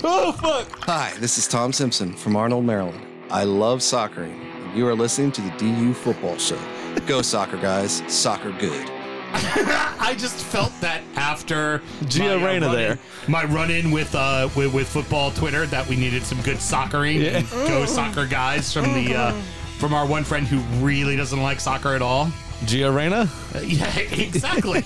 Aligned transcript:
Oh, 0.04 0.32
fuck. 0.32 0.68
Hi, 0.84 1.12
this 1.18 1.36
is 1.36 1.46
Tom 1.46 1.72
Simpson 1.72 2.14
from 2.14 2.34
Arnold, 2.36 2.64
Maryland. 2.64 3.04
I 3.30 3.44
love 3.44 3.80
soccering, 3.80 4.40
and 4.40 4.76
you 4.76 4.86
are 4.88 4.94
listening 4.94 5.30
to 5.32 5.40
the 5.42 5.50
DU 5.58 5.92
Football 5.92 6.38
Show. 6.38 6.58
Go, 7.06 7.20
soccer 7.22 7.58
guys. 7.58 8.02
Soccer 8.08 8.50
good. 8.52 8.90
I 9.32 10.16
just 10.18 10.42
felt 10.42 10.72
that 10.80 11.02
after 11.16 11.80
Gio 12.04 12.20
my, 12.20 12.42
uh, 12.42 12.46
Reyna 12.46 12.66
run-in- 12.66 12.80
there. 12.80 12.98
My 13.28 13.44
run 13.44 13.70
in 13.70 13.90
with 13.92 14.12
uh 14.14 14.48
with, 14.56 14.72
with 14.74 14.88
football 14.88 15.30
Twitter 15.30 15.66
that 15.66 15.86
we 15.86 15.94
needed 15.96 16.24
some 16.24 16.40
good 16.42 16.56
soccering. 16.56 17.20
Yeah. 17.22 17.42
Go 17.68 17.84
soccer 17.84 18.26
guys 18.26 18.72
from 18.72 18.92
the 18.94 19.14
uh, 19.14 19.32
from 19.78 19.94
our 19.94 20.06
one 20.06 20.24
friend 20.24 20.46
who 20.48 20.58
really 20.84 21.14
doesn't 21.16 21.40
like 21.42 21.60
soccer 21.60 21.94
at 21.94 22.02
all. 22.02 22.26
Gio 22.62 22.94
Reyna? 22.94 23.28
Uh, 23.54 23.60
yeah, 23.64 23.96
exactly. 23.98 24.80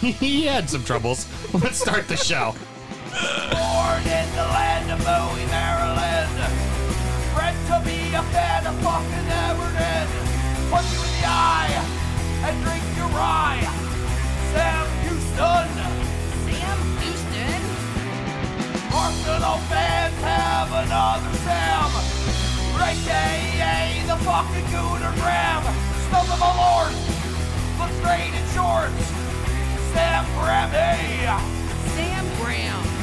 he 0.00 0.44
had 0.44 0.68
some 0.68 0.84
troubles. 0.84 1.26
Let's 1.54 1.80
start 1.80 2.06
the 2.08 2.16
show. 2.16 2.54
Born 3.16 4.02
in 4.04 4.28
the 4.36 4.46
land 4.52 4.90
of 4.90 4.98
Bowie, 5.04 5.46
Maryland. 5.46 6.36
Bred 7.32 7.56
to 7.68 7.76
be 7.84 8.12
a 8.12 8.22
fan 8.34 8.66
of 8.66 8.76
fucking 8.84 9.28
Everton. 9.48 10.08
Punch 10.70 10.92
you 10.92 11.00
in 11.00 11.12
the 11.16 11.24
eye 11.24 11.72
and 12.44 12.54
drink 12.64 12.84
your 12.96 13.08
rye. 13.16 13.64
Sam 14.52 14.86
Houston. 15.04 15.68
Sam 16.44 16.78
Houston? 17.00 17.62
Arsenal 18.92 19.58
fans 19.70 20.18
have 20.22 20.72
another 20.72 21.32
Sam. 21.44 22.16
AKA 22.86 24.04
the 24.06 24.16
fucking 24.24 24.64
Gooner 24.66 25.12
Graham. 25.16 25.64
Smells 26.06 26.30
of 26.30 26.40
a 26.40 26.52
lord. 26.54 26.94
Looks 27.80 27.98
great 28.00 28.32
in 28.32 28.46
shorts. 28.54 29.04
Sam 29.92 30.24
Grammy. 30.36 31.26
Sam 31.96 32.24
Graham. 32.36 32.95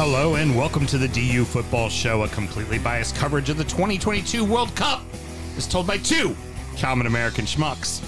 Hello 0.00 0.36
and 0.36 0.56
welcome 0.56 0.86
to 0.86 0.96
the 0.96 1.08
DU 1.08 1.44
Football 1.44 1.88
Show, 1.88 2.22
a 2.22 2.28
completely 2.28 2.78
biased 2.78 3.16
coverage 3.16 3.50
of 3.50 3.56
the 3.56 3.64
2022 3.64 4.44
World 4.44 4.72
Cup, 4.76 5.02
as 5.56 5.66
told 5.66 5.88
by 5.88 5.98
two 5.98 6.36
common 6.78 7.08
American 7.08 7.46
schmucks. 7.46 8.00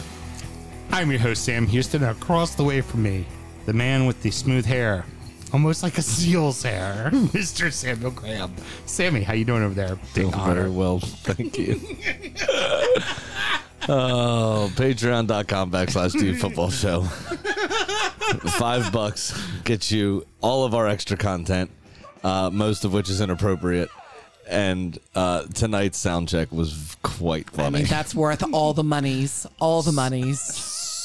I'm 0.93 1.11
your 1.11 1.19
host 1.19 1.45
Sam 1.45 1.67
Houston. 1.67 2.05
Across 2.05 2.55
the 2.55 2.63
way 2.63 2.81
from 2.81 3.03
me, 3.03 3.27
the 3.67 3.73
man 3.73 4.07
with 4.07 4.23
the 4.23 4.31
smooth 4.31 4.65
hair, 4.65 5.05
almost 5.53 5.83
like 5.83 5.99
a 5.99 6.03
seal's 6.03 6.63
hair, 6.63 7.11
Mr. 7.13 7.73
Samuel 7.73 8.11
Graham. 8.13 8.55
Sammy, 8.87 9.23
how 9.23 9.35
you 9.35 9.45
doing 9.45 9.63
over 9.63 9.75
there? 9.75 9.97
Big 10.15 10.17
Doing 10.25 10.35
honor. 10.35 10.55
very 10.55 10.71
well. 10.71 11.01
Thank 11.01 11.59
you. 11.59 11.75
oh, 13.89 14.71
patreon.com 14.77 15.71
backslash 15.71 16.13
dude 16.13 16.41
football 16.41 16.71
show. 16.71 17.03
Five 18.59 18.93
bucks 18.93 19.37
gets 19.65 19.91
you 19.91 20.27
all 20.41 20.65
of 20.65 20.75
our 20.75 20.87
extra 20.87 21.17
content, 21.17 21.71
uh, 22.23 22.51
most 22.53 22.85
of 22.85 22.93
which 22.93 23.11
is 23.11 23.21
inappropriate. 23.21 23.91
And 24.49 24.99
uh, 25.15 25.45
tonight's 25.55 25.97
sound 25.99 26.29
check 26.29 26.51
was 26.51 26.97
quite 27.03 27.47
I 27.55 27.57
funny. 27.57 27.79
mean, 27.79 27.87
that's 27.87 28.15
worth 28.17 28.43
all 28.53 28.75
the 28.75 28.83
monies. 28.83 29.47
All 29.61 29.83
the 29.83 29.93
monies. 29.93 30.41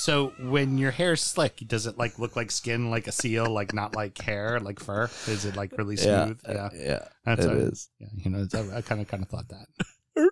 So 0.06 0.34
when 0.38 0.78
your 0.78 0.92
hair's 0.92 1.20
slick, 1.20 1.64
does 1.66 1.88
it 1.88 1.98
like 1.98 2.20
look 2.20 2.36
like 2.36 2.52
skin, 2.52 2.92
like 2.92 3.08
a 3.08 3.12
seal, 3.12 3.50
like 3.50 3.74
not 3.74 3.96
like 3.96 4.16
hair, 4.20 4.60
like 4.60 4.80
fur? 4.80 5.06
Is 5.26 5.46
it 5.46 5.56
like 5.56 5.76
really 5.80 5.98
smooth? 5.98 6.40
Uh, 6.48 6.54
yeah, 6.54 6.70
yeah, 6.76 7.08
That's 7.26 7.44
it 7.44 7.52
a- 7.52 7.56
is. 7.56 7.90
Yeah, 7.98 8.08
you 8.14 8.30
know, 8.30 8.44
it's, 8.44 8.54
I 8.54 8.82
kind 8.82 9.02
of 9.02 9.08
kind 9.08 9.24
of 9.24 9.30
thought 9.30 9.48
that. 9.48 9.66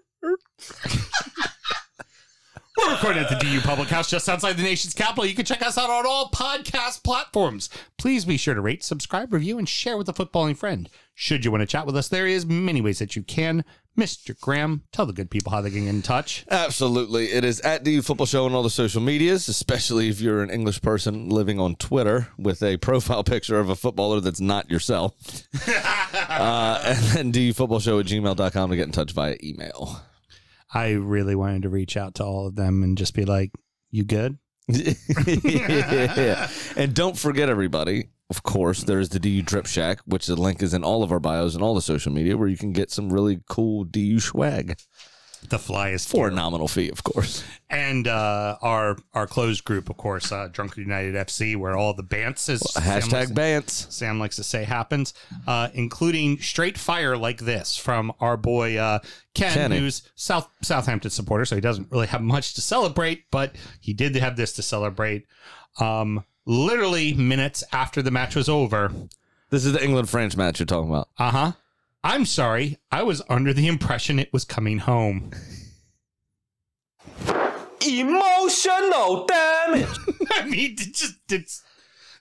We're 2.77 2.91
recording 2.91 3.23
at 3.23 3.29
the 3.29 3.35
DU 3.35 3.61
Public 3.61 3.89
House 3.89 4.11
just 4.11 4.29
outside 4.29 4.57
the 4.57 4.63
nation's 4.63 4.93
capital. 4.93 5.25
You 5.25 5.33
can 5.33 5.45
check 5.45 5.63
us 5.63 5.77
out 5.77 5.89
on 5.89 6.05
all 6.05 6.29
podcast 6.29 7.03
platforms. 7.03 7.69
Please 7.97 8.25
be 8.25 8.37
sure 8.37 8.53
to 8.53 8.61
rate, 8.61 8.83
subscribe, 8.83 9.33
review, 9.33 9.57
and 9.57 9.67
share 9.67 9.97
with 9.97 10.07
a 10.07 10.13
footballing 10.13 10.55
friend. 10.55 10.87
Should 11.15 11.45
you 11.45 11.51
want 11.51 11.61
to 11.61 11.67
chat 11.67 11.87
with 11.87 11.97
us, 11.97 12.09
there 12.09 12.27
is 12.27 12.45
many 12.45 12.79
ways 12.81 12.99
that 12.99 13.15
you 13.15 13.23
can. 13.23 13.63
Mr. 13.97 14.39
Graham, 14.39 14.83
tell 14.91 15.05
the 15.05 15.13
good 15.13 15.29
people 15.29 15.51
how 15.51 15.61
they 15.61 15.69
can 15.69 15.85
get 15.85 15.89
in 15.89 16.01
touch. 16.01 16.45
Absolutely. 16.49 17.27
It 17.27 17.43
is 17.43 17.59
at 17.61 17.83
DU 17.83 18.01
Football 18.01 18.25
Show 18.25 18.45
on 18.45 18.53
all 18.53 18.63
the 18.63 18.69
social 18.69 19.01
medias, 19.01 19.47
especially 19.47 20.09
if 20.09 20.19
you're 20.19 20.41
an 20.41 20.49
English 20.49 20.81
person 20.81 21.29
living 21.29 21.59
on 21.59 21.75
Twitter 21.75 22.29
with 22.37 22.63
a 22.63 22.77
profile 22.77 23.23
picture 23.23 23.59
of 23.59 23.69
a 23.69 23.75
footballer 23.75 24.19
that's 24.19 24.41
not 24.41 24.69
yourself. 24.69 25.13
uh, 25.67 26.81
and 26.83 26.97
then 27.05 27.31
DUFootballShow 27.31 27.99
at 27.99 28.07
gmail.com 28.07 28.69
to 28.69 28.75
get 28.75 28.85
in 28.85 28.91
touch 28.91 29.11
via 29.11 29.37
email. 29.43 30.01
I 30.73 30.91
really 30.91 31.35
wanted 31.35 31.61
to 31.63 31.69
reach 31.69 31.95
out 31.95 32.15
to 32.15 32.23
all 32.23 32.47
of 32.47 32.55
them 32.55 32.81
and 32.81 32.97
just 32.97 33.13
be 33.13 33.25
like, 33.25 33.51
"You 33.91 34.03
good?" 34.03 34.39
yeah. 34.67 36.49
And 36.75 36.95
don't 36.95 37.17
forget, 37.17 37.47
everybody, 37.47 38.07
of 38.33 38.41
course, 38.43 38.83
there's 38.83 39.09
the 39.09 39.19
DU 39.19 39.43
Drip 39.43 39.67
Shack, 39.67 39.99
which 40.05 40.25
the 40.25 40.35
link 40.35 40.63
is 40.63 40.73
in 40.73 40.83
all 40.83 41.03
of 41.03 41.11
our 41.11 41.19
bios 41.19 41.53
and 41.53 41.63
all 41.63 41.75
the 41.75 41.81
social 41.81 42.11
media 42.11 42.35
where 42.35 42.47
you 42.47 42.57
can 42.57 42.73
get 42.73 42.89
some 42.89 43.13
really 43.13 43.41
cool 43.47 43.83
DU 43.83 44.19
swag 44.19 44.77
The 45.49 45.57
flyest 45.57 46.07
for 46.07 46.29
a 46.29 46.31
nominal 46.31 46.67
fee, 46.67 46.89
of 46.89 47.03
course. 47.03 47.43
and 47.69 48.07
uh, 48.07 48.57
our 48.61 48.97
our 49.13 49.27
closed 49.27 49.65
group, 49.65 49.89
of 49.89 49.97
course, 49.97 50.31
uh, 50.31 50.47
Drunkard 50.51 50.79
United 50.79 51.13
FC, 51.15 51.55
where 51.57 51.75
all 51.77 51.93
the 51.93 52.03
bants 52.03 52.49
is 52.49 52.61
Sam 52.61 52.83
likes 52.85 53.07
Hashtag 53.07 53.27
to- 53.27 53.33
Bants. 53.33 53.91
Sam 53.91 54.19
likes 54.19 54.37
to 54.37 54.43
say 54.43 54.63
happens, 54.63 55.13
uh, 55.45 55.67
including 55.73 56.39
straight 56.39 56.77
fire 56.77 57.15
like 57.17 57.39
this 57.41 57.75
from 57.77 58.11
our 58.19 58.37
boy 58.37 58.77
uh, 58.77 58.99
Ken, 59.35 59.53
Kenny. 59.53 59.79
who's 59.79 60.01
South 60.15 60.47
Southampton 60.61 61.11
supporter, 61.11 61.45
so 61.45 61.55
he 61.55 61.61
doesn't 61.61 61.91
really 61.91 62.07
have 62.07 62.21
much 62.21 62.53
to 62.55 62.61
celebrate, 62.61 63.25
but 63.29 63.53
he 63.81 63.93
did 63.93 64.15
have 64.15 64.37
this 64.37 64.53
to 64.53 64.61
celebrate. 64.63 65.25
Um, 65.79 66.23
literally 66.45 67.13
minutes 67.13 67.63
after 67.71 68.01
the 68.01 68.11
match 68.11 68.35
was 68.35 68.49
over. 68.49 68.91
This 69.49 69.65
is 69.65 69.73
the 69.73 69.83
England 69.83 70.09
France 70.09 70.35
match 70.35 70.59
you're 70.59 70.65
talking 70.65 70.89
about. 70.89 71.09
Uh 71.17 71.31
huh. 71.31 71.51
I'm 72.03 72.25
sorry, 72.25 72.77
I 72.91 73.03
was 73.03 73.21
under 73.29 73.53
the 73.53 73.67
impression 73.67 74.19
it 74.19 74.33
was 74.33 74.43
coming 74.43 74.79
home. 74.79 75.31
Emotional 77.87 79.25
damage. 79.25 79.87
I 80.31 80.45
mean, 80.45 80.73
it 80.73 80.93
just 80.93 81.15
it's 81.29 81.63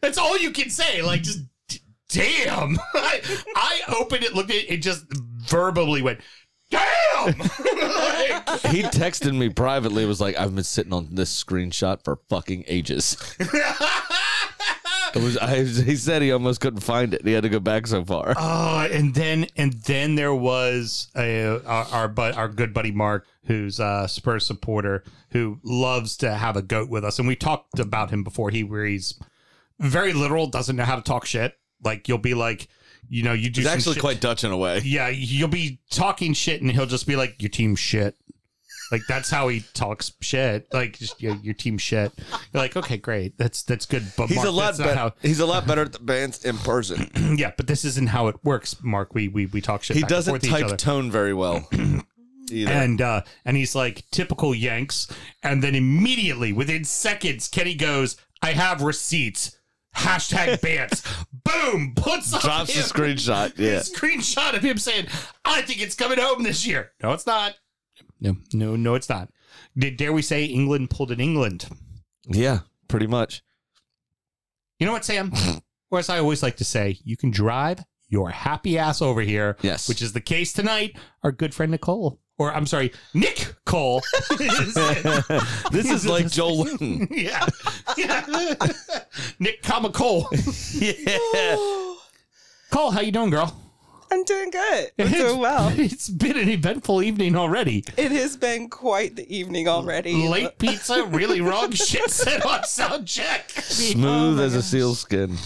that's 0.00 0.18
all 0.18 0.36
you 0.36 0.50
can 0.50 0.70
say. 0.70 1.02
Like, 1.02 1.22
just 1.22 1.40
d- 1.68 1.80
damn. 2.08 2.78
I, 2.94 3.20
I 3.56 3.80
opened 3.98 4.24
it, 4.24 4.34
looked 4.34 4.50
at 4.50 4.56
it, 4.56 4.70
it 4.70 4.76
just 4.78 5.04
verbally 5.48 6.02
went, 6.02 6.20
damn. 6.72 7.38
Like, 7.38 8.60
he 8.72 8.82
texted 8.82 9.36
me 9.36 9.48
privately 9.48 10.04
was 10.06 10.20
like 10.20 10.36
i've 10.38 10.54
been 10.54 10.64
sitting 10.64 10.92
on 10.92 11.08
this 11.12 11.44
screenshot 11.44 12.02
for 12.02 12.16
fucking 12.28 12.64
ages 12.66 13.16
it 13.38 15.22
was 15.22 15.38
I, 15.38 15.62
he 15.64 15.96
said 15.96 16.22
he 16.22 16.32
almost 16.32 16.60
couldn't 16.60 16.80
find 16.80 17.14
it 17.14 17.24
he 17.24 17.32
had 17.32 17.44
to 17.44 17.48
go 17.48 17.60
back 17.60 17.86
so 17.86 18.04
far 18.04 18.34
oh, 18.36 18.88
and 18.90 19.14
then 19.14 19.46
and 19.56 19.74
then 19.84 20.14
there 20.14 20.34
was 20.34 21.08
a, 21.16 21.60
our 21.64 21.84
our, 21.92 22.08
bud, 22.08 22.34
our 22.34 22.48
good 22.48 22.74
buddy 22.74 22.90
Mark, 22.90 23.26
who's 23.46 23.78
a 23.80 24.06
Spurs 24.08 24.46
supporter, 24.46 25.04
who 25.30 25.60
loves 25.62 26.16
to 26.18 26.34
have 26.34 26.56
a 26.56 26.62
goat 26.62 26.88
with 26.88 27.04
us, 27.04 27.18
and 27.18 27.28
we 27.28 27.36
talked 27.36 27.78
about 27.78 28.10
him 28.10 28.24
before. 28.24 28.50
He 28.50 28.64
where 28.64 28.84
he's 28.84 29.18
very 29.78 30.12
literal, 30.12 30.46
doesn't 30.46 30.76
know 30.76 30.84
how 30.84 30.96
to 30.96 31.02
talk 31.02 31.26
shit. 31.26 31.58
Like 31.82 32.08
you'll 32.08 32.18
be 32.18 32.34
like, 32.34 32.68
you 33.08 33.22
know, 33.22 33.32
you 33.32 33.50
do 33.50 33.60
he's 33.60 33.68
actually 33.68 33.94
shit- 33.94 34.00
quite 34.02 34.20
dutch 34.20 34.44
in 34.44 34.50
a 34.52 34.56
way 34.56 34.80
Yeah, 34.84 35.08
you'll 35.08 35.48
be 35.48 35.80
talking 35.90 36.32
shit, 36.32 36.62
and 36.62 36.70
he'll 36.70 36.86
just 36.86 37.06
be 37.06 37.16
like, 37.16 37.40
"Your 37.42 37.50
team 37.50 37.76
shit." 37.76 38.16
Like 38.92 39.02
that's 39.08 39.30
how 39.30 39.48
he 39.48 39.64
talks 39.72 40.12
shit. 40.20 40.66
Like 40.70 40.98
just 40.98 41.20
your, 41.22 41.34
your 41.36 41.54
team 41.54 41.78
shit. 41.78 42.12
You're 42.52 42.62
like, 42.62 42.76
okay, 42.76 42.98
great. 42.98 43.38
That's 43.38 43.62
that's 43.62 43.86
good. 43.86 44.04
But 44.18 44.26
he's 44.28 44.36
Mark, 44.36 44.48
a 44.48 44.50
lot 44.50 44.76
better 44.76 44.94
how- 44.94 45.14
he's 45.22 45.40
a 45.40 45.46
lot 45.46 45.66
better 45.66 45.80
at 45.82 45.92
the 45.92 45.98
bants 45.98 46.44
in 46.44 46.58
person 46.58 47.10
yeah, 47.38 47.52
but 47.56 47.66
this 47.66 47.86
isn't 47.86 48.10
how 48.10 48.28
it 48.28 48.36
works, 48.44 48.76
Mark. 48.82 49.14
We 49.14 49.28
we, 49.28 49.46
we 49.46 49.62
talk 49.62 49.82
shit. 49.82 49.96
he 49.96 50.02
doesn't 50.02 50.30
forth 50.30 50.42
to 50.42 50.48
each 50.48 50.68
type 50.68 50.78
tone 50.78 51.10
very 51.10 51.32
well 51.32 51.66
either 52.50 52.70
and 52.70 53.00
uh 53.00 53.22
and 53.46 53.56
he's 53.56 53.74
like 53.74 54.04
typical 54.10 54.54
Yanks, 54.54 55.08
and 55.42 55.62
then 55.62 55.74
immediately 55.74 56.52
within 56.52 56.84
seconds, 56.84 57.48
Kenny 57.48 57.74
goes, 57.74 58.18
"I 58.42 58.52
have 58.52 58.82
receipts." 58.82 59.56
Hashtag 59.96 60.60
bants. 60.60 61.04
Boom. 61.44 61.92
Puts 61.94 62.32
up 62.32 62.40
drops 62.42 62.74
him- 62.74 62.82
screenshot 62.84 63.52
yeah 63.58 63.78
a 63.78 63.80
screenshot 63.80 64.54
of 64.56 64.62
him 64.62 64.78
saying, 64.78 65.06
"I 65.44 65.62
think 65.62 65.80
it's 65.82 65.94
coming 65.94 66.18
home 66.18 66.42
this 66.42 66.66
year." 66.66 66.92
No, 67.02 67.12
it's 67.12 67.26
not. 67.26 67.56
No, 68.20 68.36
no, 68.52 68.76
no, 68.76 68.94
it's 68.94 69.08
not. 69.08 69.28
Did 69.76 69.96
dare 69.96 70.12
we 70.12 70.22
say 70.22 70.44
England 70.44 70.90
pulled 70.90 71.10
in 71.12 71.20
England? 71.20 71.68
yeah 72.28 72.60
pretty 72.88 73.06
much 73.08 73.42
You 74.78 74.86
know 74.86 74.92
what, 74.92 75.04
Sam? 75.04 75.32
or 75.90 75.98
as 75.98 76.08
I 76.08 76.18
always 76.18 76.42
like 76.42 76.56
to 76.58 76.64
say, 76.64 76.98
you 77.04 77.16
can 77.16 77.30
drive 77.30 77.80
your 78.08 78.30
happy 78.30 78.78
ass 78.78 79.02
over 79.02 79.20
here. 79.22 79.56
Yes. 79.62 79.88
which 79.88 80.00
is 80.02 80.12
the 80.12 80.20
case 80.20 80.52
tonight. 80.52 80.96
Our 81.22 81.32
good 81.32 81.54
friend 81.54 81.72
Nicole, 81.72 82.20
or 82.38 82.52
I'm 82.52 82.66
sorry, 82.66 82.92
Nick 83.14 83.54
Cole. 83.64 84.02
this 84.38 85.90
is 85.90 86.06
like 86.06 86.30
Joel 86.30 86.58
Wooden. 86.58 87.08
yeah, 87.10 87.46
yeah. 87.96 88.56
Nick 89.38 89.62
Comma 89.62 89.90
Cole. 89.90 90.28
yeah 90.72 91.16
Cole, 92.70 92.90
how 92.90 93.00
you 93.00 93.12
doing, 93.12 93.30
girl? 93.30 93.58
I'm 94.10 94.24
doing 94.24 94.50
good. 94.50 94.90
I'm 94.98 95.10
doing 95.10 95.38
well. 95.38 95.72
It's 95.74 96.10
been 96.10 96.36
an 96.36 96.50
eventful 96.50 97.02
evening 97.02 97.34
already. 97.34 97.82
It 97.96 98.12
has 98.12 98.36
been 98.36 98.68
quite 98.68 99.16
the 99.16 99.34
evening 99.34 99.68
already. 99.68 100.28
Late 100.28 100.58
pizza, 100.58 101.04
really 101.04 101.40
wrong 101.40 101.70
shit 101.70 102.10
said 102.10 102.42
on 102.42 102.64
sound 102.64 103.08
check. 103.08 103.48
Smooth 103.50 104.38
as 104.38 104.54
a 104.54 104.62
seal 104.62 104.94
skin. 104.94 105.38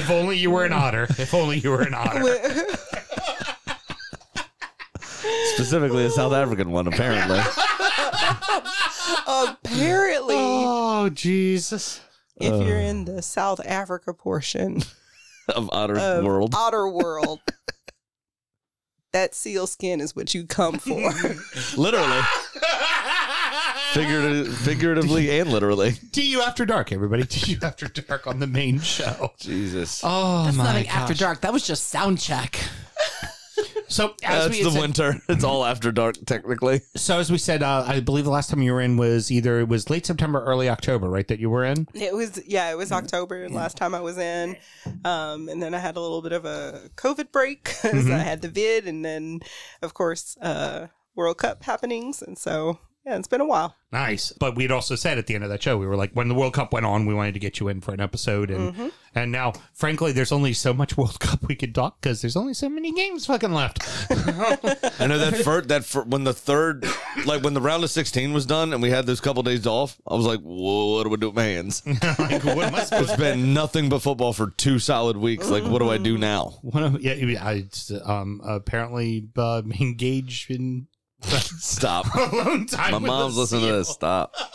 If 0.00 0.10
only 0.10 0.38
you 0.38 0.50
were 0.50 0.64
an 0.64 0.72
otter. 0.72 1.04
If 1.18 1.34
only 1.34 1.58
you 1.58 1.70
were 1.70 1.82
an 1.82 1.94
otter. 1.94 2.24
Specifically 5.54 6.04
a 6.06 6.10
South 6.10 6.32
African 6.32 6.70
one, 6.70 6.86
apparently. 6.86 7.40
Apparently, 9.26 10.34
Oh 10.36 11.10
Jesus! 11.10 12.00
if 12.36 12.66
you're 12.66 12.78
in 12.78 13.04
the 13.04 13.20
South 13.22 13.60
Africa 13.66 14.14
portion 14.14 14.82
of 15.54 15.68
Otter 15.72 15.98
of 15.98 16.24
World. 16.24 16.54
Otter 16.54 16.88
World, 16.88 17.40
that 19.12 19.34
seal 19.34 19.66
skin 19.66 20.00
is 20.00 20.16
what 20.16 20.34
you 20.34 20.46
come 20.46 20.78
for. 20.78 21.12
Literally. 21.76 22.20
Figurative, 23.92 24.56
figuratively 24.58 25.38
and 25.40 25.50
literally. 25.50 25.92
DU 26.12 26.40
After 26.46 26.64
Dark, 26.64 26.92
everybody. 26.92 27.24
DU 27.24 27.56
After 27.62 27.86
Dark 27.88 28.26
on 28.26 28.38
the 28.40 28.46
main 28.46 28.78
show. 28.80 29.32
Jesus. 29.38 30.00
Oh 30.04 30.44
That's 30.44 30.56
my 30.56 30.64
not 30.64 30.74
like 30.74 30.94
after 30.96 31.14
dark. 31.14 31.40
That 31.40 31.52
was 31.52 31.66
just 31.66 31.88
sound 31.88 32.20
check. 32.20 32.58
So 33.88 34.14
as 34.22 34.44
That's 34.44 34.50
we 34.50 34.56
had 34.58 34.66
the 34.66 34.70
said- 34.70 34.80
winter. 34.80 35.14
It's 35.28 35.42
all 35.42 35.64
after 35.64 35.90
dark, 35.90 36.14
technically. 36.24 36.82
So 36.94 37.18
as 37.18 37.30
we 37.32 37.38
said, 37.38 37.62
uh, 37.64 37.84
I 37.86 37.98
believe 37.98 38.24
the 38.24 38.30
last 38.30 38.48
time 38.48 38.62
you 38.62 38.72
were 38.72 38.80
in 38.80 38.96
was 38.96 39.32
either 39.32 39.58
it 39.58 39.68
was 39.68 39.90
late 39.90 40.06
September, 40.06 40.42
early 40.44 40.68
October, 40.68 41.08
right? 41.10 41.26
That 41.26 41.40
you 41.40 41.50
were 41.50 41.64
in. 41.64 41.88
it 41.94 42.14
was 42.14 42.40
yeah, 42.46 42.70
it 42.70 42.76
was 42.78 42.92
October 42.92 43.48
last 43.48 43.76
time 43.76 43.92
I 43.94 44.00
was 44.00 44.16
in, 44.16 44.56
um, 45.04 45.48
and 45.48 45.60
then 45.60 45.74
I 45.74 45.78
had 45.80 45.96
a 45.96 46.00
little 46.00 46.22
bit 46.22 46.30
of 46.32 46.44
a 46.44 46.88
COVID 46.96 47.32
break 47.32 47.64
because 47.82 48.08
I 48.08 48.18
had 48.18 48.42
the 48.42 48.48
vid, 48.48 48.86
and 48.86 49.04
then 49.04 49.40
of 49.82 49.92
course 49.92 50.36
uh, 50.40 50.86
World 51.16 51.38
Cup 51.38 51.64
happenings, 51.64 52.22
and 52.22 52.38
so 52.38 52.78
yeah, 53.04 53.16
it's 53.16 53.28
been 53.28 53.40
a 53.40 53.46
while. 53.46 53.76
Nice. 53.92 54.32
But 54.32 54.56
we'd 54.56 54.70
also 54.70 54.94
said 54.94 55.18
at 55.18 55.26
the 55.26 55.34
end 55.34 55.42
of 55.42 55.50
that 55.50 55.62
show, 55.62 55.76
we 55.76 55.86
were 55.86 55.96
like, 55.96 56.12
when 56.12 56.28
the 56.28 56.34
World 56.34 56.54
Cup 56.54 56.72
went 56.72 56.86
on, 56.86 57.06
we 57.06 57.14
wanted 57.14 57.34
to 57.34 57.40
get 57.40 57.58
you 57.58 57.68
in 57.68 57.80
for 57.80 57.92
an 57.92 58.00
episode, 58.00 58.50
and 58.50 58.92
and 59.14 59.32
now, 59.32 59.52
frankly, 59.72 60.12
there's 60.12 60.30
only 60.30 60.52
so 60.52 60.72
much 60.72 60.96
World 60.96 61.18
Cup 61.20 61.40
we 61.48 61.56
could 61.56 61.74
talk 61.74 62.00
because 62.00 62.20
there's 62.20 62.36
only 62.36 62.54
so 62.54 62.68
many 62.68 62.92
games 62.92 63.26
fucking 63.26 63.52
left. 63.52 63.80
I 65.00 65.06
know 65.06 65.18
that 65.18 65.40
first, 65.44 65.68
that 65.68 65.84
fir- 65.84 66.04
when 66.04 66.22
the 66.24 66.32
third, 66.32 66.86
like 67.26 67.42
when 67.42 67.54
the 67.54 67.60
round 67.60 67.82
of 67.82 67.90
16 67.90 68.32
was 68.32 68.46
done 68.46 68.72
and 68.72 68.80
we 68.80 68.90
had 68.90 69.06
those 69.06 69.20
couple 69.20 69.42
days 69.42 69.66
off, 69.66 70.00
I 70.06 70.14
was 70.14 70.26
like, 70.26 70.40
Whoa, 70.40 70.94
what 70.96 71.04
do 71.04 71.12
I 71.12 71.16
do 71.16 71.26
with 71.28 71.36
my 71.36 71.44
hands? 71.44 71.82
like, 72.18 72.44
what 72.44 72.66
am 72.66 72.74
I 72.74 72.84
supposed 72.84 73.10
It's 73.10 73.18
been 73.18 73.54
nothing 73.54 73.88
but 73.88 74.02
football 74.02 74.32
for 74.32 74.50
two 74.50 74.78
solid 74.78 75.16
weeks. 75.16 75.50
Like, 75.50 75.64
what 75.64 75.80
do 75.80 75.90
I 75.90 75.98
do 75.98 76.16
now? 76.16 76.58
One 76.62 76.84
of 76.84 77.00
yeah, 77.00 77.14
I 77.42 77.64
um 78.04 78.40
apparently 78.44 79.28
uh, 79.36 79.62
engage 79.80 80.46
in 80.48 80.86
Stop. 81.22 82.14
alone 82.32 82.66
time. 82.66 82.92
My 82.92 82.98
mom's 82.98 83.36
listening 83.36 83.66
to 83.66 83.72
this. 83.72 83.88
Stop. 83.88 84.34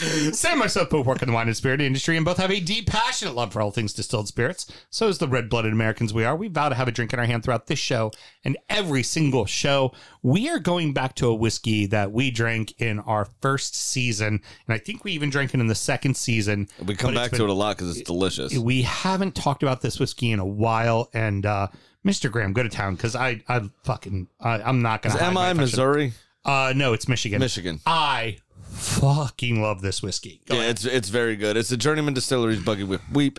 Sam 0.00 0.52
and 0.52 0.60
myself 0.60 0.90
both 0.90 1.06
work 1.06 1.22
in 1.22 1.28
the 1.28 1.34
wine 1.34 1.46
and 1.46 1.56
spirit 1.56 1.80
industry 1.80 2.16
and 2.16 2.24
both 2.24 2.38
have 2.38 2.50
a 2.50 2.60
deep, 2.60 2.86
passionate 2.86 3.34
love 3.34 3.52
for 3.52 3.60
all 3.60 3.70
things 3.70 3.92
distilled 3.92 4.28
spirits. 4.28 4.70
So 4.90 5.08
as 5.08 5.18
the 5.18 5.28
red-blooded 5.28 5.72
Americans 5.72 6.14
we 6.14 6.24
are, 6.24 6.36
we 6.36 6.48
vow 6.48 6.68
to 6.68 6.74
have 6.74 6.88
a 6.88 6.92
drink 6.92 7.12
in 7.12 7.18
our 7.18 7.24
hand 7.26 7.44
throughout 7.44 7.66
this 7.66 7.78
show 7.78 8.10
and 8.44 8.56
every 8.68 9.02
single 9.02 9.46
show. 9.46 9.92
We 10.22 10.48
are 10.48 10.58
going 10.58 10.92
back 10.92 11.14
to 11.16 11.28
a 11.28 11.34
whiskey 11.34 11.86
that 11.86 12.12
we 12.12 12.30
drank 12.30 12.80
in 12.80 13.00
our 13.00 13.28
first 13.40 13.74
season, 13.74 14.40
and 14.66 14.74
I 14.74 14.78
think 14.78 15.04
we 15.04 15.12
even 15.12 15.30
drank 15.30 15.54
it 15.54 15.60
in 15.60 15.66
the 15.66 15.74
second 15.74 16.16
season. 16.16 16.68
We 16.84 16.94
come 16.94 17.14
back 17.14 17.30
to 17.32 17.44
it 17.44 17.50
a 17.50 17.54
lot 17.54 17.76
because 17.76 17.96
it's 17.96 18.06
delicious. 18.06 18.56
We 18.56 18.82
haven't 18.82 19.34
talked 19.34 19.62
about 19.62 19.82
this 19.82 19.98
whiskey 19.98 20.32
in 20.32 20.38
a 20.38 20.46
while, 20.46 21.10
and 21.12 21.44
uh, 21.44 21.68
Mr. 22.06 22.30
Graham, 22.30 22.52
go 22.52 22.62
to 22.62 22.68
town 22.68 22.94
because 22.94 23.14
I, 23.14 23.42
I 23.48 23.68
fucking, 23.84 24.28
I, 24.40 24.62
I'm 24.62 24.82
not 24.82 25.02
gonna. 25.02 25.14
Is 25.14 25.20
hide 25.20 25.34
my 25.34 25.52
MI 25.52 25.60
affection. 25.60 25.60
Missouri? 25.62 26.12
Uh, 26.44 26.72
no, 26.74 26.92
it's 26.92 27.08
Michigan. 27.08 27.40
Michigan. 27.40 27.80
I 27.84 28.38
fucking 28.62 29.60
love 29.60 29.82
this 29.82 30.02
whiskey. 30.02 30.40
Go 30.46 30.54
yeah, 30.54 30.60
ahead. 30.62 30.70
it's 30.70 30.84
it's 30.84 31.08
very 31.08 31.36
good. 31.36 31.56
It's 31.56 31.68
the 31.68 31.76
Journeyman 31.76 32.14
Distillery's 32.14 32.62
Buggy 32.62 32.84
Whip 32.84 33.02
Wheat, 33.12 33.38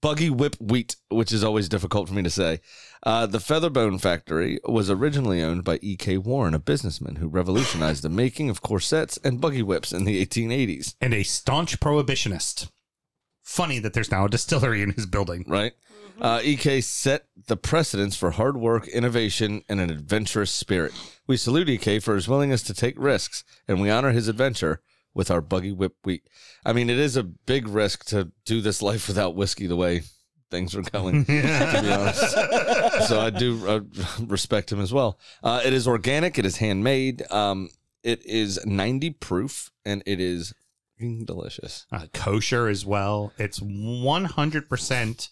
Buggy 0.00 0.28
Whip 0.28 0.56
Wheat, 0.60 0.96
which 1.08 1.32
is 1.32 1.42
always 1.42 1.68
difficult 1.68 2.08
for 2.08 2.14
me 2.14 2.22
to 2.22 2.30
say. 2.30 2.60
Uh, 3.02 3.24
the 3.24 3.38
Featherbone 3.38 4.00
Factory 4.00 4.58
was 4.64 4.90
originally 4.90 5.42
owned 5.42 5.64
by 5.64 5.78
E.K. 5.80 6.18
Warren, 6.18 6.54
a 6.54 6.58
businessman 6.58 7.16
who 7.16 7.28
revolutionized 7.28 8.02
the 8.02 8.08
making 8.08 8.50
of 8.50 8.62
corsets 8.62 9.16
and 9.22 9.40
buggy 9.40 9.62
whips 9.62 9.92
in 9.92 10.04
the 10.04 10.24
1880s. 10.26 10.96
and 11.00 11.14
a 11.14 11.22
staunch 11.22 11.78
prohibitionist. 11.78 12.68
Funny 13.42 13.78
that 13.78 13.94
there's 13.94 14.10
now 14.10 14.24
a 14.24 14.28
distillery 14.28 14.82
in 14.82 14.90
his 14.90 15.06
building. 15.06 15.44
Right? 15.46 15.72
Uh, 16.20 16.40
EK 16.42 16.80
set 16.80 17.26
the 17.46 17.56
precedence 17.56 18.16
for 18.16 18.32
hard 18.32 18.56
work, 18.56 18.88
innovation, 18.88 19.62
and 19.68 19.80
an 19.80 19.90
adventurous 19.90 20.50
spirit. 20.50 20.92
We 21.26 21.36
salute 21.36 21.68
EK 21.68 21.98
for 22.00 22.14
his 22.14 22.28
willingness 22.28 22.62
to 22.64 22.74
take 22.74 22.98
risks, 22.98 23.44
and 23.68 23.80
we 23.80 23.90
honor 23.90 24.12
his 24.12 24.28
adventure 24.28 24.80
with 25.14 25.30
our 25.30 25.40
Buggy 25.40 25.72
Whip 25.72 25.94
Wheat. 26.04 26.28
I 26.64 26.72
mean, 26.72 26.90
it 26.90 26.98
is 26.98 27.16
a 27.16 27.22
big 27.22 27.68
risk 27.68 28.04
to 28.06 28.32
do 28.44 28.60
this 28.60 28.82
life 28.82 29.08
without 29.08 29.34
whiskey 29.34 29.66
the 29.66 29.76
way 29.76 30.02
things 30.50 30.74
are 30.74 30.82
going, 30.82 31.24
to 31.26 31.32
be 31.32 31.92
honest. 31.92 33.08
So 33.08 33.20
I 33.20 33.30
do 33.30 33.66
uh, 33.68 33.80
respect 34.20 34.70
him 34.72 34.80
as 34.80 34.92
well. 34.92 35.18
Uh, 35.42 35.62
it 35.64 35.72
is 35.72 35.88
organic, 35.88 36.38
it 36.38 36.46
is 36.46 36.58
handmade, 36.58 37.30
um, 37.32 37.70
it 38.02 38.24
is 38.24 38.64
90 38.64 39.10
proof, 39.10 39.70
and 39.84 40.02
it 40.06 40.20
is 40.20 40.54
delicious. 41.24 41.86
Uh, 41.92 42.06
kosher 42.12 42.68
as 42.68 42.86
well. 42.86 43.32
It's 43.38 43.60
100%, 43.60 45.28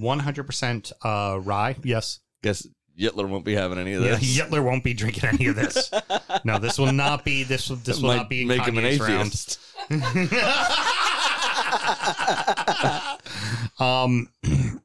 100% 0.00 0.92
uh, 1.02 1.40
rye. 1.40 1.76
Yes. 1.82 2.20
Guess 2.42 2.66
Yitler 2.98 3.28
won't 3.28 3.44
be 3.44 3.54
having 3.54 3.78
any 3.78 3.92
of 3.94 4.02
Yeah, 4.02 4.16
this. 4.16 4.38
Yetler 4.38 4.64
won't 4.64 4.82
be 4.82 4.94
drinking 4.94 5.28
any 5.28 5.46
of 5.46 5.56
this. 5.56 5.90
no, 6.44 6.58
this 6.58 6.78
will 6.78 6.92
not 6.92 7.24
be. 7.24 7.44
This 7.44 7.68
will. 7.70 7.76
This 7.76 8.00
will 8.00 8.16
not 8.16 8.28
be 8.28 8.42
in 8.42 8.48
make 8.48 8.62
him 8.62 8.76
an 8.78 8.84
Kanye's 8.84 9.00
round. 9.00 9.28
atheist. 9.28 9.60
Um, 13.78 14.28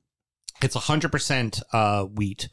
it's 0.61 0.75
hundred 0.75 1.11
percent 1.11 1.59
uh, 1.71 2.03
wheat, 2.03 2.49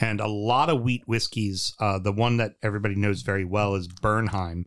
and 0.00 0.20
a 0.20 0.28
lot 0.28 0.70
of 0.70 0.82
wheat 0.82 1.02
whiskeys. 1.06 1.74
Uh, 1.80 1.98
the 1.98 2.12
one 2.12 2.36
that 2.36 2.54
everybody 2.62 2.94
knows 2.94 3.22
very 3.22 3.44
well 3.44 3.74
is 3.74 3.88
Bernheim, 3.88 4.64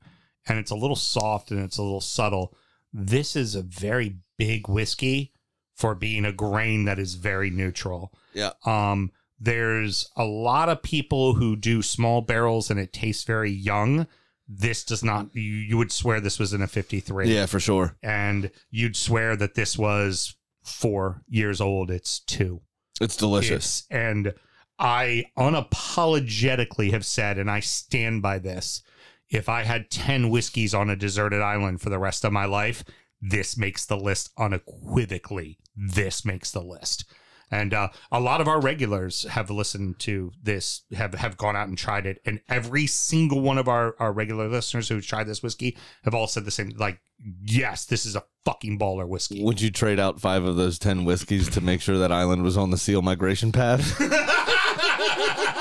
and 0.48 0.60
it's 0.60 0.72
a 0.72 0.76
little 0.76 0.96
soft 0.96 1.52
and 1.52 1.62
it's 1.62 1.78
a 1.78 1.84
little 1.84 2.02
subtle. 2.02 2.56
This 2.92 3.36
is 3.36 3.56
a 3.56 3.62
very 3.62 4.18
big 4.38 4.68
whiskey 4.68 5.32
for 5.76 5.94
being 5.94 6.26
a 6.26 6.32
grain 6.32 6.86
that 6.86 6.98
is 6.98 7.16
very 7.16 7.50
neutral. 7.50 8.12
Yeah. 8.34 8.52
Um, 8.66 9.12
there's 9.40 10.10
a 10.16 10.24
lot 10.24 10.70
of 10.70 10.82
people 10.82 11.34
who 11.34 11.56
do 11.56 11.82
small 11.82 12.22
barrels 12.22 12.72
and 12.72 12.80
it 12.80 12.94
tastes 12.94 13.26
very 13.26 13.52
young. 13.52 14.08
This 14.48 14.84
does 14.86 15.04
not. 15.04 15.36
You, 15.36 15.42
you 15.42 15.78
would 15.78 15.92
swear 15.92 16.20
this 16.22 16.40
was 16.40 16.54
in 16.54 16.62
a 16.62 16.68
53 16.68 17.28
Yeah, 17.34 17.46
for 17.46 17.60
sure. 17.60 17.98
and 18.02 18.50
you'd 18.72 18.96
swear 18.96 19.36
that 19.36 19.56
this 19.56 19.78
was 19.78 20.36
four 20.64 21.22
years 21.28 21.60
old. 21.60 21.92
It's 21.92 22.20
two. 22.20 22.62
It's 23.02 23.18
delicious. 23.18 23.84
It's- 23.90 24.00
and 24.16 24.34
I 24.80 25.26
unapologetically 25.38 26.92
have 26.92 27.06
said, 27.06 27.38
and 27.38 27.50
I 27.50 27.60
stand 27.60 28.22
by 28.22 28.40
this 28.40 28.82
if 29.30 29.50
I 29.50 29.64
had 29.64 29.90
10 29.90 30.30
whiskeys 30.30 30.74
on 30.74 30.90
a 30.90 30.96
deserted 30.96 31.42
island 31.42 31.82
for 31.82 31.90
the 31.90 31.98
rest 32.00 32.24
of 32.24 32.32
my 32.32 32.46
life, 32.46 32.84
this 33.30 33.58
makes 33.58 33.86
the 33.86 33.98
list 33.98 34.32
unequivocally. 34.38 35.58
This 35.76 36.26
makes 36.26 36.52
the 36.52 36.62
list. 36.62 37.06
And 37.52 37.74
uh, 37.74 37.90
a 38.12 38.20
lot 38.20 38.42
of 38.42 38.48
our 38.48 38.60
regulars 38.60 39.24
have 39.30 39.50
listened 39.50 40.00
to 40.00 40.32
this, 40.42 40.82
have, 40.96 41.14
have 41.14 41.38
gone 41.38 41.56
out 41.56 41.68
and 41.68 41.78
tried 41.78 42.06
it. 42.06 42.20
And 42.26 42.42
every 42.50 42.88
single 42.88 43.42
one 43.42 43.58
of 43.58 43.68
our, 43.68 43.96
our 44.00 44.12
regular 44.12 44.48
listeners 44.48 44.90
who 44.90 45.00
tried 45.00 45.28
this 45.28 45.44
whiskey 45.44 45.78
have 46.04 46.16
all 46.16 46.28
said 46.28 46.46
the 46.46 46.52
same 46.52 46.72
like, 46.78 47.00
yes, 47.44 47.86
this 47.86 48.06
is 48.06 48.16
a 48.16 48.24
fucking 48.46 48.80
baller 48.80 49.08
whiskey. 49.08 49.44
Would 49.44 49.62
you 49.62 49.72
trade 49.72 50.00
out 50.00 50.20
five 50.20 50.44
of 50.44 50.56
those 50.56 50.80
10 50.80 51.06
whiskeys 51.06 51.50
to 51.50 51.62
make 51.62 51.82
sure 51.82 51.98
that 52.00 52.12
island 52.12 52.44
was 52.44 52.58
on 52.58 52.72
the 52.72 52.78
seal 52.78 53.02
migration 53.02 53.52
path? 53.52 54.00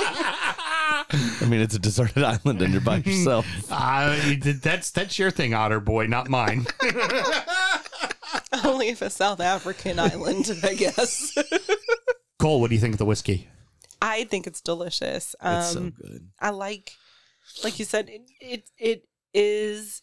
I 1.45 1.47
mean, 1.47 1.61
it's 1.61 1.75
a 1.75 1.79
deserted 1.79 2.23
island 2.25 2.63
and 2.63 2.73
you're 2.73 2.81
by 2.81 2.97
yourself. 2.97 3.47
Uh, 3.71 4.19
that's 4.63 4.91
that's 4.93 5.19
your 5.19 5.31
thing, 5.31 5.53
Otter 5.53 5.81
Boy, 5.81 6.07
not 6.07 6.29
mine. 6.29 6.67
Only 8.65 8.89
if 8.89 9.03
a 9.03 9.11
South 9.11 9.41
African 9.41 9.99
island, 9.99 10.51
I 10.63 10.75
guess. 10.75 11.37
Cole, 12.39 12.61
what 12.61 12.69
do 12.71 12.75
you 12.75 12.81
think 12.81 12.95
of 12.95 12.99
the 12.99 13.05
whiskey? 13.05 13.49
I 14.01 14.25
think 14.25 14.47
it's 14.47 14.61
delicious. 14.61 15.35
Um, 15.41 15.59
It's 15.59 15.73
so 15.73 15.91
good. 15.91 16.29
I 16.41 16.51
like, 16.51 16.93
like 17.63 17.79
you 17.79 17.85
said, 17.85 18.09
it 18.09 18.23
it, 18.41 18.71
it 18.79 19.05
is 19.35 20.03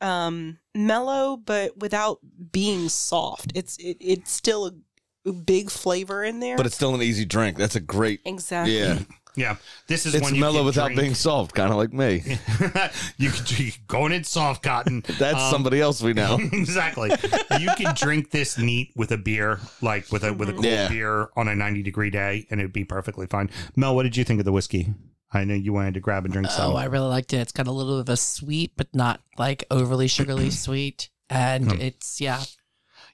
um, 0.00 0.58
mellow, 0.74 1.36
but 1.36 1.76
without 1.78 2.18
being 2.52 2.88
soft. 2.88 3.52
It's 3.54 3.76
it, 3.78 3.96
it's 4.00 4.32
still 4.32 4.66
a, 4.66 5.28
a 5.28 5.32
big 5.32 5.70
flavor 5.70 6.22
in 6.24 6.40
there. 6.40 6.56
But 6.56 6.66
it's 6.66 6.76
still 6.76 6.94
an 6.94 7.02
easy 7.02 7.24
drink. 7.24 7.56
That's 7.58 7.76
a 7.76 7.80
great. 7.80 8.20
exactly. 8.24 8.78
Yeah. 8.78 9.00
Yeah, 9.34 9.56
this 9.86 10.04
is 10.04 10.14
It's 10.14 10.22
one 10.22 10.34
you 10.34 10.40
mellow 10.42 10.62
without 10.64 10.88
drink. 10.88 11.00
being 11.00 11.14
soft, 11.14 11.54
kind 11.54 11.70
of 11.70 11.76
like 11.78 11.92
me. 11.92 12.22
you 13.16 13.30
can 13.30 13.44
drink 13.46 13.80
going 13.88 14.12
in 14.12 14.24
soft 14.24 14.62
cotton. 14.62 15.02
That's 15.18 15.42
Um, 15.42 15.50
somebody 15.50 15.80
else 15.80 16.02
we 16.02 16.12
know. 16.12 16.38
exactly. 16.52 17.10
You 17.58 17.70
can 17.76 17.94
drink 17.94 18.30
this 18.30 18.58
neat 18.58 18.92
with 18.94 19.10
a 19.10 19.16
beer, 19.16 19.58
like 19.80 20.10
with 20.12 20.22
a 20.24 20.32
with 20.34 20.48
a 20.50 20.52
cold 20.52 20.66
Yeah. 20.66 20.88
beer 20.88 21.28
on 21.36 21.48
a 21.48 21.54
ninety 21.54 21.82
degree 21.82 22.10
day, 22.10 22.46
and 22.50 22.60
it'd 22.60 22.72
be 22.74 22.84
perfectly 22.84 23.26
fine. 23.26 23.48
Mel, 23.74 23.94
what 23.94 24.02
did 24.02 24.16
you 24.18 24.24
think 24.24 24.38
of 24.38 24.44
the 24.44 24.52
whiskey? 24.52 24.92
I 25.32 25.44
know 25.44 25.54
you 25.54 25.72
wanted 25.72 25.94
to 25.94 26.00
grab 26.00 26.24
and 26.26 26.32
drink 26.32 26.50
some. 26.50 26.72
Oh, 26.72 26.76
I 26.76 26.84
really 26.84 27.08
liked 27.08 27.32
it. 27.32 27.38
It's 27.38 27.52
got 27.52 27.66
a 27.66 27.72
little 27.72 27.94
bit 27.96 28.00
of 28.00 28.08
a 28.12 28.16
sweet, 28.18 28.72
but 28.76 28.88
not 28.94 29.20
like 29.38 29.64
overly 29.70 30.08
sugarly 30.08 30.50
sweet. 30.50 31.08
And 31.30 31.72
Hmm. 31.72 31.80
it's 31.80 32.20
yeah, 32.20 32.42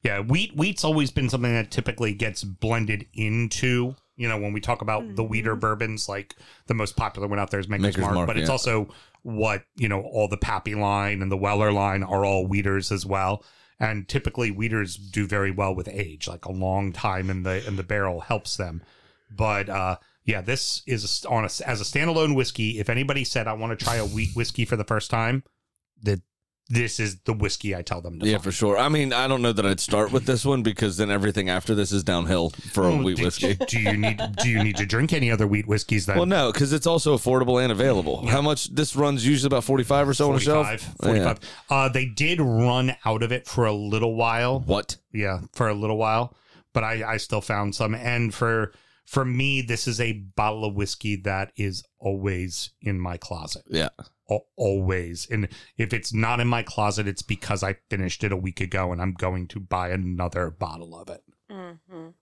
Yeah, 0.02 0.18
wheat 0.18 0.56
wheat's 0.56 0.82
always 0.82 1.12
been 1.12 1.28
something 1.28 1.52
that 1.52 1.70
typically 1.70 2.12
gets 2.12 2.42
blended 2.42 3.06
into. 3.14 3.94
You 4.18 4.28
know, 4.28 4.37
when 4.37 4.52
we 4.52 4.60
talk 4.60 4.82
about 4.82 5.14
the 5.14 5.25
wheater 5.25 5.54
bourbons, 5.54 6.08
like 6.08 6.37
the 6.66 6.75
most 6.75 6.96
popular 6.96 7.28
one 7.28 7.38
out 7.38 7.50
there 7.50 7.60
is 7.60 7.68
Maker's, 7.68 7.82
Maker's 7.82 8.00
Mark, 8.02 8.14
Mark, 8.14 8.26
but 8.26 8.37
it's 8.37 8.50
also 8.50 8.88
what 9.22 9.64
you 9.76 9.88
know 9.88 10.00
all 10.02 10.28
the 10.28 10.37
Pappy 10.37 10.75
line 10.75 11.22
and 11.22 11.32
the 11.32 11.37
Weller 11.37 11.72
line 11.72 12.02
are 12.02 12.25
all 12.25 12.46
wheaters 12.46 12.92
as 12.92 13.06
well. 13.06 13.44
And 13.80 14.08
typically, 14.08 14.50
wheaters 14.50 14.96
do 14.96 15.26
very 15.26 15.52
well 15.52 15.72
with 15.72 15.88
age, 15.88 16.26
like 16.26 16.44
a 16.44 16.52
long 16.52 16.92
time 16.92 17.30
in 17.30 17.44
the 17.44 17.66
in 17.66 17.76
the 17.76 17.84
barrel 17.84 18.20
helps 18.20 18.56
them. 18.56 18.82
But 19.30 19.68
uh, 19.68 19.98
yeah, 20.25 20.40
this 20.40 20.82
is 20.87 21.25
on 21.26 21.44
a, 21.44 21.50
as 21.64 21.80
a 21.80 21.84
standalone 21.84 22.34
whiskey. 22.34 22.80
If 22.80 22.90
anybody 22.90 23.25
said 23.25 23.46
I 23.46 23.52
want 23.52 23.78
to 23.78 23.84
try 23.84 23.96
a 23.96 24.04
wheat 24.04 24.34
whiskey 24.34 24.64
for 24.64 24.76
the 24.76 24.84
first 24.84 25.10
time, 25.10 25.44
that 26.02 26.20
this 26.70 27.00
is 27.00 27.20
the 27.20 27.32
whiskey 27.32 27.75
I 27.75 27.80
tell 27.82 28.00
them 28.02 28.20
to 28.20 28.26
Yeah, 28.26 28.32
find. 28.34 28.44
for 28.44 28.52
sure. 28.52 28.76
I 28.76 28.88
mean, 28.90 29.12
I 29.14 29.26
don't 29.26 29.40
know 29.40 29.52
that 29.52 29.64
I'd 29.64 29.80
start 29.80 30.12
with 30.12 30.26
this 30.26 30.44
one 30.44 30.62
because 30.62 30.98
then 30.98 31.10
everything 31.10 31.48
after 31.48 31.75
this 31.75 31.92
is 31.92 32.04
downhill 32.04 32.50
for 32.50 32.84
a 32.84 32.92
Oh, 32.92 33.02
wheat 33.02 33.20
whiskey. 33.20 33.54
Do 33.54 33.80
you 33.80 33.96
need 33.96 34.20
do 34.42 34.48
you 34.50 34.62
need 34.62 34.76
to 34.76 34.84
drink 34.87 35.12
any 35.12 35.30
other 35.30 35.46
wheat 35.46 35.66
whiskeys 35.66 36.06
then? 36.06 36.16
Well, 36.18 36.26
no, 36.26 36.52
because 36.52 36.72
it's 36.75 36.87
also 36.87 37.16
affordable 37.16 37.62
and 37.62 37.72
available. 37.72 38.26
How 38.26 38.42
much? 38.42 38.68
This 38.75 38.94
runs 38.96 39.26
usually 39.26 39.46
about 39.48 39.64
forty-five 39.64 40.08
or 40.08 40.14
so 40.14 40.28
on 40.30 40.37
a 40.37 40.40
shelf. 40.40 40.66
45, 40.66 40.94
45. 41.02 41.38
Uh, 41.70 41.88
they 41.88 42.04
did 42.04 42.40
run 42.40 42.94
out 43.04 43.22
of 43.22 43.32
it 43.32 43.46
for 43.46 43.64
a 43.64 43.72
little 43.72 44.14
while. 44.14 44.60
What? 44.60 44.96
Yeah, 45.12 45.40
for 45.54 45.68
a 45.68 45.75
little 45.75 45.96
while, 45.96 46.34
but 46.75 46.84
I 46.84 47.14
I 47.14 47.16
still 47.16 47.40
found 47.40 47.75
some. 47.75 47.94
And 47.94 48.34
for 48.34 48.72
for 49.09 49.25
me, 49.25 49.62
this 49.62 49.88
is 49.88 50.00
a 50.03 50.12
bottle 50.12 50.67
of 50.67 50.75
whiskey 50.75 51.17
that 51.17 51.50
is 51.57 51.83
always 51.99 52.71
in 52.83 53.00
my 53.00 53.17
closet. 53.17 53.62
Yeah. 53.71 53.88
Al- 54.31 54.45
Always. 54.57 55.27
And 55.31 55.49
if 55.79 55.95
it's 55.95 56.12
not 56.12 56.41
in 56.41 56.47
my 56.47 56.62
closet, 56.62 57.09
it's 57.09 57.23
because 57.23 57.62
I 57.62 57.77
finished 57.88 58.23
it 58.23 58.33
a 58.33 58.37
week 58.37 58.61
ago 58.61 58.93
and 58.93 59.00
I'm 59.00 59.15
going 59.15 59.49
to 59.49 59.61
buy 59.61 59.88
another 59.88 60.50
bottle 60.50 60.95
of 60.95 61.09
it. 61.09 61.23
Mm-hmm. 61.50 62.09
I 62.09 62.12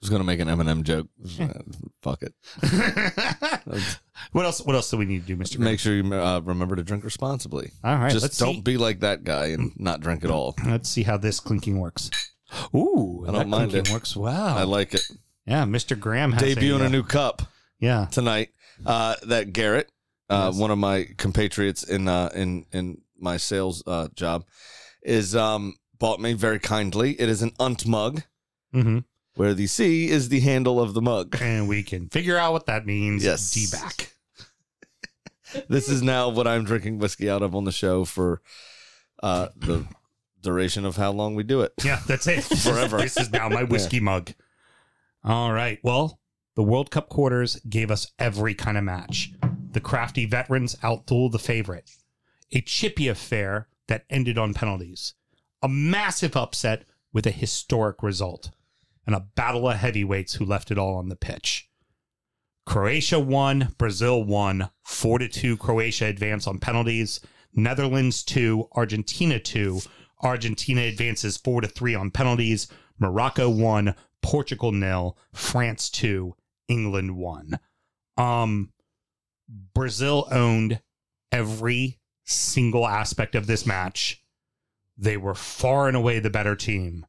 was 0.00 0.08
gonna 0.10 0.22
make 0.24 0.38
an 0.40 0.46
Eminem 0.48 0.82
joke. 0.84 1.08
Fuck 2.02 2.22
it. 2.22 2.32
what 4.32 4.46
else? 4.46 4.60
What 4.62 4.74
else 4.76 4.90
do 4.90 4.96
we 4.96 5.04
need 5.04 5.22
to 5.22 5.26
do, 5.26 5.36
Mister? 5.36 5.60
Make 5.60 5.80
sure 5.80 5.94
you 5.94 6.14
uh, 6.14 6.40
remember 6.40 6.76
to 6.76 6.82
drink 6.82 7.04
responsibly. 7.04 7.72
All 7.84 7.96
right, 7.96 8.10
Just 8.12 8.22
let's 8.22 8.38
don't 8.38 8.54
see. 8.54 8.60
be 8.60 8.76
like 8.78 9.00
that 9.00 9.24
guy 9.24 9.46
and 9.46 9.72
not 9.78 10.00
drink 10.00 10.24
at 10.24 10.30
all. 10.30 10.54
Let's 10.64 10.88
see 10.88 11.02
how 11.02 11.16
this 11.18 11.40
clinking 11.40 11.80
works. 11.80 12.10
Ooh, 12.74 13.24
I 13.28 13.32
don't 13.32 13.38
that 13.40 13.48
mind 13.48 13.70
clinking 13.72 13.90
it. 13.90 13.94
works 13.94 14.16
well. 14.16 14.56
I 14.56 14.62
like 14.62 14.94
it. 14.94 15.02
Yeah, 15.46 15.64
Mr. 15.64 15.98
Graham 15.98 16.32
has 16.32 16.42
Debuting 16.42 16.80
a, 16.80 16.82
a, 16.82 16.86
uh, 16.86 16.88
new 16.88 17.02
cup 17.02 17.42
Yeah, 17.78 18.06
tonight. 18.10 18.50
Uh, 18.84 19.16
that 19.24 19.52
Garrett, 19.52 19.90
uh, 20.28 20.50
Yes. 20.52 20.60
one 20.60 20.70
of 20.70 20.78
my 20.78 21.08
compatriots 21.18 21.82
in 21.82 22.08
uh, 22.08 22.30
in 22.34 22.66
in 22.72 23.02
my 23.18 23.36
sales 23.36 23.82
uh, 23.86 24.08
job, 24.14 24.44
is 25.02 25.34
um, 25.36 25.74
bought 25.98 26.20
me 26.20 26.32
very 26.32 26.58
kindly. 26.58 27.12
It 27.20 27.28
is 27.28 27.42
an 27.42 27.52
unt 27.60 27.86
mug, 27.86 28.22
hmm 28.72 29.00
where 29.34 29.54
the 29.54 29.66
C 29.66 30.08
is 30.10 30.28
the 30.28 30.40
handle 30.40 30.80
of 30.80 30.92
the 30.92 31.00
mug. 31.00 31.36
and 31.40 31.68
we 31.68 31.82
can 31.82 32.08
figure 32.08 32.36
out 32.36 32.52
what 32.52 32.66
that 32.66 32.84
means. 32.84 33.24
Yes. 33.24 33.50
D 33.52 33.66
back. 33.70 34.12
this 35.68 35.88
is 35.88 36.02
now 36.02 36.28
what 36.28 36.46
I'm 36.46 36.64
drinking 36.64 36.98
whiskey 36.98 37.30
out 37.30 37.42
of 37.42 37.54
on 37.54 37.64
the 37.64 37.72
show 37.72 38.04
for 38.04 38.42
uh, 39.22 39.48
the 39.56 39.84
duration 40.42 40.84
of 40.84 40.96
how 40.96 41.12
long 41.12 41.34
we 41.34 41.42
do 41.42 41.60
it. 41.62 41.72
Yeah, 41.84 42.00
that's 42.06 42.26
it. 42.26 42.42
Forever. 42.58 42.98
this 42.98 43.16
is 43.16 43.30
now 43.30 43.48
my 43.48 43.64
whiskey 43.64 44.00
mug. 44.00 44.32
All 45.22 45.52
right. 45.52 45.78
Well, 45.82 46.18
the 46.56 46.62
World 46.62 46.90
Cup 46.90 47.08
quarters 47.08 47.60
gave 47.68 47.90
us 47.90 48.10
every 48.18 48.54
kind 48.54 48.78
of 48.78 48.84
match. 48.84 49.32
The 49.72 49.80
crafty 49.80 50.24
veterans 50.24 50.76
outdueled 50.76 51.32
the 51.32 51.38
favorite. 51.38 51.90
A 52.52 52.60
chippy 52.60 53.06
affair 53.06 53.68
that 53.88 54.04
ended 54.10 54.38
on 54.38 54.54
penalties. 54.54 55.14
A 55.62 55.68
massive 55.68 56.36
upset 56.36 56.84
with 57.12 57.26
a 57.26 57.30
historic 57.30 58.02
result. 58.02 58.50
And 59.06 59.14
a 59.14 59.26
battle 59.34 59.68
of 59.68 59.76
heavyweights 59.76 60.34
who 60.34 60.44
left 60.44 60.70
it 60.70 60.78
all 60.78 60.96
on 60.96 61.08
the 61.08 61.16
pitch. 61.16 61.68
Croatia 62.66 63.18
won, 63.18 63.74
Brazil 63.78 64.22
won. 64.22 64.70
4 64.84 65.18
to 65.18 65.28
2 65.28 65.56
Croatia 65.56 66.06
advance 66.06 66.46
on 66.46 66.58
penalties. 66.58 67.20
Netherlands 67.54 68.22
2, 68.22 68.68
Argentina 68.72 69.38
2. 69.38 69.80
Argentina 70.22 70.82
advances 70.82 71.36
4 71.36 71.62
to 71.62 71.68
3 71.68 71.94
on 71.94 72.10
penalties. 72.10 72.68
Morocco 72.98 73.48
1, 73.48 73.94
Portugal 74.22 74.72
nil, 74.72 75.16
France 75.32 75.88
2, 75.90 76.34
England 76.68 77.16
1. 77.16 77.58
Um 78.16 78.72
Brazil 79.74 80.28
owned 80.30 80.80
every 81.32 81.98
single 82.24 82.86
aspect 82.86 83.34
of 83.34 83.46
this 83.46 83.66
match. 83.66 84.22
They 84.96 85.16
were 85.16 85.34
far 85.34 85.88
and 85.88 85.96
away 85.96 86.18
the 86.20 86.30
better 86.30 86.54
team. 86.54 87.06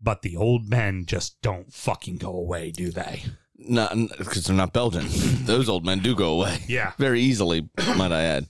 But 0.00 0.22
the 0.22 0.36
old 0.36 0.68
men 0.68 1.04
just 1.06 1.40
don't 1.42 1.72
fucking 1.72 2.18
go 2.18 2.32
away, 2.32 2.70
do 2.70 2.90
they? 2.90 3.22
Not 3.56 3.92
because 4.18 4.46
they're 4.46 4.56
not 4.56 4.72
Belgian. 4.72 5.06
Those 5.46 5.68
old 5.68 5.84
men 5.86 6.00
do 6.00 6.14
go 6.16 6.32
away 6.40 6.58
Yeah. 6.68 6.92
very 6.98 7.20
easily, 7.20 7.68
might 7.96 8.10
I 8.12 8.22
add. 8.22 8.46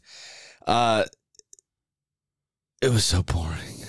Uh, 0.67 1.05
it 2.81 2.91
was 2.91 3.05
so 3.05 3.23
boring. 3.23 3.82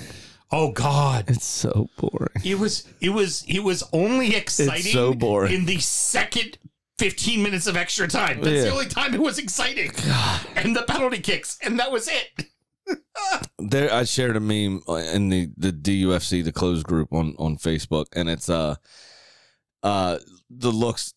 Oh 0.55 0.72
God. 0.72 1.25
It's 1.29 1.45
so 1.45 1.89
boring. 1.98 2.29
It 2.45 2.60
was 2.60 2.88
it 3.01 3.10
was 3.10 3.43
it 3.48 3.62
was 3.62 3.83
only 3.91 4.36
exciting 4.36 4.93
so 4.93 5.13
boring. 5.13 5.53
in 5.53 5.65
the 5.65 5.79
second 5.79 6.57
15 7.00 7.41
minutes 7.41 7.65
of 7.65 7.75
extra 7.75 8.07
time. 8.07 8.39
That's 8.41 8.63
the 8.63 8.69
only 8.72 8.86
time 8.86 9.13
it 9.15 9.19
was 9.22 9.39
exciting. 9.39 9.91
And 10.55 10.75
the 10.75 10.83
penalty 10.83 11.17
kicks, 11.19 11.57
and 11.63 11.79
that 11.79 11.91
was 11.91 12.07
it. 12.07 12.45
There, 13.60 13.91
I 13.93 14.03
shared 14.03 14.36
a 14.36 14.39
meme 14.41 14.81
in 14.88 15.29
the 15.29 15.50
the 15.57 15.72
DUFC, 15.72 16.43
the 16.43 16.51
closed 16.51 16.86
group 16.86 17.13
on 17.13 17.33
on 17.39 17.55
Facebook, 17.57 18.07
and 18.13 18.27
it's 18.29 18.50
uh, 18.50 18.75
uh, 19.81 20.17
the 20.50 20.72
looks, 20.72 21.13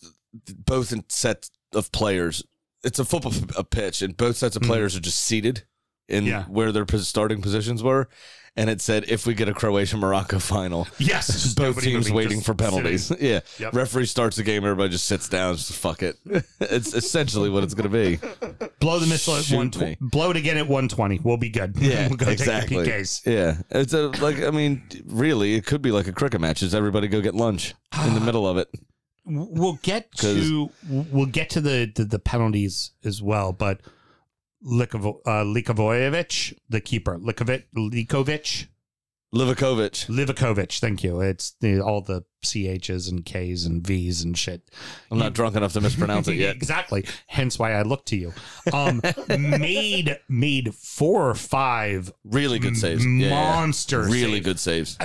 both 0.57 0.93
in 0.93 1.05
sets 1.09 1.51
of 1.75 1.91
players. 1.93 2.45
It's 2.85 2.99
a 3.01 3.05
football 3.05 3.33
f- 3.35 3.59
a 3.59 3.65
pitch, 3.65 4.01
and 4.03 4.17
both 4.17 4.37
sets 4.37 4.55
of 4.57 4.63
players 4.63 4.95
are 4.97 5.01
just 5.01 5.21
seated 5.25 5.65
in 6.09 6.25
Yeah. 6.25 6.45
where 6.45 6.71
their 6.71 6.87
pos- 6.87 7.09
starting 7.09 7.43
positions 7.43 7.83
were, 7.83 8.09
and 8.57 8.71
it 8.71 8.81
said, 8.81 9.05
"If 9.09 9.27
we 9.27 9.35
get 9.35 9.49
a 9.49 9.55
Croatia 9.55 9.97
Morocco 9.97 10.39
final." 10.39 10.89
Yes, 10.99 11.55
Both 11.57 11.83
teams 11.83 12.11
waiting 12.11 12.41
for 12.41 12.55
penalties. 12.55 13.07
sitting. 13.07 13.27
Yeah. 13.27 13.41
Yep. 13.59 13.75
Referee 13.75 14.07
starts 14.07 14.37
the 14.37 14.45
game, 14.45 14.63
everybody 14.63 14.91
just 14.91 15.07
sits 15.07 15.29
down, 15.29 15.57
just 15.57 15.73
fuck 15.73 16.03
it. 16.03 16.17
it's 16.61 16.95
essentially 16.95 17.51
what 17.51 17.65
it's 17.65 17.75
going 17.75 17.91
to 17.91 17.97
be. 17.97 18.19
Blow 18.79 18.99
the 18.99 19.07
missile 19.07 19.37
at 19.37 19.51
one. 19.51 19.71
me. 19.81 19.97
Blow 20.01 20.31
it 20.31 20.37
again 20.37 20.57
at 20.59 20.69
120. 20.69 21.21
We'll 21.25 21.37
be 21.39 21.49
good. 21.49 21.75
Yeah, 21.77 22.09
we'll 22.09 22.17
go 22.17 22.29
exactly. 22.29 22.77
take 22.77 22.87
the 22.87 22.91
PKs. 22.93 23.27
Yeah, 23.27 23.63
it's 23.71 23.93
a 23.95 24.09
like 24.23 24.43
I 24.43 24.51
mean, 24.51 24.83
really, 25.07 25.55
it 25.55 25.67
could 25.67 25.83
be 25.83 25.91
like 25.91 26.07
a 26.07 26.13
cricket 26.13 26.41
match. 26.41 26.63
Is 26.63 26.75
everybody 26.75 27.09
go 27.09 27.21
get 27.21 27.35
lunch 27.35 27.75
in 28.05 28.15
the 28.15 28.21
ah. 28.21 28.25
middle 28.25 28.47
of 28.47 28.59
it? 28.59 28.69
We'll 29.25 29.79
get 29.83 30.13
to 30.19 30.71
we'll 30.89 31.27
get 31.27 31.51
to 31.51 31.61
the 31.61 31.91
the, 31.93 32.05
the 32.05 32.19
penalties 32.21 32.93
as 33.05 33.21
well, 33.21 33.53
but 33.53 33.81
Likovo, 34.65 35.21
uh, 35.27 35.45
Likovojevic, 35.45 36.57
the 36.69 36.81
keeper, 36.81 37.19
Likovic, 37.19 37.65
Likovic, 37.77 38.67
Livakovic. 39.35 40.07
Livakovic. 40.07 40.79
Thank 40.79 41.03
you. 41.05 41.21
It's 41.21 41.53
the, 41.61 41.81
all 41.81 42.01
the 42.01 42.25
CHs 42.45 43.11
and 43.11 43.25
Ks 43.25 43.65
and 43.67 43.87
Vs 43.87 44.23
and 44.23 44.39
shit. 44.39 44.63
I'm 45.11 45.19
not 45.19 45.35
drunk 45.35 45.57
enough 45.57 45.73
to 45.75 45.81
mispronounce 45.81 46.29
it 46.29 46.37
yet. 46.37 46.57
exactly. 46.57 47.05
Hence 47.27 47.59
why 47.59 47.73
I 47.73 47.83
look 47.83 48.07
to 48.07 48.17
you. 48.17 48.33
Um, 48.73 49.03
made 49.29 50.19
made 50.29 50.75
four 50.75 51.29
or 51.29 51.35
five 51.35 52.13
Really 52.25 52.59
good 52.59 52.77
saves. 52.77 53.05
Yeah, 53.05 53.27
yeah. 53.27 53.31
monster 53.31 54.03
Really 54.03 54.43
saves. 54.43 54.45
good 54.45 54.61
saves. 54.61 54.99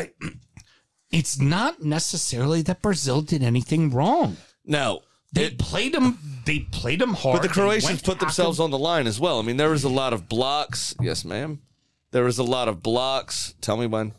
It's 1.11 1.39
not 1.39 1.83
necessarily 1.83 2.61
that 2.61 2.81
Brazil 2.81 3.21
did 3.21 3.43
anything 3.43 3.91
wrong. 3.91 4.37
No, 4.63 5.01
They 5.33 5.49
played 5.51 5.93
them. 5.93 6.17
They 6.45 6.59
played 6.59 6.99
them 6.99 7.13
hard. 7.13 7.35
but 7.39 7.47
the 7.47 7.53
Croatians 7.53 8.01
put 8.01 8.19
themselves 8.19 8.59
on 8.59 8.71
the 8.71 8.77
line 8.77 9.07
as 9.07 9.19
well. 9.19 9.39
I 9.39 9.43
mean, 9.43 9.57
there 9.57 9.69
was 9.69 9.83
a 9.83 9.89
lot 9.89 10.11
of 10.13 10.27
blocks. 10.27 10.93
Yes, 10.99 11.23
ma'am. 11.23 11.61
There 12.11 12.23
was 12.23 12.37
a 12.39 12.43
lot 12.43 12.67
of 12.67 12.83
blocks. 12.83 13.53
Tell 13.61 13.77
me 13.77 13.85
when. 13.87 14.13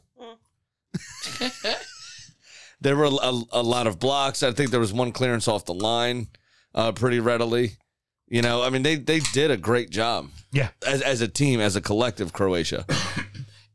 there 2.80 2.96
were 2.96 3.04
a, 3.04 3.08
a, 3.10 3.42
a 3.52 3.62
lot 3.62 3.86
of 3.86 3.98
blocks. 3.98 4.42
I 4.42 4.52
think 4.52 4.70
there 4.70 4.80
was 4.80 4.92
one 4.92 5.12
clearance 5.12 5.48
off 5.48 5.64
the 5.64 5.74
line, 5.74 6.28
uh, 6.74 6.92
pretty 6.92 7.20
readily. 7.20 7.72
You 8.28 8.40
know, 8.42 8.62
I 8.62 8.70
mean, 8.70 8.82
they 8.82 8.96
they 8.96 9.20
did 9.34 9.50
a 9.50 9.56
great 9.58 9.90
job 9.90 10.30
Yeah. 10.52 10.68
as 10.86 11.02
as 11.02 11.20
a 11.20 11.28
team, 11.28 11.60
as 11.60 11.76
a 11.76 11.80
collective. 11.80 12.32
Croatia. 12.32 12.86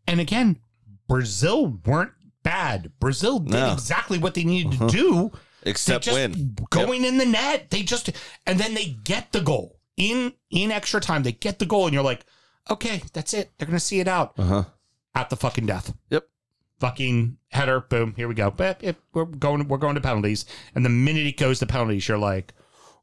And 0.10 0.22
again, 0.22 0.62
Brazil 1.10 1.68
weren't 1.86 2.14
bad. 2.42 2.94
Brazil 2.98 3.40
did 3.40 3.52
No. 3.52 3.58
Uh-huh. 3.66 3.74
exactly 3.74 4.18
what 4.18 4.36
they 4.36 4.46
needed 4.46 4.80
to 4.80 4.88
do. 4.88 5.32
Except 5.68 6.04
just 6.06 6.16
when. 6.18 6.56
going 6.70 7.04
in 7.06 7.18
the 7.18 7.26
net. 7.26 7.70
They 7.70 7.84
just 7.84 8.10
and 8.46 8.60
then 8.60 8.74
they 8.74 8.86
get 9.04 9.32
the 9.32 9.42
goal 9.42 9.80
in 9.98 10.34
in 10.50 10.72
extra 10.72 11.00
time. 11.02 11.24
They 11.24 11.32
get 11.34 11.60
the 11.60 11.66
goal, 11.66 11.86
and 11.86 11.94
you're 11.94 12.04
like, 12.04 12.26
okay, 12.70 13.02
that's 13.14 13.34
it. 13.34 13.52
They're 13.58 13.68
gonna 13.68 13.80
see 13.80 14.00
it 14.00 14.08
out 14.08 14.34
Uh 14.38 14.44
huh. 14.46 14.64
at 15.16 15.30
the 15.30 15.36
fucking 15.36 15.66
death. 15.66 15.94
Yep. 16.10 16.26
Fucking 16.80 17.38
header, 17.50 17.82
boom, 17.82 18.14
here 18.16 18.28
we 18.28 18.36
go. 18.36 18.52
But 18.52 18.80
if 18.84 18.96
we're 19.14 19.26
going, 19.26 19.68
we're 19.68 19.78
going 19.80 19.96
to 19.96 20.02
penalties, 20.02 20.46
and 20.76 20.86
the 20.86 20.90
minute 20.90 21.26
it 21.26 21.36
goes 21.38 21.58
to 21.60 21.66
penalties, 21.66 22.08
you're 22.08 22.20
like, 22.20 22.54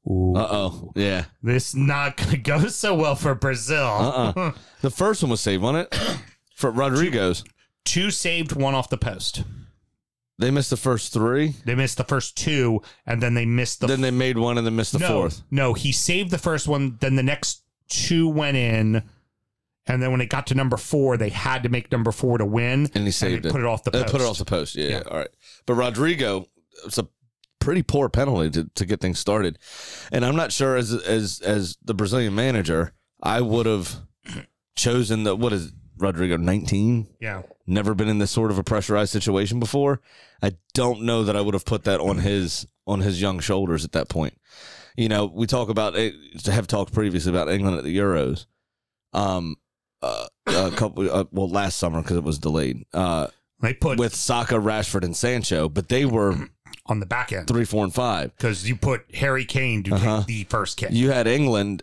Uh 0.06 0.38
oh. 0.38 0.92
Yeah. 0.94 1.24
this 1.42 1.74
not 1.74 2.16
gonna 2.18 2.36
go 2.36 2.66
so 2.68 2.94
well 2.94 3.16
for 3.16 3.34
Brazil. 3.34 3.84
Uh-uh. 3.86 4.52
The 4.80 4.90
first 4.90 5.22
one 5.22 5.30
was 5.30 5.40
saved, 5.40 5.62
wasn't 5.62 5.88
it? 5.92 6.18
For 6.54 6.70
Rodrygo's. 6.70 7.42
Two 7.84 8.10
saved, 8.12 8.52
one 8.54 8.74
off 8.76 8.88
the 8.90 8.96
post. 8.98 9.42
They 10.38 10.50
missed 10.50 10.70
the 10.70 10.76
first 10.76 11.12
three. 11.12 11.54
They 11.64 11.74
missed 11.74 11.96
the 11.96 12.04
first 12.04 12.36
two, 12.36 12.82
and 13.06 13.22
then 13.22 13.34
they 13.34 13.46
missed 13.46 13.80
the 13.80 13.86
then 13.86 14.00
they 14.00 14.10
made 14.10 14.36
one 14.36 14.58
and 14.58 14.66
then 14.66 14.74
missed 14.74 14.92
the 14.92 14.98
no, 14.98 15.08
fourth. 15.08 15.42
No, 15.50 15.74
he 15.74 15.92
saved 15.92 16.30
the 16.30 16.38
first 16.38 16.66
one. 16.66 16.96
Then 17.00 17.14
the 17.14 17.22
next 17.22 17.62
two 17.88 18.28
went 18.28 18.56
in, 18.56 19.02
and 19.86 20.02
then 20.02 20.10
when 20.10 20.20
it 20.20 20.28
got 20.28 20.48
to 20.48 20.54
number 20.54 20.76
four, 20.76 21.16
they 21.16 21.28
had 21.28 21.62
to 21.62 21.68
make 21.68 21.92
number 21.92 22.10
four 22.10 22.38
to 22.38 22.44
win, 22.44 22.90
And 22.94 23.04
he 23.04 23.12
saved 23.12 23.44
they 23.44 23.48
it. 23.48 23.52
Put 23.52 23.60
it 23.60 23.66
off 23.66 23.84
the 23.84 23.90
They 23.90 24.02
put 24.04 24.20
it 24.20 24.26
off 24.26 24.38
the 24.38 24.44
post. 24.44 24.74
Yeah, 24.74 24.88
Yeah. 24.88 25.02
All 25.08 25.18
right. 25.18 25.28
But 25.66 25.74
Rodrygo, 25.74 26.46
it's 26.84 26.98
a 26.98 27.06
pretty 27.60 27.82
poor 27.82 28.08
penalty 28.08 28.50
to, 28.50 28.70
to 28.74 28.86
get 28.86 29.00
things 29.00 29.18
started. 29.18 29.58
And 30.10 30.24
I'm 30.24 30.36
not 30.36 30.52
sure 30.52 30.76
as 30.76 30.92
as 30.92 31.40
as 31.40 31.76
the 31.82 31.94
Brazilian 31.94 32.34
manager, 32.34 32.92
I 33.22 33.40
would 33.40 33.66
have 33.66 33.96
chosen 34.76 35.24
the 35.24 35.36
what 35.36 35.52
is 35.52 35.68
it, 35.68 35.74
Rodrygo 35.98 36.40
19? 36.40 37.08
Yeah, 37.20 37.42
Never 37.66 37.94
been 37.94 38.08
in 38.08 38.18
this 38.18 38.30
sort 38.30 38.50
of 38.50 38.58
a 38.58 38.62
pressurized 38.64 39.10
situation 39.12 39.58
before. 39.58 40.00
I 40.42 40.52
don't 40.74 41.02
know 41.02 41.24
that 41.24 41.34
I 41.36 41.40
would 41.40 41.54
have 41.54 41.64
put 41.64 41.84
that 41.84 42.00
on 42.00 42.18
his 42.18 42.66
on 42.86 43.00
his 43.00 43.20
young 43.22 43.40
shoulders 43.40 43.84
at 43.84 43.92
that 43.92 44.08
point. 44.10 44.38
You 44.96 45.08
know, 45.08 45.24
we 45.26 45.46
talk 45.46 45.68
about 45.70 45.96
eh, 45.96 46.10
have 46.46 46.66
talked 46.66 46.92
previously 46.92 47.30
about 47.30 47.48
England 47.48 47.78
at 47.78 47.84
the 47.84 47.96
Euros. 47.96 48.46
Um, 49.12 49.56
uh, 50.02 50.26
a 50.46 50.70
couple 50.72 51.10
uh, 51.10 51.24
well 51.32 51.48
last 51.48 51.78
summer 51.78 52.02
because 52.02 52.16
it 52.18 52.24
was 52.24 52.38
delayed. 52.38 52.84
Uh, 52.92 53.28
they 53.60 53.72
put 53.72 53.98
with 53.98 54.14
Saka, 54.14 54.56
Rashford, 54.56 55.02
and 55.04 55.16
Sancho, 55.16 55.68
but 55.70 55.88
they 55.88 56.04
were 56.04 56.48
on 56.86 57.00
the 57.00 57.06
back 57.06 57.32
end 57.32 57.48
three, 57.48 57.64
four, 57.64 57.82
and 57.84 57.94
five. 57.94 58.36
because 58.36 58.68
you 58.68 58.76
put 58.76 59.06
Harry 59.14 59.46
Kane 59.46 59.82
to 59.84 59.94
Uh-huh. 59.94 60.18
take 60.18 60.26
the 60.26 60.44
first 60.44 60.76
kick. 60.76 60.90
You 60.92 61.10
had 61.12 61.26
England, 61.26 61.82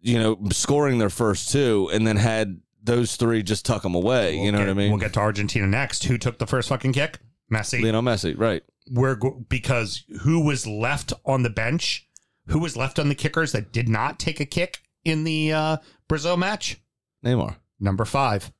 you 0.00 0.18
know, 0.18 0.38
scoring 0.52 0.98
their 0.98 1.10
first 1.10 1.50
two, 1.52 1.90
and 1.92 2.06
then 2.06 2.16
had 2.16 2.60
those 2.82 3.16
three 3.16 3.42
just 3.42 3.64
tuck 3.64 3.82
them 3.82 3.94
away. 3.94 4.36
We'll 4.36 4.44
you 4.46 4.52
know 4.52 4.58
get- 4.58 4.64
what 4.66 4.70
I 4.70 4.74
mean? 4.74 4.90
We'll 4.90 5.00
get 5.00 5.12
to 5.14 5.20
Argentina 5.20 5.66
next. 5.66 6.04
Who 6.04 6.18
took 6.18 6.38
the 6.38 6.46
first 6.46 6.68
fucking 6.68 6.92
kick? 6.92 7.18
Messi. 7.52 7.82
Lionel 7.82 8.02
Messi, 8.02 8.38
right? 8.38 8.62
We're 8.90 9.14
go- 9.14 9.44
because 9.48 10.04
who 10.22 10.40
was 10.44 10.66
left 10.66 11.12
on 11.24 11.42
the 11.42 11.50
bench? 11.50 12.08
Who 12.46 12.58
was 12.58 12.76
left 12.76 12.98
on 12.98 13.08
the 13.08 13.14
kickers 13.14 13.52
that 13.52 13.72
did 13.72 13.88
not 13.88 14.18
take 14.18 14.40
a 14.40 14.44
kick 14.46 14.80
in 15.04 15.24
the 15.24 15.52
uh, 15.52 15.76
Brazil 16.08 16.36
match? 16.36 16.80
Neymar. 17.24 17.56
Number 17.78 18.04
five. 18.04 18.52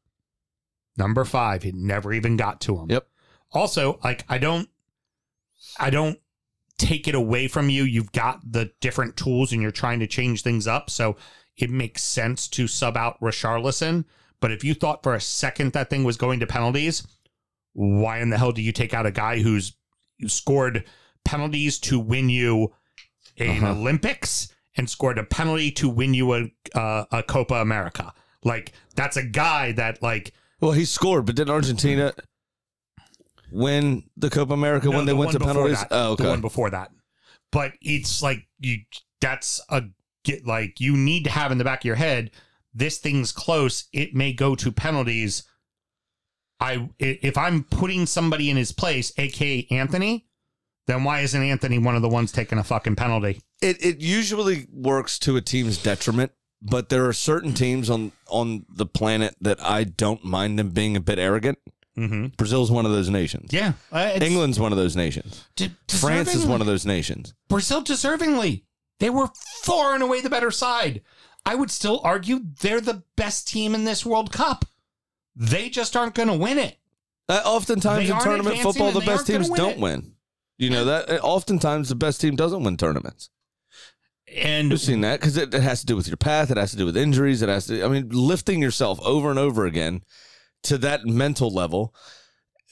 Number 0.96 1.24
five. 1.24 1.62
He 1.64 1.72
never 1.72 2.12
even 2.12 2.36
got 2.36 2.60
to 2.62 2.78
him. 2.78 2.90
Yep. 2.90 3.08
Also, 3.50 3.98
like 4.04 4.24
I 4.28 4.38
don't, 4.38 4.68
I 5.78 5.90
don't 5.90 6.18
take 6.78 7.08
it 7.08 7.14
away 7.14 7.48
from 7.48 7.68
you. 7.70 7.82
You've 7.84 8.12
got 8.12 8.40
the 8.50 8.70
different 8.80 9.16
tools, 9.16 9.52
and 9.52 9.60
you're 9.62 9.70
trying 9.70 10.00
to 10.00 10.06
change 10.06 10.42
things 10.42 10.66
up. 10.66 10.90
So 10.90 11.16
it 11.56 11.71
makes 11.71 12.02
sense 12.02 12.49
to 12.49 12.66
sub 12.66 12.97
out 12.97 13.21
Richarlison. 13.21 14.04
But 14.40 14.50
if 14.52 14.64
you 14.64 14.75
thought 14.75 15.02
for 15.02 15.14
a 15.14 15.21
second 15.21 15.73
that 15.73 15.90
thing 15.90 16.04
was 16.04 16.16
going 16.16 16.40
to 16.40 16.47
penalties, 16.47 17.06
why 17.75 18.18
in 18.21 18.30
the 18.30 18.38
hell 18.38 18.52
do 18.52 18.61
you 18.62 18.73
take 18.73 18.92
out 18.94 19.06
a 19.06 19.11
guy 19.11 19.40
who's 19.40 19.75
scored 20.26 20.85
penalties 21.25 21.78
to 21.80 21.99
win 21.99 22.28
you 22.28 22.73
an 23.38 23.62
Uh-huh. 23.64 23.73
Olympics 23.73 24.49
and 24.76 24.88
scored 24.90 25.18
a 25.18 25.25
penalty 25.25 25.71
to 25.73 25.88
win 25.88 26.12
you 26.14 26.35
a 26.35 26.50
uh, 26.75 27.04
a 27.12 27.23
Copa 27.23 27.54
America? 27.54 28.12
Like 28.44 28.73
that's 28.97 29.16
a 29.16 29.23
guy 29.23 29.73
that 29.73 30.02
like 30.02 30.32
Well, 30.61 30.73
he 30.73 30.85
scored, 30.85 31.26
but 31.26 31.37
did 31.37 31.49
Argentina 31.49 32.12
win 33.50 34.04
the 34.16 34.30
Copa 34.30 34.52
America 34.54 34.88
No, 34.88 34.97
when 34.97 35.06
they 35.06 35.12
the 35.12 35.16
went 35.16 35.32
to 35.32 35.40
penalties? 35.40 35.78
that. 35.80 35.88
Oh, 35.90 36.16
The 36.16 36.28
one 36.28 36.40
before 36.40 36.70
that. 36.70 36.90
But 37.50 37.72
it's 37.81 38.22
like 38.22 38.46
you 38.61 38.79
that's 39.20 39.61
a 39.68 39.85
get 40.24 40.46
like 40.46 40.80
you 40.80 40.96
need 40.96 41.24
to 41.24 41.30
have 41.30 41.52
in 41.52 41.58
the 41.58 41.64
back 41.64 41.80
of 41.80 41.85
your 41.85 41.96
head 41.96 42.30
this 42.74 42.98
thing's 42.98 43.32
close, 43.32 43.85
it 43.92 44.14
may 44.14 44.32
go 44.32 44.54
to 44.54 44.72
penalties. 44.72 45.44
I 46.61 46.88
if 46.98 47.37
I'm 47.37 47.64
putting 47.64 48.06
somebody 48.06 48.50
in 48.50 48.56
his 48.56 48.72
place, 48.72 49.12
aka 49.18 49.66
Antony, 49.70 50.26
then 50.87 51.04
why 51.04 51.20
isn't 51.20 51.42
Antony 51.42 51.78
one 51.78 51.96
of 51.96 52.02
the 52.02 52.08
ones 52.08 52.32
taking 52.32 52.58
a 52.58 52.64
fucking 52.64 52.96
penalty? 52.96 53.40
it 53.61 53.85
it 53.85 54.00
usually 54.00 54.66
works 54.72 55.18
to 55.20 55.37
a 55.37 55.40
team's 55.40 55.76
detriment, 55.78 56.32
but 56.61 56.88
there 56.88 57.06
are 57.06 57.12
certain 57.12 57.52
teams 57.52 57.90
on 57.90 58.12
on 58.28 58.64
the 58.68 58.87
planet 58.87 59.37
that 59.40 59.62
I 59.62 59.85
don't 59.85 60.24
mind 60.24 60.58
them 60.58 60.70
being 60.70 60.96
a 60.96 61.00
bit 61.00 61.18
arrogant. 61.18 61.58
Mm-hmm. 61.98 62.28
Brazil's 62.38 62.70
one 62.70 62.87
of 62.87 62.92
those 62.92 63.11
nations. 63.11 63.52
Yeah, 63.52 63.74
uh, 63.92 64.18
England's 64.20 64.58
one 64.58 64.72
of 64.72 64.78
those 64.78 64.96
nations. 64.96 65.44
de- 65.56 65.70
France 65.88 66.35
is 66.35 66.46
one 66.46 66.62
of 66.62 66.66
those 66.66 66.87
nations. 66.87 67.35
Brazil 67.48 67.82
deservingly. 67.85 68.62
They 68.98 69.11
were 69.11 69.31
far 69.62 69.94
and 69.94 70.02
away 70.02 70.20
the 70.20 70.31
better 70.31 70.50
side. 70.50 71.02
I 71.44 71.55
would 71.55 71.70
still 71.70 72.00
argue 72.05 72.40
they're 72.61 72.81
the 72.81 73.02
best 73.16 73.48
team 73.48 73.74
in 73.74 73.85
this 73.85 74.07
World 74.07 74.33
Cup. 74.33 74.64
They 75.35 75.68
just 75.68 75.96
aren't 75.96 76.14
going 76.14 76.28
to 76.28 76.35
win 76.37 76.59
it. 76.59 76.76
Uh, 77.28 77.40
oftentimes 77.44 78.07
They 78.09 78.14
in 78.14 78.20
tournament 78.20 78.59
football, 78.59 78.92
the 78.92 79.00
best 79.00 79.26
teams 79.26 79.48
win 79.50 79.57
don't 79.59 79.72
it. 79.72 79.78
win. 79.81 80.12
You 80.59 80.70
know 80.70 80.85
that. 80.85 81.11
Uh, 81.11 81.16
Oftentimes, 81.22 81.88
the 81.88 81.94
best 81.96 82.20
team 82.20 82.37
doesn't 82.37 82.62
win 82.62 82.76
tournaments. 82.76 83.31
And 84.33 84.70
We've 84.70 84.81
seen 84.81 85.00
that 85.00 85.20
because 85.20 85.37
it, 85.37 85.52
it 85.52 85.62
has 85.62 85.81
to 85.81 85.87
do 85.87 85.96
with 85.96 86.07
your 86.07 86.16
path. 86.16 86.50
It 86.50 86.57
has 86.57 86.70
to 86.70 86.76
do 86.76 86.87
with 86.87 86.96
injuries. 86.96 87.42
It 87.42 87.48
has 87.48 87.66
to. 87.66 87.83
I 87.85 87.88
mean, 87.88 88.09
lifting 88.11 88.62
yourself 88.62 89.00
over 89.02 89.31
and 89.31 89.38
over 89.38 89.66
again 89.66 90.02
to 90.64 90.78
that 90.78 91.05
mental 91.05 91.50
level, 91.52 91.94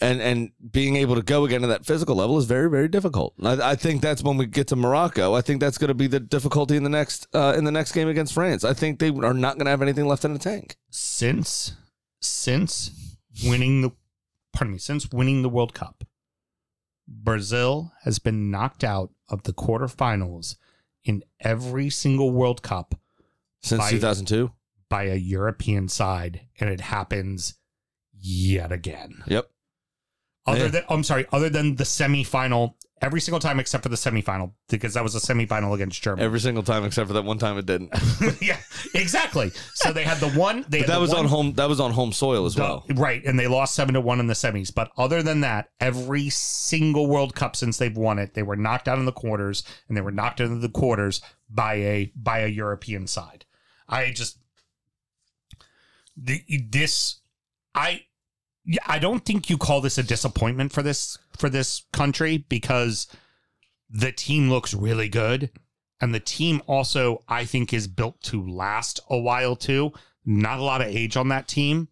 and 0.00 0.20
and 0.20 0.50
being 0.70 0.96
able 0.96 1.14
to 1.14 1.22
go 1.22 1.44
again 1.44 1.60
to 1.60 1.66
that 1.66 1.84
physical 1.84 2.16
level 2.16 2.38
is 2.38 2.44
very 2.46 2.70
very 2.70 2.88
difficult. 2.88 3.34
I, 3.42 3.72
I 3.72 3.74
think 3.76 4.02
that's 4.02 4.22
when 4.22 4.36
we 4.36 4.46
get 4.46 4.68
to 4.68 4.76
Morocco. 4.76 5.34
I 5.34 5.40
think 5.40 5.60
that's 5.60 5.78
going 5.78 5.88
to 5.88 5.94
be 5.94 6.06
the 6.06 6.20
difficulty 6.20 6.76
in 6.76 6.82
the 6.84 6.90
next 6.90 7.26
uh, 7.34 7.54
in 7.56 7.64
the 7.64 7.72
next 7.72 7.92
game 7.92 8.08
against 8.08 8.32
France. 8.32 8.64
I 8.64 8.72
think 8.74 8.98
they 8.98 9.10
are 9.10 9.34
not 9.34 9.56
going 9.56 9.66
to 9.66 9.70
have 9.70 9.82
anything 9.82 10.06
left 10.06 10.24
in 10.24 10.32
the 10.32 10.38
tank. 10.38 10.76
since 10.90 11.74
since 12.20 13.16
winning 13.44 13.82
the 13.82 13.90
pardon 14.52 14.72
me, 14.72 14.78
since 14.78 15.10
winning 15.12 15.42
the 15.42 15.48
World 15.48 15.74
Cup, 15.74 16.04
Brazil 17.06 17.92
has 18.04 18.18
been 18.18 18.50
knocked 18.50 18.84
out 18.84 19.10
of 19.28 19.42
the 19.44 19.52
quarterfinals 19.52 20.56
in 21.04 21.22
every 21.40 21.88
single 21.90 22.30
World 22.30 22.62
Cup 22.62 22.94
Since 23.62 23.90
2002. 23.90 24.52
by 24.88 25.04
a 25.04 25.16
European 25.16 25.88
side, 25.88 26.42
and 26.58 26.68
it 26.68 26.80
happens 26.80 27.54
yet 28.12 28.70
again. 28.72 29.22
Yep. 29.26 29.50
Other 30.50 30.64
Yeah. 30.64 30.68
than 30.68 30.84
I'm 30.88 31.02
sorry, 31.04 31.26
other 31.32 31.48
than 31.50 31.76
the 31.76 31.84
semifinal, 31.84 32.74
every 33.02 33.20
single 33.20 33.40
time 33.40 33.58
except 33.60 33.82
for 33.82 33.88
the 33.88 33.96
semifinal, 33.96 34.52
because 34.68 34.92
that 34.94 35.02
was 35.02 35.14
a 35.14 35.20
semifinal 35.20 35.74
against 35.74 36.02
Germany. 36.02 36.24
Every 36.24 36.40
single 36.40 36.62
time 36.62 36.84
except 36.84 37.06
for 37.08 37.14
that 37.14 37.24
one 37.24 37.38
time 37.38 37.56
it 37.58 37.64
didn't. 37.66 37.90
yeah, 38.42 38.58
exactly. 38.94 39.50
So 39.74 39.92
they 39.92 40.04
had 40.04 40.18
the 40.18 40.30
one. 40.30 40.64
They 40.68 40.80
But 40.80 40.88
that 40.88 41.00
was 41.00 41.10
one- 41.10 41.20
on 41.20 41.24
home. 41.26 41.52
That 41.54 41.68
was 41.68 41.80
on 41.80 41.92
home 41.92 42.12
soil 42.12 42.44
as 42.46 42.54
The- 42.54 42.62
well. 42.62 42.84
Right, 42.94 43.24
and 43.24 43.38
they 43.38 43.46
lost 43.46 43.74
seven 43.74 43.94
to 43.94 44.00
one 44.00 44.20
in 44.20 44.26
the 44.26 44.34
semis. 44.34 44.74
But 44.74 44.90
other 44.98 45.22
than 45.22 45.40
that, 45.40 45.70
every 45.80 46.28
single 46.30 47.06
World 47.06 47.34
Cup 47.34 47.56
since 47.56 47.78
they've 47.78 47.96
won 47.96 48.18
it, 48.18 48.34
they 48.34 48.42
were 48.42 48.56
knocked 48.56 48.88
out 48.88 48.98
in 48.98 49.04
the 49.06 49.12
quarters, 49.12 49.62
and 49.88 49.96
they 49.96 50.02
were 50.02 50.12
knocked 50.12 50.40
into 50.40 50.56
the 50.56 50.68
quarters 50.68 51.20
by 51.48 51.74
a 51.74 52.12
by 52.14 52.40
a 52.40 52.48
European 52.48 53.06
side. 53.06 53.44
I 53.88 54.10
just 54.10 54.38
the, 56.16 56.42
this 56.68 57.20
I 57.74 58.02
I 58.86 58.98
don't 58.98 59.24
think 59.24 59.48
you 59.48 59.56
call 59.58 59.80
this 59.80 59.98
a 59.98 60.02
disappointment 60.02 60.72
for 60.72 60.82
this 60.82 61.16
for 61.38 61.48
this 61.48 61.84
country 61.92 62.38
because 62.48 63.06
the 63.88 64.12
team 64.12 64.50
looks 64.50 64.74
really 64.74 65.08
good. 65.08 65.50
And 66.00 66.14
the 66.14 66.20
team 66.20 66.62
also, 66.66 67.22
I 67.28 67.44
think, 67.44 67.74
is 67.74 67.86
built 67.86 68.22
to 68.24 68.46
last 68.46 69.00
a 69.10 69.18
while 69.18 69.56
too. 69.56 69.92
Not 70.24 70.58
a 70.58 70.62
lot 70.62 70.80
of 70.80 70.86
age 70.88 71.16
on 71.16 71.28
that 71.28 71.46
team. 71.48 71.88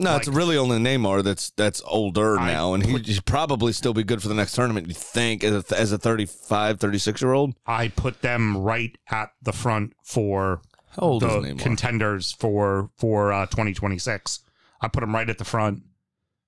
No, 0.00 0.14
it's 0.14 0.28
really 0.28 0.56
only 0.56 0.78
Neymar 0.78 1.24
that's 1.24 1.50
that's 1.50 1.82
older 1.84 2.38
I 2.38 2.52
now, 2.52 2.72
and 2.74 2.86
he- 2.86 2.98
he'd 2.98 3.24
probably 3.24 3.72
still 3.72 3.94
be 3.94 4.04
good 4.04 4.22
for 4.22 4.28
the 4.28 4.34
next 4.34 4.52
tournament. 4.54 4.86
You 4.86 4.94
think 4.94 5.42
as 5.42 5.72
a, 5.72 5.78
as 5.80 5.90
a 5.90 5.98
35, 5.98 6.78
36 6.78 7.20
year 7.20 7.32
old? 7.32 7.54
I 7.66 7.88
put 7.88 8.22
them 8.22 8.56
right 8.58 8.96
at 9.10 9.30
the 9.42 9.52
front 9.52 9.94
for 10.04 10.60
How 10.90 11.02
old 11.02 11.22
the 11.22 11.56
contenders 11.58 12.30
for 12.30 12.90
for 12.96 13.32
uh, 13.32 13.46
2026. 13.46 14.40
I 14.80 14.86
put 14.86 15.00
them 15.00 15.12
right 15.14 15.28
at 15.28 15.38
the 15.38 15.44
front. 15.44 15.82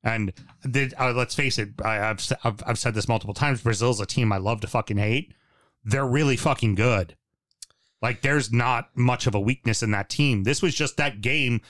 And 0.03 0.33
uh, 0.65 1.13
let's 1.15 1.35
face 1.35 1.59
it, 1.59 1.71
I, 1.85 1.99
I've, 2.11 2.19
s- 2.19 2.33
I've 2.43 2.63
I've 2.67 2.79
said 2.79 2.95
this 2.95 3.09
multiple 3.09 3.35
times. 3.35 3.63
Brazil's 3.63 4.01
a 4.01 4.07
team 4.07 4.33
I 4.33 4.39
love 4.39 4.61
to 4.63 4.67
fucking 4.67 4.97
hate. 4.99 5.35
They're 5.85 6.07
really 6.07 6.37
fucking 6.37 6.75
good. 6.75 7.17
Like 8.03 8.23
there's 8.23 8.51
not 8.53 8.89
much 8.97 9.27
of 9.27 9.35
a 9.35 9.41
weakness 9.41 9.83
in 9.83 9.91
that 9.91 10.09
team. 10.09 10.45
This 10.45 10.63
was 10.63 10.75
just 10.75 10.97
that 10.97 11.21
game 11.21 11.61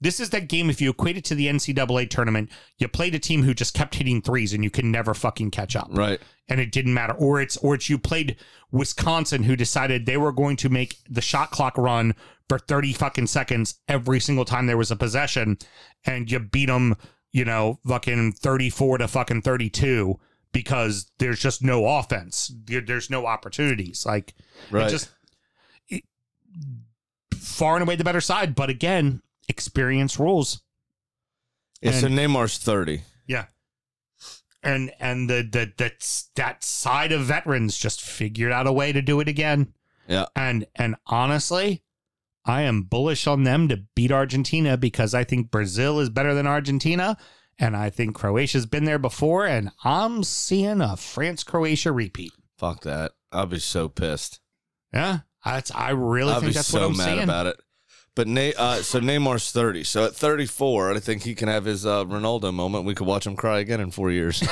This 0.00 0.20
is 0.20 0.30
that 0.30 0.48
game. 0.48 0.70
If 0.70 0.80
you 0.80 0.90
equate 0.90 1.16
it 1.16 1.24
to 1.26 1.34
the 1.34 1.46
NCAA 1.48 2.08
tournament, 2.08 2.50
you 2.78 2.86
played 2.88 3.14
a 3.14 3.18
team 3.18 3.42
who 3.42 3.52
just 3.54 3.74
kept 3.74 3.96
hitting 3.96 4.22
threes, 4.22 4.52
and 4.52 4.62
you 4.64 4.70
can 4.70 4.90
never 4.92 5.12
fucking 5.14 5.50
catch 5.50 5.74
up. 5.76 5.88
Right. 5.90 6.20
and 6.48 6.60
it 6.60 6.70
didn't 6.72 6.94
matter. 6.94 7.12
Or 7.14 7.40
it's 7.40 7.56
or 7.58 7.74
it's 7.74 7.90
you 7.90 7.98
played 7.98 8.36
Wisconsin, 8.70 9.42
who 9.42 9.56
decided 9.56 10.06
they 10.06 10.16
were 10.16 10.32
going 10.32 10.56
to 10.58 10.68
make 10.68 10.96
the 11.08 11.20
shot 11.20 11.50
clock 11.50 11.76
run 11.76 12.14
for 12.48 12.58
thirty 12.58 12.92
fucking 12.92 13.26
seconds 13.26 13.80
every 13.88 14.20
single 14.20 14.44
time 14.44 14.66
there 14.66 14.76
was 14.78 14.90
a 14.92 14.96
possession, 14.96 15.58
and 16.04 16.30
you 16.30 16.38
beat 16.38 16.66
them, 16.66 16.96
you 17.32 17.44
know, 17.44 17.78
fucking 17.86 18.32
thirty 18.32 18.70
four 18.70 18.98
to 18.98 19.08
fucking 19.08 19.42
thirty 19.42 19.70
two 19.70 20.18
because 20.52 21.10
there's 21.18 21.40
just 21.40 21.62
no 21.62 21.86
offense. 21.86 22.52
There- 22.64 22.80
There's 22.80 23.08
no 23.10 23.26
opportunities. 23.26 24.04
Like 24.04 24.34
Right. 24.70 24.86
it 24.88 24.90
just 24.90 25.10
it, 25.88 26.04
far 27.34 27.76
and 27.76 27.82
away 27.82 27.96
the 27.96 28.04
better 28.04 28.20
side. 28.20 28.54
But 28.54 28.70
again, 28.70 29.22
experience 29.48 30.18
rules. 30.18 30.62
Yeah, 31.80 31.92
so 31.92 32.06
And- 32.06 32.18
Neymar's 32.18 32.58
30. 32.58 33.02
Yeah. 33.26 33.46
And 34.62 34.92
and 35.00 35.30
the 35.30 35.42
the 35.42 35.72
that 35.78 36.22
that 36.34 36.62
side 36.64 37.12
of 37.12 37.22
veterans 37.22 37.78
just 37.78 38.02
figured 38.02 38.52
out 38.52 38.66
a 38.66 38.72
way 38.72 38.92
to 38.92 39.00
do 39.00 39.20
it 39.20 39.28
again. 39.28 39.72
Yeah. 40.06 40.26
And 40.36 40.66
and 40.76 40.96
honestly, 41.06 41.82
I 42.44 42.62
am 42.62 42.82
bullish 42.82 43.26
on 43.26 43.44
them 43.44 43.68
to 43.68 43.84
beat 43.94 44.10
Argentina 44.10 44.76
because 44.76 45.14
I 45.14 45.24
think 45.24 45.50
Brazil 45.50 46.00
is 46.00 46.08
better 46.10 46.34
than 46.34 46.46
Argentina 46.46 47.16
and 47.58 47.76
I 47.76 47.90
think 47.90 48.14
Croatia's 48.14 48.66
been 48.66 48.84
there 48.84 48.98
before 48.98 49.46
and 49.46 49.70
I'm 49.84 50.24
seeing 50.24 50.80
a 50.80 50.96
France 50.96 51.44
Croatia 51.44 51.92
repeat. 51.92 52.32
Fuck 52.58 52.82
that. 52.82 53.12
I'll 53.32 53.46
be 53.46 53.58
so 53.58 53.88
pissed. 53.88 54.40
Yeah. 54.92 55.20
That's 55.44 55.70
I 55.70 55.90
really 55.90 56.32
I'll 56.32 56.40
think 56.40 56.54
that's 56.54 56.68
so 56.68 56.80
what 56.80 56.90
I'm 56.90 56.96
mad 56.96 57.04
seeing. 57.04 57.22
about 57.22 57.46
it. 57.46 57.56
But 58.16 58.26
Na- 58.26 58.50
uh, 58.58 58.76
so 58.82 59.00
Neymar's 59.00 59.52
30. 59.52 59.84
So 59.84 60.04
at 60.04 60.16
34, 60.16 60.94
I 60.94 60.98
think 60.98 61.22
he 61.22 61.34
can 61.34 61.48
have 61.48 61.64
his 61.64 61.86
uh, 61.86 62.04
Ronaldo 62.04 62.52
moment. 62.52 62.84
We 62.84 62.94
could 62.94 63.06
watch 63.06 63.26
him 63.26 63.36
cry 63.36 63.60
again 63.60 63.80
in 63.80 63.90
four 63.90 64.10
years. 64.10 64.42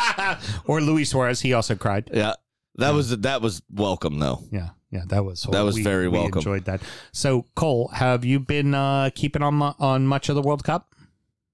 or 0.66 0.80
Luis 0.80 1.10
Suarez, 1.10 1.40
he 1.40 1.52
also 1.54 1.74
cried. 1.74 2.10
yeah. 2.12 2.34
That 2.76 2.94
was 2.94 3.10
that 3.18 3.42
was 3.42 3.62
welcome 3.70 4.18
though. 4.20 4.44
Yeah, 4.52 4.70
yeah, 4.90 5.02
that 5.08 5.24
was 5.24 5.42
That 5.50 5.62
was 5.62 5.78
very 5.78 6.08
we 6.08 6.18
welcome. 6.18 6.38
Enjoyed 6.38 6.64
that. 6.64 6.80
So, 7.12 7.46
Cole, 7.54 7.88
have 7.94 8.24
you 8.24 8.40
been 8.40 8.74
uh, 8.74 9.10
keeping 9.14 9.42
on 9.42 9.60
on 9.78 10.06
much 10.06 10.28
of 10.28 10.34
the 10.34 10.42
World 10.42 10.64
Cup? 10.64 10.86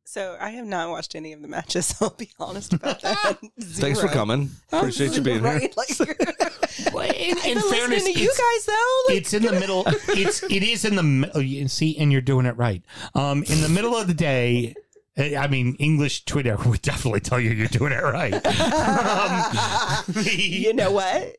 So 0.09 0.37
I 0.41 0.51
have 0.51 0.67
not 0.67 0.89
watched 0.89 1.15
any 1.17 1.33
of 1.33 1.43
the 1.43 1.49
matches. 1.49 1.95
I'll 2.01 2.11
be 2.11 2.31
honest 2.39 2.73
about 2.73 3.03
that. 3.03 3.39
Thanks 3.61 4.01
for 4.01 4.07
coming. 4.09 4.51
Appreciate 4.73 5.15
you 5.17 5.21
being 5.21 5.41
here. 5.41 5.53
right? 5.53 5.77
Like, 5.77 5.89
Well, 6.93 7.11
in, 7.11 7.37
I've 7.39 7.43
been 7.45 7.57
listening 7.91 8.15
to 8.15 8.21
you 8.21 8.29
guys 8.29 8.67
though. 8.67 9.03
Like, 9.09 9.17
it's 9.19 9.35
in 9.35 9.43
the 9.43 9.53
middle. 9.53 9.83
It's 10.09 10.43
it 10.45 10.63
is 10.63 10.85
in 10.85 10.95
the 10.95 11.03
mi- 11.03 11.31
oh, 11.35 11.41
you 11.41 11.67
see, 11.69 11.97
and 11.99 12.13
you're 12.13 12.21
doing 12.21 12.47
it 12.47 12.57
right. 12.57 12.83
Um, 13.15 13.43
in 13.45 13.61
the 13.63 13.69
middle 13.69 13.97
of 13.97 14.07
the 14.07 14.15
day. 14.15 14.75
eh, 15.17 15.37
I 15.37 15.49
mean, 15.49 15.75
English 15.79 16.25
Twitter 16.27 16.57
would 16.67 16.83
definitely 16.83 17.21
tell 17.21 17.41
you 17.41 17.51
you're 17.51 17.67
doing 17.69 17.93
it 17.93 18.03
right. 18.03 18.35
Um, 18.35 20.05
the- 20.09 20.37
you 20.39 20.73
know 20.75 20.93
what? 20.93 21.37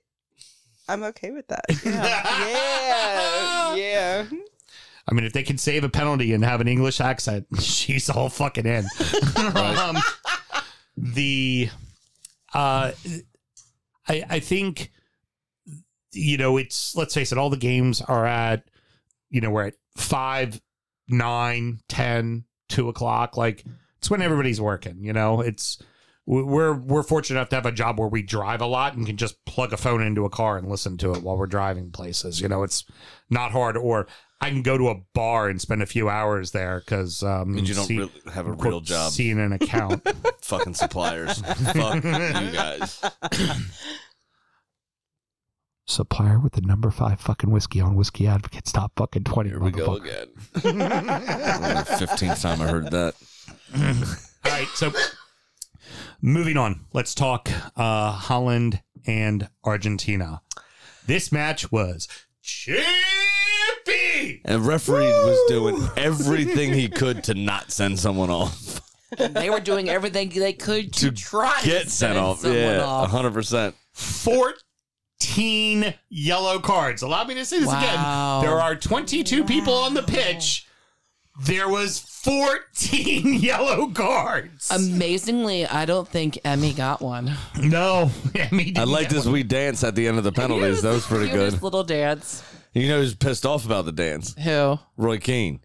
I'm 0.88 1.04
okay 1.04 1.32
with 1.32 1.48
that. 1.48 1.66
Yeah, 1.84 3.76
yeah, 3.76 3.76
yeah. 3.76 4.26
I 5.10 5.14
mean, 5.14 5.24
if 5.24 5.34
they 5.34 5.44
can 5.44 5.58
save 5.58 5.84
a 5.84 5.90
penalty 5.90 6.34
and 6.34 6.44
have 6.44 6.62
an 6.62 6.68
English 6.68 7.00
accent, 7.00 7.48
she's 7.62 8.10
all 8.10 8.30
fucking 8.30 8.66
in. 8.66 8.86
um, 9.56 9.98
the, 10.98 11.70
uh, 12.54 12.92
I, 14.08 14.24
I 14.30 14.40
think, 14.40 14.92
you 16.12 16.38
know, 16.38 16.58
it's 16.58 16.96
let's 16.96 17.14
face 17.14 17.32
it, 17.32 17.38
all 17.38 17.50
the 17.50 17.58
games 17.58 18.02
are 18.02 18.26
at, 18.26 18.64
you 19.30 19.42
know, 19.42 19.50
we're 19.50 19.68
at 19.68 19.76
five, 19.96 20.60
nine, 21.08 21.82
ten, 21.88 22.46
two 22.70 22.90
o'clock. 22.90 23.38
Like 23.38 23.64
it's 23.98 24.10
when 24.10 24.22
everybody's 24.22 24.62
working. 24.62 24.98
You 25.04 25.14
know, 25.14 25.42
it's 25.42 25.82
we're 26.30 26.74
we're 26.74 27.04
fortunate 27.04 27.40
enough 27.40 27.50
to 27.50 27.56
have 27.56 27.66
a 27.66 27.72
job 27.72 27.98
where 28.00 28.10
we 28.10 28.22
drive 28.22 28.60
a 28.62 28.66
lot 28.66 28.96
and 28.96 29.06
can 29.08 29.16
just 29.16 29.44
plug 29.46 29.72
a 29.72 29.78
phone 29.78 30.02
into 30.04 30.26
a 30.26 30.30
car 30.30 30.58
and 30.58 30.68
listen 30.70 30.98
to 30.98 31.14
it 31.14 31.24
while 31.24 31.38
we're 31.38 31.48
driving 31.48 31.90
places. 31.90 32.42
You 32.42 32.50
know, 32.50 32.64
it's 32.64 32.84
not 33.30 33.54
hard. 33.54 33.78
Or 33.78 34.08
I 34.42 34.50
can 34.50 34.62
go 34.62 34.78
to 34.78 34.90
a 34.90 34.96
bar 35.14 35.48
and 35.48 35.60
spend 35.62 35.82
a 35.82 35.86
few 35.86 36.10
hours 36.10 36.52
there 36.52 36.80
because 36.82 37.24
um, 37.24 37.58
And 37.58 37.68
you 37.68 37.74
don't 37.74 37.86
see- 37.86 37.98
really 38.00 38.12
have 38.34 38.46
a 38.46 38.52
quote, 38.56 38.66
real 38.66 38.82
job. 38.82 39.12
seeing 39.14 39.40
an 39.40 39.54
account. 39.54 40.06
Fucking 40.42 40.74
suppliers. 40.74 41.40
Fuck 41.40 42.04
you 42.04 42.12
guys. 42.12 43.02
Supplier 45.90 46.38
with 46.40 46.52
the 46.52 46.62
number 46.62 46.92
five 46.92 47.22
fucking 47.22 47.50
whiskey 47.50 47.80
on 47.80 47.96
Whiskey 47.96 48.28
Advocate. 48.28 48.68
Stop 48.68 48.92
fucking 48.98 49.24
twenty. 49.24 49.52
Here 49.52 49.60
we 49.62 49.72
go 49.72 49.96
again. 49.96 50.28
Fifteenth 51.86 52.42
time 52.42 52.62
I 52.62 52.68
heard 52.68 52.92
that. 52.92 53.14
All 53.74 54.52
right, 54.52 54.68
so 54.76 54.92
moving 56.22 56.58
on. 56.58 56.82
Let's 56.94 57.14
talk 57.16 57.50
uh, 57.76 58.12
Holland 58.12 58.82
and 59.06 59.50
Argentina. 59.64 60.42
This 61.06 61.32
match 61.32 61.72
was 61.72 62.08
chippy. 62.42 62.84
And 64.46 64.66
referee 64.66 65.06
was 65.08 65.40
doing 65.50 65.88
everything 65.96 66.74
he 66.74 66.90
could 66.90 67.24
to 67.26 67.34
not 67.34 67.72
send 67.72 68.00
someone 68.00 68.30
off. 68.30 68.82
they 69.18 69.50
were 69.50 69.60
doing 69.62 69.90
everything 69.90 70.30
they 70.30 70.54
could 70.54 70.92
to, 70.94 71.12
try 71.12 71.60
Get 71.64 71.84
to 71.86 71.90
sent 71.90 72.18
off. 72.18 72.40
someone 72.42 72.60
Yeah, 72.60 73.08
hundred 73.08 73.34
percent. 73.34 73.76
14 73.94 75.94
yellow 76.10 76.60
cards. 76.60 77.02
Allow 77.02 77.24
me 77.24 77.34
to 77.36 77.46
say 77.46 77.60
this 77.60 77.68
Wow. 77.68 78.40
again. 78.42 78.50
There 78.52 78.60
are 78.62 78.76
22 78.76 79.46
people 79.46 79.74
on 79.74 79.94
the 79.94 80.04
pitch. 80.04 80.67
There 81.40 81.70
was 81.70 82.00
14 82.00 83.34
yellow 83.40 83.88
cards. 83.92 84.72
Amazingly, 84.72 85.66
I 85.68 85.86
don't 85.86 86.08
think 86.08 86.40
Emmy 86.44 86.74
got 86.74 87.02
one. 87.02 87.32
no, 87.60 88.10
I 88.36 88.50
mean, 88.52 88.78
I 88.78 88.84
liked 88.86 89.12
his 89.12 89.30
we 89.30 89.44
dance 89.44 89.84
at 89.84 89.96
the 89.96 90.08
end 90.08 90.18
of 90.18 90.24
the 90.24 90.32
penalties. 90.32 90.82
That 90.82 90.94
was 90.94 91.06
pretty 91.06 91.30
Cutest 91.30 91.58
good. 91.58 91.64
Little 91.64 91.84
dance. 91.84 92.44
You 92.74 92.90
know 92.90 93.00
who's 93.00 93.16
pissed 93.16 93.46
off 93.46 93.66
about 93.66 93.86
the 93.86 93.92
dance? 93.92 94.34
Who? 94.36 94.80
Roy 94.98 95.20
Keane. 95.20 95.60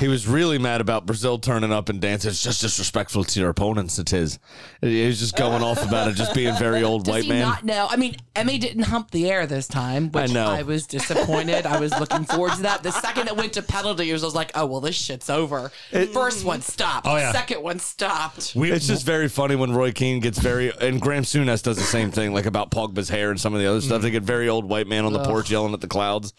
he 0.00 0.08
was 0.08 0.26
really 0.26 0.58
mad 0.58 0.80
about 0.80 1.06
Brazil 1.06 1.38
turning 1.38 1.72
up 1.72 1.88
and 1.88 2.00
dancing. 2.00 2.30
It's 2.30 2.42
just 2.42 2.60
disrespectful 2.60 3.22
to 3.24 3.40
your 3.40 3.48
opponents. 3.50 3.98
It 4.00 4.12
is. 4.12 4.40
He 4.80 5.06
was 5.06 5.20
just 5.20 5.36
going 5.36 5.62
off 5.62 5.86
about 5.86 6.08
it, 6.08 6.14
just 6.16 6.34
being 6.34 6.54
very 6.56 6.82
old 6.82 7.04
Does 7.04 7.12
white 7.14 7.22
he 7.24 7.28
man. 7.28 7.42
not 7.42 7.64
know? 7.64 7.86
I 7.88 7.94
mean, 7.96 8.16
Emmy 8.34 8.58
didn't 8.58 8.82
hump 8.84 9.12
the 9.12 9.30
air 9.30 9.46
this 9.46 9.68
time, 9.68 10.10
which 10.10 10.30
I 10.30 10.32
know. 10.32 10.46
I 10.48 10.62
was 10.62 10.86
disappointed. 10.88 11.64
I 11.64 11.78
was 11.78 11.92
looking 12.00 12.24
forward 12.24 12.54
to 12.54 12.62
that. 12.62 12.82
The 12.82 12.90
second 12.90 13.28
it 13.28 13.36
went 13.36 13.52
to 13.52 13.62
penalties, 13.62 14.22
I 14.22 14.26
was 14.26 14.34
like, 14.34 14.50
oh, 14.56 14.66
well, 14.66 14.80
this 14.80 14.96
shit's 14.96 15.30
over. 15.30 15.70
First 16.12 16.44
one 16.44 16.60
stopped. 16.60 17.06
Oh, 17.06 17.16
yeah. 17.16 17.30
Second 17.32 17.62
one 17.62 17.78
stopped. 17.78 18.54
we, 18.56 18.72
It's 18.72 18.88
just 18.88 19.06
very 19.06 19.28
funny 19.28 19.54
when 19.54 19.72
Roy 19.72 19.92
Keane 19.92 20.18
gets 20.18 20.38
very, 20.40 20.72
and 20.80 21.00
Graham 21.00 21.22
Souness 21.22 21.62
does 21.62 21.76
the 21.76 21.82
same 21.84 22.10
thing, 22.10 22.34
like 22.34 22.46
about 22.46 22.72
Pogba's 22.72 23.08
hair 23.08 23.30
and 23.30 23.40
some 23.40 23.54
of 23.54 23.60
the 23.60 23.66
other 23.68 23.80
stuff. 23.80 24.00
Mm. 24.00 24.02
They 24.02 24.10
get 24.10 24.24
very 24.24 24.48
old 24.48 24.68
white 24.68 24.88
man 24.88 25.04
on 25.04 25.12
the 25.12 25.22
porch 25.22 25.50
yelling 25.52 25.72
at 25.72 25.80
the 25.80 25.86
clouds. 25.88 26.34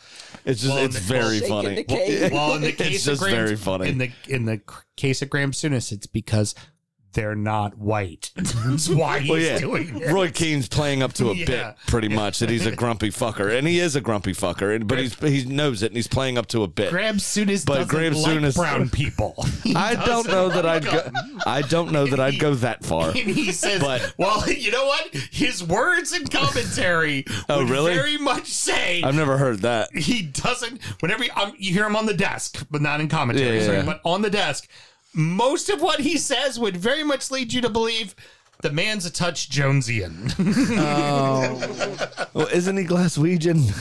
It's 0.46 0.62
just, 0.62 0.74
Well, 0.74 0.84
it's 0.84 0.96
Nick- 0.96 1.04
very 1.04 1.40
Shaking 1.40 1.48
funny. 1.50 1.84
Well, 2.34 2.56
in 2.56 2.62
the 2.62 2.72
case 2.72 2.96
it's 2.96 3.08
of 3.08 3.12
just 3.14 3.22
Graham, 3.22 3.36
very 3.36 3.56
funny. 3.56 3.90
In 3.90 3.98
the 3.98 4.12
in 4.28 4.46
the 4.46 4.62
case 4.96 5.22
of 5.22 5.30
Graham 5.30 5.52
Souness, 5.52 5.92
it's 5.92 6.08
because 6.08 6.56
they're 7.14 7.36
not 7.36 7.78
white. 7.78 8.32
That's 8.36 8.90
why 8.90 9.20
he's 9.20 9.30
Well, 9.30 9.40
yeah, 9.40 9.58
doing 9.60 10.02
it. 10.02 10.12
Roy 10.12 10.30
Keane's 10.32 10.68
playing 10.68 11.02
up 11.04 11.14
to 11.14 11.30
a 11.32 11.36
Yeah. 11.36 11.46
bit, 11.46 11.76
pretty 11.88 12.10
much. 12.10 12.40
That 12.40 12.50
he's 12.50 12.66
a 12.66 12.72
grumpy 12.76 13.10
fucker, 13.10 13.56
and 13.58 13.68
he 13.68 13.80
is 13.80 13.96
a 13.96 14.02
grumpy 14.02 14.34
fucker. 14.34 14.76
And, 14.76 14.88
but 14.88 15.00
he's 15.00 15.16
he 15.20 15.46
knows 15.46 15.84
it, 15.84 15.88
and 15.88 15.96
he's 15.96 16.08
playing 16.08 16.38
up 16.38 16.48
to 16.48 16.64
a 16.64 16.68
bit. 16.68 16.90
Graham 16.92 17.18
Souness 17.18 17.66
But 17.66 17.76
doesn't 17.76 17.88
Graham 17.90 18.14
like 18.44 18.56
brown 18.56 18.90
people. 18.92 19.36
He 19.64 19.76
I 19.76 19.96
don't 20.06 20.28
know 20.28 20.50
that 20.50 20.66
I'd 20.66 20.86
go. 20.86 21.10
I 21.46 21.62
don't 21.62 21.92
know 21.92 22.06
that 22.08 22.20
I'd 22.20 22.40
go 22.40 22.56
that 22.56 22.84
far. 22.86 23.10
And 23.10 23.16
he 23.18 23.52
says, 23.52 23.82
But- 23.82 24.14
"Well, 24.18 24.50
you 24.52 24.72
know 24.72 24.86
what? 24.86 25.14
His 25.32 25.64
words 25.64 26.12
and 26.14 26.30
commentary 26.30 27.26
Oh, 27.50 27.64
really? 27.66 27.94
very 27.94 28.18
much 28.18 28.48
say 28.48 29.02
I've 29.04 29.16
never 29.16 29.38
heard 29.38 29.60
that. 29.60 29.96
he 29.96 30.22
doesn't. 30.24 30.82
Whenever 31.02 31.24
you, 31.26 31.32
um, 31.36 31.54
you 31.58 31.74
hear 31.74 31.86
him 31.86 31.96
on 31.96 32.06
the 32.06 32.14
desk, 32.14 32.66
but 32.72 32.82
not 32.82 33.00
in 33.02 33.08
commentary, 33.08 33.60
Yeah, 33.60 33.66
sorry, 33.66 33.84
but 33.84 34.02
on 34.06 34.22
the 34.22 34.30
desk, 34.30 34.68
most 35.14 35.70
of 35.70 35.82
what 35.82 36.00
he 36.02 36.18
says 36.18 36.60
would 36.60 36.78
very 36.78 37.04
much 37.04 37.32
lead 37.32 37.54
you 37.54 37.62
to 37.62 37.70
believe." 37.70 38.16
The 38.62 38.72
man's 38.72 39.06
a 39.06 39.12
touch 39.12 39.50
Jonesian. 39.50 40.32
Oh. 40.80 42.28
Well, 42.34 42.48
isn't 42.48 42.78
he 42.78 42.86
Glaswegian? 42.86 43.72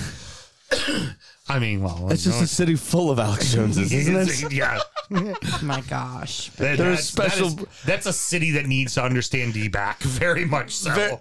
I 1.48 1.58
mean, 1.58 1.82
well, 1.82 2.08
It's 2.10 2.24
just 2.24 2.42
a 2.42 2.46
city 2.46 2.74
full 2.76 3.10
of 3.10 3.18
Alex 3.18 3.52
Joneses, 3.52 3.92
isn't 3.92 4.46
it? 4.46 4.52
yeah. 4.52 4.78
Oh 5.14 5.60
my 5.62 5.82
gosh. 5.82 6.48
That- 6.56 6.78
There's 6.78 6.96
that's, 6.98 7.06
special- 7.06 7.50
That 7.50 7.68
is, 7.68 7.82
that's 7.84 8.06
a 8.06 8.12
city 8.12 8.52
that 8.52 8.66
needs 8.66 8.94
to 8.94 9.02
understand 9.04 9.52
D-back 9.52 10.00
very 10.00 10.46
much 10.46 10.72
so. 10.74 10.90
Ver- 10.94 11.20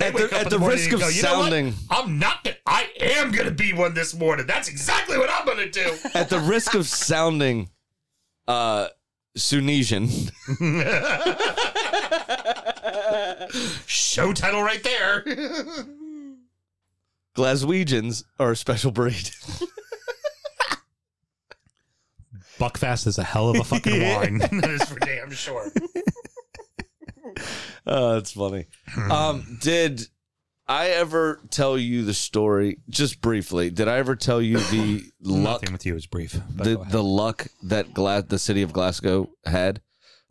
At 0.00 0.14
the- 0.16 0.28
at 0.32 0.42
in 0.44 0.48
the 0.48 0.58
risk 0.58 0.92
of 0.92 1.00
go, 1.00 1.08
"You 1.08 1.22
know 1.22 1.42
sounding- 1.42 1.74
I'm 1.90 2.18
not. 2.18 2.42
Gonna, 2.42 2.56
I 2.66 2.88
am 3.00 3.30
going 3.32 3.46
to 3.46 3.54
be 3.54 3.74
one 3.74 3.92
this 3.92 4.14
morning. 4.14 4.46
That's 4.46 4.68
exactly 4.68 5.18
what 5.18 5.28
I'm 5.30 5.44
going 5.44 5.58
to 5.58 5.70
do. 5.70 5.94
At 6.14 6.30
the 6.30 6.40
risk 6.40 6.74
of 6.74 6.86
sounding 6.86 7.68
uh 8.50 8.88
Sunisian, 9.38 10.08
Show 13.86 14.32
title 14.32 14.62
right 14.62 14.82
there. 14.82 15.24
Glaswegians 17.36 18.24
are 18.40 18.50
a 18.50 18.56
special 18.56 18.90
breed. 18.90 19.30
Buckfast 22.58 23.06
is 23.06 23.18
a 23.18 23.22
hell 23.24 23.48
of 23.50 23.56
a 23.60 23.64
fucking 23.64 24.02
wine. 24.14 24.38
that 24.38 24.70
is 24.70 24.82
for 24.88 24.98
damn 24.98 25.30
sure. 25.30 25.70
Oh, 27.86 28.14
that's 28.14 28.32
funny. 28.32 28.66
Um, 29.10 29.58
did 29.62 30.08
I 30.70 30.90
ever 30.90 31.40
tell 31.50 31.76
you 31.76 32.04
the 32.04 32.14
story 32.14 32.78
just 32.88 33.20
briefly? 33.20 33.70
Did 33.70 33.88
I 33.88 33.98
ever 33.98 34.14
tell 34.14 34.40
you 34.40 34.58
the 34.58 35.02
luck 35.20 35.62
Nothing 35.62 35.72
with 35.72 35.84
you 35.84 35.96
is 35.96 36.06
brief. 36.06 36.38
but 36.54 36.64
the 36.64 36.74
go 36.76 36.80
ahead. 36.82 36.92
the 36.92 37.02
luck 37.02 37.46
that 37.64 37.92
Gla- 37.92 38.22
the 38.22 38.38
city 38.38 38.62
of 38.62 38.72
Glasgow 38.72 39.30
had 39.44 39.80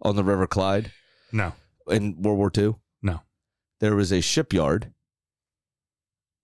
on 0.01 0.15
the 0.15 0.23
River 0.23 0.47
Clyde 0.47 0.91
no, 1.33 1.51
in 1.87 2.21
World 2.21 2.37
War 2.37 2.51
II? 2.57 2.75
no. 3.01 3.21
There 3.81 3.95
was 3.95 4.11
a 4.13 4.21
shipyard 4.21 4.93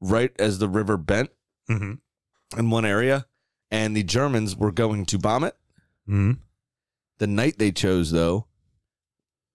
right 0.02 0.32
as 0.40 0.60
the 0.60 0.70
river 0.70 0.98
bent 0.98 1.30
Mm-hmm. 1.70 2.60
in 2.60 2.70
one 2.70 2.86
area, 2.86 3.26
and 3.72 3.96
the 3.98 4.04
Germans 4.04 4.56
were 4.56 4.72
going 4.72 5.06
to 5.08 5.18
bomb 5.18 5.44
it. 5.46 5.56
Mm-hmm. 6.08 6.34
The 7.18 7.26
night 7.28 7.58
they 7.58 7.72
chose, 7.72 8.12
though, 8.12 8.46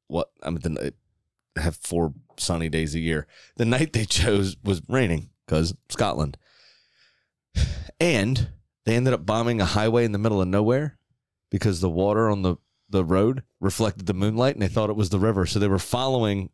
what 0.09 0.31
I 0.43 0.51
mean, 0.51 0.61
the 0.61 0.71
night 0.71 0.95
have 1.57 1.77
four 1.77 2.15
sunny 2.41 2.69
days 2.69 2.95
a 2.95 3.01
year. 3.01 3.27
The 3.57 3.65
night 3.65 3.93
they 3.93 4.05
chose 4.07 4.57
was 4.63 4.83
raining 4.89 5.31
because 5.47 5.75
Scotland, 5.89 6.37
and 7.99 8.49
they 8.85 8.97
ended 8.97 9.15
up 9.15 9.27
bombing 9.27 9.61
a 9.61 9.67
highway 9.67 10.05
in 10.05 10.13
the 10.13 10.19
middle 10.19 10.41
of 10.41 10.49
nowhere 10.49 10.99
because 11.51 11.81
the 11.81 11.91
water 11.91 12.29
on 12.31 12.43
the 12.43 12.57
the 12.89 13.05
road 13.05 13.45
reflected 13.61 14.07
the 14.07 14.15
moonlight, 14.15 14.55
and 14.55 14.63
they 14.63 14.69
thought 14.69 14.91
it 14.91 14.97
was 14.97 15.11
the 15.11 15.19
river. 15.19 15.47
So 15.47 15.59
they 15.59 15.69
were 15.69 15.79
following 15.79 16.51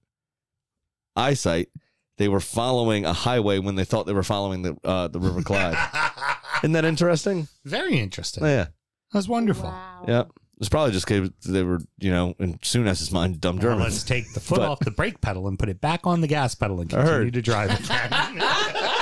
eyesight. 1.15 1.71
They 2.19 2.29
were 2.29 2.41
following 2.41 3.05
a 3.05 3.13
highway 3.13 3.59
when 3.59 3.75
they 3.77 3.85
thought 3.85 4.07
they 4.07 4.13
were 4.13 4.23
following 4.23 4.63
the 4.63 4.77
uh, 4.85 5.09
the 5.09 5.21
River 5.21 5.43
Clyde. 5.43 5.77
Isn't 6.63 6.73
that 6.73 6.85
interesting? 6.85 7.49
Very 7.65 7.99
interesting. 7.99 8.45
Oh, 8.45 8.47
yeah. 8.47 8.67
That's 9.13 9.29
wonderful. 9.29 9.73
Yeah. 10.09 10.25
It's 10.59 10.71
probably 10.71 10.93
just 10.93 11.07
because 11.07 11.31
they 11.45 11.63
were, 11.63 11.81
you 11.99 12.11
know, 12.11 12.35
and 12.39 12.55
in 12.55 12.59
Souness's 12.63 13.13
mind, 13.13 13.43
dumb 13.43 13.57
Now 13.57 13.63
Germans. 13.63 13.83
let's 13.83 14.03
take 14.05 14.33
the 14.33 14.41
foot 14.41 14.59
But- 14.59 14.69
off 14.71 14.79
the 14.81 14.91
brake 14.91 15.21
pedal 15.21 15.49
and 15.49 15.59
put 15.59 15.69
it 15.69 15.83
back 15.83 16.07
on 16.07 16.23
the 16.23 16.27
gas 16.27 16.55
pedal 16.55 16.81
and 16.81 16.93
I 16.95 17.05
continue 17.05 17.31
to 17.31 17.43
drive. 17.43 17.71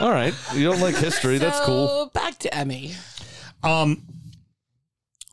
All 0.00 0.10
right. 0.10 0.34
You 0.54 0.64
don't 0.64 0.80
like 0.80 0.96
history. 0.96 1.38
That's 1.38 1.60
cool. 1.60 2.10
Back 2.12 2.38
to 2.40 2.54
Emmy. 2.54 2.94
um, 3.62 4.02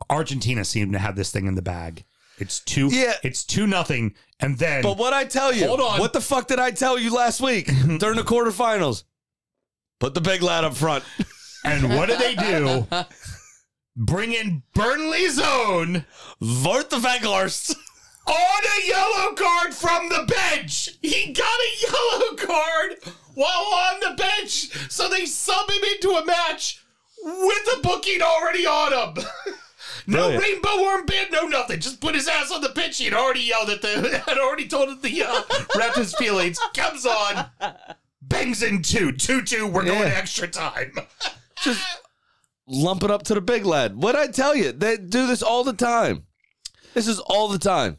Argentina 0.10 0.64
seemed 0.64 0.94
to 0.94 1.00
have 1.00 1.16
this 1.16 1.32
thing 1.32 1.48
in 1.48 1.56
the 1.56 1.62
bag. 1.62 2.06
It's 2.38 2.60
two. 2.60 2.88
Yeah. 2.92 3.14
It's 3.24 3.44
two 3.44 3.68
nothing, 3.68 4.16
and 4.40 4.58
then 4.58 4.84
But 4.84 4.98
what 4.98 5.14
I 5.14 5.26
tell 5.26 5.54
you, 5.54 5.68
Hold 5.68 5.82
on. 5.82 6.00
what 6.00 6.14
the 6.14 6.22
fuck 6.22 6.48
did 6.48 6.60
I 6.60 6.72
tell 6.72 6.98
you 6.98 7.14
last 7.14 7.42
week 7.42 7.68
during 8.00 8.16
the 8.16 8.24
quarterfinals? 8.24 9.04
Put 10.00 10.14
the 10.14 10.22
big 10.22 10.42
lad 10.42 10.64
up 10.64 10.76
front. 10.76 11.04
and 11.66 11.90
what 11.96 12.10
do 12.10 12.18
they 12.18 12.36
do? 12.36 12.88
Bring 13.96 14.34
in 14.34 14.64
Burnley's 14.74 15.40
own 15.40 16.06
Wout 16.42 16.90
the 16.90 16.98
Weghorst. 16.98 17.76
on 18.26 18.36
a 18.66 18.88
yellow 18.88 19.34
card 19.36 19.74
from 19.74 20.10
the 20.10 20.26
bench. 20.28 20.90
He 21.02 21.32
got 21.34 21.46
a 21.46 21.92
yellow 21.92 22.36
card 22.36 22.96
while 23.36 23.48
on 23.74 24.00
the 24.00 24.16
bench, 24.18 24.70
so 24.92 25.08
they 25.10 25.26
sub 25.26 25.70
him 25.70 25.84
into 25.94 26.12
a 26.12 26.26
match 26.26 26.84
with 27.24 27.78
a 27.78 27.82
booking 27.82 28.22
already 28.22 28.66
on 28.66 28.94
him. 29.18 29.24
No 30.08 30.30
Brilliant. 30.30 30.44
rainbow 30.44 30.82
worm 30.82 31.06
band, 31.06 31.30
no 31.32 31.44
nothing. 31.48 31.80
Just 31.80 32.02
put 32.02 32.14
his 32.16 32.28
ass 32.28 32.52
on 32.52 32.60
the 32.62 32.70
pitch. 32.70 32.98
He'd 32.98 33.14
already 33.14 33.42
yelled 33.42 33.70
at 33.70 33.82
the, 33.82 34.22
had 34.28 34.38
already 34.38 34.68
told 34.68 35.02
the 35.02 35.24
uh, 35.24 35.42
rep 35.78 35.96
his 35.96 36.14
feelings. 36.16 36.60
Comes 36.74 37.06
on, 37.06 37.46
bangs 38.22 38.64
in 38.64 38.82
two, 38.82 39.14
two 39.14 39.42
two. 39.44 39.66
We're 39.66 39.86
going 39.86 40.00
Yeah. 40.00 40.16
extra 40.18 40.48
time. 40.48 40.94
Just 41.62 41.82
lump 42.68 43.04
it 43.04 43.12
up 43.12 43.24
to 43.24 43.34
the 43.34 43.42
big 43.42 43.66
lad. 43.66 43.96
What 44.02 44.16
I 44.16 44.28
tell 44.28 44.56
you, 44.56 44.72
they 44.72 44.98
do 44.98 45.28
this 45.28 45.42
all 45.44 45.64
the 45.64 45.74
time. 45.74 46.24
This 46.94 47.08
is 47.08 47.20
all 47.20 47.48
the 47.48 47.60
time. 47.60 47.98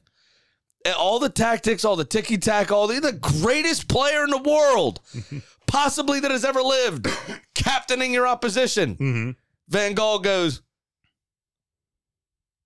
And 0.84 0.94
all 0.94 1.18
the 1.18 1.30
tactics, 1.30 1.84
all 1.84 1.96
the 1.96 2.04
ticky 2.04 2.36
tack, 2.38 2.70
all 2.70 2.86
the, 2.86 3.00
the 3.00 3.12
greatest 3.12 3.88
player 3.88 4.24
in 4.24 4.30
the 4.30 4.38
world, 4.38 5.00
possibly 5.66 6.20
that 6.20 6.30
has 6.30 6.44
ever 6.44 6.62
lived, 6.62 7.08
captaining 7.54 8.12
your 8.12 8.26
opposition. 8.26 8.94
Mm-hmm. 8.96 9.30
Van 9.68 9.94
Gaal 9.94 10.22
goes, 10.22 10.60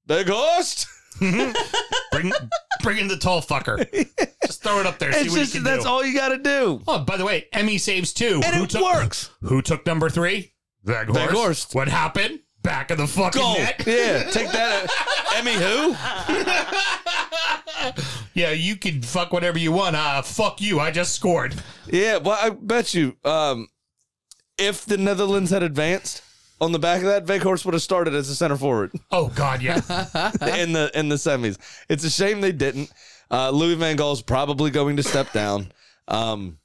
Big 0.07 0.29
host. 0.29 0.87
Bring, 1.21 2.33
bring 2.83 2.99
in 2.99 3.09
the 3.09 3.17
tall 3.19 3.43
fucker. 3.43 3.79
Just 4.47 4.63
throw 4.63 4.81
it 4.81 4.87
up 4.87 4.99
there. 4.99 5.13
See 5.13 5.21
It's 5.21 5.31
what 5.31 5.39
just 5.41 5.53
he 5.53 5.59
can 5.59 5.65
that's 5.65 5.85
do. 5.85 5.91
all 5.91 6.05
you 6.05 6.15
got 6.15 6.29
to 6.31 6.39
do, 6.39 6.81
Oh, 6.89 7.01
by 7.01 7.17
the 7.17 7.25
way, 7.25 7.47
Emmy 7.53 7.77
saves 7.77 8.13
two. 8.15 8.41
and 8.45 8.55
who 8.55 8.65
it 8.65 8.71
took, 8.71 8.83
works. 8.83 9.31
Who 9.43 9.61
took 9.61 9.85
number 9.85 10.09
three? 10.09 10.53
Weghorst. 10.85 11.07
Weghorst. 11.29 11.75
What 11.75 11.89
happened? 11.89 12.41
Back 12.63 12.91
of 12.91 12.99
the 12.99 13.07
fucking 13.07 13.41
Goal. 13.41 13.55
net. 13.55 13.83
Yeah, 13.87 14.25
take 14.31 14.51
that. 14.51 14.91
Emmy 15.37 15.55
who? 15.55 15.95
Yeah, 18.35 18.51
you 18.51 18.77
can 18.77 19.03
fuck 19.03 19.33
whatever 19.33 19.59
you 19.59 19.73
want. 19.73 19.97
Uh, 19.97 20.23
fuck 20.23 20.61
you. 20.61 20.79
I 20.81 20.91
just 20.91 21.15
scored. 21.15 21.55
Yeah, 21.87 22.19
well, 22.19 22.39
I 22.41 22.51
bet 22.51 22.95
you, 22.95 23.17
um, 23.25 23.69
if 24.59 24.85
the 24.85 24.97
Netherlands 24.97 25.51
had 25.51 25.63
advanced 25.63 26.23
on 26.61 26.73
the 26.73 26.79
back 26.79 26.99
of 27.03 27.07
that, 27.07 27.27
Weghorst 27.27 27.65
would 27.65 27.75
have 27.75 27.83
started 27.83 28.15
as 28.15 28.29
a 28.29 28.35
center 28.35 28.57
forward 28.57 28.93
Oh 29.11 29.29
God, 29.29 29.63
yeah. 29.63 29.77
in 30.57 30.73
the 30.73 30.91
in 30.95 31.09
the 31.09 31.17
semis. 31.17 31.59
It's 31.89 32.05
a 32.05 32.11
shame 32.11 32.41
they 32.41 32.53
didn't. 32.53 32.93
Uh, 33.31 33.51
Louis 33.51 33.75
Van 33.75 33.97
Gaal's 33.97 34.23
probably 34.23 34.71
going 34.71 34.97
to 34.97 35.03
step 35.03 35.33
down, 35.33 35.71
um, 36.09 36.59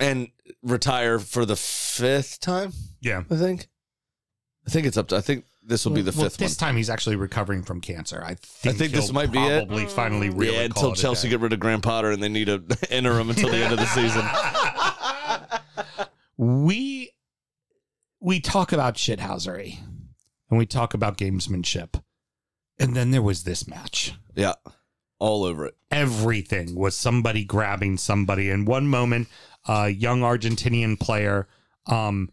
and 0.00 0.28
retire 0.62 1.18
for 1.18 1.44
the 1.44 1.56
fifth 1.56 2.40
time. 2.40 2.72
yeah. 3.00 3.22
I 3.30 3.36
think. 3.36 3.68
I 4.66 4.70
think 4.70 4.86
it's 4.86 4.98
up 4.98 5.08
to. 5.08 5.16
I 5.16 5.22
think 5.22 5.46
this 5.62 5.86
will 5.86 5.94
be 5.94 6.02
the 6.02 6.10
Well, 6.12 6.24
fifth 6.28 6.36
this 6.36 6.60
one. 6.60 6.68
time 6.68 6.76
he's 6.76 6.90
actually 6.90 7.16
recovering 7.16 7.62
from 7.62 7.80
cancer. 7.80 8.22
I 8.22 8.34
think. 8.34 8.76
think 8.76 8.92
this 8.92 9.06
he'll 9.06 9.14
might 9.14 9.32
be 9.32 9.38
it. 9.38 9.66
Probably 9.66 9.86
finally 9.86 10.28
really. 10.28 10.56
yeah, 10.56 10.68
call 10.68 10.86
until 10.86 10.90
it 10.92 10.98
a 10.98 11.02
Chelsea 11.02 11.28
day. 11.28 11.30
get 11.30 11.40
rid 11.40 11.52
of 11.54 11.60
Graham 11.60 11.80
Potter 11.80 12.10
and 12.10 12.22
they 12.22 12.28
need 12.28 12.50
a 12.50 12.62
interim 12.90 13.30
until 13.30 13.48
the 13.50 13.56
end 13.56 13.72
of 13.72 13.78
the 13.78 13.86
season. 13.86 14.24
we 16.36 17.10
we 18.20 18.40
talk 18.40 18.72
about 18.72 18.94
shithousery 18.96 19.78
and 20.50 20.58
we 20.58 20.66
talk 20.66 20.94
about 20.94 21.18
gamesmanship, 21.18 22.00
and 22.78 22.94
then 22.94 23.10
there 23.10 23.22
was 23.22 23.44
this 23.44 23.66
match. 23.66 24.14
Yeah, 24.34 24.54
all 25.18 25.44
over 25.44 25.66
it. 25.66 25.76
everything 25.90 26.74
was 26.74 26.96
somebody 26.96 27.44
grabbing 27.44 27.98
somebody. 27.98 28.50
In 28.50 28.64
one 28.64 28.86
moment, 28.86 29.28
a 29.68 29.88
young 29.88 30.20
Argentinian 30.22 30.98
player 30.98 31.46
um, 31.86 32.30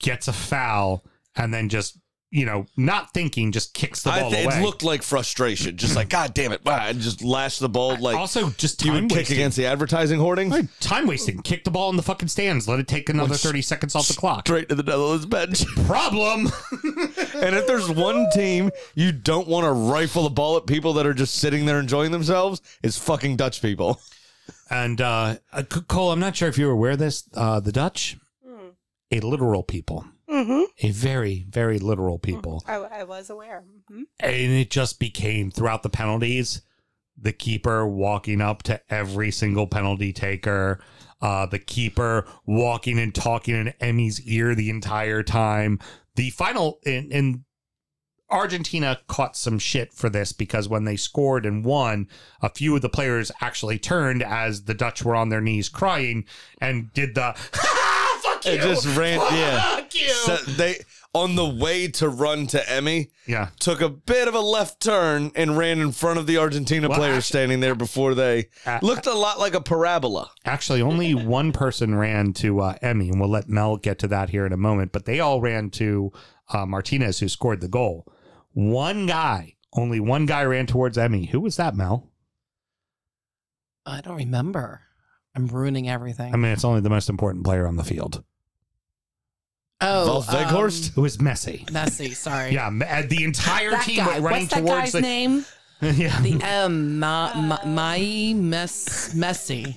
gets 0.00 0.28
a 0.28 0.32
foul 0.32 1.04
and 1.36 1.54
then 1.54 1.68
just, 1.68 1.98
you 2.30 2.44
know, 2.44 2.66
not 2.76 3.14
thinking, 3.14 3.52
just 3.52 3.72
kicks 3.72 4.02
the 4.02 4.10
ball 4.10 4.30
thi- 4.30 4.44
away. 4.44 4.58
it 4.58 4.62
looked 4.62 4.82
like 4.82 5.02
frustration, 5.02 5.76
just 5.78 5.96
like 5.96 6.10
God 6.10 6.34
damn 6.34 6.52
it, 6.52 6.62
wow, 6.62 6.86
and 6.86 7.00
just 7.00 7.24
lash 7.24 7.58
the 7.58 7.70
ball 7.70 7.96
like 7.98 8.16
also 8.16 8.50
just 8.50 8.84
you 8.84 8.92
time 8.92 9.04
would 9.04 9.10
kick 9.10 9.30
against 9.30 9.56
the 9.56 9.64
advertising 9.64 10.20
hoarding. 10.20 10.50
Right, 10.50 10.68
Time 10.80 11.06
wasting. 11.06 11.40
Kick 11.40 11.64
the 11.64 11.70
ball 11.70 11.88
in 11.88 11.96
the 11.96 12.02
fucking 12.02 12.28
stands. 12.28 12.68
Let 12.68 12.80
it 12.80 12.86
take 12.88 13.08
another 13.08 13.34
30 13.34 13.62
seconds 13.62 13.94
off 13.94 14.08
the 14.08 14.14
clock. 14.14 14.46
Straight 14.46 14.68
to 14.68 14.74
the 14.74 14.82
Netherlands 14.82 15.24
bench. 15.24 15.64
Problem. 15.86 16.46
and 17.34 17.56
if 17.56 17.66
there's 17.66 17.88
one 17.88 18.28
team 18.34 18.70
you 18.94 19.10
don't 19.10 19.48
want 19.48 19.64
to 19.64 19.72
rifle 19.72 20.26
a 20.26 20.30
ball 20.30 20.58
at 20.58 20.66
people 20.66 20.92
that 20.94 21.06
are 21.06 21.14
just 21.14 21.36
sitting 21.36 21.64
there 21.64 21.80
enjoying 21.80 22.12
themselves, 22.12 22.60
it's 22.82 22.98
fucking 22.98 23.36
Dutch 23.36 23.62
people. 23.62 24.02
And 24.70 25.00
uh, 25.00 25.36
uh, 25.52 25.62
Cole, 25.62 26.12
I'm 26.12 26.20
not 26.20 26.36
sure 26.36 26.48
if 26.48 26.58
you 26.58 26.66
were 26.66 26.72
aware 26.72 26.92
of 26.92 26.98
this. 26.98 27.24
Uh, 27.34 27.60
the 27.60 27.72
Dutch, 27.72 28.16
a 29.10 29.20
literal 29.20 29.62
people, 29.62 30.04
Mm-hmm. 30.28 30.64
a 30.86 30.90
very, 30.90 31.46
very 31.48 31.78
literal 31.78 32.18
people. 32.18 32.62
I, 32.68 32.74
I 32.74 33.04
was 33.04 33.30
aware. 33.30 33.64
hmm 33.88 34.02
and 34.20 34.52
it 34.52 34.70
just 34.70 35.00
became 35.00 35.50
throughout 35.50 35.82
the 35.82 35.88
penalties 35.90 36.62
the 37.20 37.32
keeper 37.32 37.84
walking 37.86 38.40
up 38.40 38.62
to 38.64 38.80
every 38.92 39.30
single 39.32 39.66
penalty 39.66 40.12
taker 40.12 40.78
uh 41.20 41.46
the 41.46 41.58
keeper 41.58 42.24
walking 42.46 42.96
and 42.98 43.12
talking 43.14 43.54
in 43.56 43.68
emmy's 43.80 44.20
ear 44.20 44.54
the 44.54 44.70
entire 44.70 45.22
time 45.24 45.80
the 46.14 46.30
final 46.30 46.78
in, 46.84 47.10
in 47.10 47.44
argentina 48.30 48.98
caught 49.06 49.36
some 49.36 49.58
shit 49.58 49.92
for 49.92 50.08
this 50.10 50.32
because 50.32 50.68
when 50.68 50.84
they 50.84 50.96
scored 50.96 51.46
and 51.46 51.64
won 51.64 52.06
a 52.42 52.48
few 52.50 52.76
of 52.76 52.82
the 52.82 52.88
players 52.88 53.32
actually 53.40 53.78
turned 53.78 54.22
as 54.22 54.64
the 54.64 54.74
dutch 54.74 55.02
were 55.04 55.16
on 55.16 55.28
their 55.30 55.40
knees 55.40 55.68
crying 55.68 56.24
and 56.60 56.92
did 56.92 57.14
the 57.14 57.32
fuck 57.52 58.44
you 58.44 58.52
It 58.52 58.60
just 58.60 58.86
ran, 58.96 59.18
yeah. 59.34 59.60
fuck 59.76 59.94
you 59.94 60.08
So 60.10 60.36
they 60.36 60.76
on 61.14 61.36
the 61.36 61.48
way 61.48 61.88
to 61.88 62.06
run 62.08 62.46
to 62.48 62.70
Emmy 62.70 63.08
yeah 63.26 63.48
took 63.58 63.80
a 63.80 63.88
bit 63.88 64.28
of 64.28 64.34
a 64.34 64.40
left 64.40 64.80
turn 64.80 65.32
and 65.34 65.56
ran 65.56 65.80
in 65.80 65.90
front 65.92 66.18
of 66.18 66.26
the 66.26 66.36
Argentina 66.36 66.86
Well, 66.88 66.98
players 66.98 67.16
actually- 67.24 67.28
standing 67.38 67.60
there 67.60 67.74
before 67.74 68.14
they 68.14 68.48
Uh, 68.66 68.78
looked 68.82 69.06
a 69.06 69.14
lot 69.14 69.40
like 69.40 69.54
a 69.54 69.60
parabola. 69.62 70.30
Actually, 70.44 70.82
only 70.82 71.14
one 71.14 71.50
person 71.52 71.94
ran 71.94 72.34
to 72.34 72.60
uh, 72.60 72.74
Emmy, 72.82 73.08
and 73.08 73.18
we'll 73.20 73.30
let 73.30 73.48
Mel 73.48 73.78
get 73.78 73.98
to 74.00 74.08
that 74.08 74.28
here 74.30 74.44
in 74.44 74.52
a 74.52 74.56
moment. 74.58 74.92
But 74.92 75.06
they 75.06 75.18
all 75.18 75.40
ran 75.40 75.70
to 75.70 76.12
uh, 76.50 76.66
Martinez, 76.66 77.18
who 77.20 77.28
scored 77.28 77.60
the 77.62 77.68
goal. 77.68 78.06
One 78.52 79.06
guy, 79.06 79.54
only 79.72 80.00
one 80.00 80.26
guy 80.26 80.44
ran 80.44 80.66
towards 80.66 80.98
Emmy. 80.98 81.26
Who 81.26 81.40
was 81.40 81.56
that, 81.56 81.74
Mel? 81.74 82.10
I 83.86 84.00
don't 84.00 84.16
remember. 84.16 84.82
I'm 85.34 85.46
ruining 85.46 85.88
everything. 85.88 86.34
I 86.34 86.36
mean, 86.36 86.52
it's 86.52 86.64
only 86.64 86.80
the 86.80 86.90
most 86.90 87.08
important 87.08 87.44
player 87.44 87.66
on 87.66 87.76
the 87.76 87.84
field. 87.84 88.24
Oh, 89.80 90.06
Wolf 90.06 90.26
Weghorst? 90.26 90.96
It 90.96 91.00
was 91.00 91.18
Messi. 91.18 91.60
Um, 91.68 91.74
Messi. 91.74 92.14
Sorry. 92.14 92.52
Yeah, 92.52 92.68
me- 92.70 92.84
uh, 92.86 93.02
the 93.08 93.22
entire 93.22 93.70
That 93.70 93.84
team 93.84 93.98
guy. 93.98 94.06
went 94.08 94.22
running 94.24 94.40
What's 94.42 94.54
that 94.54 94.60
towards 94.60 94.82
guy's 94.82 94.92
the 94.92 95.00
name? 95.00 95.44
yeah. 95.80 96.20
The 96.20 96.40
M. 96.42 96.98
Ma, 96.98 97.32
ma, 97.36 97.58
my 97.64 98.32
mess. 98.36 99.14
Messi. 99.14 99.76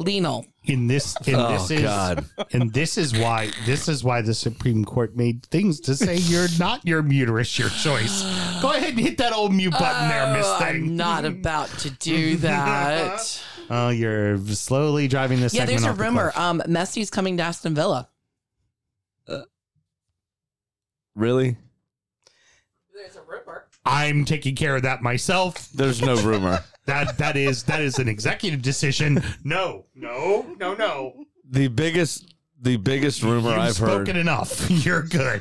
Lionel. 0.00 0.46
in 0.64 0.86
this 0.86 1.14
in 1.26 1.34
Oh, 1.36 1.52
this 1.52 1.70
is 1.70 1.82
God. 1.82 2.24
and 2.52 2.72
this 2.72 2.96
is 2.98 3.16
why 3.16 3.50
this 3.66 3.86
is 3.88 4.02
why 4.02 4.22
the 4.22 4.34
Supreme 4.34 4.84
Court 4.84 5.14
made 5.16 5.44
things 5.46 5.78
to 5.80 5.94
say 5.94 6.16
you're 6.16 6.48
not 6.58 6.86
your 6.86 7.06
uterus 7.06 7.58
your 7.58 7.68
choice. 7.68 8.22
Go 8.62 8.72
ahead 8.72 8.90
and 8.90 9.00
hit 9.00 9.18
that 9.18 9.32
old 9.32 9.52
mute 9.54 9.72
button 9.72 10.08
there, 10.08 10.32
Miss 10.36 10.46
Oh, 10.46 10.58
Thing. 10.58 10.68
I'm 10.68 10.96
not 10.96 11.24
about 11.24 11.68
to 11.80 11.90
do 11.90 12.36
that. 12.38 13.42
Oh, 13.72 13.90
you're 13.90 14.36
slowly 14.48 15.06
driving 15.06 15.38
this. 15.38 15.54
yeah, 15.54 15.64
there's 15.64 15.84
a 15.84 15.90
off 15.90 15.96
the 15.96 16.02
rumor. 16.02 16.32
cliff. 16.32 16.38
Um, 16.42 16.60
Messi's 16.66 17.08
coming 17.08 17.36
to 17.36 17.44
Aston 17.44 17.72
Villa. 17.72 18.08
Really? 21.14 21.56
There's 22.94 23.14
a 23.16 23.22
rumor. 23.22 23.66
I'm 23.84 24.24
taking 24.24 24.56
care 24.56 24.74
of 24.74 24.82
that 24.82 25.02
myself. 25.02 25.68
There's 25.72 26.02
no 26.02 26.16
rumor. 26.16 26.64
That 26.90 27.18
that 27.18 27.36
is 27.36 27.62
that 27.64 27.80
is 27.80 27.98
an 28.00 28.08
executive 28.08 28.62
decision. 28.62 29.22
No, 29.44 29.86
no, 29.94 30.44
no, 30.58 30.74
no. 30.74 31.24
the 31.48 31.68
biggest 31.68 32.34
the 32.60 32.76
biggest 32.78 33.22
rumor 33.22 33.50
You've 33.50 33.58
I've 33.58 33.74
spoken 33.74 34.16
heard. 34.16 34.20
enough. 34.20 34.68
You're 34.84 35.02
good. 35.02 35.40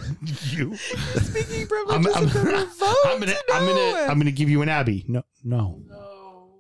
You. 0.52 0.76
Speaking 0.78 1.64
I'm, 1.64 1.68
privileges 1.68 2.16
I'm, 2.16 2.28
have 2.28 2.34
been 2.34 2.46
revoked. 2.46 3.06
I'm 3.06 3.20
gonna 3.20 3.34
I'm 3.52 3.66
gonna 3.66 4.12
I'm 4.12 4.20
gonna 4.20 4.32
give 4.32 4.50
you 4.50 4.62
an 4.62 4.70
Abby. 4.70 5.06
No, 5.08 5.24
no, 5.44 5.82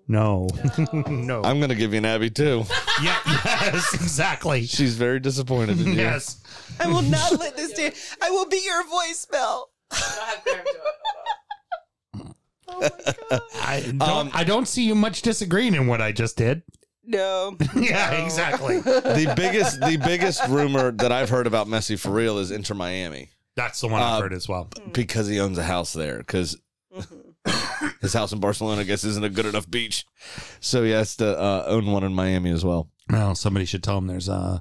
no, 0.07 0.47
no. 1.07 1.43
I'm 1.43 1.59
gonna 1.59 1.75
give 1.75 1.93
you 1.93 1.99
an 1.99 2.05
Abby 2.05 2.31
too. 2.31 2.63
yeah, 3.03 3.19
yes, 3.45 3.93
exactly. 3.93 4.65
She's 4.65 4.95
very 4.95 5.19
disappointed 5.19 5.79
in 5.79 5.87
you. 5.87 5.93
Yes. 5.93 6.41
I 6.79 6.87
will 6.87 7.03
not 7.03 7.39
let 7.39 7.55
this 7.55 7.73
stand. 7.73 7.93
I 8.23 8.31
will 8.31 8.47
be 8.47 8.59
your 8.65 8.83
voicemail. 8.85 9.65
Oh 9.91 10.41
my 10.45 10.63
god. 12.79 13.41
I 13.61 13.81
don't 13.81 14.01
Um, 14.01 14.31
I 14.33 14.43
don't 14.43 14.67
see 14.67 14.83
you 14.83 14.95
much 14.95 15.21
disagreeing 15.21 15.75
in 15.75 15.87
what 15.87 16.01
I 16.01 16.11
just 16.11 16.37
did. 16.37 16.63
No. 17.05 17.55
Yeah, 17.75 18.11
No. 18.17 18.23
exactly. 18.25 18.79
The 18.81 19.33
biggest 19.35 19.79
the 19.81 19.97
biggest 19.97 20.47
rumor 20.47 20.91
that 20.91 21.11
I've 21.11 21.29
heard 21.29 21.47
about 21.47 21.67
Messi 21.67 21.97
for 21.99 22.11
real 22.11 22.37
is 22.37 22.51
Inter 22.51 22.75
Miami 22.75 23.29
That's 23.55 23.81
the 23.81 23.87
one 23.87 24.01
I've 24.01 24.19
Uh, 24.19 24.21
heard 24.21 24.33
as 24.33 24.47
well. 24.47 24.69
because 24.93 25.27
he 25.27 25.39
owns 25.39 25.57
a 25.57 25.63
house 25.63 25.93
there 25.93 26.19
because 26.19 26.57
his 28.01 28.13
house 28.13 28.31
in 28.31 28.39
Barcelona 28.39 28.81
I 28.81 28.83
guess 28.83 29.03
isn't 29.03 29.23
a 29.23 29.29
good 29.29 29.45
enough 29.45 29.69
beach, 29.69 30.05
so 30.59 30.83
he 30.83 30.91
has 30.91 31.15
to 31.17 31.37
uh, 31.39 31.65
own 31.67 31.87
one 31.87 32.03
in 32.03 32.13
Miami 32.13 32.51
as 32.51 32.63
well. 32.63 32.89
Well, 33.09 33.33
somebody 33.33 33.65
should 33.65 33.83
tell 33.83 33.97
him 33.97 34.05
there's 34.05 34.29
uh, 34.29 34.59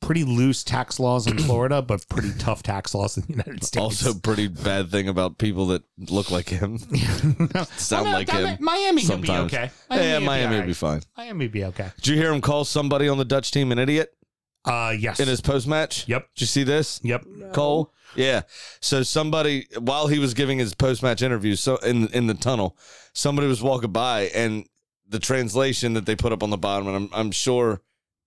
pretty 0.00 0.22
loose 0.22 0.62
tax 0.62 1.00
laws 1.00 1.26
in 1.26 1.38
Florida, 1.46 1.82
but 1.82 2.08
pretty 2.08 2.32
tough 2.38 2.62
tax 2.62 2.94
laws 2.94 3.16
in 3.16 3.24
the 3.24 3.32
United 3.32 3.64
States. 3.64 3.82
Also, 3.82 4.14
pretty 4.14 4.46
bad 4.46 4.90
thing 4.90 5.08
about 5.08 5.38
people 5.38 5.66
that 5.68 5.82
look 5.98 6.30
like 6.30 6.48
him, 6.48 6.78
sound 6.78 6.94
Well, 7.90 8.04
no, 8.04 8.12
like 8.12 8.30
him. 8.30 8.56
Miami 8.60 9.04
will 9.06 9.18
be 9.18 9.30
okay. 9.30 9.70
yeah, 9.90 10.18
Miami 10.20 10.56
will 10.56 10.62
be 10.62 10.68
right. 10.68 10.76
fine. 10.76 11.02
Miami 11.16 11.46
will 11.46 11.52
be 11.52 11.64
okay. 11.64 11.90
Did 11.96 12.06
you 12.06 12.16
hear 12.16 12.32
him 12.32 12.40
call 12.40 12.64
somebody 12.64 13.08
on 13.08 13.18
the 13.18 13.24
Dutch 13.24 13.50
team 13.50 13.72
an 13.72 13.78
idiot 13.78 14.14
Uh, 14.64 14.94
yes. 14.96 15.18
in 15.18 15.28
his 15.28 15.40
post 15.40 15.66
match? 15.66 16.06
Yep. 16.08 16.28
Did 16.34 16.40
you 16.40 16.46
see 16.46 16.62
this? 16.62 17.00
Yep. 17.02 17.24
Cole. 17.52 17.92
Yeah. 18.14 18.42
So 18.80 19.02
somebody 19.02 19.66
while 19.78 20.06
he 20.06 20.18
was 20.18 20.34
giving 20.34 20.58
his 20.58 20.74
post 20.74 21.02
match 21.02 21.22
interview, 21.22 21.56
so 21.56 21.76
in 21.76 22.08
in 22.08 22.26
the 22.26 22.34
tunnel, 22.34 22.76
somebody 23.12 23.48
was 23.48 23.62
walking 23.62 23.92
by 23.92 24.22
and 24.34 24.66
the 25.08 25.18
translation 25.18 25.94
that 25.94 26.06
they 26.06 26.16
put 26.16 26.32
up 26.32 26.42
on 26.42 26.50
the 26.50 26.56
bottom, 26.56 26.86
and 26.86 26.96
I'm 26.96 27.10
I'm 27.12 27.30
sure 27.30 27.80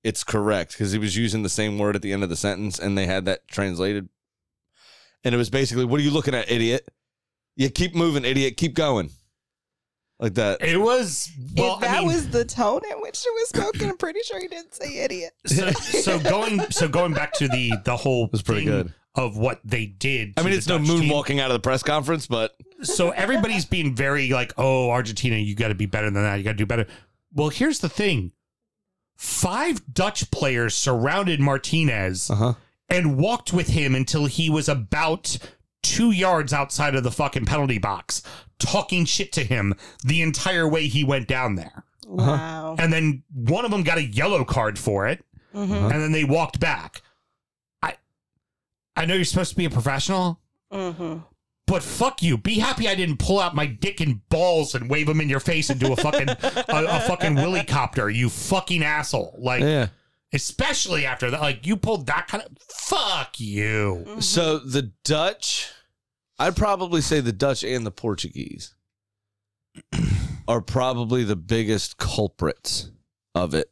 it's 0.04 0.24
correct 0.24 0.74
because 0.74 0.92
he 0.92 1.00
was 1.00 1.16
using 1.16 1.44
the 1.44 1.50
same 1.50 1.78
word 1.78 1.96
at 1.96 2.02
the 2.02 2.14
end 2.14 2.24
of 2.24 2.30
the 2.30 2.36
sentence, 2.36 2.80
and 2.80 2.98
they 2.98 3.06
had 3.06 3.26
that 3.26 3.48
translated, 3.48 4.10
and 5.24 5.34
it 5.34 5.38
was 5.38 5.50
basically, 5.50 5.86
"What 5.86 6.00
are 6.00 6.04
you 6.04 6.12
looking 6.12 6.36
at, 6.36 6.50
idiot? 6.52 6.88
You 7.56 7.70
keep 7.70 7.96
moving, 7.96 8.26
idiot. 8.26 8.58
Keep 8.58 8.76
going." 8.76 9.10
Like 10.20 10.36
that. 10.36 10.62
It 10.62 10.78
was 10.78 11.30
well. 11.58 11.76
if 11.76 11.82
that 11.82 11.98
I 11.98 12.00
mean, 12.00 12.08
was 12.08 12.30
the 12.30 12.46
tone 12.46 12.82
in 12.90 13.02
which 13.02 13.26
it 13.26 13.34
was 13.34 13.50
spoken, 13.50 13.90
I'm 13.90 13.98
pretty 13.98 14.22
sure 14.24 14.40
he 14.40 14.48
didn't 14.48 14.74
say 14.74 15.00
idiot. 15.00 15.34
so, 15.46 15.72
so 15.72 16.20
going 16.24 16.60
so 16.72 16.88
going 16.88 17.14
back 17.14 17.34
to 17.34 17.50
the 17.50 17.74
the 17.84 17.98
whole 17.98 18.30
was 18.32 18.42
pretty 18.42 18.62
thing 18.62 18.72
good. 18.72 18.94
of 19.16 19.38
what 19.38 19.60
they 19.66 19.86
did. 19.86 20.34
I 20.38 20.44
mean, 20.44 20.54
it's 20.54 20.68
no 20.68 20.78
Dutch 20.78 20.88
team. 20.88 21.02
moonwalking 21.02 21.40
out 21.42 21.52
of 21.52 21.56
the 21.56 21.60
press 21.60 21.84
conference, 21.84 22.28
but 22.28 22.56
so 22.82 23.10
everybody's 23.10 23.66
being 23.66 23.94
very 23.94 24.30
like, 24.30 24.54
oh, 24.58 24.90
Argentina, 24.90 25.36
you 25.36 25.54
got 25.54 25.68
to 25.68 25.76
be 25.76 25.86
better 25.86 26.10
than 26.10 26.24
that. 26.24 26.36
You 26.36 26.44
got 26.44 26.52
to 26.52 26.58
do 26.58 26.66
better. 26.66 26.88
Well, 27.34 27.50
here's 27.50 27.80
the 27.80 27.90
thing: 27.90 28.32
five 29.18 29.82
Dutch 29.94 30.32
players 30.32 30.76
surrounded 30.76 31.42
Martinez 31.42 32.30
uh 32.30 32.36
huh. 32.36 32.54
and 32.88 33.18
walked 33.18 33.52
with 33.52 33.68
him 33.68 33.96
until 33.96 34.28
he 34.28 34.50
was 34.50 34.70
about 34.70 35.38
two 35.84 36.12
yards 36.12 36.52
outside 36.52 36.96
of 36.96 37.04
the 37.04 37.12
fucking 37.12 37.46
penalty 37.46 37.78
box, 37.78 38.24
talking 38.60 39.06
shit 39.06 39.32
to 39.34 39.44
him 39.44 39.74
the 40.04 40.22
entire 40.22 40.68
way 40.68 40.88
he 40.88 41.04
went 41.04 41.28
down 41.28 41.56
there. 41.56 41.84
Wow. 42.08 42.76
And 42.80 42.92
then 42.94 43.24
one 43.34 43.66
of 43.66 43.72
them 43.72 43.84
got 43.84 43.98
a 43.98 44.04
yellow 44.04 44.44
card 44.46 44.78
for 44.80 45.08
it, 45.08 45.24
Mm-hmm. 45.54 45.74
and 45.74 45.92
then 46.02 46.12
they 46.12 46.26
walked 46.26 46.60
back. 46.60 47.02
I, 47.82 47.96
I 48.98 49.06
know 49.06 49.14
you're 49.16 49.24
supposed 49.24 49.52
to 49.52 49.56
be 49.56 49.64
a 49.66 49.70
professional. 49.70 50.42
Mm-hmm. 50.72 51.20
But 51.66 51.82
fuck 51.82 52.22
you. 52.22 52.38
Be 52.38 52.56
happy 52.60 52.88
I 52.90 52.94
didn't 52.96 53.18
pull 53.20 53.40
out 53.40 53.56
my 53.56 53.66
dick 53.66 54.00
and 54.02 54.28
balls 54.30 54.76
and 54.76 54.90
wave 54.90 55.08
them 55.08 55.20
in 55.22 55.30
your 55.30 55.40
face 55.40 55.70
and 55.70 55.80
do 55.80 55.94
a 55.94 55.96
fucking 55.96 56.30
a, 56.30 56.64
a 56.68 57.00
fucking 57.08 57.36
willy 57.36 57.64
copter. 57.64 58.10
You 58.10 58.30
fucking 58.30 58.84
asshole. 58.84 59.36
Like, 59.40 59.62
Yeah. 59.62 59.88
especially 60.34 61.06
after 61.08 61.32
that. 61.32 61.42
Like, 61.42 61.66
you 61.66 61.76
pulled 61.78 62.06
that 62.08 62.28
kind 62.28 62.44
of. 62.44 62.52
Fuck 62.70 63.40
you. 63.40 64.18
So 64.20 64.60
the 64.60 64.92
Dutch, 65.06 65.72
I'd 66.38 66.56
probably 66.56 67.02
say 67.02 67.22
the 67.22 67.32
Dutch 67.32 67.64
and 67.64 67.86
the 67.86 67.92
Portuguese 67.92 68.76
are 70.48 70.62
probably 70.62 71.24
the 71.24 71.36
biggest 71.36 71.98
culprits 71.98 72.92
of 73.34 73.54
it. 73.54 73.72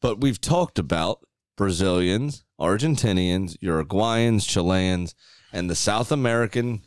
But 0.00 0.20
we've 0.20 0.40
talked 0.40 0.78
about 0.78 1.26
Brazilians, 1.56 2.44
Argentinians, 2.60 3.56
Uruguayans, 3.58 4.46
Chileans, 4.46 5.14
and 5.52 5.68
the 5.68 5.74
South 5.74 6.12
American 6.12 6.82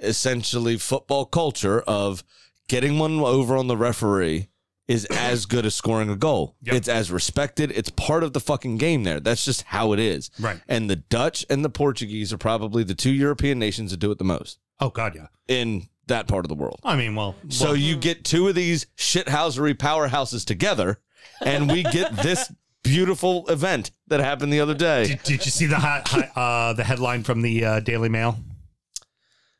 essentially 0.00 0.76
football 0.76 1.24
culture 1.24 1.80
of 1.82 2.22
getting 2.68 2.98
one 2.98 3.20
over 3.20 3.56
on 3.56 3.66
the 3.66 3.76
referee 3.76 4.48
is 4.88 5.04
as 5.06 5.46
good 5.46 5.66
as 5.66 5.74
scoring 5.74 6.08
a 6.10 6.16
goal. 6.16 6.54
Yep. 6.62 6.74
It's 6.76 6.88
as 6.88 7.10
respected. 7.10 7.72
It's 7.72 7.90
part 7.90 8.22
of 8.22 8.32
the 8.32 8.40
fucking 8.40 8.76
game 8.78 9.02
there. 9.04 9.18
That's 9.20 9.44
just 9.44 9.62
how 9.62 9.92
it 9.92 9.98
is. 9.98 10.30
Right. 10.38 10.60
And 10.68 10.88
the 10.88 10.96
Dutch 10.96 11.44
and 11.50 11.64
the 11.64 11.68
Portuguese 11.70 12.32
are 12.32 12.38
probably 12.38 12.84
the 12.84 12.94
two 12.94 13.10
European 13.12 13.58
nations 13.58 13.90
that 13.90 13.96
do 13.98 14.10
it 14.12 14.18
the 14.18 14.24
most 14.24 14.58
Oh, 14.80 14.90
God, 14.90 15.14
yeah. 15.16 15.26
in 15.48 15.88
that 16.06 16.28
part 16.28 16.44
of 16.44 16.48
the 16.48 16.54
world. 16.54 16.78
I 16.84 16.94
mean, 16.94 17.16
well. 17.16 17.34
So 17.48 17.66
well, 17.66 17.76
you 17.76 17.96
get 17.96 18.24
two 18.24 18.46
of 18.46 18.54
these 18.54 18.86
shithousery 18.96 19.74
powerhouses 19.74 20.44
together, 20.44 21.00
and 21.44 21.68
we 21.68 21.82
get 21.82 22.14
this 22.22 22.52
beautiful 22.84 23.44
event 23.48 23.90
that 24.06 24.20
happened 24.20 24.52
the 24.52 24.60
other 24.60 24.74
day. 24.74 25.06
Did, 25.08 25.22
did 25.24 25.44
you 25.46 25.50
see 25.50 25.66
the 25.66 25.74
hi, 25.76 26.02
hi, 26.06 26.30
uh, 26.40 26.72
the 26.74 26.84
headline 26.84 27.24
from 27.24 27.42
the 27.42 27.64
uh, 27.64 27.80
Daily 27.80 28.08
Mail 28.08 28.38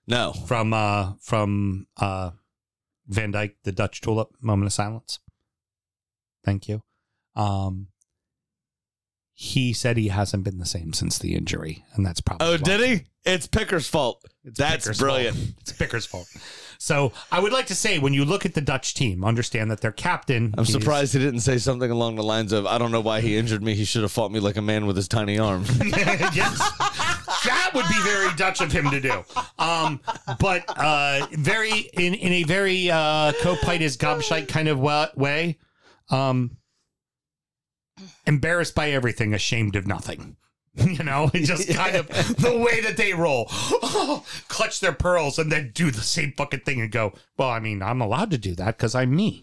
No. 0.06 0.32
from 0.46 0.72
uh, 0.72 1.14
from 1.20 1.88
uh, 1.96 2.30
Van 3.06 3.32
Dijk, 3.32 3.54
the 3.62 3.72
Dutch 3.72 4.00
tulip? 4.00 4.28
Moment 4.40 4.66
of 4.66 4.72
silence. 4.72 5.20
Thank 6.44 6.68
you. 6.68 6.80
Um, 7.34 7.88
he 9.38 9.74
said 9.74 9.98
he 9.98 10.08
hasn't 10.08 10.44
been 10.44 10.56
the 10.58 10.64
same 10.64 10.94
since 10.94 11.18
the 11.18 11.34
injury, 11.34 11.84
and 11.92 12.06
that's 12.06 12.22
probably 12.22 12.46
Oh, 12.46 12.52
why. 12.52 12.56
did 12.56 12.80
he? 12.80 13.04
It's 13.30 13.46
Pickford's 13.46 13.86
fault. 13.86 14.24
It's 14.44 14.56
That's 14.58 14.76
Pickford's 14.86 14.98
brilliant. 14.98 15.36
fault. 15.36 15.48
It's 15.60 15.72
Pickford's 15.72 16.06
fault. 16.06 16.26
So 16.78 17.12
I 17.30 17.40
would 17.40 17.52
like 17.52 17.66
to 17.66 17.74
say, 17.74 17.98
when 17.98 18.14
you 18.14 18.24
look 18.24 18.46
at 18.46 18.54
the 18.54 18.60
Dutch 18.62 18.94
team, 18.94 19.24
understand 19.24 19.70
that 19.70 19.80
their 19.82 19.92
captain. 19.92 20.54
I'm 20.56 20.62
is- 20.64 20.72
surprised 20.72 21.12
he 21.12 21.18
didn't 21.18 21.40
say 21.40 21.58
something 21.58 21.90
along 21.90 22.16
the 22.16 22.22
lines 22.22 22.52
of, 22.52 22.64
I 22.66 22.78
don't 22.78 22.92
know 22.92 23.00
why 23.00 23.20
he 23.20 23.36
injured 23.36 23.62
me. 23.62 23.74
He 23.74 23.84
should 23.84 24.02
have 24.02 24.12
fought 24.12 24.30
me 24.32 24.40
like 24.40 24.56
a 24.56 24.62
man 24.62 24.86
with 24.86 24.96
his 24.96 25.08
tiny 25.08 25.38
arm. 25.38 25.64
yes, 25.84 26.58
that 27.44 27.70
would 27.74 27.86
be 27.88 28.00
very 28.04 28.32
Dutch 28.36 28.60
of 28.62 28.72
him 28.72 28.88
to 28.90 29.00
do. 29.00 29.24
Um, 29.58 30.00
but 30.38 30.64
uh, 30.68 31.26
very 31.32 31.80
in 31.94 32.14
in 32.14 32.32
a 32.32 32.42
very 32.44 32.90
uh, 32.90 33.32
copitis 33.42 33.96
gobshite 33.98 34.48
kind 34.48 34.68
of 34.68 34.78
way. 34.78 35.58
Um, 36.10 36.56
embarrassed 38.26 38.74
by 38.74 38.90
everything, 38.90 39.34
ashamed 39.34 39.76
of 39.76 39.86
nothing. 39.86 40.36
You 40.76 41.04
know, 41.04 41.30
it's 41.32 41.48
just 41.66 41.68
kind 41.74 41.96
of 41.96 42.06
the 42.08 42.58
way 42.58 42.82
that 42.82 42.98
they 42.98 43.14
roll, 43.14 43.46
clutch 44.48 44.80
their 44.80 44.92
pearls, 44.92 45.38
and 45.38 45.50
then 45.50 45.72
do 45.74 45.90
the 45.90 46.02
same 46.02 46.34
fucking 46.36 46.60
thing 46.60 46.82
and 46.82 46.92
go. 46.92 47.14
Well, 47.38 47.48
I 47.48 47.60
mean, 47.60 47.82
I'm 47.82 48.02
allowed 48.02 48.30
to 48.32 48.38
do 48.38 48.54
that 48.56 48.76
because 48.76 48.94
I'm 48.94 49.16
me. 49.16 49.42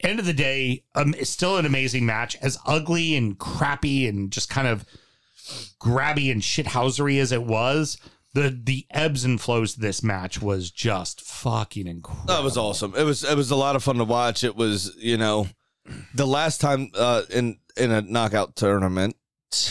End 0.00 0.18
of 0.18 0.24
the 0.24 0.32
day, 0.32 0.84
um, 0.94 1.14
it's 1.18 1.28
still 1.28 1.58
an 1.58 1.66
amazing 1.66 2.06
match. 2.06 2.36
As 2.40 2.58
ugly 2.64 3.14
and 3.14 3.38
crappy 3.38 4.08
and 4.08 4.30
just 4.32 4.48
kind 4.48 4.66
of 4.66 4.86
grabby 5.78 6.32
and 6.32 6.40
shithousery 6.40 7.20
as 7.20 7.30
it 7.30 7.42
was, 7.42 7.98
the 8.32 8.58
the 8.62 8.86
ebbs 8.90 9.24
and 9.24 9.40
flows 9.40 9.74
to 9.74 9.80
this 9.80 10.02
match 10.02 10.40
was 10.40 10.70
just 10.70 11.20
fucking 11.20 11.86
incredible. 11.86 12.34
That 12.34 12.42
was 12.42 12.56
awesome. 12.56 12.94
It 12.96 13.02
was 13.02 13.24
it 13.24 13.36
was 13.36 13.50
a 13.50 13.56
lot 13.56 13.76
of 13.76 13.82
fun 13.82 13.96
to 13.96 14.04
watch. 14.04 14.44
It 14.44 14.56
was 14.56 14.96
you 14.98 15.16
know, 15.18 15.48
the 16.14 16.26
last 16.26 16.60
time 16.60 16.90
uh, 16.94 17.22
in 17.30 17.58
in 17.76 17.90
a 17.90 18.02
knockout 18.02 18.56
tournament, 18.56 19.16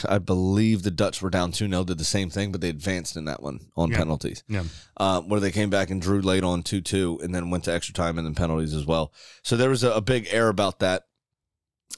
I 0.07 0.17
believe 0.17 0.83
the 0.83 0.91
Dutch 0.91 1.21
were 1.21 1.29
down 1.29 1.51
2 1.51 1.69
0, 1.69 1.83
did 1.85 1.97
the 1.97 2.03
same 2.03 2.29
thing, 2.29 2.51
but 2.51 2.59
they 2.61 2.69
advanced 2.69 3.15
in 3.15 3.25
that 3.25 3.41
one 3.41 3.59
on 3.77 3.91
Yeah. 3.91 3.97
penalties. 3.97 4.43
Yeah. 4.47 4.63
uh, 4.97 5.21
where 5.21 5.39
they 5.39 5.51
came 5.51 5.69
back 5.69 5.89
and 5.89 6.01
drew 6.01 6.21
late 6.21 6.43
on 6.43 6.63
2 6.63 6.81
2 6.81 7.19
and 7.23 7.33
then 7.33 7.49
went 7.49 7.63
to 7.65 7.73
extra 7.73 7.93
time 7.93 8.17
and 8.17 8.25
then 8.27 8.35
penalties 8.35 8.73
as 8.73 8.85
well. 8.85 9.13
So 9.43 9.55
there 9.55 9.69
was 9.69 9.83
a, 9.83 9.91
a 9.91 10.01
big 10.01 10.27
error 10.31 10.49
about 10.49 10.79
that. 10.79 11.03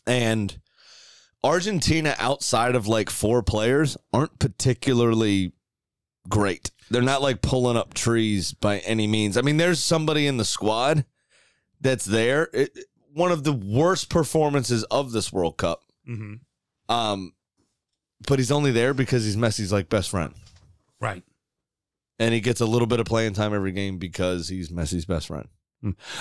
And 0.06 0.60
Argentina, 1.44 2.16
outside 2.20 2.76
of 2.76 2.88
like 2.88 3.10
four 3.10 3.42
players, 3.42 3.98
aren't 4.14 4.38
particularly 4.40 5.54
great. 6.30 6.72
They're 6.90 7.02
not 7.02 7.22
like 7.22 7.42
pulling 7.42 7.78
up 7.78 7.94
trees 7.94 8.54
by 8.54 8.80
any 8.80 9.08
means. 9.08 9.38
I 9.38 9.42
mean, 9.42 9.58
there's 9.58 9.82
somebody 9.82 10.28
in 10.28 10.38
the 10.38 10.46
squad 10.46 11.06
that's 11.80 12.06
there. 12.06 12.50
It, 12.54 12.78
one 13.14 13.32
of 13.32 13.44
the 13.44 13.54
worst 13.54 14.10
performances 14.10 14.84
of 14.86 15.12
this 15.12 15.32
World 15.32 15.58
Cup. 15.58 15.84
Mm-hmm. 16.08 16.36
Um, 16.94 17.34
but 18.28 18.40
he's 18.40 18.52
only 18.52 18.72
there 18.72 18.94
because 18.94 19.26
he's 19.26 19.38
Messi's 19.38 19.72
like 19.72 19.90
best 19.90 20.10
friend. 20.10 20.34
Right. 21.00 21.24
And 22.20 22.34
he 22.34 22.42
gets 22.42 22.62
a 22.62 22.66
little 22.66 22.88
bit 22.88 23.00
of 23.00 23.06
playing 23.06 23.34
time 23.34 23.54
every 23.54 23.72
game 23.72 23.98
because 23.98 24.50
he's 24.50 24.70
Messi's 24.70 25.06
best 25.06 25.28
friend. 25.28 25.48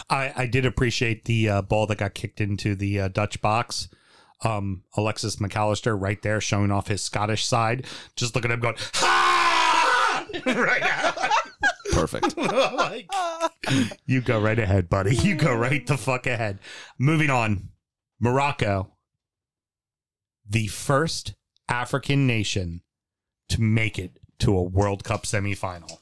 I, 0.09 0.33
I 0.35 0.47
did 0.47 0.65
appreciate 0.65 1.27
the 1.27 1.49
uh, 1.49 1.63
ball 1.63 1.87
that 1.89 1.99
got 1.99 2.15
kicked 2.15 2.41
into 2.41 2.75
the 2.75 3.01
uh, 3.01 3.09
Dutch 3.09 3.43
box. 3.43 3.89
Um, 4.43 4.85
Alexis 4.97 5.39
Mac 5.39 5.55
Allister 5.55 5.95
right 5.95 6.21
there 6.23 6.41
showing 6.41 6.71
off 6.71 6.89
his 6.89 7.03
Scottish 7.03 7.45
side. 7.45 7.87
Just 8.17 8.35
look 8.35 8.47
at 8.47 8.51
him 8.51 8.61
going, 8.61 8.77
ha! 8.95 10.27
right 10.47 10.81
now. 10.81 11.30
Perfect. 12.01 12.35
Oh 12.39 12.75
like, 12.77 13.11
you 14.07 14.21
go 14.23 14.41
right 14.41 14.59
ahead, 14.59 14.89
buddy. 14.89 15.15
You 15.15 15.35
go 15.37 15.55
right 15.55 15.87
the 15.87 15.97
fuck 15.99 16.27
ahead. 16.27 16.59
Moving 16.99 17.31
on. 17.31 17.69
Morocco, 18.19 18.93
the 20.49 20.67
first 20.67 21.35
African 21.69 22.27
nation 22.27 22.83
to 23.51 23.61
make 23.61 23.99
it 23.99 24.19
to 24.41 24.57
a 24.57 24.63
World 24.63 25.05
Cup 25.05 25.23
semifinal. 25.25 25.99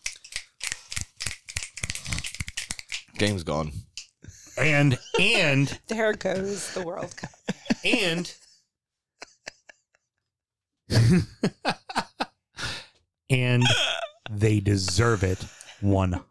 Game's 3.18 3.42
gone. 3.42 3.72
And 4.56 4.98
and 5.20 5.78
There 5.88 6.12
goes 6.14 6.72
the 6.74 6.82
World 6.82 7.14
Cup. 7.16 7.30
and 7.84 8.32
and 13.30 13.64
they 14.30 14.60
deserve 14.60 15.22
it 15.22 15.44
100%. 15.82 16.22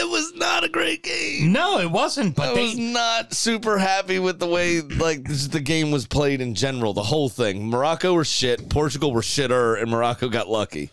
it 0.00 0.08
was 0.10 0.32
not 0.34 0.64
a 0.64 0.68
great 0.68 1.02
game. 1.02 1.52
No, 1.52 1.78
it 1.78 1.90
wasn't, 1.90 2.34
but 2.36 2.50
I 2.50 2.54
they 2.54 2.62
was 2.64 2.76
not 2.78 3.34
super 3.34 3.78
happy 3.78 4.18
with 4.18 4.38
the 4.38 4.46
way 4.46 4.80
like 4.80 5.24
this, 5.24 5.46
the 5.48 5.60
game 5.60 5.90
was 5.90 6.06
played 6.06 6.40
in 6.40 6.54
general. 6.54 6.92
The 6.94 7.02
whole 7.02 7.28
thing. 7.28 7.68
Morocco 7.68 8.14
were 8.14 8.24
shit. 8.24 8.68
Portugal 8.68 9.12
were 9.12 9.20
shitter, 9.20 9.80
and 9.80 9.90
Morocco 9.90 10.28
got 10.28 10.48
lucky 10.48 10.90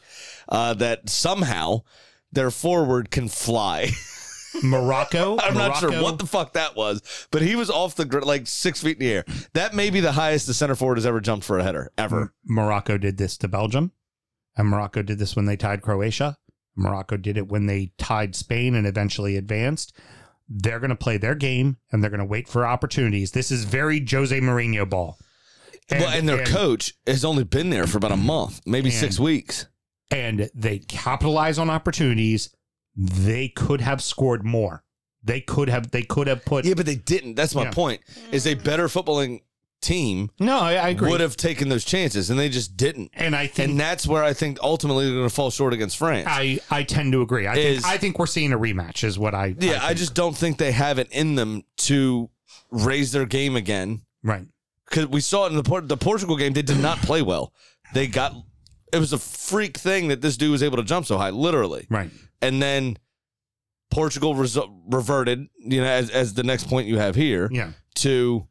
uh, 0.50 0.74
that 0.76 1.10
somehow 1.10 1.82
their 2.32 2.52
forward 2.52 3.12
can 3.12 3.28
fly. 3.30 3.90
Morocco 4.64 5.38
I'm 5.38 5.54
not 5.54 5.78
sure 5.80 5.92
what 6.02 6.18
the 6.18 6.26
fuck 6.26 6.54
that 6.54 6.78
was, 6.78 7.28
but 7.30 7.42
he 7.42 7.58
was 7.58 7.70
off 7.70 7.96
the 7.96 8.06
gr- 8.06 8.22
like 8.22 8.48
six 8.48 8.82
feet 8.82 8.98
in 9.02 9.06
the 9.06 9.12
air. 9.14 9.26
That 9.54 9.74
may 9.74 9.90
be 9.90 10.00
the 10.00 10.14
highest 10.14 10.48
the 10.48 10.54
center 10.54 10.76
forward 10.76 10.96
has 10.98 11.06
ever 11.06 11.20
jumped 11.20 11.46
for 11.46 11.60
a 11.60 11.64
header 11.64 11.92
ever. 11.98 12.34
Morocco 12.46 12.98
did 12.98 13.18
this 13.18 13.38
to 13.40 13.50
Belgium, 13.50 13.92
and 14.58 14.68
Morocco 14.70 15.02
did 15.02 15.20
this 15.20 15.36
when 15.36 15.46
they 15.46 15.58
tied 15.58 15.82
Croatia. 15.82 16.38
Morocco 16.76 17.18
did 17.18 17.38
it 17.38 17.48
when 17.48 17.66
they 17.68 17.92
tied 17.98 18.36
Spain 18.36 18.76
and 18.76 18.86
eventually 18.86 19.38
advanced. 19.38 19.96
They're 20.48 20.80
going 20.80 20.90
to 20.90 20.96
play 20.96 21.18
their 21.18 21.36
game 21.36 21.78
and 21.92 22.04
they're 22.04 22.10
going 22.12 22.20
to 22.20 22.26
wait 22.26 22.48
for 22.48 22.66
opportunities. 22.68 23.32
This 23.32 23.50
is 23.52 23.64
very 23.64 24.06
Jose 24.10 24.38
Mourinho 24.40 24.88
ball. 24.90 25.18
well, 25.90 26.10
and 26.10 26.28
their 26.28 26.46
coach 26.46 26.94
has 27.08 27.24
only 27.26 27.44
been 27.44 27.70
there 27.70 27.88
for 27.88 27.98
about 27.98 28.12
a 28.12 28.18
month, 28.18 28.62
maybe 28.66 28.90
six 28.92 29.20
weeks. 29.20 29.68
and 30.12 30.50
they 30.54 30.80
capitalize 30.80 31.58
on 31.58 31.70
opportunities. 31.70 32.54
They 32.96 33.48
could 33.50 33.82
have 33.82 34.02
scored 34.04 34.46
more. 34.46 34.84
They 35.24 35.42
could 35.42 35.68
have. 35.70 35.90
They 35.92 36.04
could 36.04 36.28
have 36.28 36.46
put. 36.46 36.66
Yeah, 36.66 36.76
but 36.76 36.86
they 36.86 36.96
didn't. 36.96 37.34
That's 37.36 37.56
my 37.56 37.64
Yeah. 37.64 37.72
point. 37.72 38.02
Is 38.32 38.46
a 38.46 38.54
better 38.54 38.88
footballing 38.88 39.42
team 39.86 40.30
No, 40.40 40.60
I, 40.60 40.74
I 40.74 40.90
agree. 40.90 41.10
would 41.12 41.22
have 41.22 41.38
taken 41.38 41.70
those 41.70 41.86
chances, 41.86 42.30
and 42.30 42.40
they 42.40 42.50
just 42.50 42.76
didn't. 42.76 43.12
and 43.14 43.36
I 43.36 43.48
think 43.48 43.70
And 43.72 43.80
that's 43.80 44.08
where 44.08 44.24
I 44.24 44.34
think 44.34 44.58
ultimately 44.62 45.06
they're 45.06 45.16
going 45.16 45.30
to 45.30 45.34
fall 45.34 45.52
short 45.52 45.74
against 45.74 45.98
France. 45.98 46.28
I 46.30 46.60
I 46.72 46.84
tend 46.84 47.12
to 47.14 47.22
agree. 47.22 47.48
I 47.48 47.56
Is- 47.56 47.82
think 47.84 47.94
I 47.94 47.98
think 47.98 48.20
we're 48.20 48.26
seeing 48.26 48.52
a 48.54 48.58
rematch. 48.58 49.04
Is 49.04 49.18
what 49.20 49.34
I. 49.36 49.56
yeah, 49.60 49.80
I, 49.82 49.88
think. 49.88 50.00
just 50.00 50.14
don't 50.16 50.36
think 50.36 50.58
they 50.58 50.72
have 50.72 51.00
it 51.00 51.08
in 51.12 51.36
them 51.36 51.64
to 51.78 52.30
raise 52.72 53.12
their 53.12 53.26
game 53.26 53.56
again. 53.56 54.02
right. 54.24 54.46
Because 54.90 55.08
we 55.08 55.20
saw 55.20 55.46
it 55.48 55.50
in 55.50 55.56
the 55.56 55.64
Port- 55.64 55.88
the 55.88 55.98
Portugal 55.98 56.38
game, 56.38 56.54
they 56.54 56.62
did 56.62 56.80
not 56.80 57.00
play 57.00 57.22
well. 57.24 57.52
They 57.94 58.06
got 58.08 58.34
it 58.94 59.00
was 59.00 59.14
a 59.14 59.18
freak 59.18 59.78
thing 59.78 60.10
that 60.10 60.22
this 60.22 60.38
dude 60.38 60.52
was 60.52 60.62
able 60.62 60.78
to 60.78 60.84
jump 60.84 61.06
so 61.08 61.18
high, 61.18 61.32
literally. 61.32 61.88
Right. 61.90 62.12
And 62.42 62.62
then 62.62 62.98
Portugal 63.92 64.36
resu- 64.36 64.70
reverted, 64.92 65.48
you 65.58 65.82
know, 65.82 65.88
as 65.88 66.10
as 66.10 66.34
the 66.34 66.44
next 66.44 66.68
point 66.68 66.88
you 66.88 66.98
have 67.00 67.16
here. 67.16 67.50
Yeah. 67.52 67.72
to 67.96 68.48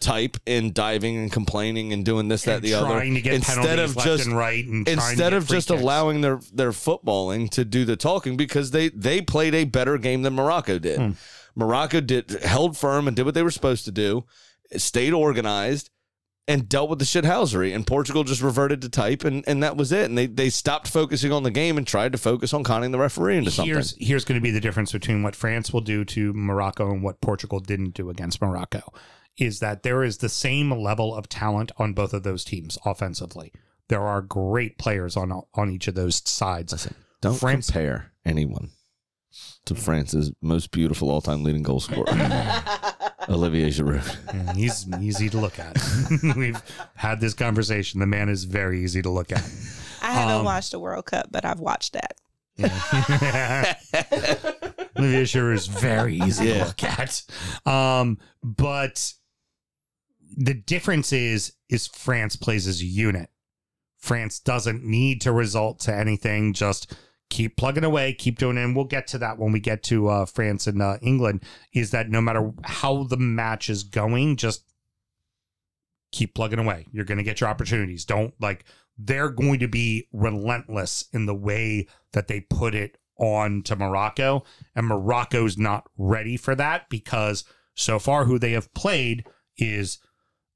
type 0.00 0.36
and 0.46 0.72
diving 0.72 1.16
and 1.16 1.30
complaining 1.30 1.92
and 1.92 2.04
doing 2.04 2.28
this, 2.28 2.44
that, 2.44 2.62
the 2.62 2.74
other. 2.74 2.86
trying 2.86 3.14
to 3.14 3.20
get 3.20 3.34
instead 3.34 3.56
penalties 3.56 3.90
of 3.90 3.96
left 3.96 4.08
just 4.08 4.26
and 4.26 4.36
right 4.36 4.66
and 4.66 4.88
instead 4.88 5.32
of 5.32 5.46
just 5.46 5.68
kicks. 5.68 5.80
allowing 5.80 6.22
their 6.22 6.40
their 6.52 6.72
footballing 6.72 7.48
to 7.50 7.64
do 7.64 7.84
the 7.84 7.96
talking 7.96 8.36
because 8.36 8.70
they 8.70 8.88
they 8.88 9.20
played 9.20 9.54
a 9.54 9.64
better 9.64 9.98
game 9.98 10.22
than 10.22 10.34
Morocco 10.34 10.78
did. 10.78 10.98
Hmm. 10.98 11.10
Morocco 11.54 12.00
did 12.00 12.30
held 12.42 12.76
firm 12.76 13.06
and 13.06 13.16
did 13.16 13.24
what 13.24 13.34
they 13.34 13.42
were 13.42 13.50
supposed 13.50 13.84
to 13.84 13.92
do, 13.92 14.24
stayed 14.76 15.12
organized. 15.12 15.90
And 16.48 16.68
dealt 16.68 16.90
with 16.90 16.98
the 16.98 17.04
shithousery, 17.04 17.72
and 17.72 17.86
Portugal 17.86 18.24
just 18.24 18.42
reverted 18.42 18.82
to 18.82 18.88
type, 18.88 19.22
and, 19.22 19.44
and 19.46 19.62
that 19.62 19.76
was 19.76 19.92
it. 19.92 20.06
And 20.06 20.18
they, 20.18 20.26
they 20.26 20.50
stopped 20.50 20.88
focusing 20.88 21.30
on 21.30 21.44
the 21.44 21.50
game 21.52 21.78
and 21.78 21.86
tried 21.86 22.10
to 22.10 22.18
focus 22.18 22.52
on 22.52 22.64
conning 22.64 22.90
the 22.90 22.98
referee 22.98 23.36
into 23.36 23.52
something. 23.52 23.72
Here's 23.72 23.94
here's 24.00 24.24
going 24.24 24.40
to 24.40 24.42
be 24.42 24.50
the 24.50 24.58
difference 24.58 24.90
between 24.90 25.22
what 25.22 25.36
France 25.36 25.72
will 25.72 25.82
do 25.82 26.04
to 26.06 26.32
Morocco 26.32 26.90
and 26.90 27.04
what 27.04 27.20
Portugal 27.20 27.60
didn't 27.60 27.94
do 27.94 28.10
against 28.10 28.42
Morocco 28.42 28.82
is 29.38 29.60
that 29.60 29.82
there 29.82 30.02
is 30.02 30.18
the 30.18 30.28
same 30.28 30.70
level 30.70 31.14
of 31.14 31.28
talent 31.28 31.72
on 31.78 31.92
both 31.94 32.12
of 32.12 32.22
those 32.22 32.44
teams 32.44 32.78
offensively. 32.84 33.52
There 33.88 34.02
are 34.06 34.20
great 34.22 34.78
players 34.78 35.16
on 35.16 35.32
on 35.54 35.70
each 35.70 35.88
of 35.88 35.94
those 35.94 36.22
sides. 36.28 36.88
Don't 37.20 37.34
France- 37.34 37.66
compare 37.70 38.12
anyone 38.24 38.70
to 39.64 39.74
France's 39.74 40.32
most 40.42 40.70
beautiful 40.72 41.10
all-time 41.10 41.42
leading 41.44 41.62
goal 41.62 41.80
scorer, 41.80 42.04
Olivier 43.28 43.68
Giroud. 43.68 44.16
And 44.34 44.56
he's 44.56 44.86
easy 45.00 45.28
to 45.30 45.38
look 45.38 45.58
at. 45.58 45.76
We've 46.36 46.60
had 46.96 47.20
this 47.20 47.34
conversation. 47.34 48.00
The 48.00 48.06
man 48.06 48.28
is 48.28 48.44
very 48.44 48.82
easy 48.82 49.02
to 49.02 49.10
look 49.10 49.30
at. 49.32 49.48
I 50.02 50.12
haven't 50.12 50.36
Um, 50.38 50.44
watched 50.44 50.72
a 50.74 50.78
World 50.78 51.06
Cup, 51.06 51.28
but 51.30 51.44
I've 51.44 51.60
watched 51.60 51.92
that. 51.94 52.16
Olivier 54.98 55.22
Giroud 55.24 55.54
is 55.54 55.66
very 55.66 56.16
easy 56.16 56.52
to 56.52 56.64
look 56.64 56.82
at. 56.84 57.22
Um, 57.66 58.18
but 58.42 59.12
the 60.36 60.54
difference 60.54 61.12
is 61.12 61.54
is 61.68 61.86
France 61.86 62.36
plays 62.36 62.66
as 62.66 62.80
a 62.80 62.86
unit. 62.86 63.30
France 63.98 64.40
doesn't 64.40 64.84
need 64.84 65.20
to 65.22 65.32
result 65.32 65.78
to 65.80 65.94
anything. 65.94 66.52
Just 66.52 66.94
keep 67.28 67.56
plugging 67.56 67.84
away, 67.84 68.12
keep 68.12 68.38
doing 68.38 68.56
it. 68.56 68.64
And 68.64 68.74
we'll 68.74 68.86
get 68.86 69.06
to 69.08 69.18
that 69.18 69.38
when 69.38 69.52
we 69.52 69.60
get 69.60 69.82
to 69.84 70.08
uh, 70.08 70.26
France 70.26 70.66
and 70.66 70.80
uh, 70.82 70.98
England. 71.02 71.44
Is 71.72 71.90
that 71.90 72.08
no 72.08 72.20
matter 72.20 72.52
how 72.64 73.04
the 73.04 73.16
match 73.16 73.68
is 73.68 73.82
going, 73.82 74.36
just 74.36 74.64
keep 76.12 76.34
plugging 76.34 76.58
away. 76.58 76.86
You're 76.92 77.04
going 77.04 77.18
to 77.18 77.24
get 77.24 77.40
your 77.40 77.50
opportunities. 77.50 78.04
Don't 78.04 78.34
like 78.40 78.64
they're 78.98 79.30
going 79.30 79.60
to 79.60 79.68
be 79.68 80.08
relentless 80.12 81.06
in 81.12 81.26
the 81.26 81.34
way 81.34 81.86
that 82.12 82.28
they 82.28 82.40
put 82.40 82.74
it 82.74 82.98
on 83.18 83.62
to 83.62 83.76
Morocco. 83.76 84.44
And 84.74 84.86
Morocco's 84.86 85.56
not 85.56 85.88
ready 85.96 86.36
for 86.36 86.54
that 86.54 86.88
because 86.88 87.44
so 87.74 87.98
far 87.98 88.24
who 88.24 88.38
they 88.38 88.52
have 88.52 88.72
played 88.74 89.24
is 89.56 89.98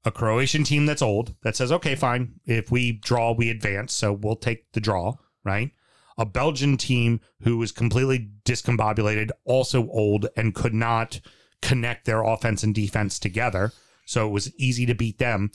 a 0.05 0.11
Croatian 0.11 0.63
team 0.63 0.85
that's 0.85 1.01
old 1.01 1.33
that 1.41 1.55
says, 1.55 1.71
okay, 1.71 1.95
fine. 1.95 2.35
If 2.45 2.71
we 2.71 2.91
draw, 2.91 3.33
we 3.33 3.49
advance. 3.49 3.91
So 3.91 4.13
we'll 4.13 4.35
take 4.35 4.71
the 4.73 4.79
draw, 4.79 5.15
right? 5.43 5.71
A 6.17 6.25
Belgian 6.25 6.77
team 6.77 7.19
who 7.41 7.61
is 7.61 7.71
completely 7.71 8.29
discombobulated, 8.45 9.31
also 9.43 9.89
old, 9.89 10.27
and 10.37 10.53
could 10.53 10.73
not 10.73 11.19
connect 11.61 12.05
their 12.05 12.21
offense 12.21 12.63
and 12.63 12.73
defense 12.73 13.17
together. 13.17 13.73
So 14.05 14.27
it 14.27 14.31
was 14.31 14.55
easy 14.55 14.85
to 14.85 14.93
beat 14.93 15.17
them. 15.17 15.51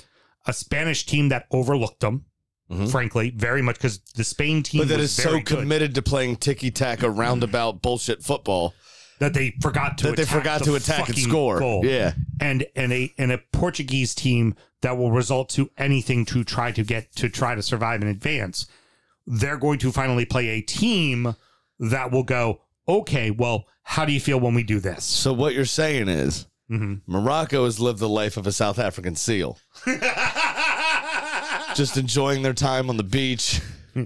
A 0.47 0.53
Spanish 0.53 1.07
team 1.07 1.29
that 1.29 1.47
overlooked 1.53 2.01
them, 2.01 2.25
mm-hmm. 2.71 2.87
frankly, 2.87 3.31
very 3.31 3.63
much 3.63 3.77
because 3.77 4.01
the 4.17 4.25
Spain 4.25 4.63
team 4.65 4.81
But 4.81 4.89
that 4.89 4.99
was 4.99 5.17
is 5.17 5.23
so 5.23 5.35
good 5.35 5.47
committed 5.47 5.95
to 5.95 6.03
playing 6.03 6.37
ticky 6.37 6.73
tack 6.73 7.03
a 7.05 7.11
roundabout 7.11 7.81
bullshit 7.81 8.23
football 8.23 8.75
that 9.21 9.33
they 9.35 9.55
forgot 9.63 9.97
to 9.99 10.09
that 10.09 10.17
they 10.17 10.23
attack 10.25 10.37
forgot 10.37 10.59
the 10.61 10.65
to 10.67 10.75
attack 10.75 11.09
and 11.09 11.17
score. 11.19 11.59
goal. 11.61 11.87
Yeah. 11.87 12.13
and 12.41 12.67
and 12.75 12.93
a 12.93 13.13
and 13.17 13.31
a 13.33 13.39
Portuguese 13.53 14.15
team 14.15 14.55
that 14.83 14.97
will 14.99 15.13
result 15.13 15.49
to 15.51 15.71
anything 15.79 16.25
to 16.27 16.43
try 16.43 16.73
to 16.73 16.83
get 16.83 17.15
to 17.17 17.29
try 17.29 17.55
to 17.55 17.63
survive 17.63 18.01
and 18.01 18.11
advance. 18.11 18.67
They're 19.27 19.59
going 19.59 19.79
to 19.81 19.93
finally 19.93 20.25
play 20.25 20.49
a 20.49 20.61
team 20.63 21.37
that 21.79 22.11
will 22.11 22.25
go. 22.25 22.63
Okay, 22.89 23.31
well, 23.31 23.67
how 23.85 24.05
do 24.05 24.13
you 24.13 24.19
feel 24.21 24.41
when 24.41 24.55
we 24.55 24.63
do 24.65 24.81
this? 24.81 25.05
So 25.05 25.33
what 25.33 25.55
you're 25.55 25.65
saying 25.65 26.09
is 26.09 26.47
Mhm. 26.71 27.01
Morocco 27.07 27.65
has 27.65 27.79
lived 27.81 27.99
the 27.99 28.09
life 28.09 28.37
of 28.37 28.47
a 28.47 28.53
South 28.53 28.79
African 28.79 29.17
seal. 29.17 29.59
just 31.75 31.97
enjoying 31.97 32.43
their 32.43 32.53
time 32.55 32.89
on 32.91 32.97
the 32.97 33.03
beach, 33.05 33.61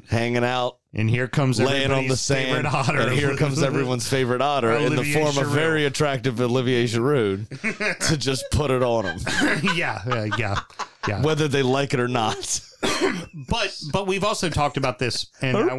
hanging 0.08 0.44
out, 0.44 0.78
And 0.92 1.08
here 1.10 1.26
comes 1.28 1.60
laying 1.60 1.90
on 1.90 2.06
the 2.08 2.16
sand. 2.16 2.66
otter. 2.66 3.00
And 3.00 3.12
here 3.12 3.36
comes 3.36 3.62
everyone's 3.62 4.08
favorite 4.08 4.40
otter 4.42 4.72
in 4.72 4.90
the 4.90 4.98
Olivier 4.98 5.14
form 5.14 5.38
of 5.38 5.50
Giroud. 5.50 5.54
very 5.54 5.84
attractive 5.86 6.40
Olivier 6.40 6.84
Giroud 6.84 7.98
to 8.08 8.16
just 8.16 8.44
put 8.52 8.70
it 8.70 8.82
on 8.82 9.04
them, 9.04 9.18
yeah, 9.74 10.00
uh, 10.06 10.28
yeah, 10.38 10.60
yeah. 11.08 11.22
whether 11.22 11.48
they 11.48 11.62
like 11.62 11.94
it 11.94 12.00
or 12.00 12.08
not. 12.08 12.60
But 13.48 13.76
but 13.92 14.06
we've 14.06 14.22
also 14.24 14.48
talked 14.48 14.76
about 14.76 14.98
this, 14.98 15.26
and 15.42 15.56
I, 15.56 15.62
I, 15.68 15.78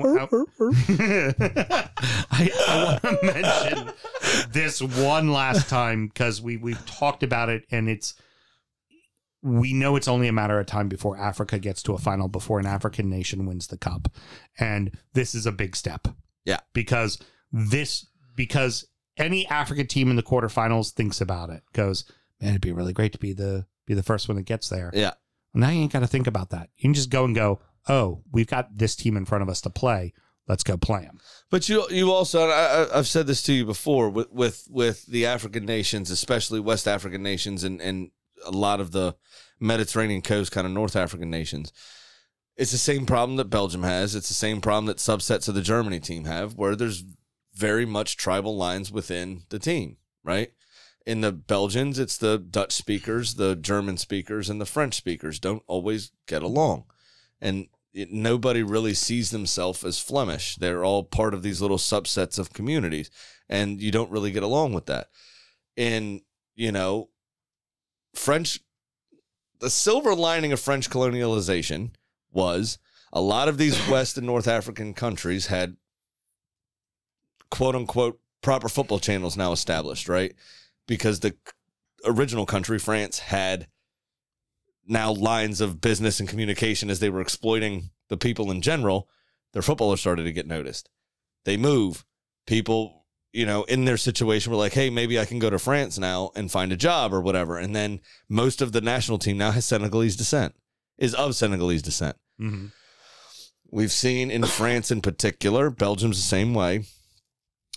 I, 2.31 2.49
I 2.67 2.83
want 2.85 3.01
to 3.01 3.19
mention 3.23 3.93
this 4.51 4.81
one 4.81 5.31
last 5.31 5.69
time 5.69 6.07
because 6.07 6.41
we 6.41 6.57
we've 6.57 6.83
talked 6.85 7.23
about 7.23 7.49
it, 7.49 7.65
and 7.71 7.87
it's 7.89 8.13
we 9.45 9.73
know 9.73 9.95
it's 9.95 10.07
only 10.07 10.27
a 10.27 10.33
matter 10.33 10.59
of 10.59 10.65
time 10.65 10.89
before 10.89 11.17
Africa 11.17 11.59
gets 11.59 11.83
to 11.83 11.93
a 11.93 11.99
final, 11.99 12.27
before 12.27 12.59
an 12.59 12.65
African 12.65 13.09
nation 13.09 13.45
wins 13.45 13.67
the 13.67 13.77
cup, 13.77 14.09
and 14.59 14.91
this 15.13 15.35
is 15.35 15.45
a 15.45 15.51
big 15.51 15.75
step. 15.75 16.07
Yeah. 16.45 16.59
because 16.73 17.17
this 17.51 18.05
because 18.35 18.87
any 19.17 19.47
African 19.47 19.87
team 19.87 20.09
in 20.09 20.15
the 20.15 20.23
quarterfinals 20.23 20.91
thinks 20.91 21.21
about 21.21 21.49
it, 21.49 21.63
goes, 21.73 22.05
man, 22.39 22.51
it'd 22.51 22.61
be 22.61 22.71
really 22.71 22.93
great 22.93 23.13
to 23.13 23.19
be 23.19 23.33
the 23.33 23.65
be 23.85 23.93
the 23.93 24.03
first 24.03 24.27
one 24.27 24.35
that 24.37 24.45
gets 24.45 24.69
there. 24.69 24.91
Yeah. 24.93 25.13
Now 25.53 25.69
you 25.69 25.81
ain't 25.81 25.93
got 25.93 25.99
to 25.99 26.07
think 26.07 26.27
about 26.27 26.49
that. 26.49 26.69
You 26.77 26.83
can 26.83 26.93
just 26.93 27.09
go 27.09 27.23
and 27.23 27.33
go, 27.33 27.59
oh, 27.87 28.23
we've 28.31 28.47
got 28.47 28.77
this 28.77 28.95
team 28.95 29.15
in 29.15 29.25
front 29.25 29.41
of 29.41 29.49
us 29.49 29.61
to 29.61 29.69
play. 29.69 30.13
Let's 30.47 30.63
go 30.63 30.77
play 30.77 31.01
them. 31.01 31.19
But 31.49 31.69
you 31.69 31.87
you 31.89 32.11
also 32.11 32.43
and 32.43 32.51
I, 32.51 32.97
I've 32.97 33.07
said 33.07 33.25
this 33.25 33.41
to 33.43 33.53
you 33.53 33.65
before 33.65 34.09
with 34.09 34.31
with 34.31 34.67
with 34.69 35.05
the 35.07 35.25
African 35.25 35.65
nations, 35.65 36.11
especially 36.11 36.59
West 36.59 36.87
African 36.87 37.23
nations, 37.23 37.63
and 37.63 37.81
and 37.81 38.11
a 38.45 38.51
lot 38.51 38.79
of 38.79 38.91
the 38.91 39.15
Mediterranean 39.59 40.21
coast 40.21 40.51
kind 40.51 40.67
of 40.67 40.73
North 40.73 40.95
African 40.95 41.29
nations. 41.29 41.71
It's 42.57 42.71
the 42.71 42.77
same 42.77 43.05
problem 43.05 43.35
that 43.37 43.45
Belgium 43.45 43.83
has. 43.83 44.15
It's 44.15 44.29
the 44.29 44.33
same 44.33 44.61
problem 44.61 44.85
that 44.85 44.97
subsets 44.97 45.47
of 45.47 45.55
the 45.55 45.61
Germany 45.61 45.99
team 45.99 46.25
have, 46.25 46.55
where 46.55 46.75
there's 46.75 47.03
very 47.53 47.85
much 47.85 48.17
tribal 48.17 48.55
lines 48.55 48.91
within 48.91 49.43
the 49.49 49.59
team, 49.59 49.97
right? 50.23 50.51
In 51.05 51.21
the 51.21 51.31
Belgians, 51.31 51.99
it's 51.99 52.17
the 52.17 52.37
Dutch 52.37 52.71
speakers, 52.71 53.35
the 53.35 53.55
German 53.55 53.97
speakers, 53.97 54.49
and 54.49 54.59
the 54.59 54.65
French 54.65 54.95
speakers 54.95 55.39
don't 55.39 55.63
always 55.67 56.11
get 56.27 56.41
along. 56.41 56.85
And 57.39 57.67
it, 57.93 58.11
nobody 58.11 58.63
really 58.63 58.93
sees 58.93 59.29
themselves 59.29 59.83
as 59.83 59.99
Flemish. 59.99 60.55
They're 60.55 60.83
all 60.83 61.03
part 61.03 61.33
of 61.33 61.43
these 61.43 61.61
little 61.61 61.77
subsets 61.77 62.39
of 62.39 62.53
communities, 62.53 63.09
and 63.47 63.81
you 63.81 63.91
don't 63.91 64.11
really 64.11 64.31
get 64.31 64.43
along 64.43 64.73
with 64.73 64.87
that. 64.87 65.07
And 65.77 66.21
you 66.55 66.71
know, 66.71 67.09
French, 68.15 68.59
the 69.59 69.69
silver 69.69 70.15
lining 70.15 70.51
of 70.51 70.59
French 70.59 70.89
colonialization 70.89 71.91
was 72.31 72.77
a 73.13 73.21
lot 73.21 73.47
of 73.47 73.57
these 73.57 73.87
West 73.87 74.17
and 74.17 74.27
North 74.27 74.47
African 74.47 74.93
countries 74.93 75.47
had 75.47 75.77
quote 77.49 77.75
unquote 77.75 78.19
proper 78.41 78.69
football 78.69 78.99
channels 78.99 79.37
now 79.37 79.51
established, 79.51 80.09
right? 80.09 80.33
Because 80.87 81.19
the 81.19 81.35
original 82.05 82.45
country, 82.45 82.77
France, 82.77 83.19
had 83.19 83.67
now 84.87 85.11
lines 85.11 85.61
of 85.61 85.81
business 85.81 86.19
and 86.19 86.29
communication 86.29 86.89
as 86.89 86.99
they 86.99 87.09
were 87.09 87.21
exploiting 87.21 87.89
the 88.09 88.17
people 88.17 88.51
in 88.51 88.61
general, 88.61 89.09
their 89.53 89.61
footballers 89.61 90.01
started 90.01 90.23
to 90.23 90.31
get 90.31 90.45
noticed. 90.45 90.89
They 91.43 91.57
move. 91.57 92.05
People, 92.45 93.04
you 93.35 93.45
know, 93.45 93.63
in 93.65 93.83
their 93.85 93.97
situation 93.97 94.51
were 94.51 94.57
like, 94.57 94.73
hey, 94.73 94.89
maybe 94.89 95.19
I 95.19 95.25
can 95.25 95.39
go 95.39 95.49
to 95.49 95.59
France 95.59 95.99
now 95.99 96.31
and 96.35 96.49
find 96.49 96.71
a 96.71 96.77
job 96.77 97.13
or 97.13 97.19
whatever. 97.19 97.57
And 97.57 97.75
then 97.75 97.99
most 98.29 98.61
of 98.61 98.71
the 98.71 98.79
national 98.81 99.17
team 99.17 99.37
now 99.37 99.51
has 99.51 99.65
Senegalese 99.65 100.15
descent, 100.15 100.55
is 100.97 101.13
of 101.13 101.35
Senegalese 101.35 101.81
descent. 101.81 102.15
Mm-hmm. 102.39 102.67
We've 103.71 103.91
seen 103.91 104.31
in 104.31 104.45
France 104.45 104.89
in 104.89 105.01
particular, 105.01 105.69
Belgium's 105.69 106.15
the 106.17 106.23
same 106.23 106.53
way, 106.53 106.85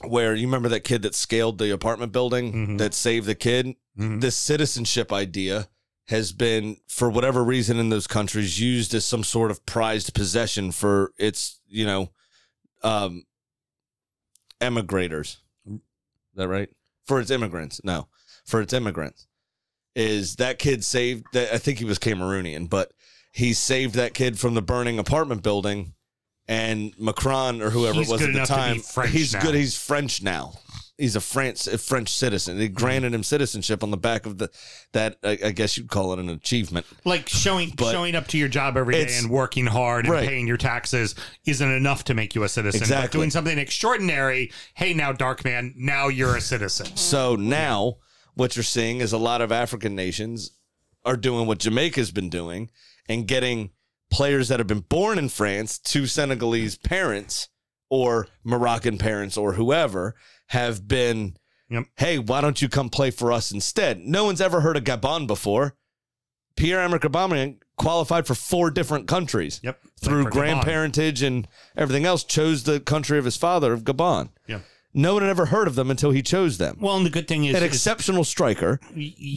where 0.07 0.33
you 0.35 0.47
remember 0.47 0.69
that 0.69 0.85
kid 0.85 1.03
that 1.03 1.17
scaled 1.17 1.59
the 1.59 1.73
apartment 1.73 2.13
building 2.13 2.53
Mhm. 2.53 2.79
that 2.79 2.95
saved 2.95 3.27
the 3.27 3.35
kid? 3.35 3.75
Mhm. 3.99 4.21
This 4.21 4.37
citizenship 4.37 5.13
idea 5.13 5.69
has 6.07 6.31
been, 6.33 6.77
for 6.87 7.11
whatever 7.11 7.43
reason 7.43 7.79
in 7.81 7.89
those 7.89 8.07
countries, 8.07 8.61
used 8.61 8.95
as 8.95 9.05
some 9.05 9.25
sort 9.25 9.51
of 9.51 9.67
prized 9.67 10.15
possession 10.15 10.71
for 10.71 11.13
its, 11.19 11.59
you 11.67 11.85
know, 11.85 12.13
um, 12.85 13.25
emigrators. 14.61 15.39
Is 16.39 16.45
that 16.45 16.49
right? 16.49 16.69
For 17.05 17.19
its 17.21 17.33
immigrants. 17.33 17.81
No, 17.83 18.07
for 18.47 18.61
its 18.61 18.73
immigrants. 18.73 19.27
Is 19.97 20.37
that 20.37 20.61
kid 20.61 20.85
saved? 20.85 21.27
That 21.33 21.53
I 21.53 21.59
think 21.59 21.81
he 21.81 21.85
was 21.85 21.99
Cameroonian, 21.99 22.71
but 22.71 22.93
he 23.33 23.53
saved 23.53 23.97
that 23.97 24.15
kid 24.15 24.39
from 24.39 24.55
the 24.55 24.63
burning 24.63 25.01
apartment 25.01 25.43
building. 25.43 25.95
And 26.51 26.95
Macron 26.99 27.61
or 27.61 27.69
whoever 27.71 27.99
He's 27.99 28.09
it 28.09 28.13
was 28.13 28.21
good 28.23 28.31
at 28.31 28.33
the 28.33 28.39
enough 28.39 28.49
to 28.49 28.75
be 28.75 29.03
time, 29.03 29.11
he's 29.11 29.35
now. 29.35 29.43
good. 29.43 29.55
He's 29.55 29.77
French 29.77 30.23
now. 30.23 30.55
He's 30.99 31.15
a 31.15 31.21
France 31.21 31.69
a 31.69 31.79
French 31.79 32.09
citizen. 32.09 32.59
They 32.59 32.67
granted 32.69 33.15
him 33.15 33.23
citizenship 33.23 33.85
on 33.85 33.93
the 33.93 33.97
back 33.97 34.27
of 34.27 34.39
the 34.39 34.51
that 34.93 35.17
I, 35.23 35.39
I 35.45 35.51
guess 35.53 35.77
you'd 35.79 35.89
call 35.89 36.13
it 36.13 36.19
an 36.19 36.29
achievement. 36.29 36.87
Like 37.05 37.29
showing 37.29 37.73
But 37.77 37.93
showing 37.93 38.17
up 38.17 38.27
to 38.29 38.39
your 38.39 38.49
job 38.49 38.77
every 38.77 38.95
day 38.95 39.17
and 39.17 39.31
working 39.31 39.67
hard 39.67 40.07
and 40.07 40.13
Right. 40.15 40.29
paying 40.29 40.49
your 40.49 40.57
taxes 40.57 41.15
isn't 41.47 41.71
enough 41.73 42.03
to 42.05 42.15
make 42.15 42.35
you 42.35 42.43
a 42.43 42.49
citizen. 42.49 42.89
But 42.89 43.13
doing 43.13 43.31
something 43.31 43.59
extraordinary, 43.59 44.53
hey 44.75 44.93
now, 44.93 45.13
dark 45.13 45.45
man, 45.45 45.73
now 45.77 46.09
you're 46.09 46.37
a 46.37 46.41
citizen. 46.41 46.97
So 46.97 47.37
now 47.37 47.99
what 48.35 48.57
you're 48.57 48.63
seeing 48.65 49.01
is 49.01 49.13
a 49.13 49.19
lot 49.19 49.41
of 49.41 49.53
African 49.53 49.95
nations 49.95 50.51
are 51.05 51.17
doing 51.17 51.47
what 51.47 51.59
Jamaica's 51.61 52.11
been 52.11 52.29
doing 52.29 52.71
and 53.09 53.27
getting 53.29 53.71
players 54.11 54.49
that 54.49 54.59
have 54.59 54.67
been 54.67 54.81
born 54.81 55.17
in 55.17 55.29
France 55.29 55.79
to 55.79 56.07
Senegalese 56.07 56.77
parents 56.77 57.49
or 57.91 58.27
Moroccan 58.45 58.99
parents 58.99 59.37
or 59.37 59.55
whoever 59.55 60.15
have 60.49 60.87
been, 60.89 61.37
Yep. 61.71 61.85
hey, 61.97 62.19
why 62.19 62.41
don't 62.41 62.61
you 62.63 62.69
come 62.69 62.89
play 62.91 63.11
for 63.11 63.33
us 63.33 63.53
instead? 63.53 64.01
No 64.01 64.25
one's 64.25 64.41
ever 64.41 64.61
heard 64.61 64.77
of 64.77 64.85
Gabon 64.85 65.27
before. 65.27 65.75
Pierre 66.57 66.81
Emerick 66.81 67.03
Aubameyang 67.03 67.59
qualified 67.77 68.27
for 68.27 68.35
four 68.35 68.71
different 68.71 69.07
countries 69.07 69.61
Yep. 69.63 69.79
through 70.01 70.25
for 70.25 70.31
Gabon. 70.31 70.63
grandparentage 70.63 71.25
and 71.27 71.47
everything 71.77 72.05
else. 72.05 72.25
Chose 72.25 72.65
the 72.65 72.81
country 72.81 73.19
of 73.19 73.25
his 73.25 73.37
father 73.37 73.73
of 73.73 73.85
Gabon. 73.85 74.31
Yeah. 74.47 74.61
No 74.95 75.15
one 75.15 75.23
had 75.23 75.29
ever 75.31 75.47
heard 75.47 75.69
of 75.69 75.75
them 75.77 75.91
until 75.91 76.11
he 76.11 76.23
chose 76.23 76.57
them 76.59 76.79
Well, 76.81 76.97
and 76.97 77.05
the 77.07 77.11
good 77.11 77.29
thing 77.29 77.45
is, 77.45 77.55
an 77.55 77.63
exceptional 77.63 78.25
striker 78.25 78.81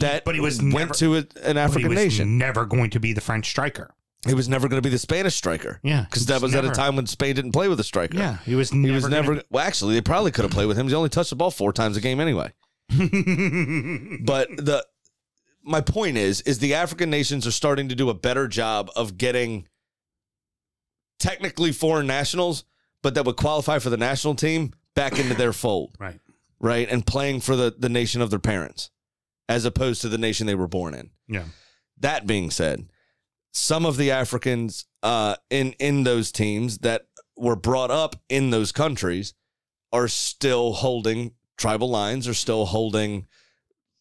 that 0.00 0.24
but 0.24 0.34
he 0.34 0.40
was 0.40 0.58
went 0.60 0.74
never, 0.74 0.94
to 0.94 1.16
a, 1.18 1.24
an 1.44 1.58
African 1.58 1.90
was 1.90 1.96
nation. 1.96 2.38
never 2.38 2.64
going 2.66 2.90
to 2.90 2.98
be 2.98 3.12
the 3.12 3.20
French 3.20 3.48
striker. 3.50 3.94
He 4.26 4.34
was 4.34 4.48
never 4.48 4.68
going 4.68 4.80
to 4.80 4.86
be 4.86 4.92
the 4.92 4.98
Spanish 4.98 5.34
striker. 5.34 5.80
Yeah, 5.82 6.04
because 6.04 6.26
that 6.26 6.40
was 6.40 6.52
was 6.52 6.54
at 6.54 6.64
a 6.64 6.70
time 6.70 6.94
when 6.94 7.06
Spain 7.06 7.34
didn't 7.34 7.52
play 7.52 7.68
with 7.68 7.80
a 7.80 7.84
striker. 7.84 8.16
Yeah, 8.16 8.38
he 8.44 8.54
was 8.54 8.70
he 8.70 8.78
never. 8.78 8.94
was 8.94 9.08
never. 9.08 9.32
gonna 9.34 9.44
Well, 9.50 9.64
actually, 9.64 9.94
they 9.94 10.00
probably 10.00 10.30
could 10.30 10.44
have 10.44 10.52
played 10.52 10.66
with 10.66 10.76
him. 10.76 10.86
He 10.86 10.94
only 10.94 11.08
touched 11.08 11.30
the 11.30 11.36
ball 11.36 11.50
four 11.50 11.72
times 11.72 11.96
a 11.96 12.00
game 12.00 12.20
anyway. 12.20 12.52
But 14.24 14.48
the 14.56 14.86
my 15.64 15.80
point 15.80 16.16
is, 16.16 16.40
is 16.42 16.58
the 16.58 16.74
African 16.74 17.10
nations 17.10 17.46
are 17.46 17.52
starting 17.52 17.88
to 17.88 17.94
do 17.94 18.10
a 18.10 18.14
better 18.14 18.48
job 18.48 18.90
of 18.96 19.16
getting 19.16 19.66
technically 21.18 21.72
foreign 21.72 22.06
nationals, 22.06 22.64
but 23.02 23.14
that 23.14 23.24
would 23.24 23.36
qualify 23.36 23.78
for 23.78 23.90
the 23.90 23.96
national 23.96 24.34
team 24.34 24.72
back 24.94 25.18
into 25.18 25.34
their 25.34 25.52
fold. 25.52 25.94
right. 26.00 26.20
right? 26.60 26.88
And 26.88 27.06
playing 27.06 27.40
for 27.40 27.56
the, 27.56 27.74
the 27.76 27.88
nation 27.88 28.20
of 28.20 28.30
their 28.30 28.38
parents 28.38 28.90
as 29.48 29.64
opposed 29.64 30.00
to 30.02 30.08
the 30.08 30.18
nation 30.18 30.46
they 30.46 30.54
were 30.54 30.68
born 30.68 30.94
in. 30.94 31.10
Yeah. 31.28 31.44
That 31.98 32.26
being 32.26 32.50
said, 32.50 32.88
some 33.52 33.84
of 33.86 33.96
the 33.96 34.10
Africans 34.10 34.86
uh, 35.02 35.36
in 35.50 35.72
in 35.78 36.04
those 36.04 36.32
teams 36.32 36.78
that 36.78 37.02
were 37.36 37.56
brought 37.56 37.90
up 37.90 38.16
in 38.28 38.50
those 38.50 38.72
countries 38.72 39.34
are 39.92 40.08
still 40.08 40.72
holding 40.72 41.32
tribal 41.58 41.88
lines, 41.90 42.26
are 42.26 42.34
still 42.34 42.64
holding 42.66 43.26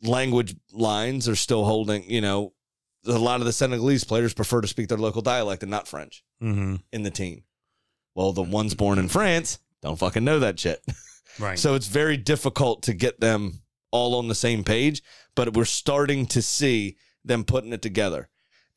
language 0.02 0.56
lines, 0.72 1.28
are 1.28 1.36
still 1.36 1.66
holding, 1.66 2.10
you 2.10 2.22
know, 2.22 2.54
a 3.06 3.12
lot 3.18 3.39
of 3.39 3.45
the 3.45 3.54
Senegalese 3.54 4.04
players 4.04 4.34
prefer 4.34 4.62
to 4.62 4.68
speak 4.68 4.88
their 4.88 4.97
local 4.97 5.22
dialect 5.22 5.64
and 5.64 5.70
not 5.72 5.88
French 5.88 6.24
Mm-hmm. 6.41 6.78
in 6.91 7.04
the 7.04 7.12
team. 7.12 7.43
Well, 8.16 8.32
the 8.34 8.41
ones 8.41 8.74
born 8.74 8.97
in 8.97 9.10
France 9.10 9.60
don't 9.82 9.99
fucking 9.99 10.24
know 10.24 10.39
that 10.39 10.60
shit. 10.60 10.82
Right. 11.39 11.58
So 11.58 11.76
it's 11.76 11.88
very 11.88 12.18
difficult 12.18 12.84
to 12.84 12.93
get 12.93 13.22
them 13.22 13.62
all 13.89 14.16
on 14.16 14.28
the 14.28 14.36
same 14.36 14.66
page, 14.66 15.02
but 15.34 15.54
we're 15.54 15.64
starting 15.64 16.26
to 16.26 16.41
see 16.41 16.97
them 17.24 17.45
putting 17.45 17.72
it 17.72 17.82
together. 17.82 18.28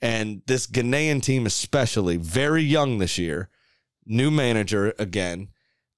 And 0.04 0.42
this 0.46 0.66
Ghanaian 0.66 1.22
team, 1.22 1.46
especially, 1.46 2.18
very 2.18 2.62
young 2.62 2.98
this 2.98 3.16
year, 3.16 3.48
new 4.04 4.30
manager 4.30 4.92
again. 4.98 5.48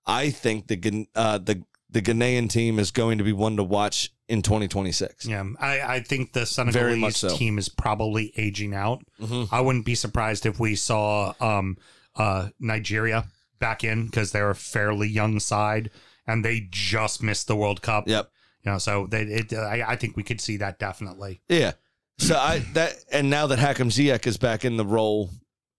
I 0.06 0.30
think 0.30 0.68
the 0.68 1.08
uh, 1.16 1.38
the 1.38 1.64
the 1.90 2.00
Ghanaian 2.00 2.48
team 2.48 2.78
is 2.78 2.92
going 2.92 3.18
to 3.18 3.24
be 3.24 3.32
one 3.32 3.56
to 3.56 3.64
watch 3.64 4.12
in 4.28 4.42
2026. 4.42 5.26
Yeah, 5.26 5.44
I, 5.58 5.80
I 5.80 6.00
think 6.00 6.34
the 6.34 6.46
Senegalese 6.46 7.16
so. 7.16 7.36
team 7.36 7.58
is 7.58 7.68
probably 7.68 8.32
aging 8.36 8.74
out. 8.74 9.02
Mhm. 9.20 9.48
I 9.50 9.60
wouldn't 9.60 9.84
be 9.84 9.96
surprised 9.96 10.46
if 10.46 10.60
we 10.60 10.76
saw 10.76 11.34
um, 11.40 11.76
uh, 12.14 12.50
Nigeria 12.60 13.26
back 13.58 13.82
in 13.82 14.06
because 14.06 14.30
they're 14.30 14.50
a 14.50 14.54
fairly 14.54 15.08
young 15.08 15.40
side 15.40 15.90
and 16.28 16.44
they 16.44 16.68
just 16.70 17.24
missed 17.24 17.48
the 17.48 17.56
World 17.56 17.82
Cup. 17.82 18.06
Yep. 18.06 18.30
You 18.62 18.70
know, 18.70 18.78
so 18.78 19.08
they, 19.08 19.22
it, 19.22 19.52
I, 19.52 19.82
I 19.88 19.96
think 19.96 20.16
we 20.16 20.22
could 20.22 20.40
see 20.40 20.58
that 20.58 20.78
definitely. 20.78 21.40
Yeah. 21.48 21.72
So 22.18 22.36
I 22.36 22.58
that 22.72 22.94
and 23.12 23.28
now 23.30 23.46
that 23.48 23.58
Hakim 23.58 23.88
Ziyech 23.90 24.26
is 24.26 24.36
back 24.38 24.64
in 24.64 24.76
the 24.76 24.84
role 24.84 25.30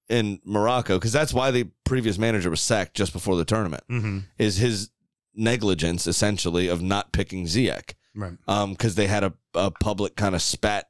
in 0.09 0.39
Morocco 0.45 0.97
because 0.97 1.11
that's 1.11 1.33
why 1.33 1.51
the 1.51 1.69
previous 1.83 2.17
manager 2.17 2.49
was 2.49 2.61
sacked 2.61 2.93
just 2.95 3.11
before 3.13 3.35
the 3.35 3.45
tournament. 3.45 3.83
Mm-hmm. 3.89 4.19
Is 4.37 4.57
his 4.57 4.89
negligence 5.35 6.07
essentially 6.07 6.67
of 6.67 6.81
not 6.81 7.11
picking 7.11 7.45
Ziyech 7.45 7.93
Right. 8.15 8.33
um 8.47 8.71
because 8.71 8.95
they 8.95 9.07
had 9.07 9.23
a, 9.23 9.33
a 9.53 9.71
public 9.71 10.15
kind 10.15 10.35
of 10.35 10.41
spat 10.41 10.87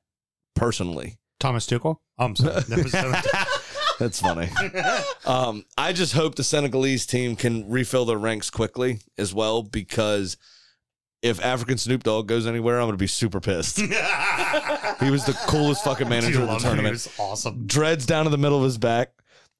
personally. 0.56 1.18
Thomas 1.40 1.66
Tuchel. 1.68 1.98
Oh, 2.18 2.26
I'm 2.26 2.36
sorry. 2.36 2.62
That's 4.00 4.20
funny. 4.22 4.50
um, 5.26 5.66
I 5.78 5.92
just 5.94 6.14
hope 6.14 6.36
the 6.36 6.44
Senegalese 6.44 7.06
team 7.06 7.36
can 7.36 7.68
refill 7.70 8.06
their 8.06 8.18
ranks 8.18 8.50
quickly 8.50 9.00
as 9.18 9.34
well 9.34 9.64
because 9.64 10.38
if 11.28 11.44
African 11.44 11.78
Snoop 11.78 12.04
Dogg 12.04 12.28
goes 12.28 12.48
anywhere, 12.48 12.80
I'm 12.80 12.86
going 12.88 12.94
to 12.94 12.98
be 12.98 13.08
super 13.08 13.40
pissed. 13.40 13.78
he 13.80 13.86
was 15.12 15.26
the 15.26 15.38
coolest 15.48 15.84
fucking 15.84 16.10
manager 16.10 16.42
of 16.42 16.48
the 16.48 16.54
love 16.54 16.62
him. 16.64 16.70
He 16.70 16.76
tournament. 16.76 16.94
was 16.94 17.10
awesome. 17.20 17.66
Dreads 17.68 18.06
down 18.06 18.26
to 18.26 18.30
the 18.30 18.38
middle 18.38 18.58
of 18.58 18.64
his 18.64 18.78
back. 18.78 19.12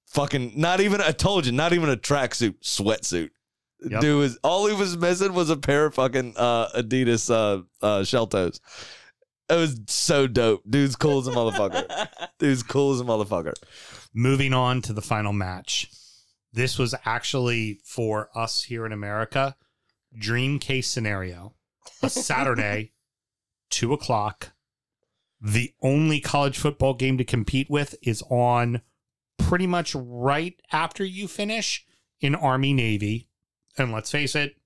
Fucking 0.08 0.54
not 0.56 0.80
even 0.80 1.02
I 1.02 1.12
told 1.12 1.46
you, 1.46 1.52
not 1.52 1.74
even 1.74 1.90
a 1.90 1.98
tracksuit, 1.98 2.56
sweatsuit. 2.62 3.30
Yep. 3.82 4.02
Dude 4.02 4.20
was 4.20 4.40
all 4.44 4.66
he 4.68 4.74
was 4.74 4.98
missing 4.98 5.34
was 5.34 5.50
a 5.50 5.58
pair 5.58 5.86
of 5.86 5.96
fucking 5.96 6.34
uh, 6.36 6.70
Adidas 6.70 7.30
uh, 7.30 7.62
uh, 7.86 8.04
shell 8.04 8.26
toes. 8.26 8.60
It 9.50 9.56
was 9.56 9.80
so 9.88 10.28
dope. 10.28 10.64
Dude's 10.68 10.96
cool 10.96 11.20
as 11.20 11.28
a 11.28 11.32
motherfucker. 11.32 12.08
Dude's 12.40 12.64
cool 12.64 12.94
as 12.94 13.02
a 13.02 13.04
motherfucker. 13.04 13.54
Moving 14.14 14.54
on 14.54 14.82
to 14.84 14.94
the 14.94 15.02
final 15.02 15.32
match. 15.32 15.90
This 16.52 16.80
was 16.80 16.96
actually 17.06 17.80
for 17.84 18.30
us 18.36 18.64
here 18.64 18.86
in 18.86 18.92
America. 18.92 19.56
Dream 20.18 20.58
case 20.60 20.88
scenario. 20.90 21.54
A 22.02 22.10
Saturday, 22.10 22.92
two 23.70 23.94
o'clock. 23.94 24.54
The 25.40 25.74
only 25.82 26.20
college 26.20 26.58
football 26.58 26.94
game 26.94 27.18
to 27.18 27.24
compete 27.24 27.70
with 27.70 27.96
is 28.02 28.24
on 28.30 28.82
pretty 29.38 29.68
much 29.68 29.94
right 29.96 30.60
after 30.72 31.06
you 31.06 31.28
finish 31.28 31.86
in 32.20 32.34
Army 32.34 32.74
Navy. 32.74 33.30
And 33.78 33.92
let's 33.92 34.12
face 34.12 34.36
it, 34.36 34.58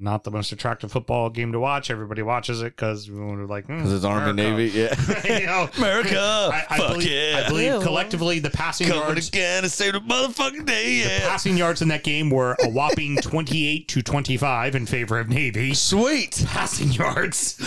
not 0.00 0.24
the 0.24 0.30
most 0.30 0.52
attractive 0.52 0.92
football 0.92 1.28
game 1.30 1.52
to 1.52 1.60
watch. 1.60 1.90
Everybody 1.90 2.22
watches 2.22 2.62
it 2.62 2.76
because 2.76 3.10
we're 3.10 3.44
like, 3.46 3.66
hmm, 3.66 3.76
Because 3.78 3.90
because 3.90 3.92
it's 3.92 4.04
Army 4.04 4.32
Navy. 4.32 4.66
Yeah. 4.76 4.94
you 5.40 5.46
know, 5.46 5.68
America. 5.76 6.18
I, 6.18 6.66
I 6.70 6.78
Fuck 6.78 6.92
believe, 6.92 7.10
yeah. 7.10 7.42
I 7.44 7.48
believe 7.48 7.72
Ew. 7.74 7.80
collectively 7.80 8.38
the 8.38 8.50
passing 8.50 8.88
Coming 8.88 9.02
yards, 9.02 9.28
again 9.28 9.62
to 9.62 9.68
save 9.68 9.94
the 9.94 10.00
motherfucking 10.00 10.66
day. 10.66 11.02
the 11.02 11.08
passing 11.26 11.56
yards 11.56 11.82
in 11.82 11.88
that 11.88 12.04
game 12.04 12.30
were 12.30 12.56
a 12.62 12.68
whopping 12.70 13.16
twenty-eight 13.22 13.88
to 13.88 14.02
twenty-five 14.02 14.74
in 14.74 14.86
favor 14.86 15.18
of 15.18 15.28
Navy. 15.28 15.74
Sweet. 15.74 16.42
Passing 16.46 16.92
yards, 16.92 17.58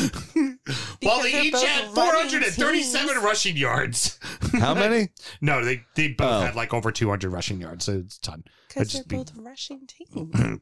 while 1.01 1.21
they 1.23 1.41
each 1.41 1.53
had 1.61 1.85
four 1.93 2.13
hundred 2.13 2.43
and 2.43 2.53
thirty-seven 2.53 3.17
rushing 3.23 3.57
yards. 3.57 4.19
How 4.53 4.73
many? 4.73 5.09
No, 5.41 5.63
they 5.63 5.83
they 5.95 6.09
both 6.09 6.27
Oh. 6.31 6.41
had 6.41 6.55
like 6.55 6.73
over 6.73 6.91
two 6.91 7.09
hundred 7.09 7.31
rushing 7.31 7.59
yards, 7.59 7.85
so 7.85 7.93
it's 8.05 8.17
a 8.17 8.21
ton. 8.21 8.43
Because 8.67 8.93
they're 8.93 9.03
be- 9.03 9.17
both 9.17 9.31
rushing 9.35 9.85
teams. 9.87 10.59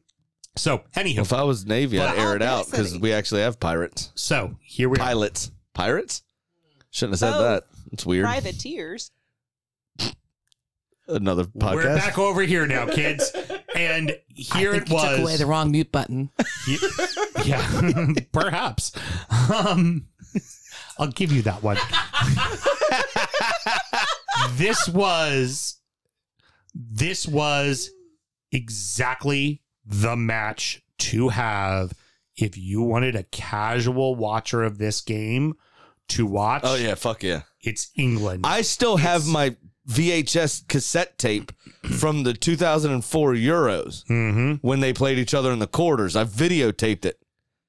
So, 0.60 0.82
anywho, 0.94 1.20
If 1.20 1.32
I 1.32 1.42
was 1.44 1.64
Navy, 1.64 1.98
I'd 1.98 2.18
air 2.18 2.36
it 2.36 2.42
out 2.42 2.66
because 2.70 2.98
we 2.98 3.14
actually 3.14 3.40
have 3.40 3.58
pirates. 3.58 4.12
so 4.14 4.56
here 4.60 4.90
we 4.90 4.98
are. 4.98 5.00
Pilots. 5.00 5.50
Pirates? 5.72 6.22
Shouldn't 6.90 7.14
have 7.14 7.18
said 7.20 7.32
Oh. 7.34 7.42
that. 7.42 7.64
It's 7.92 8.04
weird. 8.04 8.26
Privateers. 8.26 9.10
Another 11.08 11.44
podcast. 11.44 11.74
We're 11.76 11.96
back 11.96 12.18
over 12.18 12.42
here 12.42 12.66
now, 12.66 12.84
kids, 12.86 13.32
and 13.74 14.14
here 14.28 14.72
I 14.72 14.76
it 14.76 14.78
think 14.80 14.88
you 14.90 14.94
was. 14.96 15.04
took 15.08 15.18
away 15.20 15.36
the 15.38 15.46
wrong 15.46 15.70
mute 15.70 15.90
button. 15.90 16.28
Yeah, 17.46 18.06
perhaps. 18.32 18.92
Um, 19.50 20.08
I'll 20.98 21.06
give 21.08 21.32
you 21.32 21.40
that 21.42 21.62
one. 21.62 21.78
this 24.58 24.86
was 24.90 25.80
this 26.74 27.26
was 27.26 27.88
exactly 28.52 29.62
the 29.90 30.16
match 30.16 30.82
to 30.98 31.28
have 31.28 31.92
if 32.36 32.56
you 32.56 32.80
wanted 32.82 33.16
a 33.16 33.24
casual 33.24 34.14
watcher 34.14 34.62
of 34.62 34.78
this 34.78 35.00
game 35.00 35.54
to 36.08 36.26
watch. 36.26 36.62
Oh 36.64 36.76
yeah, 36.76 36.94
fuck 36.94 37.22
yeah. 37.22 37.42
it's 37.62 37.90
England. 37.96 38.44
I 38.46 38.62
still 38.62 38.96
have 38.96 39.26
my 39.26 39.56
VHS 39.88 40.68
cassette 40.68 41.18
tape 41.18 41.52
from 41.98 42.22
the 42.22 42.32
2004 42.32 43.34
Euros 43.34 44.06
hmm 44.06 44.54
when 44.66 44.80
they 44.80 44.92
played 44.92 45.18
each 45.18 45.34
other 45.34 45.50
in 45.52 45.58
the 45.58 45.66
quarters. 45.66 46.16
I 46.16 46.24
videotaped 46.24 47.04
it, 47.04 47.20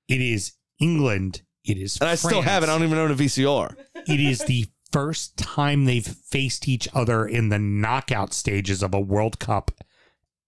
It 0.07 0.21
is 0.21 0.53
England. 0.79 1.41
It 1.63 1.77
is, 1.77 1.97
and 1.99 2.09
I 2.09 2.15
still 2.15 2.41
have 2.41 2.63
it. 2.63 2.69
I 2.69 2.73
don't 2.73 2.83
even 2.83 2.97
own 2.97 3.11
a 3.11 3.15
VCR. 3.15 3.75
it 4.07 4.19
is 4.19 4.39
the 4.39 4.67
first 4.91 5.37
time 5.37 5.85
they've 5.85 6.05
faced 6.05 6.67
each 6.67 6.87
other 6.93 7.25
in 7.25 7.49
the 7.49 7.59
knockout 7.59 8.33
stages 8.33 8.81
of 8.83 8.93
a 8.93 8.99
World 8.99 9.39
Cup 9.39 9.71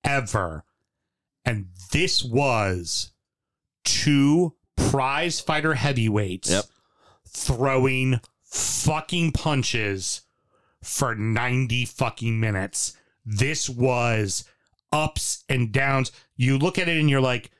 ever. 0.04 0.64
And 1.46 1.68
this 1.92 2.24
was 2.24 3.12
two 3.84 4.56
prize 4.76 5.40
fighter 5.40 5.74
heavyweights 5.76 6.50
Yep. 6.50 6.66
throwing 7.28 8.20
fucking 8.44 9.32
punches 9.32 10.22
for 10.82 11.16
90 11.16 11.86
fucking 11.86 12.40
minutes. 12.40 12.94
This 13.26 13.70
was 13.70 14.46
ups 14.92 15.44
and 15.50 15.72
downs. 15.72 16.12
You 16.36 16.58
look 16.58 16.78
at 16.78 16.88
it 16.88 17.00
and 17.00 17.10
you're 17.10 17.22
like, 17.22 17.52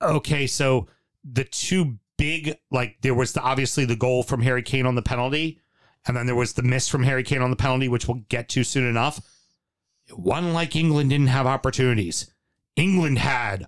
okay, 0.00 0.46
so 0.46 0.88
the 1.24 1.44
two 1.44 1.98
big, 2.16 2.56
like, 2.70 2.96
there 3.02 3.14
was 3.14 3.32
the, 3.32 3.40
obviously 3.42 3.84
the 3.84 3.96
goal 3.96 4.22
from 4.22 4.42
Harry 4.42 4.62
Kane 4.62 4.86
on 4.86 4.94
the 4.94 5.02
penalty, 5.02 5.60
and 6.06 6.16
then 6.16 6.26
there 6.26 6.34
was 6.36 6.54
the 6.54 6.62
miss 6.62 6.88
from 6.88 7.02
Harry 7.02 7.22
Kane 7.22 7.42
on 7.42 7.50
the 7.50 7.56
penalty, 7.56 7.88
which 7.88 8.08
we'll 8.08 8.22
get 8.28 8.48
to 8.50 8.64
soon 8.64 8.86
enough. 8.88 9.20
One 10.14 10.52
like 10.54 10.74
England 10.74 11.10
didn't 11.10 11.26
have 11.26 11.46
opportunities. 11.46 12.30
England 12.78 13.18
had 13.18 13.66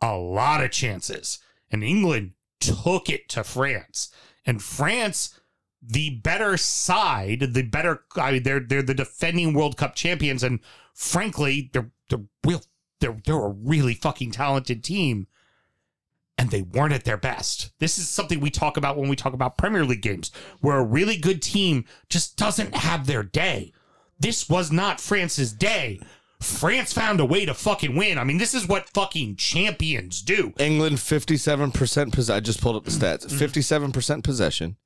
a 0.00 0.16
lot 0.16 0.62
of 0.62 0.70
chances, 0.70 1.38
and 1.70 1.82
England 1.82 2.32
took 2.60 3.10
it 3.10 3.28
to 3.30 3.44
France. 3.44 4.10
And 4.44 4.62
France, 4.62 5.38
the 5.82 6.10
better 6.10 6.56
side, 6.56 7.54
the 7.54 7.62
better, 7.62 8.04
I 8.14 8.32
mean, 8.32 8.42
they're 8.44 8.60
they're 8.60 8.82
the 8.82 8.94
defending 8.94 9.52
World 9.52 9.76
Cup 9.76 9.94
champions, 9.94 10.42
and 10.42 10.60
frankly, 10.94 11.70
they're 11.72 11.90
they're 12.08 12.24
real, 12.44 12.62
they're 13.00 13.18
they're 13.24 13.44
a 13.46 13.48
really 13.48 13.94
fucking 13.94 14.30
talented 14.30 14.84
team 14.84 15.26
and 16.38 16.50
they 16.50 16.62
weren't 16.62 16.92
at 16.92 17.04
their 17.04 17.16
best. 17.16 17.70
This 17.78 17.98
is 17.98 18.08
something 18.08 18.40
we 18.40 18.50
talk 18.50 18.76
about 18.76 18.96
when 18.96 19.08
we 19.08 19.16
talk 19.16 19.32
about 19.32 19.56
Premier 19.56 19.84
League 19.84 20.02
games, 20.02 20.30
where 20.60 20.76
a 20.76 20.84
really 20.84 21.16
good 21.16 21.40
team 21.40 21.84
just 22.08 22.36
doesn't 22.36 22.74
have 22.74 23.06
their 23.06 23.22
day. 23.22 23.72
This 24.18 24.48
was 24.48 24.70
not 24.70 25.00
France's 25.00 25.52
day. 25.52 26.00
France 26.46 26.92
found 26.92 27.20
a 27.20 27.24
way 27.24 27.44
to 27.44 27.54
fucking 27.54 27.94
win. 27.96 28.18
I 28.18 28.24
mean, 28.24 28.38
this 28.38 28.54
is 28.54 28.66
what 28.66 28.88
fucking 28.90 29.36
champions 29.36 30.22
do. 30.22 30.52
England 30.58 30.96
57% 30.96 32.12
possession. 32.12 32.36
I 32.36 32.40
just 32.40 32.60
pulled 32.60 32.76
up 32.76 32.84
the 32.84 32.90
stats. 32.90 33.26
57% 33.26 34.22
possession. 34.24 34.76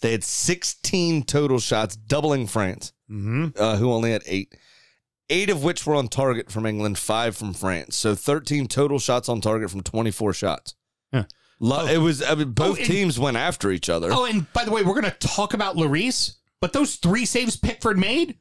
They 0.00 0.12
had 0.12 0.24
16 0.24 1.22
total 1.24 1.58
shots, 1.58 1.96
doubling 1.96 2.46
France, 2.46 2.92
Mm-hmm. 3.10 3.48
uh, 3.58 3.76
who 3.76 3.92
only 3.92 4.12
had 4.12 4.22
eight. 4.26 4.54
Eight 5.30 5.48
of 5.50 5.62
which 5.64 5.86
were 5.86 5.94
on 5.94 6.08
target 6.08 6.50
from 6.50 6.66
England, 6.66 6.98
five 6.98 7.36
from 7.36 7.54
France. 7.54 7.96
So 7.96 8.14
13 8.14 8.66
total 8.68 8.98
shots 8.98 9.28
on 9.28 9.40
target 9.40 9.70
from 9.70 9.82
24 9.82 10.34
shots. 10.34 10.74
Yeah. 11.12 11.24
Lo- 11.60 11.86
It 11.86 11.98
was, 11.98 12.22
I 12.22 12.34
mean, 12.34 12.50
both 12.50 12.76
Oh, 12.76 12.80
and- 12.80 12.84
teams 12.86 13.18
went 13.18 13.36
after 13.38 13.70
each 13.70 13.88
other. 13.88 14.10
Oh, 14.12 14.24
and 14.26 14.52
by 14.52 14.64
the 14.64 14.70
way, 14.70 14.82
we're 14.82 15.00
going 15.00 15.10
to 15.10 15.18
talk 15.26 15.54
about 15.54 15.76
Lloris, 15.76 16.34
but 16.60 16.72
those 16.74 16.96
three 16.96 17.24
saves 17.24 17.56
Pickford 17.56 17.98
made, 17.98 18.36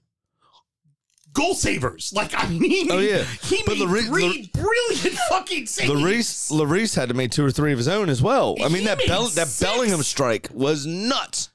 goal 1.34 1.54
savers. 1.56 2.12
Like, 2.16 2.32
I 2.36 2.48
mean, 2.50 2.92
Oh, 2.92 3.00
yeah. 3.00 3.24
he 3.44 3.62
But 3.66 3.78
made 3.78 3.88
Lloris- 3.88 4.06
three 4.08 4.50
brilliant 4.54 5.18
fucking 5.30 5.66
saves. 5.66 5.92
Lloris, 5.92 6.52
Lloris 6.52 6.96
had 6.96 7.10
to 7.10 7.16
make 7.16 7.32
two 7.32 7.44
or 7.46 7.52
three 7.52 7.72
of 7.72 7.78
his 7.78 7.88
own 7.88 8.10
as 8.10 8.22
well. 8.22 8.56
I 8.64 8.68
mean, 8.70 8.82
He 8.82 8.86
that 8.86 9.00
Bell, 9.08 9.28
that. 9.28 9.58
Bellingham 9.60 10.04
strike 10.04 10.50
was 10.54 10.86
nuts 10.86 11.50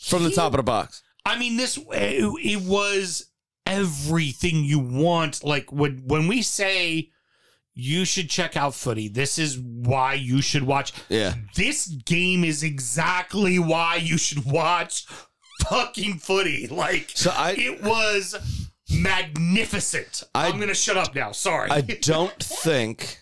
from 0.00 0.24
the 0.24 0.30
top 0.30 0.52
of 0.52 0.56
the 0.58 0.62
box. 0.62 1.02
I 1.26 1.38
mean, 1.38 1.56
this 1.56 1.76
it, 1.76 2.24
it 2.42 2.62
was 2.62 3.26
everything 3.66 4.64
you 4.64 4.78
want. 4.78 5.44
Like 5.44 5.70
when 5.72 6.02
when 6.06 6.26
we 6.26 6.42
say 6.42 7.10
you 7.74 8.04
should 8.04 8.28
check 8.30 8.56
out 8.56 8.74
footy, 8.74 9.08
this 9.08 9.38
is 9.38 9.58
why 9.58 10.14
you 10.14 10.40
should 10.40 10.62
watch. 10.64 10.92
Yeah. 11.08 11.34
This 11.54 11.86
game 11.86 12.44
is 12.44 12.62
exactly 12.62 13.58
why 13.58 13.96
you 13.96 14.16
should 14.18 14.44
watch 14.46 15.04
fucking 15.68 16.18
footy. 16.18 16.66
Like 16.66 17.10
So 17.14 17.30
I- 17.30 17.52
it 17.58 17.82
was 17.82 18.34
magnificent. 18.90 20.22
I- 20.34 20.48
I'm 20.48 20.58
gonna 20.60 20.74
shut 20.74 20.96
up 20.96 21.14
now. 21.14 21.32
Sorry. 21.32 21.70
I 21.70 21.80
don't 22.00 22.42
think 22.42 23.18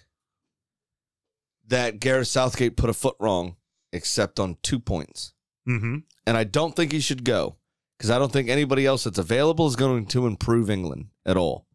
that 1.69 2.01
Gareth 2.01 2.29
Southgate 2.29 2.77
put 2.77 2.91
a 2.91 2.95
foot 2.95 3.17
wrong 3.19 3.57
except 3.93 4.39
on 4.39 4.57
two 4.63 4.79
points. 4.79 5.33
mm-hmm. 5.69 5.99
And 6.27 6.37
I 6.37 6.45
don't 6.45 6.75
think 6.75 6.93
he 6.93 7.01
should 7.01 7.25
go 7.25 7.57
because 7.97 8.11
I 8.11 8.19
don't 8.19 8.33
think 8.33 8.49
anybody 8.49 8.85
else 8.85 9.05
that's 9.05 9.19
available 9.19 9.67
is 9.67 9.77
going 9.77 10.07
to 10.07 10.27
improve 10.27 10.69
England 10.71 11.07
at 11.25 11.37
all. 11.37 11.67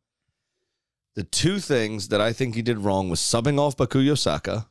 The 1.15 1.23
two 1.23 1.59
things 1.59 2.07
that 2.09 2.21
I 2.21 2.31
think 2.33 2.55
he 2.55 2.61
did 2.61 2.79
wrong 2.79 3.09
was 3.09 3.19
subbing 3.19 3.59
off 3.59 3.75
Bukayo 3.77 4.17
Saka 4.17 4.67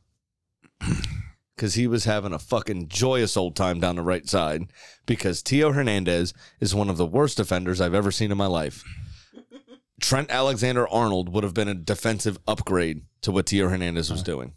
because 1.55 1.75
he 1.75 1.87
was 1.87 2.05
having 2.05 2.33
a 2.33 2.39
fucking 2.39 2.87
joyous 2.87 3.35
old 3.37 3.55
time 3.55 3.79
down 3.79 3.95
the 3.95 4.01
right 4.01 4.27
side 4.27 4.71
because 5.05 5.41
Theo 5.41 5.71
Hernandez 5.71 6.33
is 6.59 6.73
one 6.73 6.89
of 6.89 6.97
the 6.97 7.05
worst 7.05 7.37
defenders 7.37 7.79
I've 7.81 7.93
ever 7.93 8.11
seen 8.11 8.31
in 8.31 8.37
my 8.37 8.47
life. 8.47 8.83
Trent 10.01 10.31
Alexander 10.31 10.87
Arnold 10.87 11.29
would 11.29 11.43
have 11.43 11.53
been 11.53 11.67
a 11.67 11.75
defensive 11.75 12.37
upgrade 12.47 13.03
to 13.21 13.31
what 13.31 13.49
Theo 13.49 13.69
Hernandez 13.69 14.11
was 14.11 14.21
uh, 14.21 14.25
doing. 14.25 14.53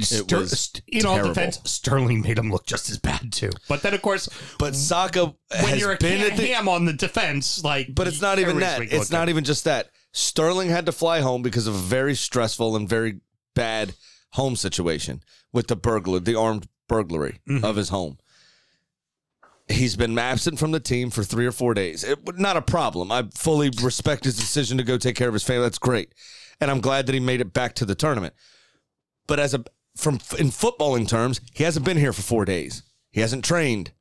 Ster- 0.00 0.38
was 0.38 0.72
in 0.86 1.04
all 1.04 1.16
terrible. 1.16 1.34
defense, 1.34 1.60
Sterling 1.64 2.22
made 2.22 2.38
him 2.38 2.50
look 2.50 2.64
just 2.64 2.88
as 2.88 2.98
bad 2.98 3.30
too. 3.30 3.50
But 3.68 3.82
then, 3.82 3.92
of 3.92 4.00
course, 4.00 4.28
But 4.58 4.74
Saka 4.74 5.34
when 5.50 5.64
has 5.64 5.80
you're 5.80 5.92
a 5.92 5.96
been 5.98 6.22
at 6.22 6.36
the 6.36 6.46
ham 6.46 6.68
on 6.68 6.86
the 6.86 6.94
defense, 6.94 7.62
like, 7.62 7.94
But 7.94 8.06
it's 8.06 8.22
not 8.22 8.38
even 8.38 8.58
that. 8.60 8.80
It's 8.80 9.10
not 9.10 9.28
even 9.28 9.44
just 9.44 9.64
that. 9.64 9.90
Sterling 10.12 10.70
had 10.70 10.86
to 10.86 10.92
fly 10.92 11.20
home 11.20 11.42
because 11.42 11.66
of 11.66 11.74
a 11.74 11.78
very 11.78 12.14
stressful 12.14 12.74
and 12.74 12.88
very 12.88 13.20
bad 13.54 13.94
home 14.32 14.56
situation 14.56 15.22
with 15.52 15.66
the 15.66 15.76
burglar, 15.76 16.20
the 16.20 16.34
armed 16.34 16.68
burglary 16.88 17.40
mm-hmm. 17.46 17.64
of 17.64 17.76
his 17.76 17.90
home. 17.90 18.16
He's 19.68 19.96
been 19.96 20.16
absent 20.16 20.58
from 20.58 20.70
the 20.70 20.80
team 20.80 21.10
for 21.10 21.24
three 21.24 21.46
or 21.46 21.52
four 21.52 21.74
days. 21.74 22.04
It, 22.04 22.38
not 22.38 22.56
a 22.56 22.62
problem. 22.62 23.10
I 23.10 23.24
fully 23.34 23.70
respect 23.82 24.24
his 24.24 24.36
decision 24.36 24.78
to 24.78 24.84
go 24.84 24.96
take 24.96 25.16
care 25.16 25.28
of 25.28 25.34
his 25.34 25.42
family. 25.42 25.62
That's 25.62 25.78
great, 25.78 26.14
and 26.60 26.70
I'm 26.70 26.80
glad 26.80 27.06
that 27.06 27.14
he 27.14 27.20
made 27.20 27.40
it 27.40 27.52
back 27.52 27.74
to 27.76 27.84
the 27.84 27.96
tournament. 27.96 28.34
But 29.26 29.40
as 29.40 29.54
a 29.54 29.64
from 29.96 30.14
in 30.38 30.50
footballing 30.50 31.08
terms, 31.08 31.40
he 31.52 31.64
hasn't 31.64 31.84
been 31.84 31.96
here 31.96 32.12
for 32.12 32.22
four 32.22 32.44
days. 32.44 32.84
He 33.10 33.20
hasn't 33.20 33.44
trained. 33.44 33.92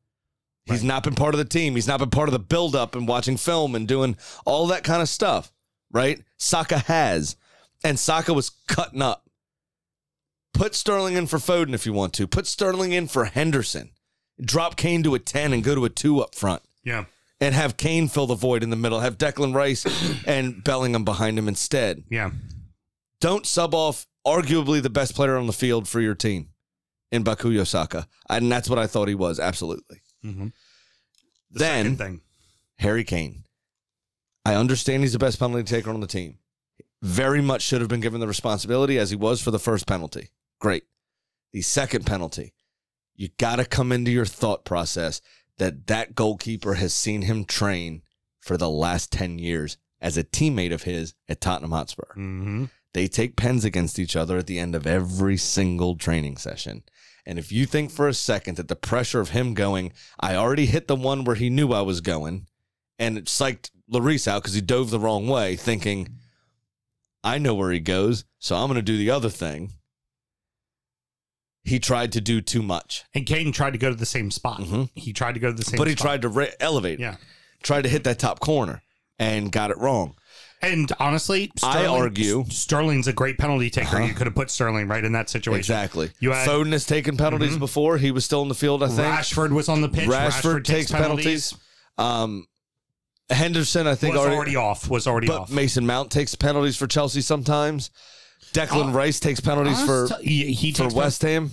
He's 0.65 0.83
not 0.83 1.03
been 1.03 1.15
part 1.15 1.35
of 1.35 1.37
the 1.37 1.45
team. 1.45 1.75
He's 1.75 1.87
not 1.87 1.99
been 1.99 2.09
part 2.09 2.27
of 2.27 2.33
the 2.33 2.39
buildup 2.39 2.95
and 2.95 3.07
watching 3.07 3.37
film 3.37 3.75
and 3.75 3.87
doing 3.87 4.17
all 4.45 4.67
that 4.67 4.83
kind 4.83 5.01
of 5.01 5.07
stuff, 5.07 5.53
right? 5.91 6.21
Saka 6.37 6.79
has. 6.79 7.35
And 7.83 7.99
Saka 7.99 8.33
was 8.33 8.49
cutting 8.67 9.01
up. 9.01 9.29
Put 10.53 10.73
Sterling 10.73 11.15
in 11.15 11.27
for 11.27 11.37
Foden 11.37 11.73
if 11.75 11.85
you 11.85 11.93
want 11.93 12.13
to. 12.13 12.27
Put 12.27 12.47
Sterling 12.47 12.93
in 12.93 13.07
for 13.07 13.25
Henderson. 13.25 13.91
Drop 14.41 14.75
Kane 14.75 15.03
to 15.03 15.15
a 15.15 15.19
10 15.19 15.53
and 15.53 15.63
go 15.63 15.75
to 15.75 15.85
a 15.85 15.89
2 15.89 16.19
up 16.21 16.35
front. 16.35 16.61
Yeah. 16.83 17.05
And 17.39 17.53
have 17.55 17.77
Kane 17.77 18.07
fill 18.07 18.27
the 18.27 18.35
void 18.35 18.63
in 18.63 18.69
the 18.69 18.75
middle. 18.75 18.99
Have 19.01 19.17
Declan 19.17 19.53
Rice 19.53 19.85
and 20.27 20.63
Bellingham 20.63 21.03
behind 21.05 21.37
him 21.37 21.47
instead. 21.47 22.03
Yeah. 22.09 22.31
Don't 23.21 23.45
sub 23.45 23.73
off 23.73 24.07
arguably 24.25 24.81
the 24.81 24.89
best 24.89 25.15
player 25.15 25.37
on 25.37 25.47
the 25.47 25.53
field 25.53 25.87
for 25.87 26.01
your 26.01 26.15
team 26.15 26.49
in 27.11 27.23
Bukayo 27.23 27.65
Saka. 27.65 28.07
And 28.29 28.51
that's 28.51 28.69
what 28.69 28.79
I 28.79 28.87
thought 28.87 29.07
he 29.07 29.15
was, 29.15 29.39
absolutely. 29.39 30.01
Mhm. 30.23 30.51
Then 31.51 31.95
thing. 31.95 32.21
Harry 32.79 33.03
Kane. 33.03 33.43
I 34.43 34.55
understand 34.55 35.03
he's 35.03 35.13
the 35.13 35.19
best 35.19 35.39
penalty 35.39 35.63
taker 35.63 35.89
on 35.91 36.01
the 36.01 36.07
team. 36.07 36.39
Very 37.01 37.41
much 37.41 37.61
should 37.61 37.81
have 37.81 37.89
been 37.89 37.99
given 38.01 38.19
the 38.19 38.27
responsibility 38.27 38.97
as 38.97 39.09
he 39.09 39.15
was 39.15 39.41
for 39.41 39.51
the 39.51 39.59
first 39.59 39.87
penalty. 39.87 40.29
Great. 40.59 40.83
The 41.51 41.61
second 41.61 42.05
penalty, 42.05 42.53
you 43.15 43.29
got 43.37 43.57
to 43.57 43.65
come 43.65 43.91
into 43.91 44.11
your 44.11 44.25
thought 44.25 44.65
process 44.65 45.21
that 45.57 45.87
that 45.87 46.15
goalkeeper 46.15 46.75
has 46.75 46.93
seen 46.93 47.23
him 47.23 47.45
train 47.45 48.01
for 48.39 48.57
the 48.57 48.69
last 48.69 49.11
10 49.11 49.39
years 49.39 49.77
as 50.01 50.17
a 50.17 50.23
teammate 50.23 50.73
of 50.73 50.83
his 50.83 51.13
at 51.27 51.41
Tottenham 51.41 51.71
Hotspur. 51.71 52.11
Mm-hmm. 52.11 52.65
They 52.93 53.07
take 53.07 53.35
pens 53.35 53.65
against 53.65 53.99
each 53.99 54.15
other 54.15 54.37
at 54.37 54.47
the 54.47 54.59
end 54.59 54.75
of 54.75 54.87
every 54.87 55.37
single 55.37 55.95
training 55.95 56.37
session. 56.37 56.83
And 57.25 57.39
if 57.39 57.51
you 57.51 57.65
think 57.65 57.91
for 57.91 58.07
a 58.07 58.13
second 58.13 58.57
that 58.57 58.67
the 58.67 58.75
pressure 58.75 59.19
of 59.19 59.29
him 59.29 59.53
going, 59.53 59.93
I 60.19 60.35
already 60.35 60.67
hit 60.67 60.87
the 60.87 60.95
one 60.95 61.23
where 61.23 61.35
he 61.35 61.49
knew 61.49 61.73
I 61.73 61.81
was 61.81 62.01
going, 62.01 62.47
and 62.99 63.17
it 63.17 63.25
psyched 63.25 63.71
Lloris 63.91 64.27
out 64.27 64.43
because 64.43 64.53
he 64.53 64.61
dove 64.61 64.91
the 64.91 64.99
wrong 64.99 65.27
way, 65.27 65.55
thinking, 65.55 66.09
I 67.23 67.39
know 67.39 67.55
where 67.55 67.71
he 67.71 67.79
goes, 67.79 68.25
so 68.37 68.55
I'm 68.55 68.67
going 68.67 68.75
to 68.75 68.83
do 68.83 68.97
the 68.97 69.09
other 69.09 69.29
thing. 69.29 69.73
He 71.65 71.79
tried 71.79 72.11
to 72.13 72.21
do 72.21 72.41
too 72.41 72.61
much, 72.61 73.03
And 73.13 73.25
Kane 73.25 73.51
tried 73.51 73.71
to 73.71 73.79
go 73.79 73.89
to 73.89 73.95
the 73.95 74.05
same 74.05 74.29
spot. 74.31 74.59
Mhm. 74.61 74.89
He 74.95 75.11
tried 75.11 75.33
to 75.33 75.39
go 75.39 75.47
to 75.49 75.53
the 75.53 75.63
same 75.63 75.69
spot. 75.73 75.77
but 75.79 75.87
he 75.87 75.93
spot. 75.95 76.03
tried 76.05 76.21
to 76.21 76.29
ra- 76.29 76.45
elevate, 76.59 76.99
it, 76.99 77.01
Yeah. 77.01 77.15
tried 77.63 77.81
to 77.83 77.89
hit 77.89 78.03
that 78.03 78.19
top 78.19 78.39
corner 78.39 78.83
and 79.19 79.51
got 79.51 79.71
it 79.71 79.77
wrong. 79.79 80.15
And 80.61 80.91
honestly, 80.99 81.51
I 81.63 81.71
Sterling- 81.71 82.01
argue- 82.01 82.45
Sterling's 82.49 83.07
a 83.07 83.13
great 83.13 83.37
penalty 83.37 83.69
taker. 83.69 83.97
Uh-huh. 83.97 84.05
You 84.05 84.13
could 84.13 84.27
have 84.27 84.35
put 84.35 84.49
Sterling 84.51 84.87
right 84.87 85.03
in 85.03 85.11
that 85.13 85.29
situation. 85.29 85.59
Exactly. 85.59 86.11
You 86.19 86.31
had- 86.31 86.47
Foden 86.47 86.71
has 86.71 86.85
taken 86.85 87.17
penalties 87.17 87.57
before. 87.57 87.97
He 87.97 88.11
was 88.11 88.23
still 88.25 88.41
in 88.43 88.47
the 88.47 88.55
field, 88.55 88.81
I 88.83 88.87
think. 88.87 88.99
Rashford 88.99 89.49
was 89.51 89.67
on 89.67 89.81
the 89.81 89.89
pitch. 89.89 90.07
Rashford, 90.07 90.63
takes 90.65 90.91
penalties. 90.91 91.53
Um, 91.97 92.47
Henderson, 93.29 93.87
I 93.87 93.95
think, 93.95 94.13
Was 94.13 94.21
already, 94.21 94.35
already, 94.35 94.55
off. 94.55 94.87
Was 94.89 95.07
already 95.07 95.27
but 95.27 95.41
off. 95.41 95.49
Mason 95.51 95.85
Mount 95.85 96.11
takes 96.11 96.35
penalties 96.35 96.77
for 96.77 96.85
Chelsea 96.87 97.21
sometimes. 97.21 97.89
Declan 98.55 98.93
Rice 98.93 99.19
takes 99.19 99.39
penalties 99.39 99.83
for 99.83 100.05
Honest- 100.05 100.21
he, 100.21 100.51
he 100.53 100.71
for 100.71 100.83
takes 100.83 100.93
West 100.93 101.21
Ham. 101.23 101.51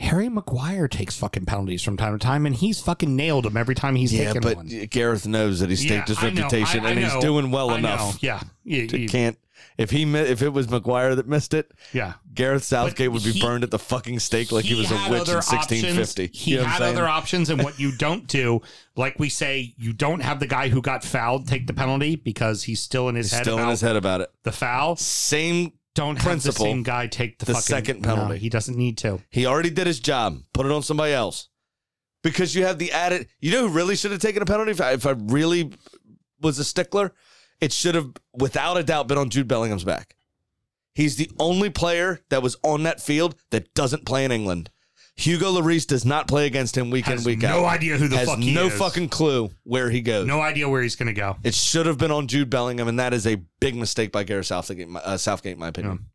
Harry 0.00 0.28
Maguire 0.28 0.86
takes 0.86 1.16
fucking 1.16 1.44
penalties 1.44 1.82
from 1.82 1.96
time 1.96 2.16
to 2.16 2.24
time, 2.24 2.46
and 2.46 2.54
he's 2.54 2.80
fucking 2.80 3.16
nailed 3.16 3.44
him 3.44 3.56
every 3.56 3.74
time 3.74 3.96
he's 3.96 4.12
Yeah, 4.14 4.26
taken 4.26 4.42
but 4.42 4.56
one. 4.56 4.66
Gareth 4.90 5.26
knows 5.26 5.58
that 5.58 5.70
he's 5.70 5.84
Yeah, 5.84 6.04
staked 6.04 6.08
his 6.08 6.18
I 6.18 6.30
know, 6.30 6.42
reputation, 6.42 6.84
I- 6.84 6.88
I 6.88 6.90
and 6.92 6.98
he's 7.00 7.14
know, 7.14 7.20
doing 7.20 7.50
well 7.50 7.70
I 7.70 7.80
know, 7.80 7.94
enough. 7.94 8.22
Yeah, 8.22 8.40
yeah, 8.64 8.82
yeah, 8.84 9.06
can't 9.08 9.38
if 9.76 9.90
he 9.90 10.04
mi- 10.04 10.20
if 10.20 10.40
it 10.40 10.50
was 10.50 10.70
Maguire 10.70 11.16
that 11.16 11.26
missed 11.26 11.52
it, 11.52 11.72
yeah. 11.92 12.12
Gareth 12.32 12.62
Southgate 12.62 13.10
would 13.10 13.24
be 13.24 13.32
he- 13.32 13.40
burned 13.40 13.64
at 13.64 13.72
the 13.72 13.78
fucking 13.78 14.20
stake 14.20 14.52
like 14.52 14.64
he, 14.64 14.76
was 14.76 14.88
a 14.92 14.96
had 14.96 15.10
witch 15.10 15.20
other 15.22 15.32
in 15.32 15.42
1650. 15.42 16.24
Options. 16.26 16.44
He 16.44 16.50
You 16.52 16.56
know 16.58 16.62
what 16.62 16.66
I'm 16.66 16.70
had 16.74 16.78
saying? 16.78 16.96
other 16.96 17.08
options, 17.08 17.50
and 17.50 17.64
what 17.64 17.80
you 17.80 17.90
don't 17.90 18.28
do, 18.28 18.62
like 18.94 19.18
we 19.18 19.28
say, 19.28 19.74
you 19.78 19.92
don't 19.92 20.20
have 20.20 20.38
the 20.38 20.46
guy 20.46 20.68
who 20.68 20.80
got 20.80 21.02
fouled 21.02 21.48
take 21.48 21.66
the 21.66 21.72
penalty 21.72 22.14
because 22.14 22.62
he's 22.62 22.78
still 22.80 23.08
in 23.08 23.16
his 23.16 23.32
head 23.32 23.42
still 23.42 23.54
in 23.56 23.62
about 23.64 23.70
his 23.72 23.80
head 23.80 23.96
about 23.96 24.20
it. 24.20 24.30
the 24.44 24.52
foul. 24.52 24.94
Same 24.94 25.72
Don't 25.98 26.16
have 26.16 26.42
the 26.44 26.52
same 26.52 26.84
guy 26.84 27.08
take 27.08 27.40
the, 27.40 27.46
the 27.46 27.52
fucking, 27.54 27.62
second 27.62 28.02
No, 28.02 28.14
penalty. 28.14 28.38
he 28.38 28.48
doesn't 28.48 28.76
need 28.76 28.98
to. 28.98 29.20
He 29.30 29.46
already 29.46 29.70
did 29.70 29.88
his 29.88 29.98
job. 29.98 30.38
Put 30.52 30.64
it 30.64 30.70
on 30.70 30.82
somebody 30.82 31.12
else. 31.12 31.48
Because 32.22 32.54
you 32.54 32.64
have 32.64 32.78
the 32.78 32.92
added. 32.92 33.26
You 33.40 33.50
know 33.50 33.66
who 33.66 33.74
really 33.74 33.96
should 33.96 34.12
have 34.12 34.20
taken 34.20 34.40
a 34.40 34.46
penalty? 34.46 34.70
If 34.70 34.80
I, 34.80 34.92
if 34.92 35.06
I 35.06 35.16
really 35.18 35.72
was 36.40 36.60
a 36.60 36.64
stickler, 36.64 37.12
it 37.60 37.72
should 37.72 37.96
have, 37.96 38.12
without 38.32 38.76
a 38.76 38.84
doubt, 38.84 39.08
been 39.08 39.18
on 39.18 39.28
Jude 39.28 39.48
Bellingham's 39.48 39.82
back. 39.82 40.14
He's 40.94 41.16
the 41.16 41.30
only 41.40 41.68
player 41.70 42.20
that 42.28 42.42
was 42.42 42.56
on 42.62 42.84
that 42.84 43.00
field 43.00 43.34
that 43.50 43.74
doesn't 43.74 44.06
play 44.06 44.24
in 44.24 44.30
England. 44.30 44.70
Hugo 45.18 45.50
Lloris 45.52 45.84
does 45.86 46.04
not 46.04 46.28
play 46.28 46.46
against 46.46 46.76
him 46.78 46.90
week 46.90 47.06
Has 47.06 47.26
in, 47.26 47.32
week 47.32 47.42
out. 47.44 47.58
no 47.60 47.64
idea 47.66 47.96
who 47.98 48.06
the 48.06 48.16
Has 48.18 48.28
fuck 48.28 48.38
he 48.38 48.50
is. 48.50 48.54
no 48.54 48.66
is. 48.66 48.72
fucking 48.78 49.08
clue 49.08 49.50
where 49.64 49.90
he 49.90 50.00
goes. 50.00 50.26
No 50.26 50.40
idea 50.40 50.68
where 50.68 50.80
he's 50.80 50.94
going 50.94 51.08
to 51.08 51.12
go. 51.12 51.36
It 51.42 51.54
should 51.54 51.86
have 51.86 51.98
been 51.98 52.12
on 52.12 52.28
Jude 52.28 52.48
Bellingham, 52.50 52.86
and 52.86 52.98
that 53.00 53.12
is 53.12 53.26
a 53.26 53.34
big 53.58 53.74
mistake 53.74 54.12
by 54.12 54.22
Gareth 54.22 54.46
Southgate, 54.46 54.88
uh, 54.94 55.16
Southgate 55.16 55.54
in 55.54 55.58
my 55.58 55.68
opinion. 55.68 56.06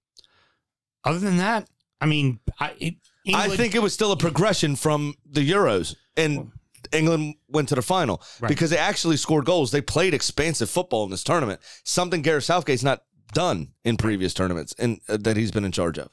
Other 1.04 1.20
than 1.20 1.38
that, 1.38 1.68
I 2.00 2.06
mean, 2.06 2.40
I, 2.60 2.74
it, 2.80 2.96
I 3.34 3.50
think 3.50 3.76
it 3.76 3.82
was 3.82 3.94
still 3.94 4.12
a 4.14 4.18
progression 4.18 4.76
from 4.78 5.16
the 5.30 5.48
Euros, 5.50 5.96
and 6.16 6.52
England 6.94 7.36
went 7.50 7.70
to 7.70 7.76
the 7.76 7.82
final 7.82 8.22
Right. 8.40 8.48
because 8.48 8.70
they 8.70 8.78
actually 8.78 9.18
scored 9.18 9.46
goals. 9.46 9.72
They 9.72 9.82
played 9.82 10.14
expansive 10.14 10.70
football 10.70 11.04
in 11.04 11.12
this 11.12 11.24
tournament, 11.24 11.60
something 11.84 12.22
Gareth 12.22 12.46
Southgate's 12.46 12.84
not 12.84 13.04
done 13.34 13.70
in 13.84 13.98
previous 13.98 14.34
tournaments 14.34 14.76
and 14.78 15.00
uh, 15.10 15.18
that 15.18 15.36
he's 15.36 15.52
been 15.52 15.66
in 15.66 15.72
charge 15.72 15.98
of. 15.98 16.10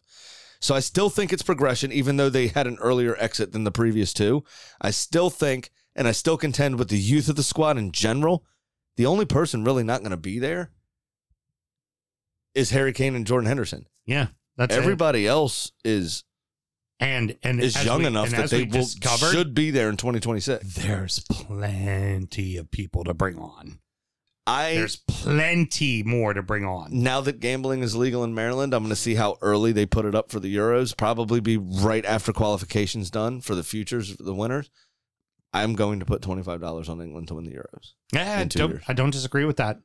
So 0.61 0.75
I 0.75 0.81
still 0.81 1.09
think 1.09 1.33
it's 1.33 1.43
progression, 1.43 1.91
even 1.91 2.17
though 2.17 2.29
they 2.29 2.49
had 2.49 2.67
an 2.67 2.77
earlier 2.81 3.17
exit 3.19 3.53
than 3.53 3.65
the 3.65 3.71
previous 3.71 4.13
two. 4.13 4.45
I 4.81 4.91
still 4.91 5.31
think, 5.31 5.71
and 5.97 6.07
I 6.07 6.13
still 6.13 6.37
contend 6.37 6.79
with 6.79 6.89
the 6.89 6.99
youth 6.99 7.29
of 7.29 7.37
the 7.37 7.43
squad 7.43 7.79
in 7.79 7.93
general. 7.93 8.45
The 8.97 9.07
only 9.07 9.25
person 9.25 9.65
really 9.65 9.85
not 9.85 10.01
going 10.01 10.11
to 10.11 10.17
be 10.19 10.39
there 10.39 10.71
is 12.55 12.71
Harry 12.71 12.93
Kane 12.93 13.15
and 13.15 13.27
Jordan 13.27 13.47
Henderson. 13.47 13.87
yeah, 14.05 14.29
that's 14.57 14.75
it. 14.75 14.79
Everybody 14.79 15.27
else 15.27 15.73
is 15.85 16.25
and 16.99 17.37
and 17.43 17.61
is 17.61 17.83
young 17.83 18.01
we- 18.01 18.07
enough 18.07 18.29
that 18.31 18.51
they 18.51 18.65
will 18.65 18.85
should 18.85 19.55
be 19.55 19.71
there 19.71 19.89
in 19.89 19.97
2026. 19.97 20.75
There's 20.75 21.21
plenty 21.31 22.59
of 22.59 22.71
people 22.71 23.05
to 23.05 23.15
bring 23.15 23.39
on. 23.39 23.79
I 24.51 24.75
There's 24.75 24.97
plenty 24.97 26.03
more 26.03 26.35
to 26.35 26.43
bring 26.43 26.65
on. 26.65 26.89
now 26.91 27.21
that 27.21 27.41
gambling 27.41 27.83
is 27.83 27.95
legal 27.95 28.25
in 28.25 28.35
Maryland, 28.35 28.75
I'm 28.75 28.83
going 28.83 28.91
to 28.91 28.97
see 28.97 29.15
how 29.15 29.37
early 29.43 29.71
they 29.73 29.87
put 29.87 30.05
it 30.05 30.15
up 30.15 30.31
for 30.31 30.41
the 30.41 30.55
Euros. 30.55 30.97
Probably 30.97 31.41
be 31.41 31.57
right 31.57 32.05
after 32.05 32.33
qualifications 32.33 33.11
done 33.11 33.41
for 33.41 33.55
the 33.55 33.63
futures, 33.63 34.17
the 34.17 34.35
winners. 34.35 34.71
I'm 35.53 35.75
going 35.75 36.01
to 36.01 36.07
put 36.07 36.23
twenty 36.23 36.43
five 36.43 36.61
dollars 36.61 36.89
on 36.89 37.01
England 37.01 37.29
to 37.29 37.35
win 37.35 37.45
the 37.45 37.53
Euros. 37.53 37.93
Yeah, 38.13 38.39
I 38.39 38.43
in 38.43 38.49
two 38.49 38.59
don't, 38.59 38.71
years. 38.71 38.83
I 38.89 38.93
don't 38.93 39.11
disagree 39.11 39.45
with 39.45 39.57
that. 39.59 39.81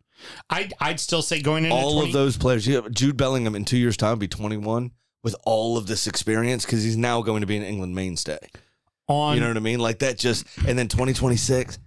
I'd, 0.49 0.74
I'd 0.80 0.99
still 0.99 1.22
say 1.22 1.41
going 1.41 1.66
into 1.66 1.76
all 1.76 1.93
20 1.93 2.07
of 2.07 2.13
those 2.13 2.38
players, 2.38 2.66
you 2.66 2.76
have 2.76 2.91
Jude 2.91 3.18
Bellingham 3.18 3.55
in 3.55 3.66
two 3.66 3.78
years' 3.78 3.97
time 3.97 4.18
be 4.18 4.28
21 4.28 4.91
with 5.24 5.36
all 5.43 5.78
of 5.78 5.88
this 5.88 6.07
experience 6.07 6.66
because 6.66 6.84
he's 6.84 6.97
now 6.97 7.22
going 7.22 7.41
to 7.41 7.47
be 7.47 7.57
an 7.57 7.63
England 7.63 7.95
mainstay. 7.95 8.39
on 9.07 9.36
You 9.36 9.41
know 9.41 9.47
what 9.49 9.57
I 9.57 9.61
mean? 9.61 9.80
Like 9.80 9.99
that 9.99 10.18
just, 10.18 10.45
and 10.66 10.78
then 10.80 10.88
2026, 10.88 11.80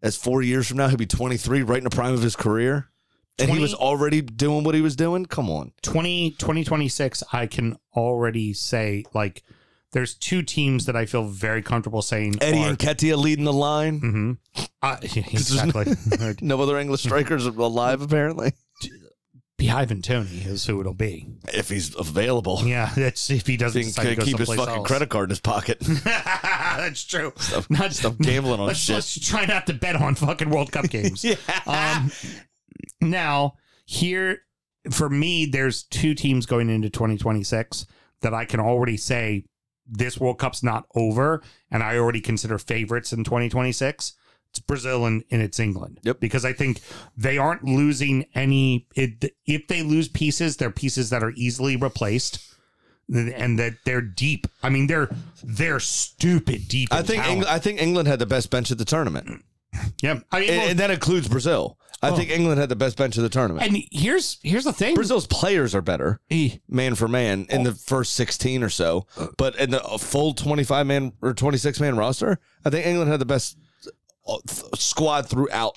that's 0.00 0.16
four 0.16 0.42
years 0.42 0.66
from 0.68 0.76
now, 0.76 0.88
he'll 0.88 0.96
be 0.96 1.06
23, 1.06 1.62
right 1.62 1.78
in 1.78 1.84
the 1.84 1.90
prime 1.90 2.14
of 2.14 2.22
his 2.22 2.36
career. 2.36 2.88
And 3.40 3.50
he 3.50 3.60
was 3.60 3.72
already 3.72 4.20
doing 4.20 4.64
what 4.64 4.74
he 4.74 4.80
was 4.80 4.96
doing. 4.96 5.24
Come 5.24 5.48
on. 5.48 5.72
20, 5.82 6.32
2026, 6.32 7.22
I 7.32 7.46
can 7.46 7.76
already 7.94 8.52
say 8.52 9.04
like 9.14 9.44
there's 9.92 10.14
two 10.14 10.42
teams 10.42 10.86
that 10.86 10.96
I 10.96 11.06
feel 11.06 11.24
very 11.24 11.62
comfortable 11.62 12.02
saying 12.02 12.36
Eddie 12.40 12.64
are, 12.64 12.70
and 12.70 12.78
Ketia 12.78 13.16
leading 13.16 13.44
the 13.44 13.52
line. 13.52 14.00
Mm-hmm. 14.00 14.62
uh, 14.82 14.96
exactly. 15.02 15.94
No 16.40 16.60
other 16.60 16.78
English 16.78 17.02
strikers 17.02 17.46
alive, 17.46 18.02
apparently. 18.02 18.52
Behive 19.56 19.90
and 19.90 20.04
Tony 20.04 20.38
is 20.44 20.66
who 20.66 20.80
it'll 20.80 20.94
be. 20.94 21.26
If 21.52 21.68
he's 21.68 21.94
available. 21.96 22.62
Yeah, 22.64 22.92
that's 22.94 23.28
if 23.28 23.46
he 23.46 23.56
doesn't 23.56 23.80
If 23.80 23.86
he 23.86 23.90
decide 23.90 24.08
to 24.10 24.14
go 24.16 24.24
keep 24.24 24.38
his 24.38 24.48
fucking 24.54 24.74
else. 24.74 24.86
credit 24.86 25.08
card 25.08 25.24
in 25.24 25.30
his 25.30 25.40
pocket. 25.40 25.78
that's 26.76 27.04
true. 27.04 27.32
Stop- 27.36 27.70
Not 27.70 27.92
stop 27.92 28.18
gambling 28.18 28.60
on 28.60 28.66
let's, 28.66 28.78
shit. 28.78 28.94
Let's 28.96 29.26
try 29.26 29.46
not 29.46 29.66
to 29.66 29.74
bet 29.74 29.96
on 29.96 30.14
fucking 30.14 30.50
World 30.50 30.72
Cup 30.72 30.88
games. 30.88 31.24
yeah. 31.24 31.36
Um, 31.66 32.10
now 33.00 33.54
here 33.86 34.42
for 34.90 35.08
me, 35.08 35.46
there's 35.46 35.82
two 35.82 36.14
teams 36.14 36.46
going 36.46 36.70
into 36.70 36.90
2026 36.90 37.86
that 38.22 38.34
I 38.34 38.44
can 38.44 38.60
already 38.60 38.96
say 38.96 39.44
this 39.86 40.18
World 40.18 40.38
Cup's 40.38 40.62
not 40.62 40.86
over, 40.94 41.42
and 41.70 41.82
I 41.82 41.96
already 41.96 42.20
consider 42.20 42.58
favorites 42.58 43.12
in 43.12 43.24
2026. 43.24 44.14
It's 44.50 44.60
Brazil 44.60 45.04
and, 45.04 45.24
and 45.30 45.42
it's 45.42 45.60
England. 45.60 46.00
Yep. 46.02 46.20
Because 46.20 46.44
I 46.44 46.52
think 46.52 46.80
they 47.16 47.38
aren't 47.38 47.64
losing 47.64 48.26
any. 48.34 48.86
It, 48.94 49.34
if 49.46 49.68
they 49.68 49.82
lose 49.82 50.08
pieces, 50.08 50.56
they're 50.56 50.70
pieces 50.70 51.10
that 51.10 51.22
are 51.22 51.32
easily 51.36 51.76
replaced, 51.76 52.54
and 53.12 53.58
that 53.58 53.74
they're 53.84 54.00
deep. 54.00 54.46
I 54.62 54.68
mean, 54.70 54.86
they're 54.86 55.08
they're 55.42 55.80
stupid 55.80 56.68
deep. 56.68 56.88
I 56.92 57.02
think. 57.02 57.26
Eng- 57.26 57.44
I 57.44 57.58
think 57.58 57.80
England 57.80 58.08
had 58.08 58.18
the 58.18 58.26
best 58.26 58.50
bench 58.50 58.70
at 58.70 58.78
the 58.78 58.84
tournament, 58.84 59.44
yeah. 60.02 60.20
I 60.32 60.40
mean, 60.40 60.48
and, 60.50 60.58
well, 60.58 60.68
and 60.70 60.78
that 60.78 60.90
includes 60.90 61.28
Brazil. 61.28 61.78
I 62.00 62.12
think 62.12 62.30
England 62.30 62.60
had 62.60 62.68
the 62.68 62.76
best 62.76 62.96
bench 62.96 63.16
of 63.16 63.24
the 63.24 63.28
tournament. 63.28 63.66
and 63.66 63.82
here's 63.90 64.38
here's 64.44 64.62
the 64.62 64.72
thing. 64.72 64.94
Brazil's 64.94 65.26
players 65.26 65.74
are 65.74 65.82
better, 65.82 66.20
Eh, 66.30 66.58
man 66.68 66.94
for 66.94 67.08
man, 67.08 67.46
in 67.50 67.64
the 67.64 67.72
first 67.74 68.12
sixteen 68.14 68.62
or 68.62 68.68
so. 68.70 69.06
But 69.36 69.56
in 69.56 69.70
the 69.70 69.80
full 69.80 70.32
twenty-five 70.32 70.86
man 70.86 71.12
or 71.20 71.34
twenty-six 71.34 71.80
man 71.80 71.96
roster, 71.96 72.38
I 72.64 72.70
think 72.70 72.86
England 72.86 73.10
had 73.10 73.18
the 73.20 73.26
best 73.26 73.58
uh, 74.28 74.36
squad 74.76 75.28
throughout. 75.28 75.76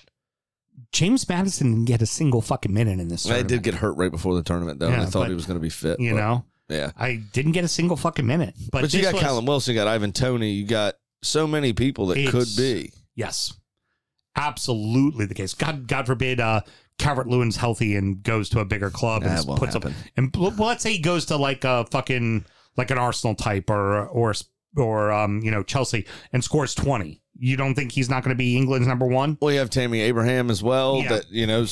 James 0.91 1.27
Maddison 1.27 1.71
didn't 1.71 1.85
get 1.85 2.01
a 2.01 2.05
single 2.05 2.41
fucking 2.41 2.73
minute 2.73 2.99
in 2.99 3.07
this. 3.07 3.29
I 3.29 3.41
did 3.43 3.63
get 3.63 3.75
hurt 3.75 3.93
right 3.93 4.11
before 4.11 4.35
the 4.35 4.43
tournament, 4.43 4.79
though. 4.79 4.87
and 4.87 4.97
Yeah, 4.97 5.03
I 5.03 5.05
thought 5.05 5.21
but, 5.21 5.29
he 5.29 5.33
was 5.35 5.45
going 5.45 5.57
to 5.57 5.61
be 5.61 5.69
fit. 5.69 5.99
You 5.99 6.11
but- 6.13 6.17
know, 6.19 6.45
yeah. 6.71 6.91
I 6.97 7.15
didn't 7.33 7.51
get 7.51 7.63
a 7.63 7.67
single 7.67 7.97
fucking 7.97 8.25
minute. 8.25 8.55
But, 8.71 8.81
But 8.81 8.93
you 8.93 9.01
got 9.01 9.13
was- 9.13 9.21
Callum 9.21 9.45
Wilson, 9.45 9.73
you 9.75 9.79
got 9.79 9.87
Ivan 9.87 10.11
Toney, 10.13 10.51
you 10.51 10.65
got 10.65 10.95
so 11.21 11.45
many 11.47 11.73
people 11.73 12.07
that 12.07 12.29
could 12.29 12.47
be. 12.57 12.91
Yes, 13.15 13.53
absolutely 14.35 15.25
the 15.25 15.33
case. 15.35 15.53
God, 15.53 15.87
God 15.87 16.05
forbid, 16.07 16.39
uh, 16.39 16.61
Calvert 16.97 17.27
Lewin's 17.27 17.57
healthy 17.57 17.95
and 17.95 18.21
goes 18.21 18.49
to 18.49 18.59
a 18.59 18.65
bigger 18.65 18.89
club 18.91 19.23
and 19.23 19.45
puts 19.57 19.73
happen. 19.73 19.91
up. 19.91 19.97
And 20.17 20.35
well, 20.37 20.53
let's 20.67 20.83
say 20.83 20.93
he 20.93 20.99
goes 20.99 21.25
to 21.25 21.35
like 21.37 21.63
a 21.63 21.85
fucking 21.89 22.45
like 22.77 22.91
an 22.91 22.99
Arsenal 22.99 23.33
type 23.33 23.71
or 23.71 24.05
or 24.07 24.33
or 24.77 25.11
um 25.11 25.41
you 25.41 25.49
know 25.49 25.63
Chelsea 25.63 26.05
and 26.31 26.43
scores 26.43 26.75
twenty. 26.75 27.23
You 27.39 27.57
don't 27.57 27.73
think 27.73 27.91
he's 27.91 28.07
not 28.07 28.23
going 28.23 28.35
to 28.35 28.37
be 28.37 28.55
England's 28.55 28.87
number 28.87 29.07
one? 29.07 29.35
Well, 29.41 29.51
you 29.51 29.57
have 29.57 29.71
Tammy 29.71 29.99
Abraham 30.01 30.51
as 30.51 30.61
well, 30.61 30.99
Yeah. 31.01 31.09
that 31.09 31.31
you 31.31 31.47
know, 31.47 31.65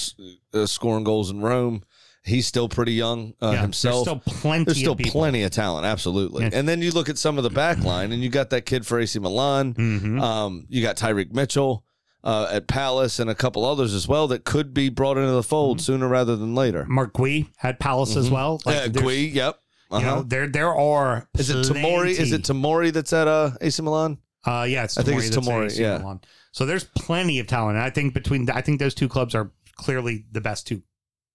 uh, 0.52 0.66
scoring 0.66 1.04
goals 1.04 1.30
in 1.30 1.42
Rome. 1.42 1.84
He's 2.30 2.48
still 2.48 2.70
pretty 2.70 2.94
young 2.94 3.34
uh, 3.42 3.52
Yeah, 3.54 3.62
himself. 3.62 4.06
There's 4.06 4.22
still 4.24 4.34
plenty. 4.42 4.64
There's 4.66 4.78
still 4.80 4.94
of 4.94 5.00
plenty 5.00 5.44
of 5.44 5.52
talent, 5.52 5.86
absolutely. 5.86 6.44
Yeah. 6.44 6.52
And 6.54 6.68
then 6.70 6.82
you 6.82 6.92
look 6.92 7.10
at 7.10 7.18
some 7.18 7.38
of 7.38 7.44
the 7.44 7.50
back 7.50 7.80
line, 7.84 8.12
and 8.12 8.24
you 8.24 8.30
got 8.30 8.50
that 8.52 8.66
kid 8.66 8.86
for 8.86 9.00
AC 9.00 9.20
Milan. 9.20 9.74
Mhm. 9.74 10.22
Um, 10.22 10.66
you 10.70 10.82
got 10.82 10.96
Tyrick 10.98 11.34
Mitchell 11.34 11.84
uh, 12.24 12.48
at 12.52 12.68
Palace, 12.68 13.20
and 13.20 13.30
a 13.30 13.36
couple 13.36 13.66
others 13.66 13.94
as 13.94 14.08
well 14.08 14.28
that 14.28 14.44
could 14.46 14.74
be 14.74 14.90
brought 14.90 15.18
into 15.18 15.32
the 15.32 15.44
fold 15.44 15.78
Mm-hmm. 15.78 15.84
sooner 15.84 16.08
rather 16.08 16.36
than 16.36 16.54
later. 16.56 16.86
Marc 16.88 17.14
Guéhi 17.14 17.48
had 17.58 17.80
Palace 17.80 18.16
as 18.16 18.30
well. 18.30 18.62
uh, 18.66 18.72
there's- 18.72 18.90
Guéhi, 18.90 19.34
yep. 19.34 19.58
You 19.92 19.98
Uh-huh. 19.98 20.16
know, 20.18 20.22
there 20.24 20.48
there 20.48 20.76
are. 20.76 21.28
is 21.38 21.50
it 21.50 21.66
Tomori? 21.66 22.10
Is 22.12 22.32
it 22.32 22.44
Tomori 22.44 22.94
that's 22.94 23.12
at 23.12 23.28
uh, 23.28 23.52
AC 23.60 23.82
Milan? 23.82 24.20
Uh, 24.46 24.66
yeah, 24.70 24.84
it's 24.84 24.98
I 24.98 25.04
think 25.04 25.22
it's 25.24 25.36
AC 25.36 25.82
yeah. 25.82 25.98
Milan. 25.98 26.22
So 26.52 26.66
there's 26.66 26.84
plenty 26.84 27.40
of 27.40 27.48
talent. 27.48 27.76
And 27.78 27.84
I 27.84 27.90
think 27.90 28.14
between 28.14 28.48
I 28.52 28.62
think 28.62 28.80
those 28.80 28.94
two 28.94 29.10
clubs 29.10 29.34
are 29.34 29.52
clearly 29.76 30.26
the 30.32 30.42
best 30.42 30.68
two 30.68 30.84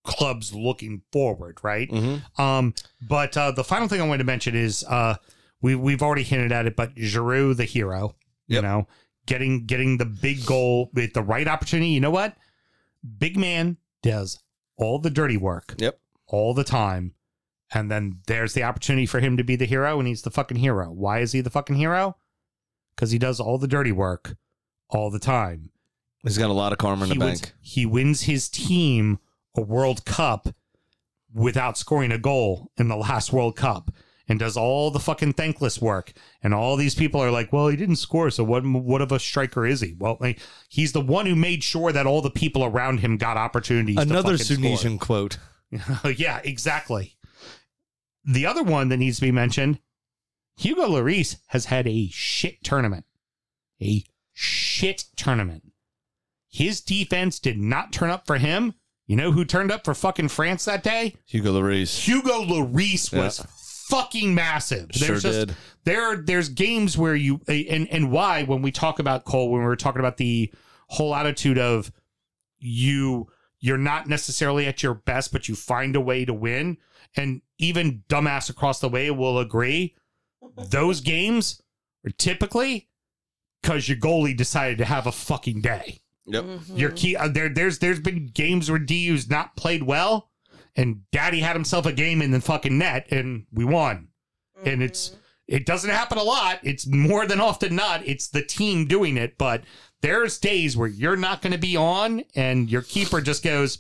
clubs 0.05 0.55
looking 0.55 1.03
forward, 1.13 1.59
right? 1.63 1.91
Mm-hmm. 1.91 2.41
Um, 2.41 2.75
but 3.07 3.37
uh, 3.37 3.51
the 3.51 3.65
final 3.65 3.89
thing 3.89 4.01
I 4.01 4.07
wanted 4.07 4.19
to 4.19 4.25
mention 4.25 4.55
is 4.55 4.85
uh, 4.85 5.17
we 5.61 5.75
we've 5.75 6.03
already 6.03 6.23
hinted 6.23 6.53
at 6.53 6.67
it, 6.67 6.77
but 6.77 6.95
Giroud, 6.95 7.57
the 7.57 7.65
hero, 7.65 8.15
you 8.47 8.61
know, 8.63 8.87
getting 9.27 9.65
getting 9.67 9.97
the 9.99 10.05
big 10.05 10.45
goal 10.47 10.91
with 10.95 11.15
the 11.15 11.23
right 11.23 11.49
opportunity. 11.49 11.91
You 11.91 12.01
know 12.01 12.11
what? 12.11 12.37
Big 13.19 13.37
man 13.37 13.77
does 14.03 14.39
all 14.77 14.99
the 14.99 15.11
dirty 15.11 15.37
work 15.37 15.75
Yep. 15.79 15.99
all 16.27 16.55
the 16.55 16.65
time. 16.65 17.15
And 17.73 17.91
then 17.91 18.21
there's 18.27 18.53
the 18.53 18.63
opportunity 18.63 19.05
for 19.07 19.19
him 19.21 19.37
to 19.37 19.43
be 19.43 19.57
the 19.57 19.65
hero, 19.65 19.99
and 19.99 20.07
he's 20.07 20.23
the 20.23 20.31
fucking 20.31 20.59
hero. 20.59 20.91
Why 20.93 21.21
is 21.21 21.33
he 21.33 21.41
the 21.41 21.51
fucking 21.51 21.77
hero? 21.77 22.17
Because 22.95 23.11
he 23.11 23.19
does 23.19 23.41
all 23.41 23.59
the 23.59 23.67
dirty 23.67 23.91
work 23.91 24.37
all 24.91 25.11
the 25.11 25.19
time. 25.19 25.71
He's 26.23 26.39
got 26.39 26.51
a 26.51 26.53
lot 26.53 26.73
of 26.73 26.79
karma 26.79 27.05
in 27.05 27.11
he 27.13 27.19
the 27.19 27.25
wins, 27.25 27.41
bank. 27.41 27.55
he 27.61 27.85
wins 27.87 28.23
his 28.23 28.49
team 28.49 29.19
a 29.57 29.61
World 29.61 30.05
Cup 30.05 30.49
without 31.33 31.77
scoring 31.79 32.13
a 32.13 32.19
goal 32.19 32.71
in 32.77 32.89
the 32.89 32.97
last 32.97 33.33
World 33.33 33.57
Cup 33.57 33.91
and 34.29 34.39
does 34.39 34.57
all 34.57 34.91
the 34.91 35.01
fucking 35.01 35.35
thankless 35.35 35.81
work. 35.81 36.13
And 36.43 36.55
all 36.55 36.77
these 36.77 36.95
people 36.95 37.21
are 37.21 37.31
like, 37.31 37.53
well, 37.53 37.69
he 37.69 37.77
didn't 37.77 37.97
score. 37.97 38.31
So 38.31 38.45
what, 38.45 38.65
what 38.65 39.03
of 39.03 39.13
a 39.13 39.19
striker 39.19 39.67
is 39.67 39.81
he? 39.81 39.95
Well, 39.99 40.17
like, 40.21 40.39
he's 40.69 40.93
the 40.93 41.01
one 41.01 41.27
who 41.27 41.35
made 41.35 41.63
sure 41.63 41.93
that 41.93 42.07
all 42.07 42.23
the 42.23 42.31
people 42.31 42.65
around 42.65 43.01
him 43.01 43.17
got 43.17 43.37
opportunities. 43.37 43.99
Another. 43.99 44.39
Tunisian 44.39 44.99
quote. 44.99 45.39
yeah, 46.17 46.41
exactly. 46.45 47.17
The 48.25 48.47
other 48.47 48.63
one 48.63 48.89
that 48.89 48.97
needs 48.97 49.17
to 49.17 49.23
be 49.23 49.33
mentioned 49.33 49.81
Hugo 50.57 50.87
Lloris 50.87 51.37
has 51.49 51.67
had 51.67 51.87
a 51.87 52.09
shit 52.09 52.63
tournament. 52.63 53.05
A 53.83 54.05
shit 54.33 55.05
tournament. 55.17 55.73
His 56.49 56.81
defense 56.81 57.41
did 57.41 57.59
not 57.59 57.93
turn 57.93 58.11
up 58.11 58.27
for 58.27 58.39
him. 58.39 58.75
You 59.07 59.17
know 59.17 59.33
who 59.33 59.45
turned 59.45 59.71
up 59.71 59.85
for 59.85 59.95
fucking 59.95 60.29
France 60.29 60.65
that 60.65 60.83
day? 60.83 61.15
Hugo 61.27 61.53
Lloris. 61.53 61.99
Hugo 62.07 62.43
Lloris 62.43 63.15
was 63.17 63.41
Yeah. 63.41 63.47
fucking 63.91 64.35
massive. 64.35 64.89
Sure 64.93 65.19
just, 65.19 65.47
did. 65.49 65.57
There, 65.85 66.17
there's 66.17 66.49
games 66.49 66.97
where 66.97 67.15
you 67.15 67.41
and 67.47 67.87
and 67.91 68.11
why 68.11 68.45
when 68.45 68.63
we 68.63 68.73
talk 68.73 68.99
about 68.99 69.25
Cole, 69.25 69.51
when 69.51 69.61
we 69.61 69.67
were 69.67 69.77
talking 69.77 70.01
about 70.01 70.17
the 70.17 70.51
whole 70.89 71.15
attitude 71.15 71.59
of 71.59 71.93
you, 72.59 73.29
you're 73.61 73.77
not 73.79 74.07
necessarily 74.09 74.67
at 74.67 74.83
your 74.83 74.95
best, 74.95 75.33
but 75.33 75.49
you 75.49 75.55
find 75.55 75.97
a 75.97 76.01
way 76.01 76.25
to 76.25 76.33
win. 76.33 76.79
And 77.17 77.43
even 77.59 78.03
dumbass 78.09 78.49
across 78.51 78.81
the 78.81 78.89
way 78.89 79.11
will 79.11 79.39
agree. 79.39 79.95
Those 80.71 81.01
games 81.01 81.63
are 82.07 82.11
typically 82.11 82.89
because 83.63 83.89
your 83.89 83.99
goalie 83.99 84.37
decided 84.37 84.79
to 84.79 84.85
have 84.85 85.07
a 85.07 85.13
fucking 85.13 85.61
day. 85.61 86.01
Yep. 86.27 86.45
Your 86.75 86.91
key 86.91 87.17
uh, 87.17 87.29
there 87.29 87.49
there's 87.49 87.79
there's 87.79 88.01
been 88.01 88.27
games 88.27 88.71
where 88.71 88.79
DU's 88.79 89.29
not 89.29 89.57
played 89.57 89.83
well 89.83 90.31
and 90.77 91.03
daddy 91.13 91.41
had 91.41 91.57
himself 91.57 91.87
a 91.87 91.93
game 91.93 92.23
in 92.23 92.31
the 92.31 92.41
fucking 92.41 92.79
net 92.79 93.07
and 93.11 93.47
we 93.53 93.65
won. 93.65 94.09
And 94.65 94.83
it's 94.83 95.17
it 95.47 95.67
doesn't 95.67 95.91
happen 95.91 96.17
a 96.17 96.23
lot. 96.23 96.61
It's 96.63 96.87
more 96.87 97.27
than 97.27 97.41
often 97.41 97.77
not. 97.77 98.07
It's 98.07 98.29
the 98.29 98.43
team 98.43 98.87
doing 98.87 99.17
it, 99.17 99.37
but 99.37 99.65
there's 100.01 100.39
days 100.39 100.77
where 100.77 100.89
you're 100.89 101.17
not 101.17 101.43
going 101.43 101.53
to 101.53 101.59
be 101.59 101.77
on 101.77 102.25
and 102.35 102.71
your 102.71 102.83
keeper 102.83 103.21
just 103.21 103.43
goes 103.45 103.79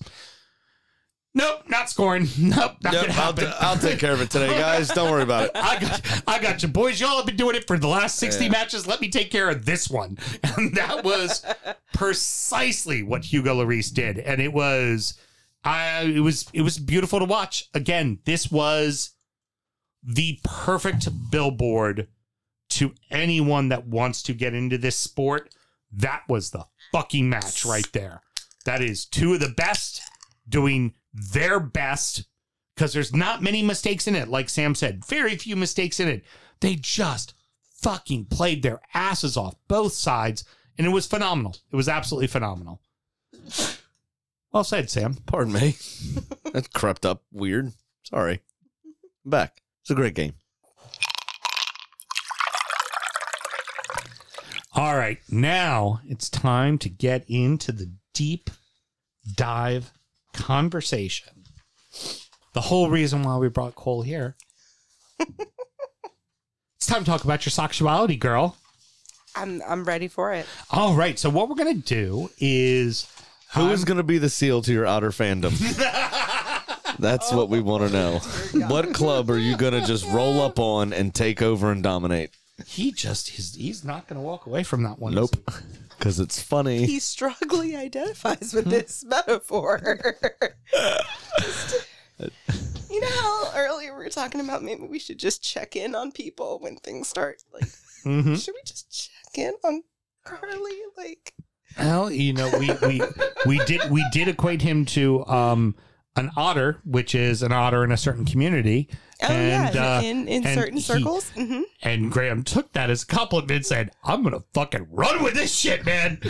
Nope, 1.36 1.62
not 1.68 1.90
scoring. 1.90 2.28
Nope, 2.38 2.76
not 2.82 2.92
Yep, 2.92 3.06
gonna 3.06 3.12
I'll, 3.18 3.24
happen. 3.26 3.44
t- 3.46 3.52
I'll 3.60 3.76
take 3.78 3.98
care 3.98 4.12
of 4.12 4.20
it 4.20 4.30
today, 4.30 4.56
guys. 4.56 4.88
Don't 4.88 5.10
worry 5.10 5.22
about 5.24 5.46
it. 5.46 5.50
I 5.54 5.78
got, 5.80 6.22
I 6.28 6.38
got 6.38 6.62
you, 6.62 6.68
boys. 6.68 7.00
Y'all 7.00 7.16
have 7.16 7.26
been 7.26 7.36
doing 7.36 7.56
it 7.56 7.66
for 7.66 7.76
the 7.76 7.88
last 7.88 8.16
sixty 8.16 8.44
Yeah. 8.44 8.52
matches. 8.52 8.86
Let 8.86 9.00
me 9.00 9.08
take 9.08 9.30
care 9.32 9.50
of 9.50 9.64
this 9.64 9.90
one, 9.90 10.16
and 10.56 10.74
that 10.76 11.02
was 11.04 11.44
precisely 11.92 13.02
what 13.02 13.24
Hugo 13.24 13.56
Lloris 13.64 13.92
did, 13.92 14.18
and 14.18 14.40
it 14.40 14.52
was, 14.52 15.14
I, 15.64 16.02
it 16.02 16.20
was, 16.20 16.46
it 16.52 16.62
was 16.62 16.78
beautiful 16.78 17.18
to 17.18 17.24
watch. 17.24 17.68
Again, 17.74 18.20
this 18.26 18.50
was 18.52 19.10
the 20.02 20.38
perfect 20.44 21.08
billboard 21.30 22.06
to 22.70 22.92
anyone 23.10 23.70
that 23.70 23.86
wants 23.86 24.22
to 24.24 24.34
get 24.34 24.54
into 24.54 24.78
this 24.78 24.96
sport. 24.96 25.52
That 25.90 26.22
was 26.28 26.50
the 26.50 26.64
fucking 26.92 27.28
match 27.28 27.64
right 27.64 27.88
there. 27.92 28.20
That 28.66 28.82
is 28.82 29.04
two 29.04 29.34
of 29.34 29.40
the 29.40 29.48
best 29.48 30.00
doing 30.48 30.94
their 31.14 31.60
best 31.60 32.24
because 32.74 32.92
there's 32.92 33.14
not 33.14 33.42
many 33.42 33.62
mistakes 33.62 34.06
in 34.08 34.16
it. 34.16 34.28
Like 34.28 34.48
Sam 34.48 34.74
said, 34.74 35.04
very 35.04 35.36
few 35.36 35.54
mistakes 35.54 36.00
in 36.00 36.08
it. 36.08 36.24
They 36.60 36.74
just 36.74 37.34
fucking 37.80 38.26
played 38.26 38.62
their 38.62 38.80
asses 38.94 39.36
off, 39.36 39.54
both 39.68 39.92
sides, 39.92 40.44
and 40.76 40.86
it 40.86 40.90
was 40.90 41.06
phenomenal. 41.06 41.56
It 41.70 41.76
was 41.76 41.88
absolutely 41.88 42.26
phenomenal. 42.26 42.80
Well 44.52 44.64
said, 44.64 44.90
Sam. 44.90 45.16
Pardon 45.26 45.52
me. 45.52 45.76
That 46.52 46.72
crept 46.72 47.04
up 47.04 47.24
weird. 47.32 47.72
Sorry. 48.04 48.40
I'm 49.24 49.30
back. 49.30 49.60
It's 49.80 49.90
a 49.90 49.94
great 49.96 50.14
game. 50.14 50.34
All 54.76 54.96
right, 54.96 55.18
now 55.28 56.00
it's 56.06 56.30
time 56.30 56.78
to 56.78 56.88
get 56.88 57.24
into 57.28 57.72
the 57.72 57.92
deep 58.12 58.50
dive 59.34 59.92
conversation. 60.34 61.44
The 62.52 62.60
whole 62.60 62.90
reason 62.90 63.22
why 63.22 63.36
we 63.36 63.48
brought 63.48 63.74
Cole 63.74 64.02
here. 64.02 64.36
it's 65.18 66.86
time 66.86 67.04
to 67.04 67.10
talk 67.10 67.24
about 67.24 67.44
your 67.46 67.50
sexuality, 67.50 68.16
girl. 68.16 68.56
I'm 69.36 69.62
I'm 69.66 69.84
ready 69.84 70.06
for 70.08 70.32
it. 70.32 70.46
All 70.70 70.94
right, 70.94 71.18
so 71.18 71.30
what 71.30 71.48
we're 71.48 71.56
gonna 71.56 71.74
do 71.74 72.30
is 72.38 73.06
Who 73.54 73.70
is 73.70 73.84
going 73.84 73.96
to 73.96 74.04
be 74.04 74.18
the 74.18 74.30
seal 74.30 74.62
to 74.62 74.72
your 74.72 74.86
outer 74.86 75.10
fandom? 75.10 75.52
That's 76.98 77.32
what 77.32 77.48
we 77.48 77.60
want 77.60 77.88
to 77.88 77.92
know. 77.92 78.18
What 78.68 78.94
club 78.94 79.30
are 79.30 79.38
you 79.38 79.56
going 79.56 79.72
to 79.72 79.84
just 79.84 80.06
roll 80.06 80.40
up 80.40 80.60
on 80.60 80.92
and 80.92 81.12
take 81.12 81.42
over 81.42 81.72
and 81.72 81.82
dominate? 81.82 82.30
he 82.66 82.92
just 82.92 83.30
he's, 83.30 83.54
he's 83.54 83.84
not 83.84 84.06
gonna 84.06 84.22
walk 84.22 84.46
away 84.46 84.62
from 84.62 84.82
that 84.84 84.98
one. 84.98 85.12
is 85.12 85.16
Nope. 85.16 85.50
He? 86.04 86.08
because 86.08 86.20
it's 86.20 86.40
funny. 86.40 86.86
he 86.86 86.98
strongly 87.00 87.74
identifies 87.86 88.52
with 88.52 88.66
this 88.66 89.04
metaphor. 89.08 89.80
you 92.90 93.00
know 93.00 93.08
how 93.08 93.52
earlier 93.56 93.96
we 93.96 94.04
were 94.04 94.10
talking 94.10 94.40
about 94.40 94.62
maybe 94.62 94.82
we 94.86 94.98
should 94.98 95.18
just 95.18 95.42
check 95.42 95.74
in 95.76 95.94
on 95.94 96.12
people 96.12 96.58
when 96.60 96.76
things 96.76 97.08
start 97.08 97.42
like 97.52 97.68
Mhm. 98.04 98.38
should 98.42 98.54
we 98.54 98.60
just 98.66 98.90
check 98.92 99.38
in 99.38 99.54
on 99.64 99.82
Carly? 100.24 100.78
Like 100.96 101.32
Well, 101.78 102.10
you 102.10 102.32
know, 102.34 102.50
we 102.58 102.70
we 102.86 103.02
we 103.46 103.58
did 103.64 103.90
we 103.90 104.04
did 104.12 104.28
equate 104.28 104.60
him 104.62 104.84
to 104.86 105.24
um 105.26 105.74
an 106.16 106.30
otter, 106.36 106.78
which 106.84 107.14
is 107.14 107.42
an 107.42 107.50
otter 107.52 107.82
in 107.82 107.90
a 107.90 107.96
certain 107.96 108.24
community. 108.24 108.88
oh 109.22 109.26
and, 109.26 109.74
yeah, 109.74 109.96
uh, 109.96 110.00
in 110.02 110.28
in 110.28 110.46
and 110.46 110.54
certain 110.58 110.76
he- 110.76 110.82
circles. 110.82 111.30
hmm 111.30 111.62
And 111.82 112.10
Graham 112.10 112.44
took 112.44 112.72
that 112.72 112.88
as 112.88 113.02
a 113.02 113.06
compliment 113.06 113.50
and 113.50 113.66
said, 113.66 113.90
I'm 114.04 114.22
gonna 114.22 114.44
fucking 114.54 114.86
run 114.92 115.24
with 115.24 115.34
this 115.34 115.52
shit, 115.52 115.84
man. 115.84 116.20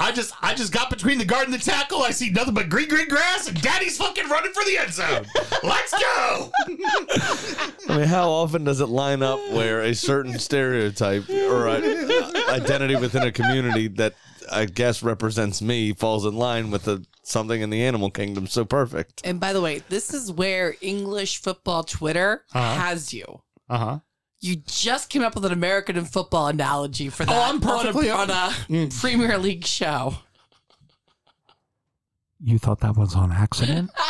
I 0.00 0.12
just 0.12 0.32
I 0.42 0.54
just 0.54 0.72
got 0.72 0.88
between 0.88 1.18
the 1.18 1.26
guard 1.26 1.44
and 1.44 1.52
the 1.52 1.58
tackle. 1.58 2.02
I 2.02 2.10
see 2.10 2.30
nothing 2.30 2.54
but 2.54 2.70
green 2.70 2.88
green 2.88 3.08
grass 3.08 3.46
and 3.46 3.60
daddy's 3.60 3.98
fucking 3.98 4.28
running 4.30 4.52
for 4.52 4.64
the 4.64 4.78
end 4.78 4.92
zone. 4.92 5.26
Let's 5.62 5.92
go. 5.92 6.50
I 7.88 7.98
mean, 7.98 8.06
how 8.08 8.30
often 8.30 8.64
does 8.64 8.80
it 8.80 8.88
line 8.88 9.22
up 9.22 9.38
where 9.52 9.82
a 9.82 9.94
certain 9.94 10.38
stereotype 10.38 11.28
or 11.28 11.66
a, 11.66 11.76
identity 12.50 12.96
within 12.96 13.22
a 13.24 13.32
community 13.32 13.88
that 13.88 14.14
I 14.50 14.64
guess 14.64 15.02
represents 15.02 15.60
me 15.60 15.92
falls 15.92 16.24
in 16.24 16.34
line 16.34 16.70
with 16.70 16.84
the, 16.84 17.04
something 17.26 17.60
in 17.60 17.70
the 17.70 17.82
animal 17.84 18.10
kingdom 18.10 18.46
so 18.46 18.64
perfect? 18.64 19.20
And 19.24 19.40
by 19.40 19.52
the 19.52 19.60
way, 19.60 19.82
this 19.88 20.12
is 20.14 20.30
where 20.30 20.74
English 20.80 21.40
football 21.42 21.82
Twitter 21.84 22.44
Uh-huh. 22.52 22.74
has 22.80 23.12
you. 23.12 23.42
Uh-huh. 23.68 24.00
You 24.40 24.56
just 24.56 25.08
came 25.08 25.22
up 25.22 25.34
with 25.34 25.44
an 25.46 25.52
American 25.52 26.04
football 26.04 26.48
analogy 26.48 27.08
for 27.08 27.24
that. 27.24 27.34
Oh, 27.34 27.42
I'm 27.50 27.60
perfectly 27.60 28.10
on 28.10 28.28
a, 28.30 28.34
on 28.34 28.74
a 28.74 28.88
Premier 28.88 29.38
League 29.38 29.64
show. 29.64 30.16
You 32.46 32.58
thought 32.58 32.80
that 32.80 32.94
was 32.96 33.14
on 33.14 33.32
accident? 33.32 33.90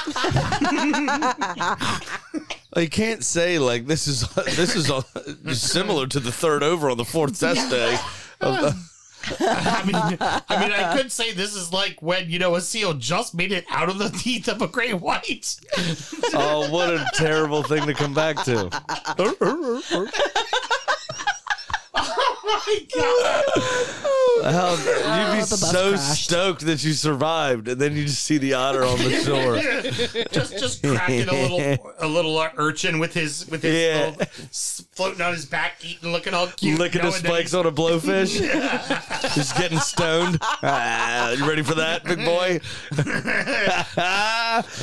You 2.77 2.89
can't 2.89 3.23
say 3.23 3.61
like 3.61 3.87
this 3.87 4.09
is 4.09 4.23
this 4.57 4.75
is 4.75 4.91
uh, 4.91 5.03
similar 5.53 6.09
to 6.09 6.19
the 6.19 6.33
third 6.33 6.65
over 6.65 6.91
on 6.91 6.97
the 6.97 7.05
fourth 7.05 7.39
test 7.39 7.71
day. 7.71 7.97
Of 9.31 9.39
the, 9.39 9.47
I 9.49 9.85
mean, 9.85 9.95
I 10.49 10.61
mean, 10.61 10.73
I 10.73 10.97
could 10.97 11.13
say 11.13 11.33
this 11.33 11.55
is 11.55 11.73
like 11.73 12.03
when 12.03 12.31
you 12.31 12.39
know 12.39 12.55
a 12.55 12.61
seal 12.61 12.95
just 12.95 13.35
made 13.35 13.53
it 13.53 13.65
out 13.71 13.89
of 13.89 13.99
the 13.99 14.09
teeth 14.11 14.49
of 14.49 14.63
a 14.63 14.69
great 14.69 15.01
white. 15.01 15.57
oh, 16.35 16.71
what 16.71 16.91
a 16.91 17.07
terrible 17.15 17.63
thing 17.63 17.87
to 17.87 17.95
come 17.95 18.15
back 18.15 18.43
to! 18.45 18.71
Oh 22.47 22.63
my 22.67 22.79
god! 24.43 24.45
How, 24.55 24.71
you'd 24.73 25.33
be 25.39 25.45
the 25.45 25.49
bus 25.51 25.71
so 25.71 25.91
crashed. 25.93 26.25
stoked 26.25 26.67
that 26.67 26.85
you 26.85 26.93
survived, 26.93 27.69
and 27.69 27.81
then 27.81 27.97
you 27.97 28.05
just 28.05 28.23
see 28.25 28.37
the 28.37 28.53
otter 28.55 28.85
on 28.85 28.99
the 28.99 29.11
shore. 29.23 29.57
just 30.33 30.59
just 30.59 30.83
cracking 30.83 31.29
a 31.29 31.33
little 31.33 31.95
a 31.99 32.07
little 32.07 32.37
uh, 32.37 32.51
urchin 32.57 32.99
with 32.99 33.15
his 33.15 33.47
with 33.49 33.63
his 33.63 33.75
Yeah. 33.75 34.11
little, 34.11 34.21
s- 34.51 34.85
floating 34.93 35.23
on 35.23 35.33
his 35.33 35.47
back, 35.47 35.83
eating, 35.85 36.13
looking 36.13 36.35
all 36.35 36.49
cute, 36.49 36.79
Licking 36.79 36.99
you 36.99 37.03
know, 37.05 37.07
his 37.13 37.17
and 37.17 37.25
then 37.25 37.33
spikes 37.33 37.55
on 37.55 37.65
a 37.67 37.73
blowfish. 37.73 38.41
Just 39.35 39.57
getting 39.57 39.79
stoned. 39.79 40.39
Ah, 40.43 41.31
you 41.33 41.49
ready 41.49 41.63
for 41.63 41.75
that, 41.77 42.05
big 42.05 42.19
boy? 42.19 42.61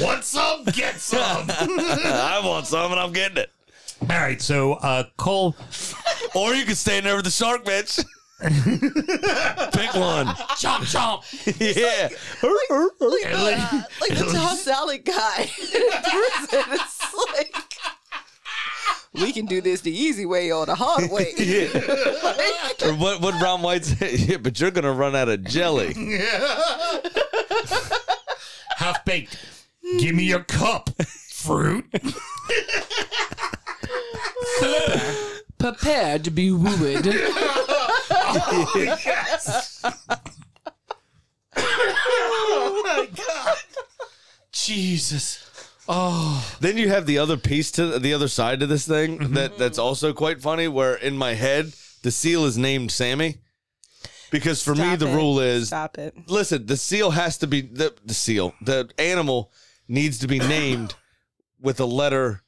Want 0.03 0.23
some? 0.23 0.63
Get 0.65 0.99
some. 0.99 1.45
I 1.49 2.41
want 2.43 2.65
some, 2.67 2.91
and 2.91 2.99
I'm 2.99 3.13
getting 3.13 3.37
it. 3.37 3.51
All 4.01 4.07
right, 4.17 4.41
so 4.41 4.73
uh, 4.73 5.03
Cole, 5.17 5.55
Or 6.35 6.53
you 6.53 6.65
can 6.65 6.75
stay 6.75 6.97
in 6.97 7.03
there 7.03 7.15
with 7.15 7.25
the 7.25 7.31
shark, 7.31 7.63
bitch. 7.63 8.03
Pick 8.41 9.93
one. 9.93 10.25
Chomp 10.57 10.85
chomp. 10.89 11.23
Yeah. 11.59 12.09
like, 12.41 12.97
the, 12.99 13.37
least- 13.37 14.01
like 14.01 14.17
the 14.17 14.31
toss 14.33 14.61
salad 14.63 15.05
guy. 15.05 15.49
It's 16.53 17.15
like 17.37 17.55
we 19.13 19.31
can 19.33 19.45
do 19.45 19.61
this 19.61 19.81
the 19.81 19.91
easy 19.91 20.25
way 20.25 20.51
or 20.51 20.65
the 20.65 20.73
hard 20.75 21.11
way. 21.11 21.33
Like, 22.23 22.81
Or 22.83 22.95
what 22.95 23.21
what 23.21 23.39
Ron 23.41 23.61
White 23.61 23.85
say? 23.85 24.15
Yeah, 24.15 24.37
but 24.37 24.59
you're 24.59 24.71
gonna 24.71 24.91
run 24.93 25.15
out 25.15 25.29
of 25.29 25.43
jelly. 25.43 25.93
half 28.77 29.03
baked. 29.05 29.37
Give 29.99 30.15
me 30.15 30.23
your 30.23 30.43
cup, 30.43 30.89
fruit. 31.29 31.85
Prepare 35.57 36.19
to 36.19 36.31
be 36.31 36.51
wooed. 36.51 37.07
Oh, 38.33 38.71
yes. 38.75 39.83
oh 41.57 42.83
my 42.85 43.07
god. 43.13 43.57
Jesus. 44.51 45.47
Oh. 45.87 46.55
Then 46.59 46.77
you 46.77 46.89
have 46.89 47.05
the 47.05 47.17
other 47.17 47.35
piece 47.35 47.71
to 47.71 47.99
the 47.99 48.13
other 48.13 48.27
side 48.27 48.59
to 48.61 48.67
this 48.67 48.87
thing 48.87 49.19
mm-hmm. 49.19 49.33
that 49.33 49.57
that's 49.57 49.77
also 49.77 50.13
quite 50.13 50.41
funny. 50.41 50.67
Where 50.67 50.95
in 50.95 51.17
my 51.17 51.33
head 51.33 51.73
the 52.03 52.11
seal 52.11 52.45
is 52.45 52.57
named 52.57 52.91
Sammy, 52.91 53.39
because 54.31 54.63
for 54.63 54.73
me 54.73 54.95
the 54.95 55.07
it. 55.07 55.15
rule 55.15 55.39
is 55.39 55.67
Stop 55.67 55.97
it. 55.97 56.15
listen 56.27 56.65
the 56.65 56.77
seal 56.77 57.11
has 57.11 57.37
to 57.39 57.47
be 57.47 57.61
the 57.61 57.93
the 58.05 58.13
seal 58.13 58.53
the 58.61 58.89
animal 58.97 59.51
needs 59.87 60.17
to 60.19 60.27
be 60.27 60.39
named 60.39 60.95
with 61.59 61.79
a 61.79 61.85
letter 61.85 62.41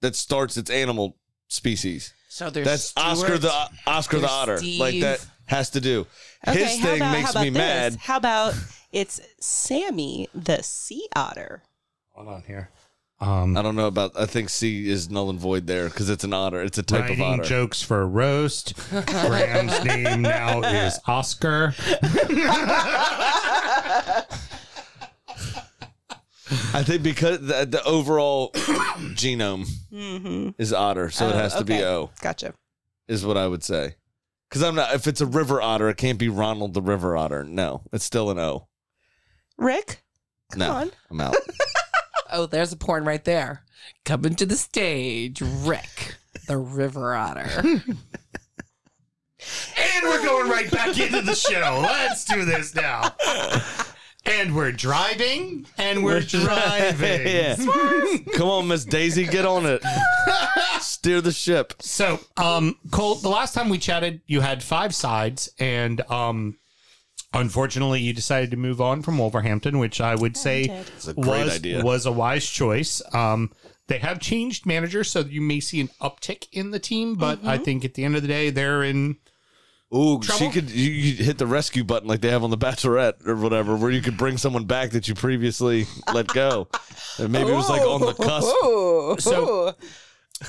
that 0.00 0.16
starts 0.16 0.56
its 0.56 0.70
animal 0.70 1.16
species. 1.48 2.14
So 2.28 2.50
there's 2.50 2.66
That's 2.66 2.92
Oscar 2.96 3.38
the 3.38 3.52
Oscar 3.86 4.18
the 4.20 4.28
otter. 4.28 4.58
Steve. 4.58 4.80
Like 4.80 5.00
that 5.00 5.24
has 5.46 5.70
to 5.70 5.80
do. 5.80 6.06
Okay, 6.46 6.64
His 6.64 6.80
thing 6.80 6.96
about, 6.96 7.12
makes 7.12 7.24
how 7.26 7.30
about 7.32 7.42
me 7.42 7.50
this? 7.50 7.58
mad. 7.58 7.96
How 7.96 8.16
about 8.18 8.54
it's 8.92 9.20
Sammy 9.40 10.28
the 10.34 10.62
sea 10.62 11.08
otter? 11.16 11.62
Hold 12.12 12.28
on 12.28 12.42
here. 12.46 12.70
Um, 13.20 13.56
I 13.56 13.62
don't 13.62 13.74
know 13.74 13.88
about. 13.88 14.12
I 14.16 14.26
think 14.26 14.48
C 14.48 14.88
is 14.88 15.10
null 15.10 15.28
and 15.30 15.40
void 15.40 15.66
there 15.66 15.88
because 15.88 16.08
it's 16.08 16.22
an 16.22 16.32
otter. 16.32 16.62
It's 16.62 16.78
a 16.78 16.84
type 16.84 17.10
of 17.10 17.20
otter. 17.20 17.42
jokes 17.42 17.82
for 17.82 18.00
a 18.02 18.06
roast. 18.06 18.74
Graham's 18.90 19.82
name 19.84 20.22
now 20.22 20.60
is 20.62 21.00
Oscar. 21.08 21.74
I 26.72 26.82
think 26.82 27.02
because 27.02 27.40
the, 27.40 27.66
the 27.66 27.82
overall 27.84 28.52
genome 29.14 29.66
mm-hmm. 29.92 30.50
is 30.58 30.72
otter, 30.72 31.10
so 31.10 31.28
it 31.28 31.34
Oh, 31.34 31.38
has 31.38 31.54
to 31.54 31.64
be. 31.64 31.82
O. 31.82 32.10
Gotcha. 32.20 32.54
Is 33.06 33.24
what 33.24 33.36
I 33.36 33.46
would 33.46 33.62
say. 33.62 33.96
Because 34.48 34.62
I'm 34.62 34.74
not. 34.74 34.94
If 34.94 35.06
it's 35.06 35.20
a 35.20 35.26
river 35.26 35.60
otter, 35.60 35.88
it 35.88 35.96
can't 35.96 36.18
be 36.18 36.28
Ronald 36.28 36.74
the 36.74 36.82
river 36.82 37.16
otter. 37.16 37.44
No, 37.44 37.82
it's 37.92 38.04
still 38.04 38.30
an 38.30 38.38
O. 38.38 38.68
Rick, 39.56 40.02
come 40.52 40.60
no, 40.60 40.72
on. 40.72 40.90
I'm 41.10 41.20
out. 41.20 41.36
Oh, 42.30 42.44
there's 42.44 42.74
a 42.74 42.76
porn 42.76 43.06
right 43.06 43.24
there. 43.24 43.62
Coming 44.04 44.34
to 44.34 44.44
the 44.44 44.56
stage, 44.56 45.40
Rick, 45.40 46.16
the 46.46 46.58
river 46.58 47.14
otter. 47.14 47.48
And 49.78 50.04
we're 50.04 50.24
going 50.24 50.50
right 50.50 50.70
back 50.70 50.98
into 50.98 51.22
the 51.22 51.34
show. 51.34 51.78
Let's 51.80 52.24
do 52.24 52.44
this 52.44 52.74
now. 52.74 53.14
And 54.30 54.54
we're 54.54 54.72
driving, 54.72 55.66
and 55.78 56.04
we're 56.04 56.20
driving. 56.22 57.26
yeah. 57.26 57.56
Come 58.34 58.48
on, 58.48 58.68
Miss 58.68 58.84
Daisy, 58.84 59.24
get 59.26 59.46
on 59.46 59.64
it. 59.66 59.82
Steer 60.80 61.20
the 61.20 61.32
ship. 61.32 61.74
So, 61.80 62.20
um, 62.36 62.76
Cole, 62.90 63.14
the 63.16 63.28
last 63.30 63.54
time 63.54 63.68
we 63.68 63.78
chatted, 63.78 64.20
you 64.26 64.40
had 64.40 64.62
five 64.62 64.94
sides, 64.94 65.48
and 65.58 66.00
um, 66.10 66.58
unfortunately, 67.32 68.00
you 68.00 68.12
decided 68.12 68.50
to 68.50 68.56
move 68.56 68.80
on 68.80 69.02
from 69.02 69.18
Wolverhampton, 69.18 69.78
which 69.78 70.00
I 70.00 70.14
would 70.14 70.36
say 70.36 70.84
a 71.06 71.14
great 71.14 71.44
was 71.44 71.54
idea. 71.56 71.82
was 71.82 72.06
a 72.06 72.12
wise 72.12 72.48
choice. 72.48 73.00
Um, 73.14 73.52
they 73.86 73.98
have 73.98 74.20
changed 74.20 74.66
managers, 74.66 75.10
so 75.10 75.20
you 75.20 75.40
may 75.40 75.60
see 75.60 75.80
an 75.80 75.88
uptick 76.02 76.48
in 76.52 76.70
the 76.70 76.78
team, 76.78 77.14
but 77.14 77.42
I 77.44 77.56
think 77.56 77.84
at 77.84 77.94
the 77.94 78.04
end 78.04 78.16
of 78.16 78.22
the 78.22 78.28
day, 78.28 78.50
they're 78.50 78.82
in. 78.82 79.16
Ooh, 79.94 80.20
Trouble? 80.20 80.38
she 80.38 80.50
could. 80.50 80.70
You, 80.70 80.90
you 80.90 81.24
hit 81.24 81.38
the 81.38 81.46
rescue 81.46 81.82
button 81.84 82.08
like 82.08 82.20
they 82.20 82.28
have 82.30 82.44
on 82.44 82.50
the 82.50 82.58
Bachelorette 82.58 83.26
or 83.26 83.36
whatever, 83.36 83.74
where 83.76 83.90
you 83.90 84.02
could 84.02 84.16
bring 84.18 84.36
someone 84.36 84.64
back 84.66 84.90
that 84.90 85.08
you 85.08 85.14
previously 85.14 85.86
let 86.12 86.26
go. 86.28 86.68
And 87.18 87.32
maybe 87.32 87.50
it 87.50 87.54
was 87.54 87.70
like 87.70 87.80
on 87.82 88.00
the 88.00 88.12
cusp. 88.24 88.48
Oh, 88.50 89.16
So- 89.18 89.74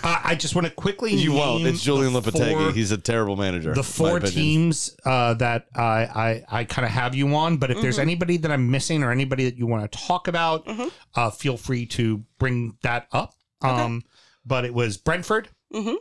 Uh, 0.03 0.21
I 0.23 0.35
just 0.35 0.53
want 0.53 0.67
to 0.67 0.73
quickly. 0.73 1.15
You 1.15 1.31
won't. 1.31 1.65
It's 1.65 1.83
Julen 1.83 2.13
the 2.13 2.21
Lopetegui. 2.21 2.53
four- 2.65 2.71
He's 2.73 2.91
a 2.91 2.97
terrible 2.99 3.35
manager. 3.35 3.73
the 3.73 3.81
four 3.81 4.19
teams 4.19 4.95
uh, 5.03 5.33
that 5.35 5.65
I 5.75 6.43
I, 6.51 6.59
I 6.59 6.63
kind 6.65 6.85
of 6.85 6.91
have 6.91 7.15
you 7.15 7.33
on. 7.35 7.57
But 7.57 7.71
if 7.71 7.81
there's 7.81 7.97
anybody 7.97 8.37
that 8.37 8.51
I'm 8.51 8.69
missing 8.69 9.01
or 9.01 9.11
anybody 9.11 9.45
that 9.45 9.57
you 9.57 9.65
want 9.65 9.91
to 9.91 9.97
talk 9.97 10.27
about, 10.27 10.67
uh, 11.15 11.31
feel 11.31 11.57
free 11.57 11.87
to 11.87 12.23
bring 12.37 12.77
that 12.83 13.07
up. 13.11 13.33
Um, 13.63 14.03
but 14.45 14.63
it 14.63 14.75
was 14.75 14.97
Brentford, 14.97 15.49
Mhm. 15.73 15.95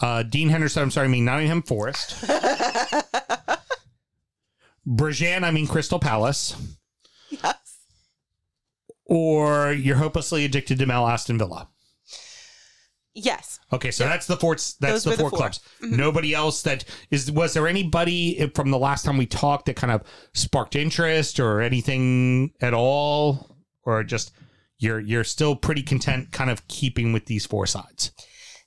Uh, 0.00 0.22
Dean 0.22 0.48
Henderson. 0.48 0.82
I'm 0.82 0.90
sorry, 0.90 1.06
I 1.06 1.10
mean 1.10 1.24
Nottingham 1.24 1.62
Forest, 1.62 2.24
Brejan. 4.86 5.44
I 5.44 5.50
mean 5.50 5.66
Crystal 5.66 5.98
Palace, 5.98 6.56
yes. 7.30 7.78
or 9.04 9.72
you're 9.72 9.96
hopelessly 9.96 10.44
addicted 10.44 10.78
to 10.78 10.86
Mel 10.86 11.06
Aston 11.06 11.38
Villa. 11.38 11.68
Yes. 13.16 13.60
Okay, 13.72 13.92
so 13.92 14.04
that's 14.04 14.26
the 14.26 14.36
four. 14.36 14.54
That's 14.54 14.76
Those 14.80 15.04
the 15.04 15.10
were 15.10 15.16
the 15.16 15.22
four, 15.22 15.30
four. 15.30 15.38
clubs. 15.38 15.60
Nobody 15.80 16.34
else 16.34 16.62
that 16.62 16.84
is. 17.12 17.30
Was 17.30 17.54
there 17.54 17.68
anybody 17.68 18.50
from 18.56 18.72
the 18.72 18.78
last 18.78 19.04
time 19.04 19.16
we 19.16 19.26
talked 19.26 19.66
that 19.66 19.76
kind 19.76 19.92
of 19.92 20.02
sparked 20.32 20.74
interest 20.74 21.38
or 21.38 21.60
anything 21.60 22.52
at 22.60 22.74
all, 22.74 23.56
or 23.84 24.02
just 24.02 24.32
you're 24.78 24.98
you're 24.98 25.22
still 25.22 25.54
pretty 25.54 25.82
content, 25.82 26.32
kind 26.32 26.50
of 26.50 26.66
keeping 26.66 27.12
with 27.12 27.26
these 27.26 27.46
four 27.46 27.66
sides? 27.68 28.10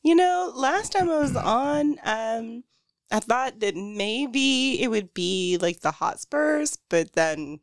You 0.04 0.16
know, 0.16 0.52
last 0.56 0.94
time 0.94 1.10
I 1.10 1.18
was 1.20 1.36
on, 1.36 1.98
um, 2.04 2.64
I 3.12 3.20
thought 3.20 3.60
that 3.60 3.76
maybe 3.76 4.82
it 4.82 4.90
would 4.90 5.14
be 5.14 5.58
like 5.62 5.82
the 5.82 5.92
Hotspurs, 5.92 6.78
but 6.90 7.14
then 7.14 7.60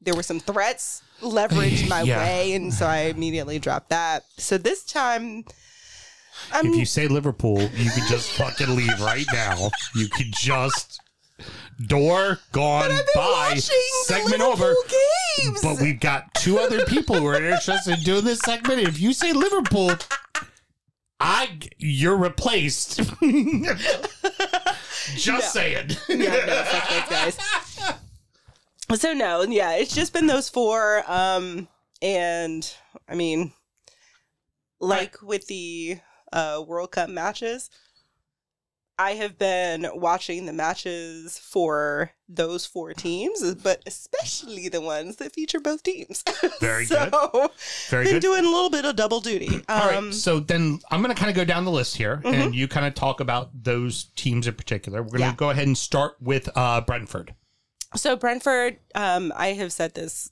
there 0.00 0.14
were 0.14 0.22
some 0.22 0.40
threats 0.40 1.02
leveraged 1.20 1.88
my 1.88 2.02
Yeah. 2.04 2.18
way, 2.18 2.52
and 2.54 2.72
so 2.72 2.86
I 2.86 3.02
immediately 3.02 3.58
dropped 3.58 3.90
that. 3.90 4.24
So 4.36 4.58
this 4.58 4.84
time, 4.84 5.44
I'm 6.52 6.66
if 6.66 6.76
you 6.76 6.86
say 6.86 7.08
Liverpool, 7.08 7.60
you 7.60 7.90
can 7.90 8.06
just 8.08 8.30
fucking 8.32 8.74
leave 8.74 9.00
right 9.00 9.26
now. 9.32 9.70
You 9.94 10.08
can 10.08 10.30
just 10.32 11.00
door 11.86 12.38
gone 12.52 12.90
by 13.14 13.54
segment 13.56 14.40
over. 14.42 14.74
games. 14.88 15.60
But 15.62 15.80
we've 15.80 16.00
got 16.00 16.32
two 16.34 16.58
other 16.58 16.84
people 16.86 17.16
who 17.16 17.26
are 17.26 17.42
interested 17.42 17.98
in 17.98 18.00
doing 18.04 18.24
this 18.24 18.40
segment. 18.40 18.80
If 18.80 19.00
you 19.00 19.12
say 19.12 19.32
Liverpool, 19.32 19.92
I 21.22 21.58
you're 21.78 22.16
replaced. 22.16 22.96
Just 25.16 25.52
saying. 25.52 25.90
yeah, 26.08 26.44
no, 26.46 26.64
fuck 26.64 26.88
those 26.88 27.08
guys. 27.08 27.38
So 28.96 29.14
no, 29.14 29.40
yeah, 29.44 29.76
it's 29.76 29.94
just 29.94 30.12
been 30.12 30.26
those 30.26 30.50
four. 30.50 31.02
Um, 31.10 31.66
and 32.02 32.70
I 33.08 33.14
mean, 33.14 33.54
like 34.80 35.22
with 35.22 35.46
the 35.46 35.96
uh, 36.30 36.62
World 36.66 36.90
Cup 36.90 37.08
matches, 37.08 37.70
I 38.98 39.12
have 39.12 39.38
been 39.38 39.88
watching 39.94 40.44
the 40.44 40.52
matches 40.52 41.38
for 41.38 42.10
those 42.34 42.64
four 42.66 42.94
teams, 42.94 43.54
but 43.56 43.82
especially 43.86 44.68
the 44.68 44.80
ones 44.80 45.16
that 45.16 45.32
feature 45.32 45.60
both 45.60 45.82
teams. 45.82 46.24
Very 46.60 46.86
so, 46.86 47.08
good. 47.32 47.50
Very 47.90 48.04
been 48.04 48.12
good. 48.14 48.22
doing 48.22 48.44
a 48.44 48.48
little 48.48 48.70
bit 48.70 48.84
of 48.84 48.96
double 48.96 49.20
duty. 49.20 49.62
All 49.68 49.86
right, 49.86 49.96
Um, 49.96 50.12
so 50.12 50.40
then 50.40 50.80
I'm 50.90 51.02
going 51.02 51.14
to 51.14 51.18
kind 51.18 51.30
of 51.30 51.36
go 51.36 51.44
down 51.44 51.64
the 51.64 51.70
list 51.70 51.96
here, 51.96 52.20
and 52.24 52.54
you 52.54 52.68
kind 52.68 52.86
of 52.86 52.94
talk 52.94 53.20
about 53.20 53.50
those 53.64 54.04
teams 54.16 54.46
in 54.46 54.54
particular. 54.54 55.02
We're 55.02 55.08
going 55.10 55.20
to 55.20 55.26
Yeah. 55.26 55.34
go 55.36 55.50
ahead 55.50 55.66
and 55.66 55.76
start 55.76 56.16
with 56.20 56.48
uh, 56.56 56.80
Brentford. 56.80 57.34
So 57.94 58.16
Brentford, 58.16 58.78
um, 58.94 59.32
I 59.36 59.48
have 59.48 59.72
said 59.72 59.94
this 59.94 60.30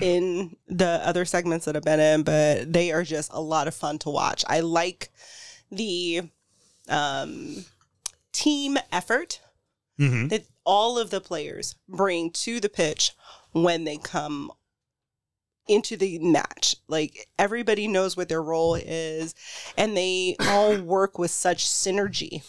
in 0.00 0.56
the 0.68 1.00
other 1.04 1.24
segments 1.24 1.64
that 1.64 1.76
I've 1.76 1.82
been 1.82 2.00
in, 2.00 2.22
but 2.22 2.72
they 2.72 2.92
are 2.92 3.02
just 3.02 3.32
a 3.32 3.40
lot 3.40 3.68
of 3.68 3.74
fun 3.74 3.98
to 4.00 4.10
watch. 4.10 4.44
I 4.46 4.60
like 4.60 5.10
the 5.70 6.22
um, 6.88 7.64
team 8.32 8.78
effort 8.92 9.40
Mm-hmm. 9.98 10.28
that 10.28 10.44
all 10.64 10.98
of 10.98 11.10
the 11.10 11.20
players 11.20 11.74
bring 11.88 12.30
to 12.30 12.60
the 12.60 12.68
pitch 12.68 13.12
when 13.52 13.84
they 13.84 13.96
come 13.96 14.52
into 15.66 15.96
the 15.96 16.18
match. 16.18 16.76
Like 16.88 17.28
everybody 17.38 17.86
knows 17.86 18.16
what 18.16 18.28
their 18.28 18.42
role 18.42 18.74
is, 18.74 19.34
and 19.76 19.96
they 19.96 20.36
all 20.40 20.78
work 20.82 21.18
with 21.18 21.30
such 21.30 21.66
synergy 21.66 22.42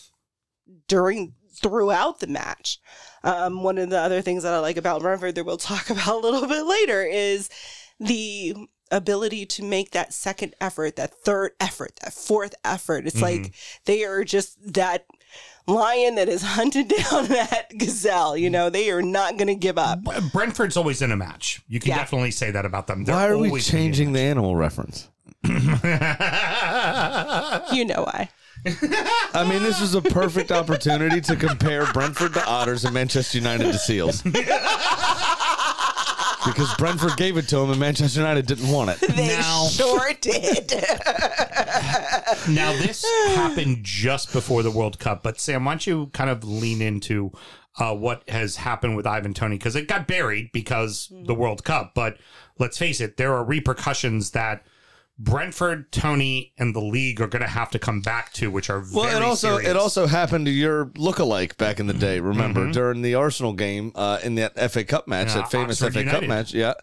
during 0.88 1.34
throughout 1.52 2.20
the 2.20 2.28
match. 2.28 2.80
Um, 3.24 3.64
one 3.64 3.78
of 3.78 3.90
the 3.90 4.00
other 4.00 4.22
things 4.22 4.44
that 4.44 4.54
I 4.54 4.60
like 4.60 4.78
about 4.78 5.02
Brentford 5.02 5.36
that 5.36 5.46
we'll 5.46 5.58
talk 5.58 5.90
about 5.90 6.08
a 6.08 6.18
little 6.18 6.48
bit 6.48 6.66
later 6.66 7.04
is 7.04 7.50
the 8.00 8.56
ability 8.92 9.46
to 9.46 9.64
make 9.64 9.92
that 9.92 10.14
second 10.14 10.56
effort, 10.60 10.96
that 10.96 11.14
third 11.14 11.52
effort, 11.60 12.00
that 12.02 12.14
fourth 12.14 12.56
effort. 12.64 13.06
It's 13.06 13.22
like 13.22 13.54
they 13.86 14.04
are 14.04 14.24
just 14.24 14.74
that 14.74 15.06
lion 15.70 16.16
that 16.16 16.28
has 16.28 16.42
hunted 16.46 16.88
down 16.90 17.26
that 17.28 17.68
gazelle. 17.78 18.36
You 18.36 18.50
know, 18.50 18.70
they 18.70 18.90
are 18.92 19.02
not 19.02 19.38
going 19.38 19.48
to 19.48 19.56
give 19.56 19.78
up. 19.78 20.00
Brentford's 20.34 20.76
always 20.78 21.02
in 21.02 21.12
a 21.12 21.16
match. 21.16 21.62
You 21.68 21.80
can 21.80 21.90
Yeah. 21.90 21.98
definitely 21.98 22.32
say 22.32 22.52
that 22.52 22.66
about 22.66 22.88
them. 22.88 23.06
They're 23.06 23.16
Why 23.16 23.28
are 23.28 23.38
we 23.38 23.48
always 23.50 23.70
gonna 23.70 23.82
changing 23.84 24.12
the 24.14 24.20
animal 24.22 24.56
reference? 24.56 25.08
You 27.72 27.86
know 27.86 28.04
why. 28.04 28.30
I 29.34 29.46
mean, 29.50 29.64
this 29.64 29.80
was 29.80 29.96
a 29.96 30.02
perfect 30.02 30.52
opportunity 30.52 31.22
to 31.22 31.36
compare 31.38 31.86
Brentford 31.94 32.34
to 32.34 32.46
Otters 32.46 32.84
and 32.84 32.94
Manchester 32.94 33.38
United 33.38 33.72
to 33.72 33.78
Seals. 33.80 34.22
because 36.46 36.74
Brentford 36.78 37.16
gave 37.16 37.38
it 37.38 37.48
to 37.50 37.58
them 37.58 37.70
and 37.72 37.80
Manchester 37.80 38.20
United 38.20 38.48
didn't 38.48 38.70
want 38.70 38.90
it. 38.90 39.00
They 39.16 39.28
Now- 39.28 39.68
sure 39.70 40.12
did. 40.20 40.74
Now, 42.50 42.72
this 42.74 43.06
happened 43.36 43.80
just 43.84 44.32
before 44.34 44.64
the 44.64 44.72
World 44.72 45.00
Cup, 45.00 45.24
but 45.24 45.40
Sam, 45.40 45.66
why 45.66 45.74
don't 45.74 45.88
you 45.88 46.08
kind 46.14 46.30
of 46.30 46.44
lean 46.44 46.82
into 46.82 47.32
uh, 47.78 47.94
what 47.96 48.28
has 48.30 48.56
happened 48.58 48.96
with 48.96 49.06
Ivan 49.08 49.34
Toney? 49.34 49.58
Because 49.58 49.76
it 49.76 49.88
got 49.88 50.08
buried 50.08 50.52
because 50.54 51.12
the 51.26 51.34
World 51.36 51.64
Cup, 51.64 51.92
but 51.96 52.18
let's 52.58 52.78
face 52.78 53.00
it, 53.02 53.18
there 53.18 53.34
are 53.34 53.44
repercussions 53.44 54.32
that 54.32 54.66
Brentford, 55.22 55.92
Toney, 55.92 56.54
and 56.58 56.74
the 56.74 56.80
league 56.80 57.20
are 57.20 57.28
going 57.28 57.42
to 57.42 57.48
have 57.48 57.70
to 57.72 57.80
come 57.80 58.00
back 58.02 58.32
to, 58.34 58.50
which 58.50 58.70
are 58.70 58.80
Well, 58.94 59.04
very 59.04 59.18
it 59.18 59.22
also 59.22 59.50
serious. 59.58 59.70
it 59.72 59.76
also 59.78 60.08
happened 60.08 60.46
to 60.46 60.52
your 60.52 60.86
lookalike 60.88 61.58
back 61.58 61.80
in 61.80 61.88
the 61.88 61.94
day. 61.94 62.20
Remember 62.22 62.62
Mm-hmm. 62.62 62.72
during 62.72 63.02
the 63.02 63.16
Arsenal 63.16 63.52
game 63.54 63.92
uh, 63.96 64.20
in 64.24 64.36
that 64.36 64.56
FA 64.72 64.84
Cup 64.86 65.08
match, 65.10 65.28
Yeah, 65.30 65.42
that 65.42 65.52
famous 65.52 65.82
Oxford 65.82 66.06
FA 66.06 66.10
Cup 66.10 66.24
match. 66.24 66.54
Yeah, 66.54 66.74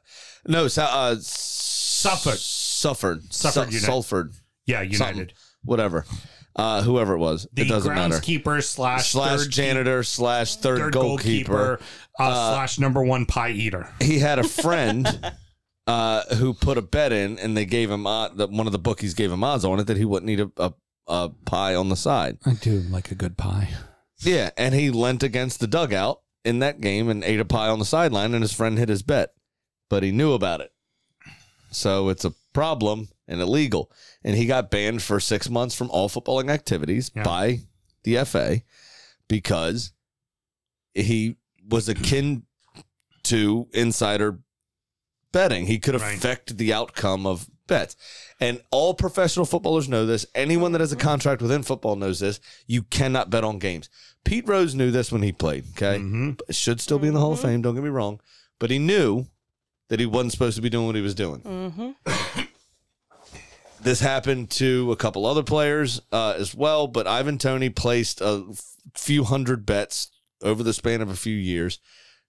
no, 0.46 0.68
so, 0.68 0.82
uh, 0.84 1.16
Suffolk. 1.20 2.34
Sufford, 2.34 3.32
Suffolk 3.32 3.70
Su- 3.72 3.76
United. 3.78 4.32
Salford, 4.68 4.90
yeah, 4.90 4.96
United. 4.98 5.16
something. 5.16 5.28
whatever, 5.64 6.04
uh, 6.56 6.82
whoever 6.82 7.14
it 7.14 7.18
was. 7.18 7.46
The 7.52 7.62
it 7.62 7.68
doesn't 7.68 7.94
matter. 7.94 8.14
groundskeeper 8.16 8.62
slash 8.64 9.12
Slash 9.12 9.40
third 9.44 9.50
janitor 9.50 10.02
slash 10.02 10.56
third, 10.56 10.78
third 10.78 10.92
goalkeeper. 10.92 11.52
goalkeeper, 11.78 11.84
uh, 12.18 12.52
slash 12.54 12.78
number 12.78 13.02
one 13.02 13.26
pie 13.26 13.50
eater. 13.50 13.88
He 14.00 14.18
had 14.18 14.38
a 14.38 14.44
friend 14.48 15.06
uh, 15.86 16.22
who 16.36 16.54
put 16.54 16.78
a 16.78 16.82
bet 16.82 17.12
in, 17.12 17.38
and 17.38 17.56
they 17.56 17.64
gave 17.66 17.90
him 17.90 18.06
uh, 18.06 18.28
the, 18.30 18.46
one 18.48 18.66
of 18.66 18.72
the 18.72 18.78
bookies 18.78 19.14
gave 19.14 19.30
him 19.30 19.44
odds 19.44 19.64
on 19.64 19.78
it 19.80 19.84
that 19.88 19.96
he 19.96 20.04
wouldn't 20.04 20.26
need 20.26 20.40
a, 20.40 20.50
a, 20.56 20.72
a 21.06 21.30
pie 21.44 21.74
on 21.74 21.88
the 21.88 21.96
side. 21.96 22.38
I 22.46 22.54
do 22.54 22.78
like 22.90 23.10
a 23.10 23.14
good 23.14 23.36
pie. 23.36 23.68
Yeah, 24.20 24.50
and 24.56 24.74
he 24.74 24.90
leant 24.90 25.22
against 25.22 25.60
the 25.60 25.66
dugout 25.66 26.20
in 26.44 26.60
that 26.60 26.80
game 26.80 27.08
and 27.10 27.22
ate 27.22 27.38
a 27.40 27.44
pie 27.44 27.68
on 27.68 27.78
the 27.78 27.84
sideline, 27.84 28.32
and 28.34 28.42
his 28.42 28.52
friend 28.52 28.78
hit 28.78 28.88
his 28.88 29.02
bet, 29.02 29.30
but 29.90 30.02
he 30.02 30.10
knew 30.10 30.32
about 30.32 30.60
it. 30.62 30.72
So 31.70 32.08
it's 32.08 32.24
a 32.24 32.32
problem 32.54 33.08
and 33.28 33.40
illegal. 33.40 33.90
And 34.24 34.36
he 34.36 34.46
got 34.46 34.70
banned 34.70 35.02
for 35.02 35.20
six 35.20 35.48
months 35.50 35.74
from 35.74 35.90
all 35.90 36.08
footballing 36.08 36.50
activities 36.50 37.10
Yeah. 37.14 37.22
by 37.24 37.60
the 38.04 38.18
FA 38.18 38.62
because 39.28 39.92
he 40.94 41.36
was 41.68 41.88
akin 41.88 42.44
to 43.24 43.68
insider 43.72 44.38
betting. 45.32 45.66
He 45.66 45.78
could 45.78 46.00
Right. 46.00 46.16
affect 46.16 46.56
the 46.56 46.72
outcome 46.72 47.26
of 47.26 47.48
bets. 47.66 47.96
And 48.38 48.62
all 48.70 48.94
professional 48.94 49.44
footballers 49.44 49.88
know 49.88 50.06
this. 50.06 50.24
Anyone 50.34 50.70
that 50.72 50.80
has 50.80 50.92
a 50.92 50.96
contract 50.96 51.42
within 51.42 51.64
football 51.64 51.96
knows 51.96 52.20
this. 52.20 52.38
You 52.68 52.82
cannot 52.84 53.28
bet 53.28 53.42
on 53.42 53.58
games. 53.58 53.88
Pete 54.24 54.46
Rose 54.48 54.74
knew 54.74 54.90
this 54.92 55.10
when 55.10 55.22
he 55.22 55.32
played, 55.32 55.64
okay? 55.76 55.98
Mhm. 55.98 56.38
Should 56.50 56.80
still 56.80 57.00
be 57.00 57.08
in 57.08 57.14
the 57.14 57.20
Hall 57.20 57.32
of 57.32 57.40
Fame, 57.40 57.62
don't 57.62 57.74
get 57.74 57.82
me 57.82 57.90
wrong. 57.90 58.20
But 58.60 58.70
he 58.70 58.78
knew 58.78 59.26
that 59.88 59.98
he 60.00 60.06
wasn't 60.06 60.32
supposed 60.32 60.56
to 60.56 60.62
be 60.62 60.70
doing 60.70 60.86
what 60.86 60.94
he 60.96 61.02
was 61.02 61.14
doing. 61.14 61.40
Mm-hmm. 61.40 62.42
This 63.86 64.00
happened 64.00 64.50
to 64.50 64.90
a 64.90 64.96
couple 64.96 65.24
other 65.24 65.44
players 65.44 66.02
uh, 66.10 66.34
as 66.36 66.52
well, 66.52 66.88
but 66.88 67.06
Ivan 67.06 67.38
Toney 67.38 67.70
placed 67.70 68.20
a 68.20 68.44
few 68.96 69.22
hundred 69.22 69.64
bets 69.64 70.10
over 70.42 70.64
the 70.64 70.72
span 70.72 71.00
of 71.02 71.08
a 71.08 71.14
few 71.14 71.36
years 71.36 71.78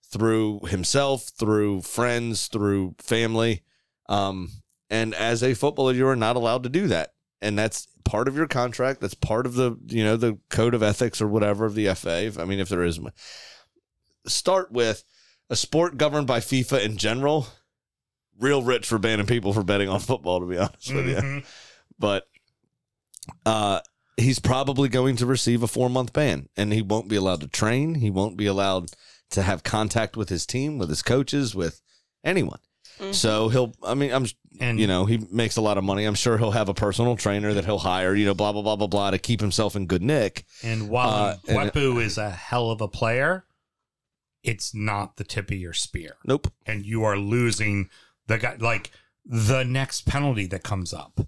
through 0.03 0.59
himself, 0.67 1.29
through 1.29 1.81
friends, 1.81 2.45
through 2.45 2.93
family. 2.99 3.63
Um, 4.07 4.51
and 4.91 5.15
as 5.15 5.41
a 5.41 5.55
footballer, 5.55 5.93
you 5.93 6.07
are 6.07 6.15
not 6.15 6.35
allowed 6.35 6.61
to 6.61 6.69
do 6.69 6.85
that. 6.89 7.15
And 7.41 7.57
that's 7.57 7.87
part 8.03 8.27
of 8.27 8.35
your 8.35 8.47
contract. 8.47 9.01
That's 9.01 9.15
part 9.15 9.47
of 9.47 9.55
the, 9.55 9.79
you 9.87 10.03
know, 10.03 10.15
the 10.15 10.37
code 10.51 10.75
of 10.75 10.83
ethics 10.83 11.23
or 11.23 11.27
whatever 11.27 11.65
of 11.65 11.73
the 11.73 11.91
FA. 11.95 12.31
I 12.39 12.45
mean, 12.45 12.59
if 12.59 12.69
there 12.69 12.83
is. 12.83 12.99
Start 14.27 14.71
with 14.71 15.03
a 15.49 15.55
sport 15.55 15.97
governed 15.97 16.27
by 16.27 16.39
FIFA 16.39 16.85
in 16.85 16.97
general. 16.97 17.47
Real 18.39 18.61
rich 18.61 18.87
for 18.87 18.97
banning 18.99 19.25
people 19.25 19.53
for 19.53 19.63
betting 19.63 19.89
on 19.89 19.99
football, 19.99 20.39
to 20.39 20.45
be 20.45 20.57
honest 20.57 20.93
with 20.93 21.07
you 21.09 21.15
Mhm. 21.15 21.45
but 21.97 22.27
uh, 23.45 23.81
he's 24.15 24.39
probably 24.39 24.89
going 24.89 25.15
to 25.17 25.25
receive 25.25 25.63
a 25.63 25.67
four 25.67 25.89
month 25.89 26.13
ban 26.13 26.47
and 26.55 26.71
he 26.71 26.81
won't 26.81 27.07
be 27.09 27.15
allowed 27.15 27.41
to 27.41 27.47
train. 27.47 27.95
He 27.95 28.09
won't 28.09 28.37
be 28.37 28.45
allowed 28.45 28.91
to 29.31 29.41
have 29.41 29.63
contact 29.63 30.15
with 30.15 30.29
his 30.29 30.45
team, 30.45 30.77
with 30.77 30.89
his 30.89 31.01
coaches, 31.01 31.53
with 31.55 31.81
anyone. 32.23 32.59
So 33.11 33.49
he'll, 33.49 33.73
I 33.83 33.93
mean, 33.93 34.11
I'm, 34.11 34.25
And 34.59 34.79
you 34.79 34.87
know, 34.87 35.05
he 35.05 35.19
makes 35.31 35.55
a 35.55 35.61
lot 35.61 35.77
of 35.77 35.83
money. 35.83 36.05
I'm 36.05 36.15
sure 36.15 36.39
he'll 36.39 36.49
have 36.51 36.67
a 36.69 36.73
personal 36.73 37.15
trainer 37.15 37.53
that 37.53 37.63
he'll 37.65 37.77
hire, 37.77 38.15
you 38.15 38.25
know, 38.25 38.33
blah, 38.33 38.51
blah, 38.53 38.63
blah, 38.63 38.75
blah, 38.75 38.87
blah, 38.87 39.11
to 39.11 39.19
keep 39.19 39.39
himself 39.39 39.75
in 39.75 39.85
good 39.85 40.01
nick. 40.01 40.45
And 40.63 40.89
while 40.89 41.09
Uh, 41.09 41.37
and- 41.47 41.75
is 42.01 42.17
a 42.17 42.31
hell 42.31 42.71
of 42.71 42.81
a 42.81 42.87
player, 42.87 43.45
it's 44.41 44.73
not 44.73 45.17
the 45.17 45.23
tip 45.23 45.51
of 45.51 45.57
your 45.57 45.73
spear. 45.73 46.17
Nope. 46.25 46.51
And 46.65 46.85
you 46.87 47.03
are 47.03 47.17
losing 47.17 47.89
the 48.27 48.37
guy 48.37 48.55
like 48.59 48.91
the 49.25 49.63
next 49.63 50.05
penalty 50.05 50.45
that 50.47 50.63
comes 50.63 50.93
up. 50.93 51.19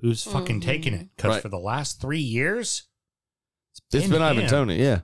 who's 0.00 0.22
fucking 0.22 0.60
taking 0.60 0.92
it. 0.92 1.08
Because 1.16 1.30
Right. 1.30 1.42
for 1.42 1.48
the 1.48 1.58
last 1.58 1.98
three 1.98 2.20
years, 2.20 2.82
It's 3.90 4.06
been 4.06 4.20
Ivan 4.20 4.42
him. 4.42 4.50
Toney, 4.50 4.76
yeah. 4.82 5.00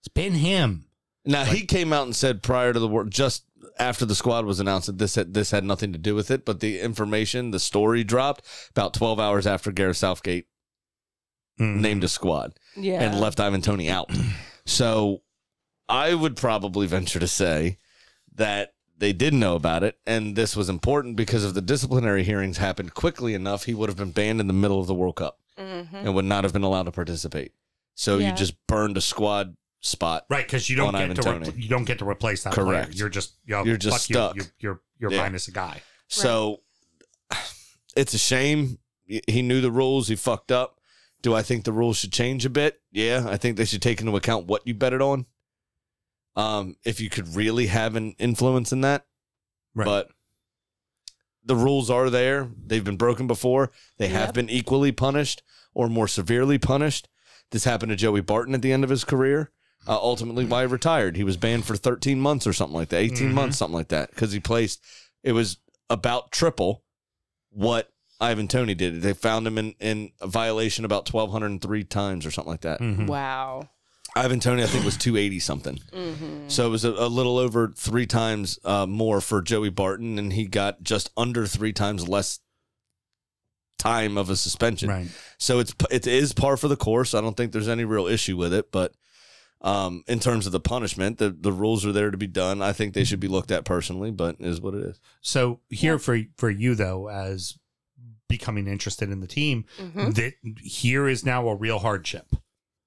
It's 0.00 0.08
been 0.12 0.32
him. 0.34 0.86
Now 1.24 1.44
he 1.44 1.64
came 1.64 1.92
out 1.92 2.06
and 2.06 2.16
said 2.16 2.42
prior 2.42 2.72
to 2.72 2.80
the 2.80 2.88
war, 2.88 3.04
just 3.04 3.44
after 3.78 4.04
the 4.04 4.16
squad 4.16 4.44
was 4.44 4.58
announced 4.58 4.86
that 4.88 4.98
this 4.98 5.14
had 5.14 5.32
this 5.34 5.52
had 5.52 5.62
nothing 5.62 5.92
to 5.92 5.98
do 5.98 6.16
with 6.16 6.28
it, 6.32 6.44
but 6.44 6.58
the 6.58 6.80
information, 6.80 7.52
the 7.52 7.60
story 7.60 8.02
dropped 8.02 8.44
about 8.70 8.94
twelve 8.94 9.20
hours 9.20 9.46
after 9.46 9.70
Gareth 9.70 9.98
Southgate 9.98 10.48
Mhm. 11.60 11.76
named 11.80 12.02
a 12.02 12.08
squad 12.08 12.58
Yeah. 12.76 13.00
and 13.00 13.20
left 13.20 13.38
Ivan 13.38 13.62
Toney 13.62 13.88
out. 13.88 14.10
So 14.66 15.22
I 15.88 16.14
would 16.14 16.36
probably 16.36 16.86
venture 16.88 17.20
to 17.20 17.28
say 17.28 17.78
that 18.34 18.74
they 19.02 19.12
did 19.12 19.34
know 19.34 19.56
about 19.56 19.82
it, 19.82 19.98
and 20.06 20.36
this 20.36 20.54
was 20.54 20.68
important 20.68 21.16
because 21.16 21.44
if 21.44 21.54
the 21.54 21.60
disciplinary 21.60 22.22
hearings 22.22 22.58
happened 22.58 22.94
quickly 22.94 23.34
enough, 23.34 23.64
he 23.64 23.74
would 23.74 23.88
have 23.88 23.96
been 23.96 24.12
banned 24.12 24.38
in 24.40 24.46
the 24.46 24.52
middle 24.52 24.78
of 24.78 24.86
the 24.86 24.94
World 24.94 25.16
Cup 25.16 25.40
mm-hmm. 25.58 25.96
and 25.96 26.14
would 26.14 26.24
not 26.24 26.44
have 26.44 26.52
been 26.52 26.62
allowed 26.62 26.84
to 26.84 26.92
participate. 26.92 27.52
So 27.96 28.18
Yeah. 28.18 28.30
you 28.30 28.36
just 28.36 28.54
burned 28.68 28.96
a 28.96 29.00
squad 29.00 29.56
spot. 29.80 30.24
Right, 30.30 30.46
because 30.46 30.70
you 30.70 30.76
don't 30.76 30.94
On 30.94 30.94
get 30.94 31.02
Ivan 31.02 31.16
to 31.16 31.22
Toney. 31.22 31.46
repl- 31.50 31.60
you 31.60 31.68
don't 31.68 31.82
get 31.82 31.98
to 31.98 32.08
replace 32.08 32.44
that 32.44 32.52
Correct. 32.52 32.90
player. 32.90 32.96
You're 32.96 33.08
just 33.08 33.32
you 33.44 33.56
know, 33.56 33.64
You're 33.64 33.76
just 33.76 34.06
fuck 34.06 34.08
you, 34.08 34.14
stuck. 34.14 34.36
You, 34.36 34.42
you're 34.60 34.80
you're 35.00 35.10
Yeah. 35.10 35.22
minus 35.22 35.48
a 35.48 35.52
guy. 35.52 35.82
So 36.06 36.60
it's 37.96 38.14
a 38.14 38.18
shame. 38.18 38.78
He 39.26 39.42
knew 39.42 39.60
the 39.60 39.72
rules. 39.72 40.06
He 40.06 40.14
fucked 40.14 40.52
up. 40.52 40.78
Do 41.22 41.34
I 41.34 41.42
think 41.42 41.64
the 41.64 41.72
rules 41.72 41.96
should 41.96 42.12
change 42.12 42.46
a 42.46 42.50
bit? 42.50 42.80
Yeah, 42.92 43.26
I 43.28 43.36
think 43.36 43.56
they 43.56 43.64
should 43.64 43.82
take 43.82 44.00
into 44.00 44.14
account 44.14 44.46
what 44.46 44.64
you 44.64 44.74
betted 44.74 45.02
on. 45.02 45.26
Um, 46.34 46.76
if 46.84 47.00
you 47.00 47.10
could 47.10 47.34
really 47.36 47.66
have 47.66 47.94
an 47.96 48.14
influence 48.18 48.72
in 48.72 48.80
that, 48.82 49.06
Right. 49.74 49.84
but 49.84 50.10
the 51.44 51.56
rules 51.56 51.90
are 51.90 52.08
there. 52.08 52.48
They've 52.66 52.84
been 52.84 52.96
broken 52.96 53.26
before. 53.26 53.70
They 53.98 54.08
have 54.08 54.32
been 54.32 54.48
equally 54.48 54.92
punished 54.92 55.42
or 55.74 55.88
more 55.88 56.08
severely 56.08 56.58
punished. 56.58 57.08
This 57.50 57.64
happened 57.64 57.90
to 57.90 57.96
Joey 57.96 58.20
Barton 58.20 58.54
at 58.54 58.62
the 58.62 58.72
end 58.72 58.84
of 58.84 58.90
his 58.90 59.04
career. 59.04 59.50
Uh, 59.86 59.96
ultimately, 59.96 60.44
why 60.44 60.60
he 60.62 60.66
retired. 60.68 61.16
He 61.16 61.24
was 61.24 61.36
banned 61.36 61.64
for 61.66 61.76
13 61.76 62.20
months 62.20 62.46
or 62.46 62.52
something 62.52 62.76
like 62.76 62.90
that, 62.90 63.00
18 63.02 63.30
Mhm. 63.30 63.34
months, 63.34 63.58
something 63.58 63.74
like 63.74 63.88
that, 63.88 64.10
because 64.10 64.30
he 64.30 64.38
placed. 64.38 64.80
It 65.24 65.32
was 65.32 65.56
about 65.90 66.30
triple 66.30 66.84
what 67.50 67.92
Ivan 68.20 68.46
Toney 68.46 68.74
did. 68.74 69.02
They 69.02 69.12
found 69.12 69.44
him 69.46 69.58
in, 69.58 69.74
in 69.80 70.12
a 70.20 70.28
violation 70.28 70.84
about 70.84 71.06
1,203 71.06 71.82
times 71.82 72.24
or 72.24 72.30
something 72.30 72.52
like 72.52 72.60
that. 72.60 72.78
Mhm. 72.80 73.08
Wow. 73.08 73.70
Ivan 74.14 74.40
Toney, 74.40 74.62
I 74.62 74.66
think, 74.66 74.84
was 74.84 74.96
280 74.96 75.38
something. 75.40 75.78
So 76.48 76.66
it 76.66 76.70
was 76.70 76.84
a, 76.84 76.90
a 76.90 77.08
little 77.08 77.38
over 77.38 77.72
three 77.76 78.06
times 78.06 78.58
uh, 78.64 78.86
more 78.86 79.20
for 79.20 79.40
Joey 79.40 79.70
Barton, 79.70 80.18
and 80.18 80.32
he 80.32 80.46
got 80.46 80.82
just 80.82 81.10
under 81.16 81.46
three 81.46 81.72
times 81.72 82.08
less 82.08 82.40
time 83.78 84.16
of 84.18 84.28
a 84.30 84.36
suspension. 84.36 84.88
Right. 84.90 85.08
So 85.38 85.58
it's 85.60 85.74
it 85.90 86.06
is 86.06 86.32
par 86.32 86.56
for 86.56 86.68
the 86.68 86.76
course. 86.76 87.14
I 87.14 87.20
don't 87.20 87.36
think 87.36 87.52
there's 87.52 87.68
any 87.68 87.84
real 87.84 88.06
issue 88.06 88.36
with 88.36 88.52
it, 88.52 88.70
but 88.70 88.92
um, 89.62 90.04
in 90.06 90.20
terms 90.20 90.44
of 90.46 90.52
the 90.52 90.60
punishment, 90.60 91.18
the 91.18 91.30
the 91.30 91.52
rules 91.52 91.86
are 91.86 91.92
there 91.92 92.10
to 92.10 92.18
be 92.18 92.26
done. 92.26 92.60
I 92.62 92.72
think 92.72 92.92
they 92.94 93.04
should 93.04 93.20
be 93.20 93.28
looked 93.28 93.50
at 93.50 93.64
personally, 93.64 94.10
but 94.10 94.36
it 94.38 94.46
is 94.46 94.60
what 94.60 94.74
it 94.74 94.84
is. 94.84 95.00
So 95.22 95.60
here 95.70 95.98
for 95.98 96.18
for 96.36 96.50
you 96.50 96.74
though, 96.74 97.08
as 97.08 97.56
becoming 98.28 98.66
interested 98.66 99.10
in 99.10 99.20
the 99.20 99.26
team, 99.26 99.64
Mhm. 99.80 100.14
that 100.14 100.32
here 100.62 101.08
is 101.08 101.24
now 101.24 101.48
a 101.48 101.54
real 101.56 101.78
hardship. 101.80 102.34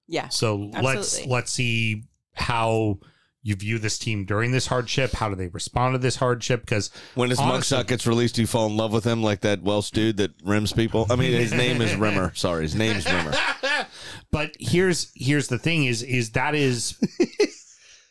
Yeah. 0.08 0.28
So 0.28 0.70
let's 0.82 1.24
let's 1.26 1.52
see 1.52 2.04
how 2.34 2.98
you 3.42 3.54
view 3.54 3.78
this 3.78 3.96
team 3.98 4.24
during 4.24 4.50
this 4.50 4.66
hardship. 4.66 5.12
How 5.12 5.28
do 5.28 5.36
they 5.36 5.46
respond 5.48 5.94
to 5.94 5.98
this 5.98 6.16
hardship? 6.16 6.62
Because 6.62 6.90
When 7.14 7.30
his 7.30 7.38
Honestly- 7.38 7.78
mugshot 7.78 7.86
gets 7.86 8.06
released, 8.06 8.38
you 8.38 8.46
fall 8.46 8.66
in 8.66 8.76
love 8.76 8.92
with 8.92 9.04
him 9.04 9.22
like 9.22 9.40
that 9.42 9.62
Welsh 9.62 9.90
dude 9.92 10.16
that 10.16 10.32
rims 10.44 10.72
people. 10.72 11.06
I 11.10 11.16
mean, 11.16 11.32
his 11.32 11.52
name 11.52 11.80
is 11.80 11.94
Rimmer. 11.94 12.32
Sorry, 12.36 12.62
his 12.64 12.74
name's 12.74 13.06
Rimmer. 13.06 13.34
but 14.32 14.56
here's 14.58 15.12
here's 15.14 15.48
the 15.48 15.58
thing 15.58 15.84
is 15.84 16.02
is 16.02 16.30
that 16.32 16.54
is 16.54 16.96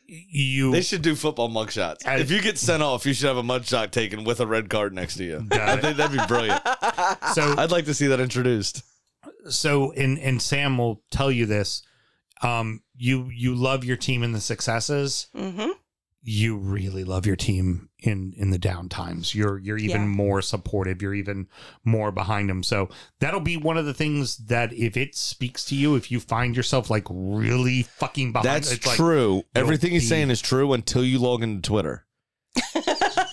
you 0.08 0.72
They 0.72 0.82
should 0.82 1.02
do 1.02 1.16
football 1.16 1.50
mugshots. 1.50 2.06
I- 2.06 2.18
If 2.20 2.30
you 2.32 2.42
get 2.42 2.58
sent 2.58 2.84
off, 2.84 3.06
you 3.06 3.14
should 3.14 3.28
have 3.28 3.38
a 3.38 3.44
mugshot 3.44 3.92
taken 3.92 4.24
with 4.24 4.40
a 4.40 4.48
red 4.48 4.70
card 4.70 4.94
next 4.94 5.16
to 5.18 5.24
you. 5.24 5.42
Got 5.50 5.62
I 5.68 5.82
think 5.82 5.98
that'd 5.98 6.18
be 6.18 6.26
brilliant. 6.28 6.62
so 7.34 7.56
I'd 7.58 7.72
like 7.72 7.86
to 7.86 7.94
see 7.94 8.08
that 8.08 8.20
introduced. 8.20 8.84
So 9.50 9.92
and 9.94 10.18
and 10.20 10.42
Sam 10.42 10.78
will 10.78 11.04
tell 11.12 11.32
you 11.32 11.46
this. 11.46 11.82
Um, 12.42 12.82
you 12.96 13.30
you 13.34 13.56
love 13.56 13.84
your 13.84 13.98
team 13.98 14.24
in 14.24 14.32
the 14.34 14.42
successes. 14.42 15.28
Mm-hmm. 15.36 15.70
You 16.28 16.58
really 16.58 17.04
love 17.04 17.28
your 17.28 17.36
team 17.36 17.90
in 18.00 18.34
in 18.36 18.50
the 18.50 18.58
down 18.58 18.90
times. 18.90 19.36
You're 19.36 19.60
you're 19.60 19.78
even 19.78 20.02
Yeah. 20.02 20.08
more 20.08 20.42
supportive. 20.42 21.02
You're 21.02 21.14
even 21.14 21.48
more 21.84 22.12
behind 22.12 22.50
them. 22.50 22.64
So 22.64 22.90
that'll 23.20 23.40
be 23.42 23.58
one 23.58 23.78
of 23.78 23.86
the 23.86 23.94
things 23.94 24.38
that 24.48 24.74
if 24.74 24.98
it 24.98 25.16
speaks 25.16 25.64
to 25.66 25.76
you, 25.76 25.96
if 25.96 26.12
you 26.12 26.20
find 26.20 26.56
yourself 26.58 26.90
like 26.90 27.06
really 27.10 27.84
fucking 27.84 28.32
behind, 28.32 28.48
That's 28.48 28.72
it's 28.72 28.88
like, 28.88 28.96
true. 28.98 29.44
Everything 29.54 29.92
he's 29.92 30.04
be- 30.04 30.08
saying 30.08 30.32
is 30.32 30.42
true 30.42 30.74
until 30.74 31.04
you 31.04 31.20
log 31.20 31.44
into 31.44 31.62
Twitter. 31.62 32.06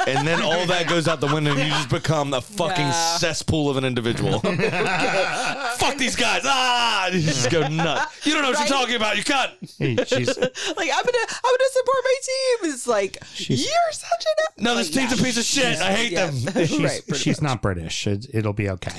and 0.06 0.26
then 0.26 0.42
all 0.42 0.66
that 0.66 0.86
goes 0.88 1.08
out 1.08 1.20
the 1.20 1.32
window 1.32 1.52
and 1.52 1.60
you 1.60 1.68
just 1.68 1.88
become 1.90 2.32
a 2.34 2.40
fucking 2.40 2.86
Nah. 2.86 3.16
cesspool 3.18 3.70
of 3.70 3.76
an 3.76 3.84
individual. 3.84 4.40
Fuck 4.40 5.96
these 5.96 6.16
guys. 6.16 6.42
Ah! 6.44 7.06
You 7.08 7.20
just 7.20 7.50
go 7.50 7.66
nuts. 7.68 8.26
You 8.26 8.32
don't 8.34 8.42
know 8.42 8.48
what 8.50 8.58
Right. 8.58 8.68
you're 8.68 8.78
talking 8.78 8.94
about. 8.96 9.16
You 9.16 9.24
can't. 9.24 9.52
Hey, 9.78 9.96
she's 10.06 10.28
Like 10.76 10.90
I'm 10.90 11.04
gonna, 11.04 11.26
I'm 11.28 11.56
gonna 11.56 11.70
support 11.72 11.98
my 12.04 12.16
team. 12.22 12.72
It's 12.72 12.86
like 12.86 13.18
She's- 13.34 13.60
you're 13.64 13.92
such 13.92 14.24
an. 14.26 14.64
No, 14.64 14.74
this 14.76 14.94
Like, 14.94 15.08
team's 15.08 15.20
a 15.20 15.24
piece 15.24 15.38
of 15.38 15.44
shit. 15.44 15.78
I 15.80 15.92
hate 15.92 16.12
yeah. 16.12 16.26
them. 16.26 16.36
she's, 16.66 16.80
right. 16.82 17.02
pretty 17.06 17.22
she's 17.22 17.40
not 17.42 17.62
British. 17.62 18.06
It, 18.06 18.26
it'll 18.32 18.52
be 18.52 18.68
okay. 18.70 18.92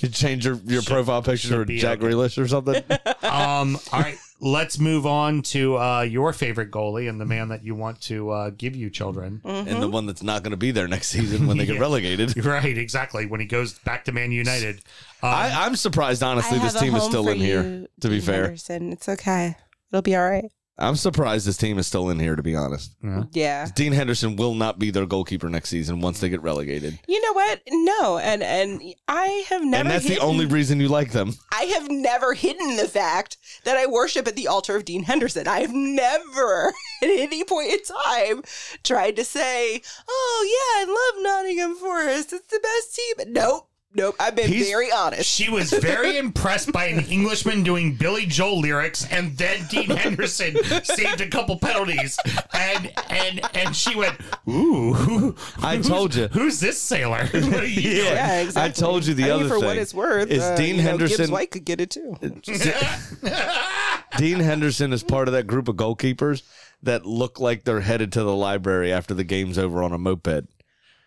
You 0.00 0.08
change 0.08 0.44
your, 0.44 0.56
your 0.66 0.82
profile 0.82 1.22
picture 1.22 1.58
to 1.60 1.64
be 1.64 1.78
Jack 1.78 1.98
okay. 2.02 2.08
Grealish 2.12 2.38
or 2.42 2.48
something. 2.48 2.82
um, 3.22 3.78
all 3.92 4.00
right, 4.00 4.18
let's 4.40 4.78
move 4.78 5.06
on 5.06 5.42
to 5.42 5.78
uh, 5.78 6.00
your 6.02 6.32
favorite 6.32 6.70
goalie 6.70 7.08
and 7.08 7.20
the 7.20 7.26
man 7.26 7.48
that 7.48 7.62
you 7.64 7.74
want 7.74 8.00
to 8.02 8.30
uh, 8.30 8.50
give 8.50 8.74
you 8.74 8.90
children. 8.90 9.40
and 9.44 9.82
the 9.82 9.88
one 9.88 10.06
that's 10.06 10.22
not 10.22 10.42
going 10.42 10.52
to 10.52 10.56
be 10.56 10.70
there 10.70 10.88
next 10.88 11.08
season 11.08 11.46
when 11.46 11.56
they 11.58 11.66
get 11.66 11.78
relegated. 11.80 12.34
Right, 12.50 12.76
exactly. 12.76 13.26
When 13.26 13.38
he 13.38 13.46
goes 13.46 13.78
back 13.80 14.04
to 14.06 14.12
Man 14.12 14.32
United, 14.32 14.76
um, 15.22 15.30
I, 15.30 15.66
I'm 15.66 15.76
surprised, 15.76 16.22
honestly, 16.22 16.58
this 16.58 16.78
team 16.78 16.94
is 16.94 17.04
still 17.04 17.28
in 17.28 17.38
here. 17.38 17.86
To 18.00 18.08
be 18.08 18.20
fair, 18.20 18.44
Henderson. 18.44 18.92
It's 18.92 19.08
okay. 19.08 19.56
It'll 19.92 20.02
be 20.02 20.16
all 20.16 20.28
right. 20.28 20.50
I'm 20.80 20.96
surprised 20.96 21.46
this 21.46 21.56
team 21.56 21.78
is 21.78 21.86
still 21.86 22.10
in 22.10 22.18
here. 22.18 22.36
To 22.36 22.42
be 22.42 22.56
honest, 22.56 22.94
yeah. 23.02 23.24
Yeah. 23.32 23.68
Dean 23.74 23.92
Henderson 23.92 24.36
will 24.36 24.54
not 24.54 24.78
be 24.78 24.90
their 24.90 25.06
goalkeeper 25.06 25.48
next 25.48 25.68
season 25.68 26.00
once 26.00 26.20
they 26.20 26.28
get 26.28 26.42
relegated, 26.42 26.98
You 27.06 27.20
know 27.22 27.32
what? 27.32 27.60
No, 27.70 28.18
and 28.18 28.42
and 28.42 28.82
I 29.08 29.44
have 29.48 29.62
never. 29.64 29.80
and 29.82 29.90
that's 29.90 30.08
the 30.08 30.18
only 30.18 30.46
reason 30.46 30.80
you 30.80 30.88
like 30.88 31.12
them. 31.12 31.34
I 31.52 31.62
have 31.64 31.90
never 31.90 32.34
hidden 32.34 32.76
the 32.76 32.88
fact 32.88 33.36
that 33.64 33.76
I 33.76 33.86
worship 33.86 34.26
at 34.26 34.36
the 34.36 34.48
altar 34.48 34.76
of 34.76 34.84
Dean 34.84 35.04
Henderson. 35.04 35.46
I 35.46 35.60
have 35.60 35.72
never, 35.72 36.68
at 37.02 37.08
any 37.08 37.44
point 37.44 37.70
in 37.72 37.78
time, 37.84 38.42
tried 38.82 39.16
to 39.16 39.24
say, 39.24 39.80
"Oh 40.08 40.46
yeah, 40.46 40.82
I 40.82 41.12
love 41.14 41.22
Nottingham 41.22 41.74
Forest. 41.76 42.32
It's 42.32 42.46
the 42.46 42.60
best 42.62 42.94
team." 42.96 43.32
Nope, 43.32 43.68
nope. 43.94 44.14
I've 44.20 44.34
been 44.36 44.48
He's- 44.48 44.68
very 44.68 44.90
honest. 44.92 45.28
She 45.28 45.50
was 45.50 45.72
very 45.72 46.16
impressed 46.24 46.72
by 46.72 46.86
an 46.86 47.00
Englishman 47.06 47.62
doing 47.62 47.94
Billy 47.94 48.26
Joel 48.26 48.60
lyrics, 48.60 49.06
and 49.10 49.36
then 49.36 49.66
Dean 49.70 49.90
Henderson 49.90 50.56
saved 50.84 51.20
a 51.20 51.28
couple 51.28 51.58
penalties, 51.58 52.18
and 52.52 52.92
and 53.10 53.40
and 53.54 53.74
she 53.76 53.94
went, 53.96 54.16
"Ooh, 54.48 54.92
who, 54.94 55.36
I 55.62 55.78
told 55.78 56.14
you. 56.14 56.28
who's 56.28 56.60
this 56.60 56.80
sailor?" 56.80 57.26
What 57.32 57.62
are 57.62 57.66
you 57.66 57.82
doing? 57.82 57.96
Yeah, 58.06 58.40
exactly. 58.40 58.62
I 58.62 58.68
told 58.72 59.06
you 59.06 59.14
the 59.14 59.24
I 59.24 59.26
mean, 59.26 59.34
other 59.40 59.48
for 59.48 59.56
thing 59.56 59.64
what 59.64 59.76
it's 59.76 59.94
worth, 59.94 60.30
is 60.30 60.42
uh, 60.42 60.56
Dean 60.56 60.76
you 60.76 60.82
know, 60.82 60.88
Henderson- 60.90 61.16
Gibbs 61.18 61.30
White 61.30 61.50
could 61.50 61.64
get 61.64 61.80
it 61.80 61.90
too. 61.90 62.16
Dean 64.16 64.40
Henderson 64.40 64.92
is 64.92 65.02
part 65.02 65.28
of 65.28 65.34
that 65.34 65.46
group 65.46 65.68
of 65.68 65.76
goalkeepers 65.76 66.42
that 66.82 67.06
look 67.06 67.38
like 67.40 67.64
they're 67.64 67.80
headed 67.80 68.12
to 68.12 68.22
the 68.22 68.34
library 68.34 68.92
after 68.92 69.14
the 69.14 69.24
game's 69.24 69.58
over 69.58 69.82
on 69.82 69.92
a 69.92 69.98
moped. 69.98 70.46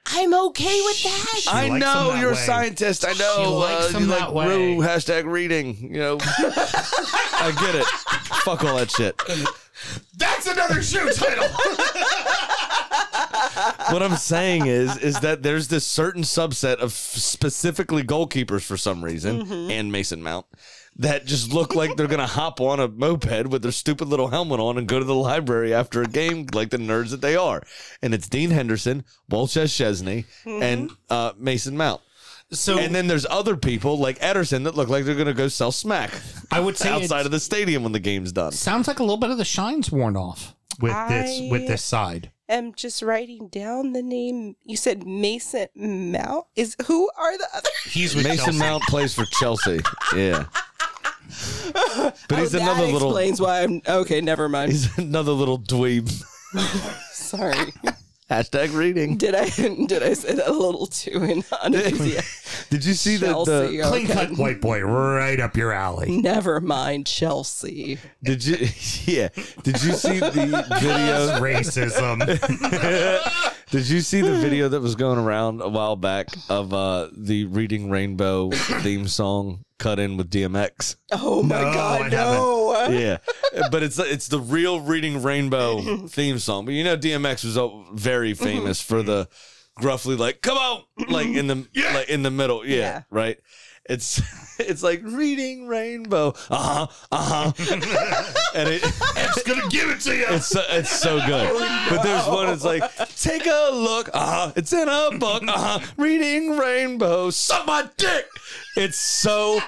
I'm 0.05 0.33
okay 0.33 0.81
with 0.83 1.03
that. 1.03 1.35
She 1.39 1.49
I 1.49 1.69
likes 1.69 1.85
know 1.85 2.07
them 2.07 2.15
that 2.15 2.19
you're 2.21 2.31
a 2.31 2.33
way. 2.33 2.39
scientist. 2.39 3.05
I 3.05 3.13
She 3.13 3.19
know. 3.19 3.57
likes 3.57 3.85
uh, 3.85 3.91
them 3.93 4.01
you 4.03 4.07
that 4.09 4.33
like 4.33 4.47
way. 4.49 4.75
Rue, 4.75 4.77
hashtag 4.83 5.25
reading. 5.25 5.77
You 5.93 5.99
know, 5.99 6.17
I 6.21 7.53
get 7.59 7.75
it. 7.75 7.85
Fuck 8.43 8.63
all 8.65 8.77
that 8.77 8.91
shit. 8.91 9.17
That's 10.17 10.45
another 10.47 10.81
shoe 10.83 11.09
title. 11.13 11.47
what 13.91 14.03
I'm 14.03 14.15
saying 14.17 14.65
is, 14.67 14.97
is 14.97 15.19
that 15.21 15.43
there's 15.43 15.67
this 15.67 15.85
certain 15.85 16.23
subset 16.23 16.77
of 16.77 16.91
specifically 16.93 18.03
goalkeepers 18.03 18.63
for 18.63 18.77
some 18.77 19.03
reason, 19.03 19.51
and 19.71 19.91
Mason 19.91 20.21
Mount, 20.23 20.45
that 20.97 21.25
just 21.25 21.51
look 21.51 21.75
like 21.75 21.95
they're 21.95 22.07
gonna 22.07 22.27
hop 22.27 22.61
on 22.61 22.79
a 22.79 22.87
moped 22.87 23.47
with 23.47 23.61
their 23.61 23.71
stupid 23.71 24.07
little 24.07 24.27
helmet 24.27 24.59
on 24.59 24.77
and 24.77 24.87
go 24.87 24.99
to 24.99 25.05
the 25.05 25.15
library 25.15 25.73
after 25.73 26.01
a 26.01 26.07
game, 26.07 26.45
like 26.53 26.69
the 26.69 26.77
nerds 26.77 27.09
that 27.11 27.21
they 27.21 27.35
are. 27.35 27.63
And 28.01 28.13
it's 28.13 28.27
Dean 28.27 28.51
Henderson, 28.51 29.03
Wojciech 29.31 29.65
Szczęsny, 29.65 30.25
and 30.45 30.91
uh, 31.09 31.33
Mason 31.37 31.75
Mount. 31.77 32.01
So 32.51 32.77
And 32.77 32.93
then 32.93 33.07
there's 33.07 33.25
other 33.25 33.55
people 33.55 33.97
like 33.97 34.19
Ederson 34.19 34.65
that 34.65 34.75
look 34.75 34.89
like 34.89 35.05
they're 35.05 35.15
gonna 35.15 35.33
go 35.33 35.47
sell 35.47 35.71
smack 35.71 36.11
I 36.51 36.59
would 36.59 36.77
say 36.77 36.89
outside 36.89 37.25
of 37.25 37.31
the 37.31 37.39
stadium 37.39 37.83
when 37.83 37.93
the 37.93 37.99
game's 37.99 38.31
done. 38.31 38.51
sounds 38.51 38.87
like 38.87 38.99
a 38.99 39.03
little 39.03 39.17
bit 39.17 39.31
of 39.31 39.37
the 39.37 39.45
shine's 39.45 39.91
worn 39.91 40.15
off 40.15 40.55
with 40.79 40.93
this 41.09 41.51
with 41.51 41.67
this 41.67 41.83
side. 41.83 42.31
I 42.49 42.55
am 42.55 42.73
just 42.73 43.01
writing 43.01 43.47
down 43.47 43.93
the 43.93 44.03
name. 44.03 44.55
You 44.65 44.77
said 44.77 45.07
Mason 45.07 45.69
Mount. 45.75 46.45
Is 46.55 46.75
who 46.85 47.09
are 47.17 47.37
the 47.37 47.47
other? 47.55 47.69
He's 47.85 48.15
with 48.15 48.25
Mason 48.25 48.45
Chelsea. 48.45 48.59
Mount 48.59 48.83
plays 48.83 49.13
for 49.13 49.25
Chelsea. 49.25 49.79
Yeah. 50.15 50.45
But 52.27 52.39
he's 52.39 52.55
Oh, 52.55 52.59
another 52.59 52.85
that 52.85 52.93
little 52.93 53.09
explains 53.09 53.41
why 53.41 53.61
I'm 53.63 53.81
okay. 53.87 54.21
Never 54.21 54.47
mind. 54.49 54.71
he's 54.71 54.97
another 54.97 55.31
little 55.31 55.59
dweeb. 55.59 56.09
Sorry. 57.11 57.73
Hashtag 58.29 58.73
reading. 58.73 59.17
Did 59.17 59.35
I 59.35 59.49
did 59.85 60.01
I 60.01 60.13
say 60.13 60.33
that 60.33 60.47
a 60.47 60.53
little 60.53 60.87
too 60.87 61.23
in 61.23 61.43
unenthusiastic? 61.61 62.39
Did 62.69 62.85
you 62.85 62.93
see 62.93 63.17
the, 63.17 63.27
Chelsea. 63.27 63.77
the 63.77 63.83
Clean 63.83 64.07
cut 64.07 64.31
white 64.37 64.59
boy, 64.61 64.81
right 64.81 65.39
up 65.39 65.55
your 65.55 65.71
alley. 65.71 66.17
Never 66.21 66.59
mind 66.59 67.05
Chelsea. 67.05 67.99
did 68.23 68.43
you 68.45 68.57
yeah 69.05 69.27
did 69.63 69.83
you 69.83 69.91
see 69.93 70.19
the 70.19 70.31
video 70.31 71.39
Racism. 71.39 72.19
did 73.69 73.89
you 73.89 73.99
see 74.01 74.21
the 74.21 74.37
video 74.37 74.69
that 74.69 74.81
was 74.81 74.95
going 74.95 75.19
around 75.19 75.61
a 75.61 75.69
while 75.69 75.95
back 75.95 76.29
of 76.49 76.73
uh 76.73 77.09
the 77.15 77.45
reading 77.45 77.89
rainbow 77.91 78.49
theme 78.51 79.07
song 79.07 79.63
cut 79.79 79.99
in 79.99 80.17
with 80.17 80.29
DMX 80.29 80.95
Oh 81.11 81.43
my 81.43 81.61
No, 81.61 81.67
I 81.69 81.73
God, 81.73 82.13
haven't. 82.13 82.33
no! 82.37 82.87
yeah. 82.89 83.17
But 83.71 83.83
it's 83.83 83.99
it's 83.99 84.27
the 84.27 84.39
real 84.39 84.79
reading 84.81 85.21
rainbow 85.23 85.81
theme 86.07 86.39
song. 86.39 86.65
But 86.65 86.73
you 86.73 86.83
know 86.83 86.97
DMX 86.97 87.43
was 87.45 87.57
uh, 87.57 87.69
very 87.93 88.33
famous 88.33 88.81
for 88.81 89.03
the 89.03 89.27
gruffly 89.79 90.15
like 90.15 90.41
come 90.41 90.57
on 90.57 90.83
like 91.09 91.27
in 91.27 91.47
the 91.47 91.67
like 91.93 92.09
in 92.09 92.23
the 92.23 92.31
middle. 92.31 92.65
Yeah, 92.65 92.75
Yeah. 92.77 93.01
right? 93.09 93.37
It's 93.89 94.21
it's 94.59 94.83
like 94.83 95.01
reading 95.03 95.67
rainbow 95.67 96.29
uh-huh 96.49 96.87
uh-huh 97.11 97.51
and 98.55 98.69
it 98.69 98.83
It's 99.35 99.43
gonna 99.43 99.67
give 99.69 99.89
it 99.89 99.99
to 100.01 100.15
you. 100.15 100.25
It's 100.29 100.47
so, 100.47 100.61
it's 100.69 100.91
so 100.91 101.19
good. 101.25 101.49
But 101.89 102.03
there's 102.03 102.27
one 102.27 102.49
It's 102.49 102.63
like, 102.63 102.83
take 103.17 103.45
a 103.45 103.69
look. 103.73 104.09
Uh 104.13 104.47
huh. 104.47 104.51
It's 104.55 104.71
in 104.71 104.87
a 104.87 105.17
book. 105.17 105.43
Uh 105.47 105.79
huh. 105.79 105.93
Reading 105.97 106.57
Rainbow. 106.57 107.29
Suck 107.31 107.65
my 107.65 107.89
dick. 107.97 108.25
It's 108.75 108.97
so 108.97 109.59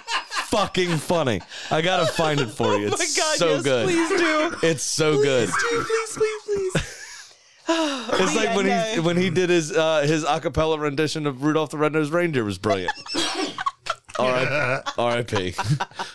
fucking 0.49 0.97
funny. 0.97 1.41
I 1.71 1.81
gotta 1.81 2.05
find 2.11 2.39
it 2.39 2.47
for 2.49 2.77
you. 2.77 2.87
It's 2.87 2.95
Oh 2.95 2.97
my 2.97 3.23
God, 3.23 3.37
so 3.37 3.47
yes, 3.53 3.63
good. 3.63 3.85
please 3.87 4.09
do. 4.09 4.55
It's 4.67 4.83
so 4.83 5.21
good. 5.21 5.49
Please, 5.49 5.85
please, 5.85 6.17
please, 6.45 6.71
please. 6.73 7.01
It's 7.67 8.35
like 8.35 8.55
when 8.55 8.65
he 8.67 8.99
when 8.99 9.17
he 9.17 9.31
did 9.31 9.49
his 9.49 9.71
uh, 9.71 10.01
his 10.01 10.23
acapella 10.23 10.79
rendition 10.79 11.25
of 11.25 11.43
Rudolph 11.43 11.71
the 11.71 11.77
Red-Nosed 11.79 12.11
Reindeer 12.13 12.43
was 12.43 12.59
brilliant. 12.59 12.93
All 14.19 14.31
right, 14.31 14.81
R.I.P. 14.97 15.53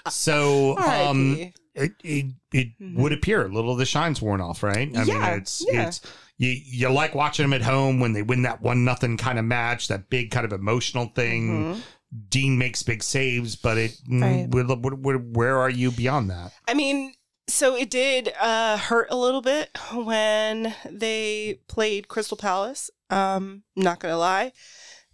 So, 0.09 0.77
um, 0.79 1.33
R.I.P.. 1.37 1.53
it 1.75 1.93
it, 2.03 2.27
it 2.53 2.69
would 2.97 3.13
appear 3.13 3.45
a 3.45 3.49
little 3.49 3.73
of 3.73 3.79
the 3.79 3.87
shine's 3.87 4.21
worn 4.23 4.41
off, 4.41 4.63
right? 4.63 4.77
I 4.77 4.85
mean, 4.87 4.95
Mm-hmm. 4.95 5.09
Yeah, 5.09 5.35
it's 5.37 5.65
yeah. 5.69 5.87
it's 5.89 6.01
you 6.39 6.51
you 6.65 6.89
like 6.91 7.15
watching 7.15 7.45
them 7.45 7.53
at 7.53 7.63
home 7.63 8.01
when 8.01 8.13
they 8.13 8.23
win 8.23 8.43
that 8.43 8.63
one 8.63 8.85
nothing 8.85 9.17
kind 9.17 9.39
of 9.39 9.45
match, 9.45 9.89
that 9.89 10.09
big 10.11 10.31
kind 10.31 10.45
of 10.45 10.53
emotional 10.53 11.07
thing. 11.15 11.83
Dean 12.29 12.59
makes 12.59 12.83
big 12.83 13.03
saves, 13.05 13.55
but 13.55 13.79
it 13.79 13.93
Mm-hmm. 14.09 14.23
Right. 14.23 14.51
mm, 14.51 14.53
where, 14.53 14.65
where, 14.77 14.95
where, 14.95 15.19
where 15.19 15.59
are 15.59 15.71
you 15.71 15.93
beyond 15.93 16.31
that? 16.31 16.53
I 16.67 16.75
mean, 16.75 17.15
so 17.47 17.77
it 17.77 17.89
did 17.89 18.33
uh, 18.41 18.79
hurt 18.79 19.07
a 19.11 19.17
little 19.17 19.43
bit 19.43 19.71
when 19.95 20.75
they 20.91 21.61
played 21.69 22.09
Crystal 22.09 22.37
Palace. 22.37 22.91
Um, 23.11 23.63
not 23.77 24.01
gonna 24.01 24.17
lie, 24.17 24.53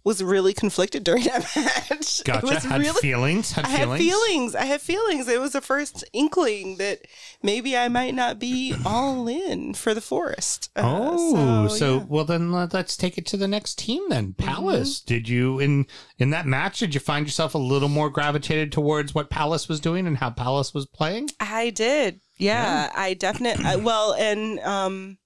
was 0.07 0.23
really 0.23 0.53
conflicted 0.53 1.03
during 1.03 1.23
that 1.25 1.45
match. 1.55 2.23
Gotcha. 2.23 2.47
It 2.47 2.53
was 2.55 2.63
had 2.63 2.79
really. 2.81 3.01
feelings. 3.01 3.51
Had 3.51 3.65
I 3.65 3.69
had 3.69 3.79
feelings. 3.99 4.01
feelings. 4.03 4.55
I 4.55 4.65
had 4.65 4.81
feelings. 4.81 5.27
It 5.27 5.39
was 5.39 5.51
the 5.51 5.61
first 5.61 6.03
inkling 6.13 6.77
that 6.77 7.01
maybe 7.43 7.75
I 7.75 7.89
might 7.89 8.15
not 8.15 8.39
be 8.39 8.73
all 8.85 9.27
in 9.27 9.73
for 9.73 9.93
the 9.93 10.01
forest. 10.01 10.69
Uh, 10.75 10.81
Oh, 11.11 11.67
so, 11.67 11.97
yeah. 11.97 12.03
well 12.07 12.25
then 12.25 12.51
let- 12.51 12.73
let's 12.73 12.95
take 12.97 13.17
it 13.17 13.25
to 13.27 13.37
the 13.37 13.47
next 13.47 13.77
team 13.77 14.03
then. 14.09 14.27
Mm-hmm. 14.33 14.43
Palace. 14.47 15.01
Did 15.01 15.27
you 15.29 15.59
in 15.59 15.85
in 16.17 16.29
that 16.31 16.45
match? 16.47 16.79
Did 16.79 16.93
you 16.93 16.99
find 17.01 17.25
yourself 17.25 17.53
a 17.53 17.59
little 17.59 17.89
more 17.89 18.09
gravitated 18.09 18.71
towards 18.71 19.13
what 19.13 19.29
Palace 19.29 19.67
was 19.69 19.79
doing 19.79 20.07
and 20.07 20.17
how 20.17 20.29
Palace 20.29 20.73
was 20.73 20.85
playing? 20.85 21.29
I 21.39 21.69
did. 21.69 22.21
Yeah, 22.37 22.91
I 22.95 23.13
definitely. 23.13 23.81
Well, 23.83 24.13
and 24.13 24.59
um, 24.61 25.17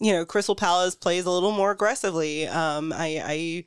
you 0.00 0.12
know, 0.12 0.24
Crystal 0.24 0.54
Palace 0.56 0.94
plays 0.94 1.26
a 1.26 1.30
little 1.30 1.52
more 1.52 1.70
aggressively. 1.70 2.46
Um, 2.48 2.92
I, 2.92 3.22
I 3.24 3.64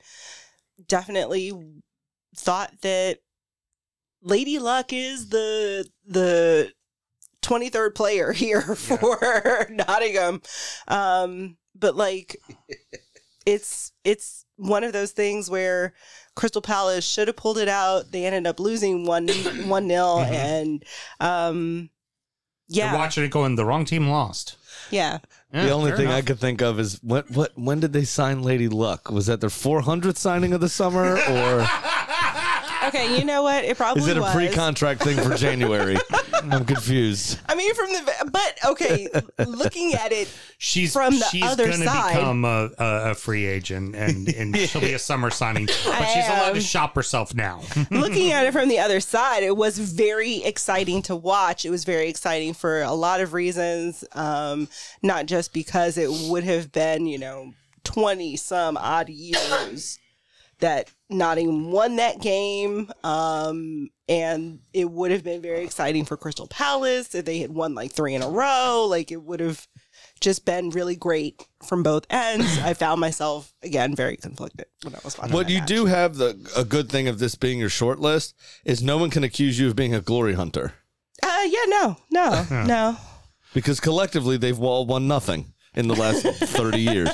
definitely 0.88 1.52
thought 2.36 2.72
that 2.82 3.20
Lady 4.22 4.60
Luck 4.60 4.92
is 4.92 5.30
the 5.30 5.88
the 6.06 6.72
twenty 7.42 7.70
third 7.70 7.96
player 7.96 8.32
here 8.34 8.62
for 8.62 9.68
Nottingham. 9.70 10.42
Um, 10.88 11.58
but 11.76 11.96
like, 11.96 12.38
it's 13.46 13.92
it's 14.04 14.46
one 14.58 14.84
of 14.84 14.94
those 14.94 15.12
things 15.12 15.50
where 15.50 15.94
Crystal 16.36 16.62
Palace 16.62 17.06
should 17.08 17.28
have 17.28 17.38
pulled 17.38 17.58
it 17.58 17.68
out. 17.68 18.12
They 18.12 18.26
ended 18.26 18.48
up 18.48 18.60
losing 18.60 19.06
one 19.06 19.28
one 19.68 19.88
nil, 19.88 20.20
and 20.20 20.84
um, 21.20 21.90
yeah, 22.68 22.96
watching 22.96 23.24
it 23.24 23.32
going, 23.32 23.56
the 23.56 23.66
wrong 23.66 23.86
team 23.86 24.08
lost. 24.10 24.58
yeah. 24.90 25.20
The 25.64 25.72
only 25.72 25.92
thing 25.94 26.08
I 26.08 26.22
could 26.22 26.40
think 26.40 26.62
of 26.62 26.80
is 26.80 27.00
what 27.02 27.30
what 27.32 27.52
when 27.58 27.80
did 27.80 27.94
they 27.94 28.04
sign 28.04 28.42
Lady 28.44 28.68
Luck? 28.68 29.10
Was 29.10 29.28
that 29.28 29.40
their 29.42 29.50
400th 29.50 30.18
signing 30.18 30.54
of 30.54 30.62
the 30.62 30.70
summer, 30.70 31.18
or 31.30 31.68
Okay, 32.88 33.18
you 33.18 33.26
know 33.26 33.42
what? 33.42 33.64
It 33.66 33.78
probably 33.78 34.04
is 34.04 34.08
it 34.10 34.18
a 34.18 34.22
was. 34.22 34.34
pre-contract 34.34 35.04
thing 35.04 35.18
for 35.18 35.36
January? 35.36 35.98
I'm 36.54 36.66
confused. 36.76 37.40
I 37.48 37.56
mean, 37.56 37.74
from 37.76 37.92
the 37.92 38.30
but 38.32 38.58
okay, 38.72 39.08
looking 39.46 39.94
at 39.94 40.12
it, 40.12 40.28
She's 40.58 40.94
From 40.94 41.18
the 41.20 41.26
she's 41.26 41.44
other 41.44 41.70
gonna 41.70 41.86
side- 41.86 42.14
become 42.16 42.46
a, 42.46 42.70
a, 42.78 43.12
a 43.12 43.16
free 43.16 43.46
agent 43.46 43.96
and, 43.96 44.28
and 44.30 44.58
she'll 44.70 44.82
be 44.82 44.94
a 44.94 45.00
summer 45.00 45.30
signing, 45.30 45.66
but 45.68 46.06
she's 46.08 46.26
allowed 46.28 46.54
to 46.54 46.62
shop 46.62 46.96
herself 46.96 47.34
now. 47.36 47.62
looking 47.92 48.32
at 48.32 48.46
it 48.46 48.54
from 48.54 48.70
the 48.70 48.80
other 48.80 49.00
side, 49.00 49.44
it 49.44 49.56
was 49.58 49.78
very 49.78 50.44
exciting 50.44 51.02
to 51.04 51.16
watch. 51.16 51.66
It 51.66 51.70
was 51.70 51.84
very 51.84 52.08
exciting 52.10 52.54
for 52.54 52.82
a 52.82 52.94
lot 52.94 53.20
of 53.22 53.34
reasons, 53.34 54.04
um, 54.14 54.68
not 55.04 55.26
just 55.26 55.54
because 55.54 55.98
it 55.98 56.10
would 56.30 56.44
have 56.46 56.72
been, 56.72 57.06
you 57.06 57.18
know, 57.18 57.54
twenty 57.84 58.36
some 58.38 58.78
odd 58.78 59.10
years 59.10 60.00
that 60.60 60.90
Nottingham 61.10 61.72
won 61.72 61.98
that 61.98 62.22
game. 62.22 62.92
Um, 63.04 63.90
and 64.08 64.60
it 64.74 64.90
would 64.90 65.12
have 65.12 65.24
been 65.24 65.42
very 65.42 65.64
exciting 65.64 66.06
for 66.06 66.16
Crystal 66.18 66.48
Palace 66.48 67.14
if 67.16 67.26
they 67.26 67.40
had 67.40 67.52
won 67.52 67.76
like 67.76 67.92
three 67.92 68.14
in 68.16 68.22
a 68.22 68.30
row. 68.30 68.86
Like 68.90 69.12
it 69.12 69.22
would 69.22 69.40
have 69.40 69.68
just 70.22 70.46
been 70.46 70.70
really 70.70 70.96
great 70.96 71.44
from 71.68 71.84
both 71.84 72.06
ends. 72.10 72.58
I 72.60 72.74
found 72.74 73.02
myself 73.02 73.54
again 73.64 73.96
very 73.96 74.16
conflicted 74.18 74.68
when 74.84 74.94
I 74.96 75.00
was 75.04 75.18
watching. 75.18 75.34
What 75.34 75.48
that 75.48 75.54
you 75.54 75.60
match. 75.60 75.68
do 75.68 75.86
have 75.88 76.16
the 76.16 76.50
a 76.56 76.64
good 76.64 76.90
thing 76.90 77.08
of 77.08 77.20
this 77.20 77.36
being 77.36 77.60
your 77.60 77.70
short 77.70 78.00
list 78.00 78.36
is 78.64 78.82
no 78.84 78.98
one 78.98 79.10
can 79.10 79.24
accuse 79.24 79.60
you 79.60 79.68
of 79.68 79.76
being 79.76 79.94
a 79.96 80.02
glory 80.02 80.34
hunter 80.34 80.74
Uh, 81.24 81.44
yeah, 81.48 81.66
no, 81.68 81.98
no, 82.12 82.46
no. 82.66 82.98
because 83.54 83.80
collectively 83.80 84.38
they've 84.38 84.62
all 84.62 84.86
won 84.86 85.08
nothing 85.08 85.54
in 85.76 85.88
the 85.88 85.96
last 85.96 86.24
30 86.26 86.80
years. 86.80 87.10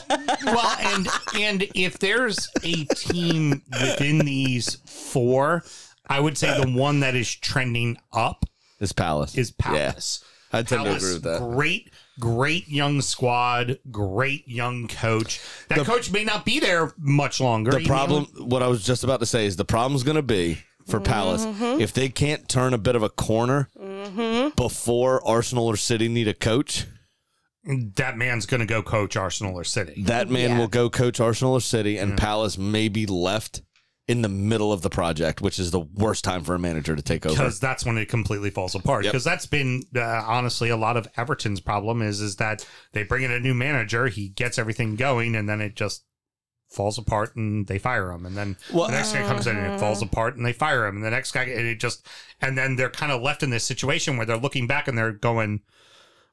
well, 0.46 0.78
and 0.80 1.08
and 1.36 1.68
if 1.76 2.00
there's 2.00 2.50
a 2.64 2.86
team 2.86 3.62
within 3.72 4.20
these 4.20 4.76
four, 4.86 5.64
I 6.08 6.20
would 6.20 6.38
say 6.38 6.60
the 6.60 6.72
one 6.72 7.02
that 7.02 7.16
is 7.16 7.34
trending 7.34 7.98
up 8.12 8.46
It's 8.80 8.92
Palace. 8.92 9.38
is 9.38 9.52
Palace. 9.52 10.24
Yeah, 10.52 10.60
I 10.60 10.64
tend 10.64 10.86
to 10.86 10.96
agree 10.96 11.14
with 11.14 11.24
that. 11.24 11.40
Great, 11.40 11.92
great 12.20 12.68
young 12.68 13.02
squad, 13.02 13.80
great 13.90 14.48
young 14.48 14.88
coach. 14.88 15.42
That 15.70 15.86
coach 15.86 16.12
may 16.12 16.24
not 16.24 16.46
be 16.46 16.60
there 16.60 16.92
much 16.98 17.40
longer. 17.40 17.72
The 17.72 17.80
He 17.80 17.84
may 17.86 17.88
problem, 17.88 18.26
what 18.38 18.62
I 18.62 18.68
was 18.68 18.84
just 18.84 19.04
about 19.04 19.22
to 19.22 19.26
say, 19.26 19.46
is 19.46 19.56
the 19.56 19.66
problem's 19.66 20.04
going 20.04 20.16
to 20.16 20.22
be 20.22 20.60
for 20.88 20.98
mm-hmm, 20.98 21.12
Palace 21.12 21.46
mm-hmm. 21.46 21.82
if 21.82 21.94
they 21.94 22.10
can't 22.10 22.50
turn 22.50 22.74
a 22.74 22.78
bit 22.78 22.96
of 22.96 23.04
a 23.04 23.10
corner 23.10 23.70
mm-hmm. 23.80 24.50
before 24.56 25.26
Arsenal 25.26 25.68
or 25.68 25.78
City 25.78 26.08
need 26.08 26.28
a 26.28 26.34
coach. 26.34 26.86
Only- 27.68 27.92
that 27.96 28.18
man's 28.18 28.46
going 28.46 28.60
to 28.62 28.66
go 28.66 28.82
coach 28.82 29.16
Arsenal 29.16 29.56
or 29.56 29.64
City. 29.64 30.04
That 30.04 30.30
man 30.30 30.52
Yeah. 30.52 30.58
will 30.60 30.68
go 30.68 30.90
coach 30.90 31.20
Arsenal 31.20 31.54
or 31.54 31.62
City, 31.62 31.98
and 31.98 32.18
Palace 32.18 32.58
may 32.58 32.88
be 32.88 33.06
left 33.06 33.62
in 34.08 34.24
the 34.24 34.30
middle 34.30 34.74
of 34.74 34.82
the 34.82 34.90
project, 34.90 35.42
which 35.42 35.58
is 35.60 35.72
the 35.72 35.80
worst 35.80 36.24
time 36.24 36.44
for 36.44 36.56
a 36.56 36.60
manager 36.60 36.96
to 36.96 37.02
take 37.02 37.26
over. 37.26 37.36
because 37.36 37.60
that's 37.60 37.86
when 37.86 37.98
it 37.98 38.10
completely 38.10 38.50
falls 38.50 38.76
apart. 38.76 39.06
Yep. 39.06 39.14
Because 39.14 39.24
that's 39.24 39.46
been 39.46 39.84
uh, 39.96 40.02
honestly 40.02 40.70
a 40.70 40.76
lot 40.76 40.98
of 40.98 41.08
Everton's 41.16 41.62
problem 41.62 42.02
is 42.02 42.20
is 42.20 42.36
that 42.38 42.66
they 42.94 43.04
bring 43.04 43.24
in 43.24 43.32
a 43.32 43.40
new 43.40 43.54
manager, 43.54 44.08
he 44.08 44.28
gets 44.30 44.58
everything 44.58 44.96
going, 44.96 45.36
and 45.36 45.48
then 45.48 45.62
it 45.62 45.76
just 45.76 46.04
falls 46.70 46.98
apart 46.98 47.36
and 47.36 47.68
they 47.68 47.78
fire 47.78 48.12
him, 48.12 48.26
and 48.26 48.36
then 48.36 48.58
Well- 48.74 48.88
the 48.88 48.94
next 48.94 49.14
guy 49.14 49.22
comes 49.28 49.46
in 49.48 49.56
and 49.56 49.74
it 49.74 49.80
falls 49.80 50.02
apart 50.02 50.36
and 50.36 50.46
they 50.46 50.54
fire 50.54 50.86
him, 50.88 50.96
and 50.98 51.06
the 51.06 51.12
next 51.12 51.32
guy 51.32 51.44
and 51.44 51.68
it 51.68 51.80
just 51.80 52.06
and 52.42 52.58
then 52.58 52.76
they're 52.78 52.90
kind 52.90 53.12
of 53.12 53.22
left 53.22 53.44
in 53.44 53.50
this 53.50 53.64
situation 53.64 54.18
where 54.18 54.26
they're 54.26 54.36
looking 54.38 54.68
back 54.68 54.88
and 54.88 54.98
they're 54.98 55.12
going. 55.14 55.62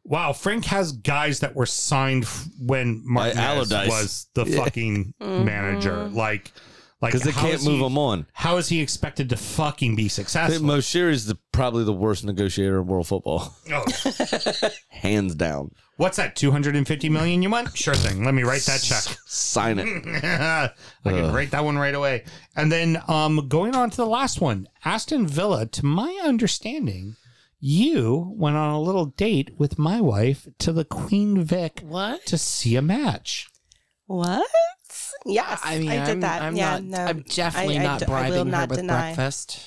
Wow, 0.04 0.32
Frank 0.32 0.64
has 0.66 0.92
guys 0.92 1.40
that 1.40 1.54
were 1.54 1.66
signed 1.66 2.24
f- 2.24 2.46
when 2.58 3.02
Martinez 3.04 3.38
Allardyce. 3.72 3.88
was 3.88 4.26
the 4.34 4.46
fucking 4.46 5.12
manager. 5.20 6.04
Like, 6.08 6.50
Like 7.02 7.12
because 7.12 7.22
they 7.26 7.30
how 7.32 7.42
can't 7.42 7.54
is 7.54 7.62
he- 7.64 7.68
move 7.70 7.80
them 7.80 7.98
on. 7.98 8.26
How 8.32 8.56
is 8.56 8.68
he 8.70 8.80
expected 8.80 9.28
to 9.30 9.36
fucking 9.36 9.96
be 9.96 10.04
I 10.04 10.08
think 10.08 10.12
successful? 10.12 10.66
Moshiri 10.66 11.10
is 11.12 11.26
the, 11.26 11.36
probably 11.52 11.84
the 11.84 11.92
worst 11.92 12.24
negotiator 12.24 12.80
in 12.80 12.86
world 12.86 13.06
football, 13.06 13.54
Oh, 13.72 13.84
hands 14.88 15.34
down. 15.34 15.72
what's 15.98 16.16
that? 16.16 16.34
Two 16.36 16.50
hundred 16.52 16.74
and 16.74 16.86
fifty 16.88 17.08
million? 17.10 17.42
You 17.42 17.50
want? 17.50 17.76
Sure 17.76 17.94
thing. 17.94 18.24
Let 18.24 18.32
me 18.34 18.44
write 18.44 18.62
that 18.62 18.80
check. 18.80 19.02
Sign 19.26 19.78
it. 19.78 19.86
I 20.24 20.70
can 21.04 21.32
write 21.32 21.50
that 21.50 21.64
one 21.64 21.76
right 21.76 21.94
away. 21.94 22.24
And 22.56 22.72
then 22.72 23.00
um, 23.08 23.46
going 23.48 23.74
on 23.74 23.90
to 23.90 23.96
the 23.96 24.06
last 24.06 24.40
one, 24.40 24.68
Aston 24.86 25.26
Villa. 25.26 25.66
To 25.66 25.84
my 25.86 26.18
understanding, 26.24 27.16
you 27.60 28.32
went 28.36 28.56
on 28.56 28.70
a 28.72 28.80
little 28.80 29.06
date 29.06 29.58
with 29.58 29.78
my 29.78 30.00
wife 30.00 30.46
to 30.60 30.72
the 30.72 30.84
Queen 30.84 31.42
Vic 31.42 31.80
What? 31.84 32.24
to 32.26 32.38
see 32.38 32.76
a 32.76 32.82
match. 32.82 33.48
What? 34.06 34.46
Yes, 35.26 35.60
I 35.64 35.78
mean, 35.78 35.90
I 35.90 36.04
did 36.04 36.08
am 36.12 36.20
that. 36.20 36.42
I'm 36.42 36.56
yeah, 36.56 36.72
not. 36.78 36.82
no, 36.84 36.98
I'm 36.98 37.22
definitely 37.22 37.78
I- 37.78 37.80
I 37.80 37.84
not 37.84 38.00
d- 38.00 38.06
I 38.06 38.08
will 38.08 38.14
bribing 38.14 38.38
her 38.46 38.50
not 38.52 38.68
with 38.70 38.78
deny. 38.78 39.14
breakfast. 39.14 39.60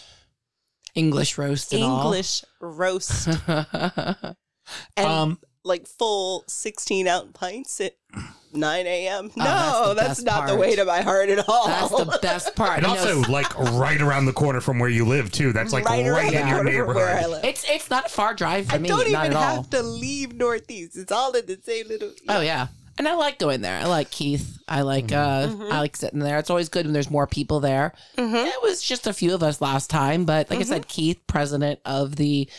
English 0.96 1.38
roast 1.38 1.74
and 1.74 1.84
all. 1.84 2.04
English 2.06 2.44
roast 2.60 3.28
and 3.48 4.36
Um, 4.98 5.40
like 5.64 5.88
full 5.88 6.44
16 6.48 7.08
ounce 7.08 7.32
pints 7.34 7.80
at 7.82 7.94
9 8.54 8.86
a.m. 8.88 9.32
No, 9.36 9.44
that's 9.44 9.88
the 9.88 9.94
that's, 9.96 10.08
best 10.24 10.26
not 10.26 10.48
the 10.48 10.56
way 10.56 10.76
to 10.76 10.86
my 10.86 11.02
heart 11.02 11.30
at 11.30 11.48
all. 11.48 11.68
That's 11.68 11.90
the 11.90 12.20
best 12.22 12.56
part. 12.56 12.78
and 12.78 12.86
also 12.86 13.22
like 13.32 13.58
right 13.58 14.02
around 14.02 14.26
the 14.26 14.34
corner 14.34 14.62
from 14.62 14.80
where 14.80 14.90
you 14.90 15.06
live 15.06 15.32
too. 15.32 15.54
That's 15.54 15.72
like 15.74 15.86
right, 15.86 16.08
right 16.10 16.34
in 16.34 16.48
your 16.48 16.58
corner 16.64 16.86
where 16.86 17.10
I 17.10 17.14
neighborhood. 17.22 17.32
live. 17.32 17.46
it's 17.46 17.70
it's 17.70 17.90
not 17.90 18.08
a 18.08 18.10
far 18.10 18.34
drive 18.34 18.68
for 18.68 18.76
I 18.76 18.78
me. 18.80 18.90
don't 18.90 18.98
not 19.00 19.08
even 19.08 19.20
at 19.22 19.34
all. 19.34 19.56
have 19.56 19.70
to 19.72 19.82
leave 19.84 20.34
Northeast. 20.34 20.98
It's 20.98 21.12
all 21.12 21.32
in 21.34 21.46
the 21.46 21.60
same 21.64 21.88
little. 21.88 22.12
Oh 22.30 22.42
yeah. 22.42 22.68
And 22.98 23.08
I 23.08 23.16
like 23.16 23.40
going 23.40 23.62
there. 23.62 23.80
I 23.80 23.86
like 23.86 24.12
Keith. 24.12 24.60
I 24.68 24.82
like 24.82 25.12
uh 25.12 25.48
Mm-hmm. 25.48 25.72
I 25.72 25.80
like 25.80 25.96
sitting 25.96 26.20
there. 26.20 26.38
It's 26.38 26.50
always 26.50 26.70
good 26.70 26.86
when 26.86 26.94
there's 26.94 27.10
more 27.10 27.26
people 27.26 27.60
there. 27.62 27.94
It 28.18 28.62
was 28.62 28.82
just 28.84 29.08
a 29.08 29.14
few 29.14 29.34
of 29.34 29.42
us 29.42 29.62
last 29.62 29.90
time, 29.90 30.26
but 30.26 30.50
like 30.50 30.60
I 30.60 30.64
said, 30.64 30.88
Keith, 30.88 31.20
president 31.26 31.80
of 31.86 32.16
the 32.18 32.50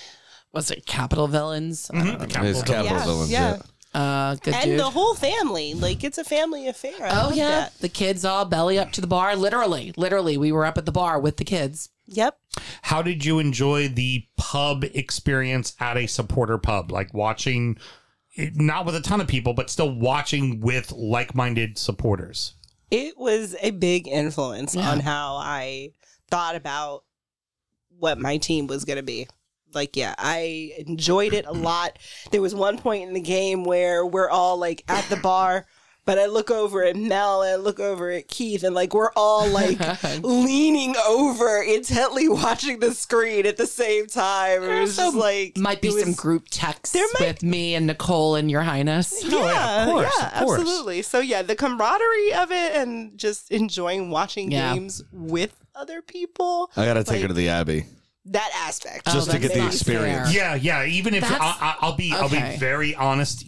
was 0.52 0.70
it 0.70 0.85
Capital 0.85 1.28
Villains? 1.28 1.90
I 1.94 2.02
don't. 2.05 2.28
Capital 2.31 2.62
Capital 2.62 2.85
Yeah, 2.85 3.05
Villains. 3.05 3.31
yeah. 3.31 3.51
Yeah. 3.56 3.62
Uh 3.94 4.36
good 4.36 4.55
and 4.55 4.64
dude. 4.64 4.81
the 4.81 4.90
whole 4.90 5.14
family. 5.14 5.74
Like 5.74 6.02
it's 6.02 6.19
a 6.19 6.24
family 6.24 6.66
affair. 6.69 6.94
I 7.01 7.10
oh 7.27 7.31
yeah. 7.32 7.51
that. 7.51 7.78
The 7.78 7.89
kids 7.89 8.24
all 8.24 8.44
belly 8.44 8.78
up 8.78 8.93
to 8.93 9.01
the 9.01 9.06
bar. 9.06 9.36
Literally. 9.36 9.93
Literally. 9.97 10.39
We 10.39 10.51
were 10.52 10.64
up 10.64 10.78
at 10.78 10.86
the 10.86 10.93
bar 10.93 11.20
with 11.20 11.36
the 11.36 11.44
kids. 11.44 11.90
Yep. 12.06 12.39
How 12.82 13.02
did 13.02 13.24
you 13.24 13.39
enjoy 13.39 13.89
the 13.89 14.27
pub 14.36 14.85
experience 14.94 15.74
at 15.78 15.97
a 15.97 16.06
supporter 16.06 16.59
pub? 16.59 16.90
Like 16.90 17.14
watching, 17.14 17.78
not 18.36 18.85
with 18.86 18.94
a 18.97 19.01
ton 19.01 19.20
of 19.20 19.28
people, 19.28 19.55
but 19.55 19.70
still 19.70 19.94
watching 19.94 20.60
with 20.60 20.90
like-minded 20.93 21.78
supporters. 21.78 22.55
It 22.90 23.16
was 23.16 23.56
a 23.62 23.70
big 23.70 24.09
influence 24.09 24.74
Yeah. 24.74 24.90
on 24.90 25.01
how 25.01 25.36
I 25.36 25.93
thought 26.31 26.56
about 26.56 27.05
what 27.98 28.19
my 28.19 28.36
team 28.36 28.66
was 28.66 28.85
going 28.85 28.97
to 28.98 29.02
be. 29.02 29.28
Like, 29.74 29.97
yeah, 29.97 30.15
I 30.19 30.73
enjoyed 30.78 31.32
it 31.35 31.47
a 31.47 31.53
lot. 31.53 31.99
There 32.31 32.43
was 32.43 32.55
one 32.55 32.78
point 32.78 33.07
in 33.09 33.15
the 33.15 33.20
game 33.20 33.65
where 33.65 34.05
we're 34.07 34.31
all 34.31 34.57
like 34.59 34.85
at 34.89 35.05
the 35.05 35.16
bar, 35.16 35.66
but 36.05 36.19
I 36.19 36.27
look 36.27 36.51
over 36.51 36.82
at 36.85 36.97
Mel 36.97 37.43
and 37.43 37.53
I 37.53 37.57
look 37.57 37.78
over 37.78 38.11
at 38.11 38.27
Keith, 38.27 38.65
and 38.65 38.74
like 38.74 38.93
we're 38.93 39.12
all 39.15 39.47
like 39.49 39.78
leaning 40.23 40.97
over, 41.07 41.62
intently 41.62 42.28
watching 42.28 42.81
the 42.81 42.93
screen 42.93 43.47
at 43.47 43.57
the 43.57 43.66
same 43.69 44.07
time. 44.09 44.62
It 44.65 44.81
was 44.81 44.97
just 44.97 45.15
like 45.16 45.57
Might 45.57 45.81
be 45.81 45.89
was- 45.90 46.03
some 46.03 46.12
group 46.15 46.47
texts 46.51 46.93
There 46.93 47.07
might- 47.20 47.28
with 47.28 47.43
me 47.44 47.74
and 47.77 47.86
Nicole 47.86 48.35
and 48.35 48.51
your 48.51 48.62
highness. 48.62 49.23
Oh, 49.24 49.47
yeah, 49.47 49.82
of 49.85 49.89
course, 49.90 50.15
yeah, 50.19 50.40
of 50.40 50.44
course. 50.47 50.61
absolutely. 50.61 51.03
So 51.03 51.20
yeah, 51.20 51.43
the 51.43 51.55
camaraderie 51.55 52.35
of 52.35 52.51
it 52.51 52.74
and 52.77 53.16
just 53.16 53.51
enjoying 53.53 54.11
watching 54.11 54.51
Yeah. 54.51 54.74
games 54.74 55.03
with 55.12 55.55
other 55.77 56.03
people. 56.03 56.70
I 56.77 56.85
gotta 56.85 57.05
take 57.05 57.23
her 57.23 57.28
to 57.28 57.35
the 57.35 57.49
Abbey. 57.49 57.85
That 58.27 58.51
aspect, 58.55 59.07
Just 59.12 59.31
to 59.32 59.39
get 59.39 59.53
the 59.53 59.66
experience. 59.66 60.32
fair. 60.32 60.36
Yeah, 60.36 60.55
yeah. 60.55 60.85
Even 60.85 61.15
if 61.15 61.24
I, 61.24 61.28
That's- 61.28 61.57
I, 61.61 61.74
I'll 61.81 61.97
be, 61.97 62.12
I'll 62.12 62.28
be 62.28 62.57
very 62.57 62.94
honest. 62.94 63.44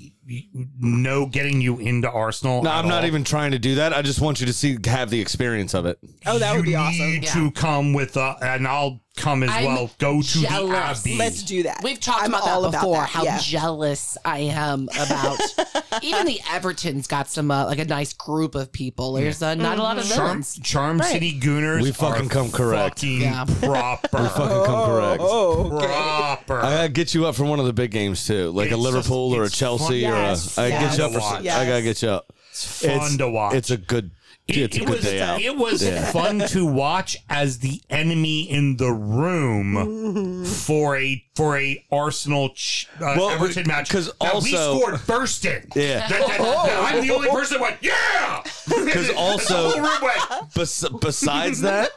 No, 0.80 1.26
getting 1.26 1.60
you 1.60 1.78
into 1.78 2.10
Arsenal. 2.10 2.62
No, 2.62 2.70
I'm 2.70 2.88
not 2.88 3.02
all. 3.02 3.06
even 3.06 3.24
trying 3.24 3.51
to 3.52 3.59
do 3.59 3.74
that. 3.76 3.92
I 3.92 4.01
just 4.02 4.20
want 4.20 4.40
you 4.40 4.46
to 4.46 4.52
see, 4.55 4.78
have 4.86 5.10
the 5.10 5.20
experience 5.20 5.74
of 5.74 5.84
it. 5.86 5.98
Oh, 6.26 6.38
that 6.38 6.56
would 6.56 6.64
You 6.64 6.72
be 6.72 6.76
awesome. 6.76 6.98
Need 6.98 7.24
Yeah. 7.24 7.34
to 7.34 7.51
come 7.52 7.92
with, 7.92 8.16
uh, 8.16 8.34
and 8.40 8.66
I'll 8.66 9.01
come 9.16 9.42
as 9.42 9.50
I'm 9.50 9.64
well. 9.64 9.90
Go 9.98 10.22
to 10.22 10.38
the. 10.38 10.48
Abbey. 10.48 11.16
Let's 11.16 11.42
do 11.42 11.62
that. 11.64 11.80
We've 11.82 12.00
talked 12.00 12.22
I'm 12.24 12.30
about 12.30 12.44
that 12.44 12.50
all 12.52 12.70
before. 12.70 12.96
that, 12.96 13.08
how 13.08 13.22
yeah. 13.24 13.38
jealous 13.38 14.16
I 14.24 14.40
am 14.40 14.88
about. 14.94 15.40
even 16.02 16.26
the 16.26 16.40
Everton's 16.50 17.06
got 17.06 17.28
some 17.28 17.50
uh, 17.50 17.66
like 17.66 17.78
a 17.78 17.84
nice 17.84 18.12
group 18.12 18.54
of 18.54 18.72
people. 18.72 19.12
There's 19.14 19.42
uh, 19.42 19.54
not 19.54 19.78
a 19.78 19.82
lot 19.82 19.98
of 19.98 20.04
Charm, 20.08 20.26
villains. 20.28 20.58
Charm 20.62 21.00
City 21.02 21.38
Gooners. 21.38 21.82
We 21.82 21.92
fucking 21.92 22.26
are 22.26 22.30
come 22.30 22.50
correct. 22.50 23.00
Fucking 23.00 23.20
Yeah. 23.20 23.44
proper. 23.62 24.22
We 24.22 24.28
fucking 24.28 24.64
come 24.66 24.86
correct. 24.86 25.22
Oh, 25.24 25.76
okay. 25.76 25.86
proper. 25.86 26.58
I 26.60 26.70
gotta 26.76 26.88
get 26.88 27.14
you 27.14 27.26
up 27.26 27.34
for 27.34 27.44
one 27.44 27.60
of 27.60 27.66
the 27.66 27.72
big 27.72 27.90
games 27.90 28.26
too, 28.26 28.50
like 28.50 28.70
a 28.70 28.76
Liverpool 28.76 29.30
just- 29.30 29.38
or 29.38 29.44
a 29.44 29.50
Chelsea 29.50 30.02
fun. 30.02 30.12
or 30.12 30.16
Yes, 30.16 30.58
a. 30.58 30.62
I 30.62 30.66
yes, 30.68 30.96
get 30.96 30.98
you 30.98 31.04
up 31.04 31.12
for. 31.12 31.42
yes. 31.42 31.56
I 31.56 31.66
gotta 31.66 31.82
get 31.82 32.02
you 32.02 32.08
up. 32.08 32.32
it's 32.50 32.84
fun 32.86 33.18
to 33.18 33.28
watch. 33.28 33.54
It's 33.54 33.70
a 33.70 33.76
good. 33.76 34.10
It's 34.46 34.76
a 34.76 34.80
good 34.80 34.88
was, 34.88 35.00
day 35.04 35.20
out. 35.20 35.40
It 35.40 35.56
was 35.56 35.82
Yeah. 35.82 36.04
fun 36.12 36.40
to 36.48 36.66
watch 36.66 37.16
as 37.28 37.58
the 37.60 37.80
enemy 37.88 38.42
in 38.50 38.76
the 38.76 38.92
room 38.92 40.44
for 40.44 40.96
a 40.96 41.24
for 41.34 41.56
a 41.58 41.84
Arsenal 41.90 42.50
ch- 42.50 42.86
uh, 43.00 43.14
Well, 43.16 43.30
Everton 43.30 43.66
match 43.66 43.88
'cause 43.90 44.10
that 44.20 44.34
we 44.42 44.50
scored 44.50 45.00
first 45.00 45.44
in. 45.44 45.66
Yeah. 45.74 46.06
That- 46.08 46.26
that- 46.26 46.38
that 46.38 46.94
I'm 46.94 47.06
the 47.06 47.14
only 47.14 47.28
person 47.30 47.58
that 47.58 47.62
went 47.62 47.76
yeah. 47.82 48.42
Because 48.84 49.10
also, 49.16 49.70
whole 49.70 49.80
room 49.80 50.02
went 50.02 50.54
bes- 50.54 50.88
besides 51.00 51.60
that, 51.62 51.90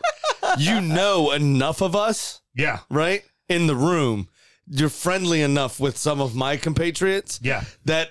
you 0.57 0.80
know 0.82 1.32
enough 1.32 1.82
of 1.82 1.95
us, 1.95 2.41
yeah 2.56 2.80
right, 2.90 3.24
in 3.49 3.68
the 3.68 3.76
room. 3.76 4.30
You're 4.69 4.90
friendly 4.90 5.41
enough 5.41 5.80
with 5.80 5.98
some 5.98 6.19
of 6.19 6.36
my 6.36 6.57
compatriots, 6.57 7.40
yeah. 7.41 7.64
that 7.86 8.10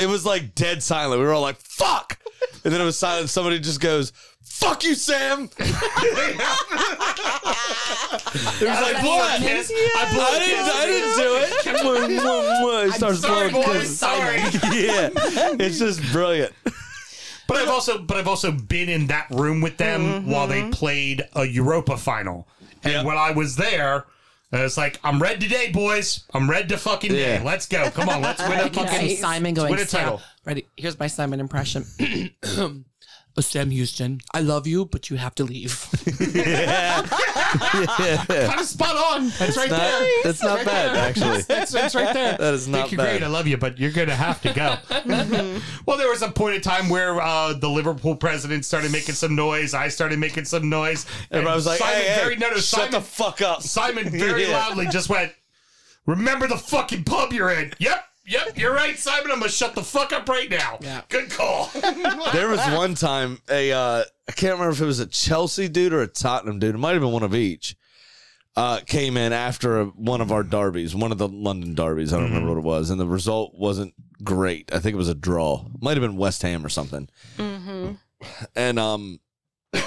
it 0.00 0.08
was 0.08 0.24
like 0.24 0.54
dead 0.54 0.82
silent. 0.82 1.20
We 1.20 1.26
were 1.26 1.34
all 1.34 1.42
like, 1.42 1.60
"Fuck," 1.60 2.18
and 2.64 2.72
then 2.72 2.80
it 2.80 2.84
was 2.84 2.98
silent. 2.98 3.30
Somebody 3.30 3.58
just 3.58 3.80
goes, 3.80 4.12
"Fuck 4.42 4.84
you, 4.84 4.94
Sam." 4.94 5.50
it 5.58 5.68
was 8.60 8.80
like, 8.80 9.02
"What?" 9.02 9.40
Kiss. 9.40 9.70
I, 9.72 10.04
I 10.04 10.12
blew 10.12 10.38
didn't. 10.44 10.68
I 10.68 10.86
didn't 10.86 11.16
do 11.16 11.36
it. 11.36 11.50
Mwah, 11.82 12.08
mwah, 12.20 12.60
mwah. 12.62 12.84
He 12.86 12.90
starts 12.92 13.20
sorry, 13.20 13.50
blowing 13.50 13.66
boys, 13.66 13.80
kisses. 13.80 13.98
sorry. 13.98 14.36
yeah, 14.76 15.10
it's 15.58 15.78
just 15.78 16.00
brilliant. 16.12 16.52
But 17.46 17.56
I've 17.58 17.68
also 17.68 17.98
but 17.98 18.16
I've 18.16 18.28
also 18.28 18.52
been 18.52 18.88
in 18.88 19.08
that 19.08 19.26
room 19.30 19.60
with 19.60 19.76
them 19.76 20.02
mm-hmm. 20.02 20.30
while 20.30 20.46
they 20.46 20.68
played 20.70 21.22
a 21.34 21.44
Europa 21.44 21.96
final. 21.96 22.46
And 22.84 22.92
Yep. 22.92 23.04
when 23.06 23.18
I 23.18 23.32
was 23.32 23.56
there, 23.56 24.06
Uh, 24.52 24.58
it's 24.58 24.76
like 24.76 24.98
I'm 25.04 25.22
red 25.22 25.40
today, 25.40 25.70
boys. 25.70 26.24
I'm 26.34 26.50
red 26.50 26.68
to 26.70 26.76
fucking 26.76 27.12
day. 27.12 27.34
Yeah. 27.34 27.42
Let's 27.44 27.66
go. 27.68 27.88
Come 27.90 28.08
on, 28.08 28.20
let's 28.20 28.42
win 28.42 28.58
a 28.58 28.62
I 28.64 28.68
can 28.68 28.84
fucking 28.86 29.08
see 29.08 29.16
Simon 29.16 29.54
going. 29.54 29.70
win 29.70 29.80
a 29.80 29.84
title. 29.84 30.20
ready? 30.44 30.66
Here's 30.76 30.98
my 30.98 31.06
Simon 31.06 31.38
impression. 31.38 31.84
Sam 33.38 33.70
Houston, 33.70 34.20
I 34.34 34.40
love 34.40 34.66
you, 34.66 34.84
but 34.84 35.08
you 35.08 35.16
have 35.16 35.34
to 35.36 35.44
leave. 35.44 35.86
Kind 36.20 36.30
of 38.60 38.66
spot 38.66 38.96
on. 38.96 39.28
That's 39.38 39.56
right 39.56 39.70
Not- 39.70 39.80
there. 39.80 40.08
that's 40.24 40.42
not 40.42 40.64
bad, 40.64 40.96
actually. 40.96 41.42
That's, 41.48 41.72
that's 41.72 41.94
right 41.94 42.12
there. 42.14 42.36
That 42.38 42.54
is 42.54 42.68
not 42.68 42.88
Think 42.88 42.92
you're 42.92 43.04
great. 43.04 43.20
bad. 43.20 43.22
I 43.22 43.26
love 43.28 43.46
you, 43.46 43.56
but 43.56 43.78
you're 43.78 43.90
gonna 43.92 44.14
have 44.14 44.40
to 44.42 44.52
go. 44.52 44.76
well, 45.86 45.96
there 45.98 46.08
was 46.08 46.22
a 46.22 46.30
point 46.30 46.56
in 46.56 46.60
time 46.60 46.88
where 46.88 47.20
uh, 47.20 47.52
the 47.54 47.68
Liverpool 47.68 48.16
president 48.16 48.64
started 48.64 48.92
making 48.92 49.14
some 49.14 49.34
noise. 49.34 49.74
I 49.74 49.88
started 49.88 50.18
making 50.18 50.44
some 50.44 50.68
noise. 50.68 51.06
and 51.30 51.48
I 51.48 51.54
was 51.54 51.66
like, 51.66 51.78
Simon 51.78 51.94
"Hey, 52.02 52.08
hey, 52.08 52.20
very 52.20 52.36
no, 52.36 52.48
no, 52.50 52.54
shut 52.56 52.64
Simon, 52.64 52.90
the 52.92 53.00
fuck 53.00 53.42
up." 53.42 53.62
Simon 53.62 54.10
very 54.10 54.42
Yeah. 54.48 54.58
loudly 54.58 54.86
just 54.88 55.08
went, 55.08 55.32
"Remember 56.06 56.46
the 56.46 56.58
fucking 56.58 57.04
pub 57.04 57.32
you're 57.32 57.50
in." 57.50 57.72
Yep. 57.78 58.04
Yep, 58.30 58.58
you're 58.58 58.72
right, 58.72 58.96
Simon. 58.96 59.32
I'm 59.32 59.40
gonna 59.40 59.50
shut 59.50 59.74
the 59.74 59.82
fuck 59.82 60.12
up 60.12 60.28
right 60.28 60.48
now. 60.48 60.78
Yeah. 60.80 61.02
Good 61.08 61.30
call. 61.30 61.68
There 62.32 62.48
was 62.48 62.60
one 62.70 62.94
time 62.94 63.40
a 63.50 63.72
uh, 63.72 64.04
I 64.28 64.32
can't 64.32 64.52
remember 64.52 64.70
if 64.70 64.80
it 64.80 64.84
was 64.86 65.00
a 65.00 65.06
Chelsea 65.06 65.68
dude 65.68 65.92
or 65.92 66.02
a 66.02 66.06
Tottenham 66.06 66.60
dude. 66.60 66.76
It 66.76 66.78
might 66.78 66.92
have 66.92 67.00
been 67.00 67.10
one 67.10 67.24
of 67.24 67.34
each. 67.34 67.76
Uh, 68.54 68.80
came 68.86 69.16
in 69.16 69.32
after 69.32 69.86
one 69.86 70.20
of 70.20 70.30
our 70.30 70.44
derbies, 70.44 70.94
one 70.94 71.10
of 71.10 71.18
the 71.18 71.26
London 71.26 71.74
derbies. 71.74 72.12
I 72.12 72.18
don't 72.18 72.28
remember 72.28 72.50
what 72.50 72.58
it 72.58 72.64
was, 72.64 72.90
and 72.90 73.00
the 73.00 73.06
result 73.06 73.54
wasn't 73.56 73.94
great. 74.22 74.72
I 74.72 74.78
think 74.78 74.94
it 74.94 74.98
was 74.98 75.08
a 75.08 75.14
draw. 75.14 75.66
Might 75.80 75.96
have 75.96 76.02
been 76.02 76.16
West 76.16 76.42
Ham 76.42 76.64
or 76.64 76.68
something. 76.68 77.08
And 78.54 78.78
um, 78.78 79.18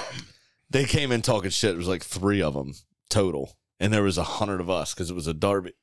they 0.70 0.84
came 0.86 1.14
in 1.14 1.22
talking 1.22 1.50
shit. 1.50 1.76
It 1.76 1.78
was 1.78 1.88
like 1.88 2.04
three 2.04 2.42
of 2.42 2.56
them 2.56 2.74
total, 3.10 3.58
and 3.80 3.94
there 3.94 4.04
was 4.04 4.18
a 4.18 4.24
hundred 4.24 4.60
of 4.60 4.70
us 4.70 4.94
because 4.94 5.10
it 5.10 5.16
was 5.16 5.28
a 5.28 5.34
derby, 5.34 5.74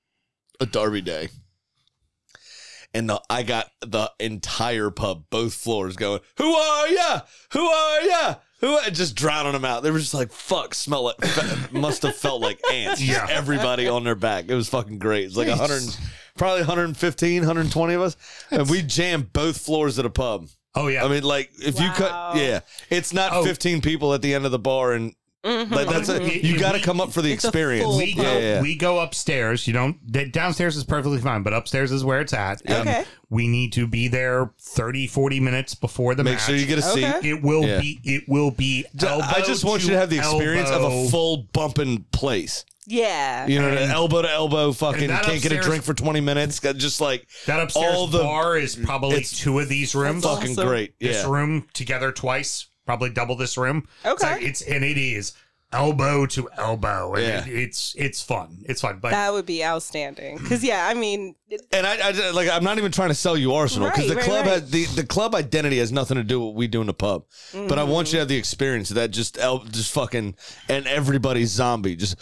a 0.59 0.66
derby 0.66 1.01
day. 1.01 1.28
And 2.93 3.09
the, 3.09 3.21
I 3.31 3.45
got 3.45 3.71
the 3.81 4.11
entire 4.19 4.91
pub, 4.91 5.25
both 5.31 5.55
floors, 5.55 5.95
going, 5.97 6.21
"Who 6.39 6.53
are 6.55 6.89
ya? 6.89 7.21
Who 7.53 7.65
are 7.67 8.01
ya? 8.03 8.35
Who?" 8.61 8.73
are-" 8.75 8.91
Just 8.91 9.15
drowning 9.15 9.53
them 9.53 9.65
out. 9.65 9.83
They 9.85 9.93
were 9.93 10.01
just 10.01 10.12
like, 10.15 10.33
"Fuck!" 10.33 10.75
Smell 10.75 11.09
it. 11.11 11.25
Fe- 11.25 11.79
Must 11.79 12.03
have 12.03 12.17
felt 12.17 12.41
like 12.41 12.59
ants. 12.73 13.01
Just 13.01 13.12
Yeah. 13.12 13.27
everybody 13.31 13.87
on 13.87 14.03
their 14.03 14.17
back. 14.17 14.47
It 14.49 14.55
was 14.55 14.69
fucking 14.69 14.99
great. 14.99 15.27
It's 15.27 15.37
like 15.37 15.47
a 15.47 15.55
hundred, 15.57 15.83
probably 16.37 16.62
115, 16.62 17.43
120 17.43 17.95
of 17.95 18.03
us, 18.03 18.17
and 18.51 18.69
we 18.69 18.83
jammed 18.83 19.33
both 19.33 19.59
floors 19.59 19.97
of 19.99 20.03
the 20.05 20.11
pub. 20.11 20.49
Oh 20.75 20.89
yeah. 20.89 21.05
I 21.05 21.09
mean, 21.09 21.23
like 21.23 21.51
if 21.62 21.79
you 21.79 21.87
Wow. 21.89 21.95
cut, 22.33 22.37
yeah, 22.39 22.61
it's 22.91 23.12
not 23.12 23.33
Oh. 23.33 23.45
15 23.45 23.81
people 23.83 24.15
at 24.15 24.23
the 24.23 24.35
end 24.35 24.47
of 24.47 24.51
the 24.53 24.59
bar, 24.59 24.93
and 24.95 25.15
like 25.43 25.89
that's 25.89 26.09
a, 26.09 26.21
Mhm. 26.21 26.43
you 26.45 26.59
got 26.59 26.73
to 26.73 26.81
come 26.81 27.01
up 27.01 27.12
for 27.12 27.23
the 27.23 27.33
it's 27.33 27.45
experience. 27.45 27.97
we 27.97 28.15
go 28.15 28.23
yeah, 28.23 28.39
yeah. 28.39 28.61
we 28.61 28.75
go 28.75 28.99
upstairs. 29.01 29.67
You 29.67 29.73
don't 29.73 29.97
the- 30.12 30.27
downstairs 30.27 30.77
is 30.77 30.85
perfectly 30.85 31.19
fine, 31.21 31.43
but 31.43 31.53
upstairs 31.55 31.93
is 31.93 32.05
where 32.05 32.21
it's 32.21 32.33
at. 32.33 32.61
And 32.67 32.89
Okay. 32.89 33.05
We 33.31 33.47
need 33.47 33.73
to 33.75 33.87
be 33.87 34.09
there 34.09 34.51
30 34.61 35.07
40 35.07 35.39
minutes 35.41 35.75
before 35.77 36.15
the 36.17 36.25
Make 36.25 36.35
match. 36.35 36.47
sure 36.47 36.57
you 36.57 36.67
get 36.67 36.79
a 36.79 36.83
seat. 36.83 37.05
Okay. 37.05 37.29
it 37.31 37.43
will 37.43 37.65
Yeah. 37.65 37.81
be 37.81 38.01
it 38.05 38.25
will 38.29 38.51
be 38.51 38.85
elbow 39.01 39.25
I 39.25 39.41
just 39.41 39.65
want 39.65 39.83
you 39.85 39.91
to 39.91 39.97
have 39.99 40.11
the 40.11 40.19
experience 40.19 40.69
of 40.71 40.83
a 40.83 41.09
full 41.09 41.47
bumping 41.53 42.05
place. 42.12 42.65
Yeah. 42.87 43.47
You 43.47 43.61
know, 43.61 43.69
And- 43.69 43.93
elbow 43.93 44.23
to 44.23 44.31
elbow, 44.31 44.73
fucking 44.73 45.09
can't 45.11 45.41
get 45.43 45.53
a 45.53 45.61
drink 45.61 45.85
for 45.85 45.95
20 45.95 46.21
minutes. 46.21 46.59
Just 46.77 47.01
like 47.01 47.27
that 47.47 47.61
upstairs 47.61 47.95
all 47.95 48.09
the- 48.09 48.19
bar 48.19 48.59
is 48.59 48.75
probably 48.75 49.19
it's 49.19 49.39
two 49.39 49.59
of 49.61 49.69
these 49.69 49.95
rooms. 49.95 50.25
fucking 50.25 50.53
awesome. 50.53 50.67
great. 50.67 50.95
This 50.99 51.25
room 51.25 51.67
together 51.73 52.11
twice, 52.11 52.67
probably 52.91 53.11
double 53.11 53.37
this 53.37 53.57
room. 53.57 53.87
It's 54.05 54.23
Okay. 54.23 54.33
like- 54.35 54.43
It's, 54.43 54.62
and 54.62 54.85
it 54.85 54.99
is 54.99 55.33
elbow 55.73 56.27
to 56.27 56.49
elbow, 56.59 57.15
and 57.15 57.23
Yeah. 57.25 57.47
it, 57.47 57.62
it's 57.62 57.95
it's 57.97 58.21
fun. 58.21 58.65
It's 58.69 58.81
fun, 58.81 58.99
but 59.01 59.11
That 59.12 59.33
would 59.33 59.47
be 59.47 59.65
outstanding. 59.65 60.39
Because 60.39 60.65
yeah, 60.65 60.89
I 60.89 60.95
mean, 60.95 61.37
it- 61.49 61.62
And 61.71 61.87
I, 61.87 62.09
I 62.09 62.31
like 62.31 62.49
I'm 62.51 62.65
not 62.65 62.79
even 62.79 62.91
trying 62.91 63.11
to 63.11 63.15
sell 63.15 63.37
you 63.37 63.55
Arsenal 63.55 63.89
because 63.89 64.09
Right, 64.09 64.09
the 64.09 64.17
right, 64.17 64.25
club 64.25 64.47
right. 64.47 64.55
has 64.55 64.71
the, 64.71 64.85
the 64.87 65.07
club 65.07 65.33
identity 65.37 65.79
has 65.79 65.93
nothing 65.93 66.17
to 66.17 66.25
do 66.25 66.41
with 66.41 66.47
what 66.49 66.55
we 66.57 66.67
do 66.67 66.81
in 66.81 66.89
the 66.89 66.95
pub. 66.95 67.25
But 67.53 67.79
I 67.79 67.85
want 67.85 68.09
mm-hmm. 68.09 68.15
you 68.15 68.17
to 68.17 68.19
have 68.19 68.29
the 68.29 68.37
experience 68.37 68.91
of 68.91 68.97
that 68.97 69.12
just 69.12 69.39
el- 69.39 69.62
just 69.65 69.93
fucking 69.93 70.35
and 70.69 70.89
everybody's 70.89 71.51
zombie 71.51 71.95
just 71.95 72.17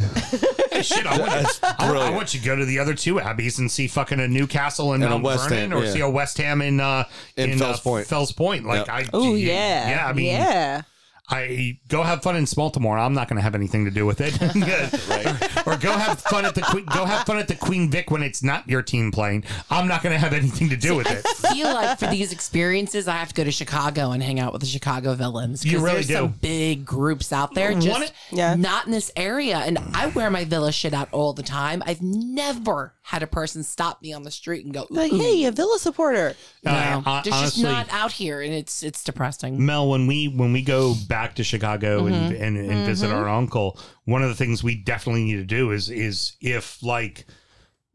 Hey, 0.70 0.82
shit, 0.82 1.04
I 1.04 1.18
want, 1.18 1.30
That's 1.32 1.60
I, 1.62 1.66
want- 1.66 1.80
I 1.80 1.88
brilliant. 1.90 2.14
want 2.14 2.34
you 2.34 2.40
to 2.40 2.46
go 2.46 2.56
to 2.56 2.64
the 2.64 2.78
other 2.78 2.94
two 2.94 3.18
abbeys 3.20 3.58
and 3.58 3.70
see 3.70 3.88
fucking 3.88 4.20
a 4.20 4.28
Newcastle 4.28 4.92
and, 4.92 5.02
And 5.02 5.12
a 5.12 5.16
Mount 5.16 5.24
West 5.24 5.48
Vernon, 5.48 5.70
Ham, 5.72 5.78
or 5.80 5.84
yeah. 5.84 5.90
see 5.92 6.00
a 6.00 6.08
West 6.08 6.38
Ham 6.38 6.62
in 6.62 6.78
uh, 6.80 7.04
In 7.36 7.58
Fells 7.58 7.78
uh, 7.80 7.82
Point. 7.82 8.06
Fells 8.06 8.32
Point. 8.32 8.64
Like 8.64 8.86
Yep. 8.86 8.88
I, 8.88 9.06
oh 9.12 9.34
yeah, 9.34 9.90
yeah. 9.90 10.06
I 10.06 10.12
mean, 10.12 10.26
yeah. 10.26 10.82
I 11.30 11.78
go 11.88 12.02
have 12.02 12.22
fun 12.22 12.36
in 12.36 12.44
Baltimore. 12.56 12.98
I'm 12.98 13.14
not 13.14 13.28
going 13.28 13.36
to 13.36 13.42
have 13.42 13.54
anything 13.54 13.84
to 13.84 13.90
do 13.90 14.04
with 14.04 14.20
it. 14.20 14.34
or, 15.66 15.72
or 15.74 15.76
go 15.76 15.92
have 15.92 16.20
fun 16.20 16.44
at 16.44 16.54
the 16.54 16.62
Queen, 16.62 16.84
go 16.86 17.04
have 17.04 17.24
fun 17.26 17.38
at 17.38 17.46
the 17.48 17.54
Queen 17.54 17.90
Vic 17.90 18.10
when 18.10 18.22
it's 18.22 18.42
not 18.42 18.68
your 18.68 18.82
team 18.82 19.12
playing. 19.12 19.44
I'm 19.70 19.86
not 19.86 20.02
going 20.02 20.12
to 20.12 20.18
have 20.18 20.32
anything 20.32 20.68
to 20.70 20.76
do 20.76 20.96
with 20.96 21.06
I 21.06 21.12
it. 21.14 21.26
I 21.44 21.54
feel 21.54 21.72
like 21.72 21.98
for 21.98 22.06
these 22.08 22.32
experiences, 22.32 23.06
I 23.08 23.12
have 23.16 23.28
to 23.28 23.34
go 23.34 23.44
to 23.44 23.52
Chicago 23.52 24.10
and 24.10 24.22
hang 24.22 24.40
out 24.40 24.52
with 24.52 24.60
the 24.62 24.66
Chicago 24.66 25.14
villains. 25.14 25.62
'cause 25.62 25.70
You 25.72 25.78
really 25.78 25.94
there's 26.02 26.06
do. 26.08 26.14
some 26.14 26.28
big 26.40 26.84
groups 26.84 27.32
out 27.32 27.54
there, 27.54 27.74
just 27.74 27.88
One- 28.00 28.08
Yeah. 28.32 28.54
not 28.54 28.86
in 28.86 28.92
this 28.92 29.10
area. 29.16 29.58
And 29.58 29.78
I 29.94 30.06
wear 30.08 30.30
my 30.30 30.44
Villa 30.44 30.72
shit 30.72 30.92
out 30.94 31.08
all 31.12 31.32
the 31.32 31.42
time. 31.42 31.82
I've 31.86 32.02
never 32.02 32.94
had 33.02 33.22
a 33.22 33.26
person 33.26 33.62
stop 33.62 34.02
me 34.02 34.12
on 34.12 34.22
the 34.24 34.30
street 34.30 34.64
and 34.64 34.74
go, 34.74 34.86
Like, 34.90 35.12
"Ooh." 35.12 35.18
hey, 35.18 35.44
a 35.46 35.50
Villa 35.52 35.78
supporter. 35.78 36.36
no, 36.64 36.70
Uh, 36.70 37.00
hon- 37.00 37.18
it's 37.20 37.28
just 37.28 37.38
honestly- 37.38 37.62
not 37.64 37.88
out 37.92 38.12
here, 38.12 38.40
and 38.42 38.52
it's 38.52 38.82
it's 38.82 39.02
depressing. 39.02 39.64
Mel, 39.64 39.88
when 39.88 40.06
we 40.06 40.28
when 40.28 40.52
we 40.52 40.62
go 40.62 40.94
back 41.08 41.34
to 41.36 41.44
Chicago 41.44 42.06
and, 42.06 42.14
Mm-hmm. 42.32 42.42
and, 42.42 42.56
and 42.58 42.86
visit 42.86 43.10
our 43.10 43.28
uncle, 43.28 43.78
one 44.04 44.22
of 44.22 44.28
the 44.28 44.34
things 44.36 44.62
we 44.62 44.74
definitely 44.76 45.24
need 45.24 45.36
to 45.36 45.44
do 45.44 45.70
is 45.72 45.88
is 45.90 46.32
if 46.40 46.82
like 46.82 47.26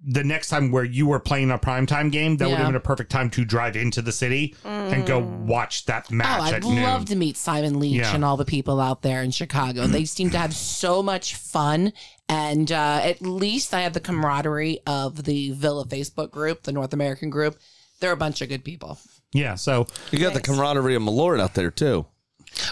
the 0.07 0.23
next 0.23 0.49
time 0.49 0.71
where 0.71 0.83
you 0.83 1.07
were 1.07 1.19
playing 1.19 1.49
a 1.51 1.57
primetime 1.57 2.11
game, 2.11 2.37
that 2.37 2.47
would 2.47 2.57
have 2.57 2.67
been 2.67 2.75
a 2.75 2.79
perfect 2.79 3.09
time 3.11 3.29
to 3.31 3.43
drive 3.43 3.75
into 3.75 4.01
the 4.03 4.11
city 4.11 4.55
and 4.63 5.05
go 5.07 5.19
watch 5.19 5.85
that 5.85 6.11
match. 6.11 6.27
Oh, 6.39 6.43
match 6.43 6.53
I'd 6.53 6.63
at 6.63 6.63
noon. 6.63 6.83
love 6.83 7.05
to 7.05 7.15
meet 7.15 7.37
Simon 7.37 7.79
Leach 7.79 7.93
Yeah. 7.95 8.13
and 8.13 8.23
all 8.23 8.37
the 8.37 8.45
people 8.45 8.79
out 8.79 9.01
there 9.01 9.23
in 9.23 9.31
Chicago. 9.31 9.87
They 9.87 10.05
seem 10.17 10.29
to 10.31 10.37
have 10.37 10.53
so 10.53 11.01
much 11.01 11.35
fun. 11.35 11.91
And 12.29 12.71
uh, 12.71 12.99
at 13.03 13.21
least 13.21 13.73
I 13.73 13.81
have 13.81 13.93
the 13.93 13.99
camaraderie 13.99 14.79
of 14.87 15.23
the 15.23 15.51
Villa 15.51 15.85
Facebook 15.85 16.31
group, 16.31 16.63
the 16.63 16.71
North 16.71 16.93
American 16.93 17.29
group. 17.29 17.57
They're 17.99 18.11
a 18.11 18.17
bunch 18.17 18.41
of 18.41 18.49
good 18.49 18.63
people. 18.63 18.99
yeah, 19.33 19.55
so 19.55 19.87
you 20.11 20.19
got 20.19 20.33
the 20.33 20.41
camaraderie 20.41 20.95
of 20.95 21.01
Malort 21.01 21.39
out 21.39 21.53
there 21.55 21.71
too. 21.71 22.05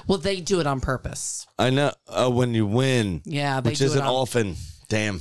Well, 0.07 0.17
they 0.17 0.39
do 0.39 0.59
it 0.59 0.67
on 0.67 0.79
purpose. 0.81 1.45
I 1.59 1.69
know 1.69 1.91
uh, 2.07 2.29
when 2.29 2.53
you 2.53 2.65
win, 2.65 3.21
Yeah, 3.25 3.59
they 3.61 3.71
which 3.71 3.79
do 3.79 3.85
isn't 3.85 3.99
it 3.99 4.03
on- 4.05 4.07
often. 4.13 4.55
Damn, 4.89 5.19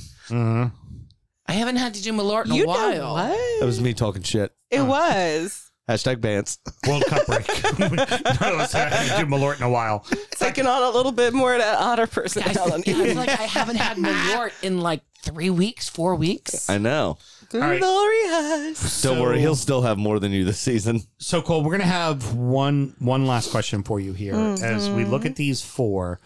I 1.45 1.53
haven't 1.53 1.75
had 1.77 1.93
to 1.95 2.01
do 2.03 2.13
Malort 2.13 2.45
in 2.45 2.53
You 2.53 2.63
a 2.63 2.67
while. 2.67 2.91
know 2.95 3.13
what? 3.13 3.59
that 3.59 3.65
was 3.65 3.81
me 3.81 3.93
talking 3.93 4.21
shit. 4.23 4.51
It 4.71 4.81
was. 4.81 5.71
Hashtag 5.89 6.17
Bants. 6.17 6.57
World 6.87 7.03
Cup 7.07 7.25
break. 7.25 7.45
None 7.79 8.53
of 8.53 8.59
us 8.59 8.71
had 8.71 8.89
to 9.17 9.25
do 9.25 9.29
Malort 9.29 9.57
in 9.57 9.63
a 9.63 9.69
while. 9.69 10.05
Taking 10.31 10.65
on 10.65 10.81
a 10.81 10.89
little 10.89 11.11
bit 11.11 11.33
more 11.33 11.53
of 11.53 11.59
that 11.59 11.77
otter 11.77 12.03
I 12.03 12.05
personality. 12.05 12.93
feel 12.93 13.15
like 13.15 13.27
I 13.29 13.43
haven't 13.43 13.75
had 13.75 13.97
Malort 13.97 14.51
in 14.63 14.79
like 14.79 15.01
three 15.21 15.49
weeks, 15.49 15.89
four 15.89 16.15
weeks. 16.15 16.69
I 16.69 16.77
know. 16.77 17.17
right. 17.53 17.79
Glory 17.81 18.21
has. 18.27 18.79
Don't 19.03 19.15
So- 19.15 19.21
worry, 19.21 19.39
he'll 19.41 19.57
still 19.57 19.81
have 19.81 19.97
more 19.97 20.19
than 20.19 20.31
you 20.31 20.45
this 20.45 20.59
season. 20.59 21.01
So 21.17 21.41
Cole, 21.41 21.63
we're 21.63 21.71
gonna 21.73 21.83
have 21.83 22.33
one 22.33 22.95
one 22.99 23.25
last 23.25 23.51
question 23.51 23.83
for 23.83 23.99
you 23.99 24.13
here 24.13 24.33
mm-hmm. 24.33 24.63
as 24.63 24.89
we 24.89 25.03
look 25.03 25.25
at 25.25 25.35
these 25.35 25.61
four. 25.61 26.21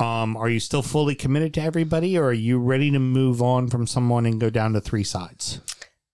Um, 0.00 0.36
are 0.36 0.48
you 0.48 0.60
still 0.60 0.82
fully 0.82 1.14
committed 1.14 1.52
to 1.54 1.62
everybody, 1.62 2.16
or 2.16 2.24
are 2.26 2.32
you 2.32 2.58
ready 2.58 2.90
to 2.90 2.98
move 2.98 3.42
on 3.42 3.68
from 3.68 3.86
someone 3.86 4.24
and 4.26 4.40
go 4.40 4.48
down 4.50 4.72
to 4.72 4.80
three 4.80 5.04
sides? 5.04 5.60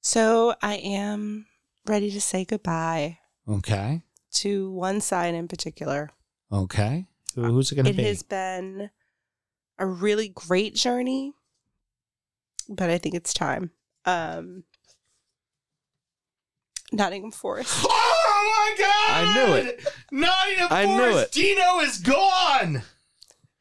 So 0.00 0.54
I 0.62 0.74
am 0.76 1.46
ready 1.86 2.10
to 2.10 2.20
say 2.20 2.44
goodbye 2.44 3.18
Okay, 3.48 4.02
to 4.34 4.70
one 4.72 5.00
side 5.00 5.34
in 5.34 5.46
particular. 5.48 6.10
okay. 6.52 7.06
Who- 7.34 7.44
Who's 7.44 7.70
it 7.70 7.76
gonna 7.76 7.92
be? 7.92 8.02
It 8.02 8.06
has 8.06 8.22
been 8.22 8.90
a 9.78 9.86
really 9.86 10.28
great 10.30 10.74
journey, 10.74 11.34
but 12.68 12.88
I 12.90 12.98
think 12.98 13.14
it's 13.14 13.34
time. 13.34 13.70
Um, 14.06 14.64
Nottingham 16.92 17.32
Forest. 17.32 17.86
Oh 18.38 18.74
my 18.78 18.84
god! 18.84 19.26
I 19.26 19.34
knew 19.34 19.54
it. 19.54 19.86
Nottingham 20.12 20.68
I 20.70 20.86
knew 20.86 21.10
Forest. 21.12 21.36
it. 21.36 21.40
Dino 21.40 21.80
is 21.80 21.98
gone. 21.98 22.82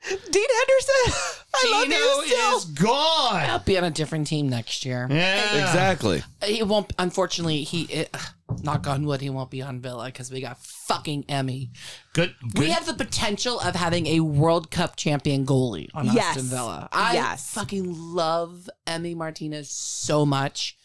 Dean 0.07 0.45
Henderson. 0.57 1.13
I 1.55 1.71
love 1.71 1.87
you 1.87 2.23
still. 2.25 2.57
is 2.57 2.65
gone. 2.65 3.49
I'll 3.49 3.59
be 3.59 3.77
on 3.77 3.83
a 3.85 3.89
different 3.91 4.27
team 4.27 4.49
next 4.49 4.85
year. 4.85 5.07
Yeah, 5.09 5.65
Exactly. 5.67 6.21
He 6.43 6.61
won't. 6.63 6.91
Unfortunately, 6.99 7.63
he. 7.63 7.83
It, 7.83 8.15
knock 8.63 8.87
on 8.87 9.05
wood, 9.05 9.21
he 9.21 9.29
won't 9.29 9.49
be 9.49 9.61
on 9.61 9.79
Villa 9.79 10.05
because 10.05 10.31
we 10.31 10.41
got 10.41 10.57
fucking 10.63 11.25
Emmy. 11.29 11.71
Good. 12.13 12.35
good. 12.53 12.59
We 12.59 12.69
have 12.71 12.85
the 12.85 12.93
potential 12.93 13.59
of 13.59 13.75
having 13.75 14.05
a 14.07 14.19
World 14.19 14.69
Cup 14.69 14.95
champion 14.95 15.45
goalie 15.45 15.89
on 15.93 16.05
Yes. 16.07 16.37
Aston 16.37 16.43
Villa. 16.49 16.89
I 16.91 17.13
Yes. 17.13 17.49
fucking 17.51 17.93
love 18.13 18.69
Emmy 18.85 19.15
Martinez 19.15 19.69
so 19.69 20.25
much. 20.25 20.77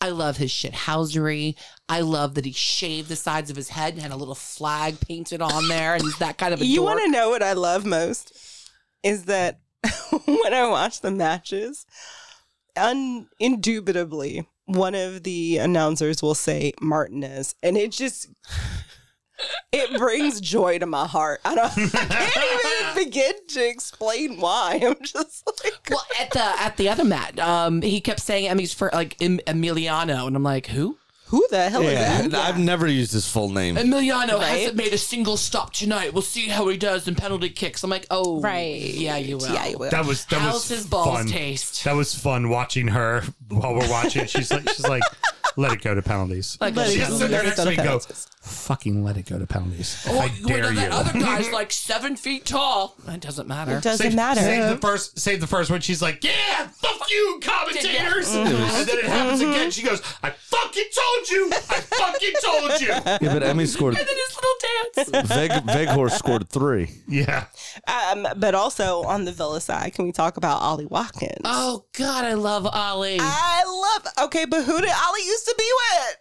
I 0.00 0.10
love 0.10 0.36
his 0.36 0.50
shithousery. 0.52 1.56
I 1.88 2.00
love 2.02 2.34
that 2.34 2.44
he 2.44 2.52
shaved 2.52 3.08
the 3.08 3.16
sides 3.16 3.50
of 3.50 3.56
his 3.56 3.70
head 3.70 3.94
and 3.94 4.02
had 4.02 4.12
a 4.12 4.16
little 4.16 4.34
flag 4.36 5.00
painted 5.00 5.40
on 5.42 5.66
there, 5.68 5.94
and 5.94 6.02
he's 6.04 6.18
that 6.18 6.38
kind 6.38 6.54
of 6.54 6.60
a 6.60 6.66
You 6.66 6.76
dork. 6.82 6.94
want 6.94 7.04
to 7.06 7.10
know 7.10 7.30
what 7.30 7.42
I 7.42 7.54
love 7.54 7.84
most? 7.84 8.32
Is 9.02 9.24
that 9.24 9.60
when 10.26 10.54
I 10.54 10.68
watch 10.68 11.00
the 11.00 11.10
matches, 11.10 11.86
un- 12.76 13.28
indubitably, 13.38 14.46
one 14.66 14.94
of 14.94 15.22
the 15.22 15.58
announcers 15.58 16.22
will 16.22 16.34
say 16.34 16.72
Martinez, 16.80 17.54
and 17.62 17.76
it 17.76 17.92
just 17.92 18.28
it 19.72 19.96
brings 19.98 20.40
joy 20.40 20.78
to 20.78 20.86
my 20.86 21.06
heart. 21.06 21.40
I 21.44 21.54
don't 21.54 21.94
I 21.94 22.06
can't 22.06 22.94
even 22.96 23.04
begin 23.04 23.34
to 23.48 23.68
explain 23.68 24.40
why. 24.40 24.80
I'm 24.82 24.96
just 25.02 25.46
like 25.64 25.74
Well, 25.90 26.04
at 26.20 26.30
the 26.32 26.42
at 26.42 26.76
the 26.76 26.88
other 26.88 27.04
mat, 27.04 27.38
um, 27.38 27.82
he 27.82 28.00
kept 28.00 28.20
saying 28.20 28.48
Emmy's 28.48 28.74
for 28.74 28.90
like 28.92 29.16
em- 29.20 29.40
Emiliano, 29.46 30.26
and 30.26 30.36
I'm 30.36 30.42
like, 30.42 30.66
who? 30.66 30.98
Who 31.28 31.46
the 31.50 31.68
hell 31.70 31.82
Yeah, 31.82 32.22
is 32.22 32.28
that? 32.30 32.48
I've 32.48 32.58
never 32.58 32.86
used 32.86 33.12
his 33.12 33.28
full 33.28 33.48
name. 33.50 33.76
Emiliano 33.76 34.34
Right. 34.38 34.42
hasn't 34.60 34.76
made 34.76 34.92
a 34.92 34.98
single 34.98 35.36
stop 35.36 35.72
tonight. 35.72 36.12
We'll 36.12 36.22
see 36.22 36.48
how 36.48 36.68
he 36.68 36.76
does 36.76 37.06
in 37.08 37.14
penalty 37.14 37.50
kicks. 37.50 37.82
I'm 37.84 37.90
like, 37.90 38.06
oh, 38.10 38.40
Right. 38.40 38.80
Yeah, 38.80 39.16
you 39.16 39.36
will. 39.38 39.52
Yeah, 39.52 39.66
you 39.66 39.78
will. 39.78 39.90
That 39.90 40.06
was 40.06 40.24
that 40.26 40.40
How's 40.40 40.54
was 40.54 40.68
his 40.68 40.86
balls 40.86 41.18
fun. 41.18 41.26
taste? 41.26 41.84
That 41.84 41.94
was 41.94 42.14
fun 42.14 42.48
watching 42.48 42.88
her 42.88 43.22
while 43.48 43.74
we're 43.74 43.88
watching. 43.90 44.26
She's 44.26 44.50
like, 44.52 44.68
she's 44.70 44.86
like, 44.88 45.02
let 45.56 45.72
it 45.72 45.82
go 45.82 45.94
to 45.94 46.02
penalties. 46.02 46.56
Like, 46.60 46.76
Let 46.76 46.88
it 46.88 46.92
She 46.92 46.98
yeah. 47.00 47.08
go. 47.08 47.16
sits 47.18 47.30
Let 47.32 47.44
it 47.46 47.48
go 47.50 47.50
to 47.50 47.62
to 47.64 47.70
me 47.70 47.76
go, 47.76 47.82
penalties. 47.82 48.26
Fucking 48.48 49.04
let 49.04 49.16
it 49.16 49.26
go 49.26 49.38
to 49.38 49.46
penalties. 49.46 50.04
Oh, 50.08 50.18
I 50.18 50.26
you 50.26 50.46
dare 50.46 50.62
know, 50.62 50.68
you. 50.70 50.76
that 50.76 50.92
other 50.92 51.12
guy's 51.18 51.50
like 51.52 51.70
seven 51.72 52.16
feet 52.16 52.44
tall. 52.44 52.96
It 53.06 53.20
doesn't 53.20 53.46
matter. 53.46 53.76
It 53.76 53.82
doesn't 53.82 54.06
Save, 54.08 54.16
matter. 54.16 54.40
Save 54.40 54.68
the 54.70 54.76
first. 54.78 55.18
Save 55.18 55.40
the 55.40 55.46
first 55.46 55.70
one. 55.70 55.80
She's 55.80 56.02
like, 56.02 56.22
"Yeah, 56.24 56.68
fuck 56.68 57.10
you, 57.10 57.40
commentators." 57.42 58.34
And 58.34 58.46
then 58.48 58.98
it 58.98 59.04
happens 59.04 59.40
again. 59.40 59.70
She 59.70 59.82
goes, 59.82 60.00
"I 60.22 60.30
fucking 60.30 60.84
told 60.94 61.30
you. 61.30 61.50
I 61.52 61.80
fucking 61.80 62.32
told 62.42 62.80
you." 62.80 62.88
Yeah, 63.20 63.32
but 63.32 63.42
Emmy 63.42 63.66
scored. 63.66 63.96
And 63.98 64.06
then 64.06 64.16
his 64.16 64.36
little 64.36 65.18
dance. 65.22 65.28
Veg, 65.28 65.50
Weghorst 65.66 66.12
scored 66.18 66.48
three. 66.48 66.90
Yeah. 67.08 67.46
Um, 67.86 68.26
but 68.36 68.54
also 68.54 69.02
on 69.02 69.24
the 69.24 69.32
Villa 69.32 69.60
side, 69.60 69.94
can 69.94 70.04
we 70.04 70.12
talk 70.12 70.36
about 70.36 70.60
Ollie 70.62 70.86
Watkins? 70.86 71.40
oh 71.44 71.84
God, 71.96 72.24
I 72.24 72.34
love 72.34 72.66
Ollie. 72.66 73.18
I 73.20 73.64
love. 74.04 74.26
Okay, 74.26 74.44
but 74.44 74.64
who 74.64 74.80
did 74.80 74.90
Ollie 74.90 75.24
used 75.26 75.46
to 75.46 75.54
be 75.58 75.64
with? 75.64 76.16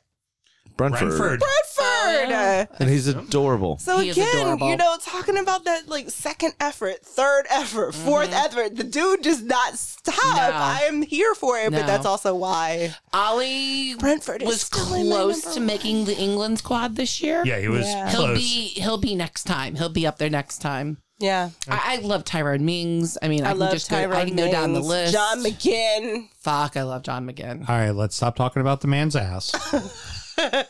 Brentford. 0.78 1.10
Brentford. 1.18 1.40
Bradford. 1.40 2.34
hard. 2.34 2.68
and 2.80 2.90
he's 2.90 3.08
adorable. 3.08 3.78
So 3.80 4.00
He 4.00 4.10
is 4.10 4.18
again, 4.18 4.38
adorable. 4.38 4.70
you 4.70 4.78
know, 4.78 4.98
talking 5.04 5.38
about 5.38 5.66
that 5.66 5.88
like 5.90 6.10
second 6.10 6.54
effort, 6.60 7.04
third 7.04 7.46
effort, 7.50 7.94
4th 7.94 8.32
effort, 8.32 8.76
the 8.76 8.84
dude 8.84 9.22
does 9.22 9.42
not 9.42 9.78
stop. 9.78 10.16
Mm-hmm. 10.16 10.36
No. 10.38 10.52
I 10.56 10.80
am 10.88 11.02
here 11.02 11.34
for 11.36 11.58
it, 11.58 11.72
No. 11.72 11.80
but 11.80 11.88
that's 11.88 12.06
also 12.06 12.34
why 12.36 12.96
Ollie 13.14 13.96
Brentford 13.96 14.42
is 14.44 14.48
was 14.48 14.62
still 14.62 14.94
in 14.94 15.10
my 15.10 15.16
close 15.16 15.44
number 15.44 15.54
to 15.56 15.60
one. 15.60 15.66
making 15.68 16.06
the 16.06 16.18
England 16.18 16.60
squad 16.60 16.96
this 16.96 17.22
year. 17.22 17.44
Yeah, 17.46 17.60
he 17.60 17.68
was 17.68 17.86
Yeah. 17.86 18.10
He'll 18.10 18.20
close. 18.28 18.38
be 18.38 18.68
he'll 18.82 18.98
be 18.98 19.16
next 19.16 19.44
time. 19.46 19.76
He'll 19.76 19.90
be 19.90 20.08
up 20.08 20.18
there 20.18 20.30
next 20.30 20.60
time. 20.60 20.98
Yeah. 21.20 21.50
I, 21.68 21.96
I 21.98 22.06
love 22.06 22.24
Tyrone 22.26 22.64
Mings. 22.64 23.18
I 23.24 23.28
mean, 23.28 23.44
I, 23.44 23.48
I, 23.48 23.52
can 23.54 23.60
love 23.60 23.72
just 23.74 23.90
go, 23.90 23.96
Tyrone 23.98 24.16
I 24.16 24.26
can 24.26 24.36
go 24.36 24.52
down 24.52 24.74
the 24.74 24.80
Mings, 24.82 24.88
list. 24.88 25.14
John 25.14 25.44
McGinn. 25.44 26.28
Fuck, 26.42 26.78
I 26.78 26.84
love 26.84 27.02
John 27.02 27.28
McGinn. 27.28 27.68
All 27.68 27.76
right, 27.76 27.90
let's 27.90 28.16
stop 28.16 28.36
talking 28.36 28.62
about 28.62 28.82
the 28.82 28.88
man's 28.88 29.16
ass. 29.16 29.52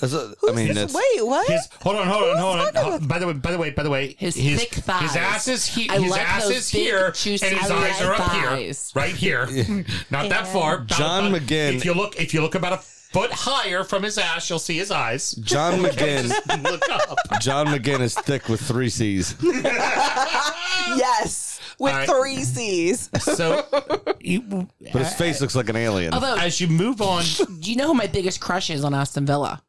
That's 0.00 0.14
a- 0.14 0.32
I 0.48 0.52
mean, 0.52 0.72
that's 0.72 0.94
Wait, 0.94 1.26
what? 1.26 1.46
His, 1.46 1.68
hold 1.82 1.96
on, 1.96 2.06
hold 2.08 2.22
on, 2.30 2.38
hold 2.38 2.58
on. 2.58 2.64
talking 2.72 2.76
uh, 2.78 2.90
Hold- 2.92 3.06
By 3.08 3.18
the 3.18 3.26
way, 3.26 3.32
by 3.34 3.50
the 3.50 3.58
way, 3.58 3.70
by 3.70 3.82
the 3.82 3.90
way, 3.90 4.16
His 4.18 4.34
thick 4.34 4.70
thighs. 4.72 5.02
His 5.02 5.16
ass 5.16 5.46
is 5.48 5.66
he, 5.66 5.90
I 5.90 5.98
his 6.00 6.10
like 6.10 6.22
ass 6.22 6.44
those 6.44 6.52
is 6.56 6.72
big, 6.72 6.80
here, 6.80 7.04
and 7.06 7.14
juicy 7.14 7.46
his 7.48 7.70
eyes 7.70 8.00
are 8.00 8.14
up 8.14 8.18
thighs. 8.30 8.92
here, 8.94 9.02
right 9.02 9.14
here, 9.14 9.46
not 10.10 10.30
that 10.30 10.46
far. 10.46 10.78
Not 10.78 10.88
John 10.88 11.26
about- 11.26 11.42
McGinn- 11.42 11.74
If 11.74 11.84
you 11.84 11.92
look, 11.92 12.18
if 12.18 12.32
you 12.32 12.40
look 12.40 12.54
about 12.54 12.72
a 12.72 12.78
foot 12.78 13.30
higher 13.30 13.84
from 13.84 14.02
his 14.02 14.16
ass, 14.16 14.48
you'll 14.48 14.58
see 14.58 14.78
his 14.78 14.90
eyes. 14.90 15.32
John 15.32 15.74
McGinn. 15.82 16.30
look 16.62 16.88
up. 16.88 17.18
John 17.42 17.66
McGinn 17.66 18.00
is 18.00 18.14
thick 18.14 18.48
with 18.48 18.62
three 18.62 18.88
C's. 18.88 19.34
yes. 20.96 21.49
With 21.80 21.92
All 21.92 21.98
right. 21.98 22.08
three 22.08 22.44
C's. 22.44 23.08
So, 23.20 23.64
you, 24.20 24.42
But 24.42 25.02
his 25.02 25.14
face 25.14 25.40
looks 25.40 25.54
like 25.56 25.68
an 25.70 25.76
alien. 25.76 26.12
Although, 26.12 26.36
as 26.36 26.60
you 26.60 26.68
move 26.68 27.00
on, 27.00 27.24
do 27.60 27.70
you 27.70 27.76
know 27.76 27.86
who 27.88 27.94
my 27.94 28.06
biggest 28.06 28.38
crush 28.40 28.68
is 28.68 28.84
on 28.84 28.92
Aston 28.94 29.24
Villa? 29.24 29.62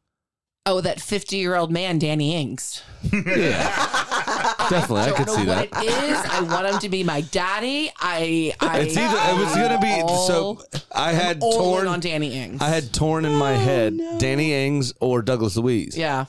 Oh, 0.66 0.80
that 0.82 1.00
50 1.00 1.38
year 1.38 1.56
old 1.56 1.72
man, 1.72 1.98
Danny 1.98 2.36
Ings. 2.36 2.82
yeah, 3.12 3.16
Definitely, 4.70 5.00
I 5.00 5.06
don't 5.06 5.16
could 5.16 5.26
know 5.26 5.34
see 5.36 5.46
what 5.46 5.70
that. 5.70 5.82
it 5.84 6.10
is. 6.10 6.18
I 6.30 6.40
want 6.42 6.66
him 6.66 6.78
to 6.80 6.88
be 6.88 7.02
my 7.02 7.22
daddy. 7.22 7.90
I, 7.98 8.54
I 8.60 8.80
It's 8.80 8.96
either 8.96 9.16
it 9.16 9.44
was 9.44 9.54
gonna 9.56 9.80
be 9.80 10.00
so. 10.26 10.62
I 10.94 11.12
had 11.12 11.38
all 11.42 11.78
in 11.78 11.84
torn. 11.84 11.86
on 11.88 12.00
Danny 12.00 12.34
Ings. 12.34 12.60
I 12.62 12.68
had 12.68 12.92
torn 12.92 13.24
in 13.24 13.34
my 13.34 13.54
oh, 13.54 13.58
head 13.58 13.98
Danny 14.18 14.52
Ings 14.66 14.92
or 15.00 15.20
Douglas 15.22 15.56
Luiz. 15.56 15.96
yeah. 15.96 16.26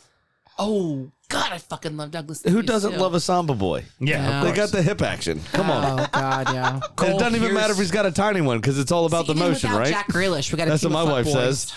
Oh 0.58 1.12
God, 1.34 1.52
I 1.52 1.58
fucking 1.58 1.98
love 1.98 2.12
Douglas. 2.12 2.42
Who 2.44 2.52
Luiz, 2.52 2.66
doesn't 2.66 2.94
too. 2.94 2.98
love 3.00 3.14
a 3.14 3.20
samba 3.20 3.54
boy? 3.56 3.84
yeah, 4.00 4.22
Yeah. 4.22 4.38
of 4.40 4.44
They 4.46 4.54
course. 4.54 4.72
got 4.72 4.78
the 4.78 4.84
hip 4.84 5.02
action. 5.02 5.42
Come 5.52 5.70
on. 5.70 6.00
Oh 6.00 6.08
God, 6.12 6.54
yeah. 6.54 6.80
And 7.00 7.10
it 7.16 7.20
doesn't 7.20 7.36
even 7.36 7.42
here's- 7.42 7.54
matter 7.54 7.74
if 7.74 7.80
he's 7.80 7.92
got 7.92 8.06
a 8.06 8.12
tiny 8.12 8.42
one 8.42 8.60
because 8.60 8.80
it's 8.80 8.92
all 8.92 9.06
about 9.06 9.28
the 9.28 9.34
Even 9.34 9.50
motion, 9.50 9.70
without 9.72 9.80
right? 9.82 9.92
Jack 9.92 10.08
Grealish, 10.08 10.52
we 10.52 10.58
got. 10.58 10.68
That's 10.68 10.84
what 10.84 10.92
my 10.94 11.04
wife 11.04 11.28
says. 11.28 11.74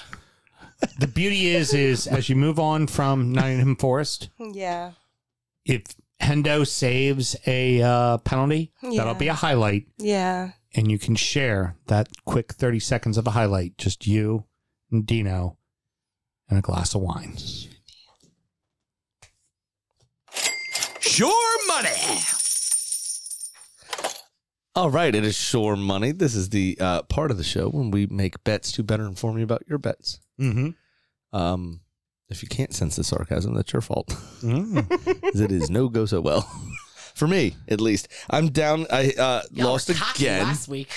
the 0.98 1.06
beauty 1.08 1.48
is, 1.48 1.72
is 1.74 2.06
as 2.06 2.28
you 2.28 2.36
move 2.36 2.58
on 2.58 2.86
from 2.86 3.32
Nottingham 3.32 3.76
Forest, 3.76 4.28
Yeah. 4.38 4.92
if 5.64 5.82
Hendo 6.22 6.66
saves 6.66 7.34
a 7.46 7.82
uh, 7.82 8.18
penalty, 8.18 8.72
Yeah. 8.82 8.98
that'll 8.98 9.14
be 9.14 9.28
a 9.28 9.34
highlight, 9.34 9.86
Yeah. 9.98 10.52
and 10.74 10.90
you 10.90 10.98
can 10.98 11.14
share 11.16 11.76
that 11.86 12.08
quick 12.24 12.52
thirty 12.54 12.80
seconds 12.80 13.16
of 13.18 13.26
a 13.26 13.30
highlight, 13.32 13.76
just 13.78 14.06
you 14.06 14.44
and 14.90 15.06
Dino, 15.06 15.58
and 16.48 16.58
a 16.58 16.62
glass 16.62 16.94
of 16.94 17.00
wine. 17.02 17.36
Sure 21.16 21.66
money. 21.68 22.20
All 24.74 24.90
right, 24.90 25.14
it 25.14 25.24
is 25.24 25.34
Shore 25.34 25.74
Money. 25.74 26.12
This 26.12 26.34
is 26.34 26.50
the 26.50 26.76
uh, 26.78 27.02
part 27.04 27.30
of 27.30 27.38
the 27.38 27.44
show 27.44 27.70
when 27.70 27.90
we 27.90 28.04
make 28.08 28.44
bets 28.44 28.70
to 28.72 28.82
better 28.82 29.06
inform 29.06 29.38
you 29.38 29.44
about 29.44 29.62
your 29.66 29.78
bets. 29.78 30.20
Mm-hmm. 30.38 30.70
Um, 31.34 31.80
if 32.28 32.42
you 32.42 32.48
can't 32.50 32.74
sense 32.74 32.96
the 32.96 33.04
sarcasm, 33.04 33.54
that's 33.54 33.72
your 33.72 33.80
fault. 33.80 34.08
Mm. 34.42 34.86
'Cause 35.22 35.40
it 35.40 35.50
is 35.52 35.70
no 35.70 35.88
go 35.88 36.04
so 36.04 36.20
well 36.20 36.42
for 37.14 37.26
me, 37.26 37.56
at 37.66 37.80
least. 37.80 38.08
I'm 38.28 38.50
down. 38.50 38.86
I 38.92 39.12
uh, 39.18 39.40
Y'all 39.52 39.68
lost 39.68 39.88
were 39.88 39.94
cocky 39.94 40.26
again. 40.26 40.42
last 40.42 40.68
week. 40.68 40.90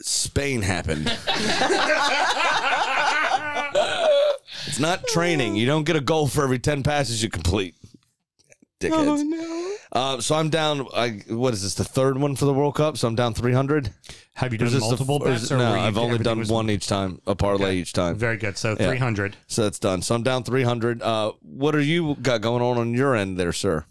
Spain 0.00 0.62
happened. 0.62 1.06
it's 4.66 4.78
not 4.80 5.06
training. 5.08 5.56
You 5.56 5.66
don't 5.66 5.84
get 5.84 5.96
a 5.96 6.00
goal 6.00 6.26
for 6.26 6.42
every 6.42 6.58
ten 6.58 6.82
passes 6.82 7.22
you 7.22 7.28
complete. 7.28 7.74
Dickheads. 8.80 8.92
Oh 8.92 9.22
no. 9.22 9.76
Uh, 9.92 10.20
so 10.20 10.34
I'm 10.34 10.50
down. 10.50 10.86
I, 10.94 11.22
what 11.28 11.54
is 11.54 11.62
this? 11.62 11.74
The 11.74 11.84
third 11.84 12.18
one 12.18 12.36
for 12.36 12.44
the 12.44 12.52
World 12.52 12.74
Cup. 12.74 12.98
So 12.98 13.08
I'm 13.08 13.14
down 13.14 13.32
300. 13.32 13.90
Have 14.34 14.52
you 14.52 14.56
Or 14.56 14.58
done 14.58 14.64
this 14.66 14.74
the- 14.74 14.80
multiple 14.80 15.18
bets? 15.18 15.50
or 15.50 15.56
no, 15.56 15.72
I've 15.72 15.96
only 15.96 16.18
done 16.18 16.38
was- 16.40 16.50
one 16.50 16.68
each 16.68 16.86
time. 16.86 17.22
A 17.26 17.34
parlay 17.34 17.64
Okay. 17.68 17.76
each 17.76 17.92
time. 17.94 18.16
Very 18.16 18.36
good. 18.36 18.58
So 18.58 18.76
Yeah. 18.78 18.88
three 18.88 18.98
hundred. 18.98 19.36
So 19.46 19.62
that's 19.62 19.78
done. 19.78 20.02
So 20.02 20.14
I'm 20.14 20.22
down 20.22 20.42
300. 20.44 21.00
Uh, 21.02 21.32
what 21.40 21.74
are 21.74 21.80
you 21.80 22.16
got 22.20 22.42
going 22.42 22.62
on 22.62 22.76
on 22.76 22.92
your 22.92 23.16
end 23.16 23.38
there, 23.38 23.52
sir? 23.52 23.86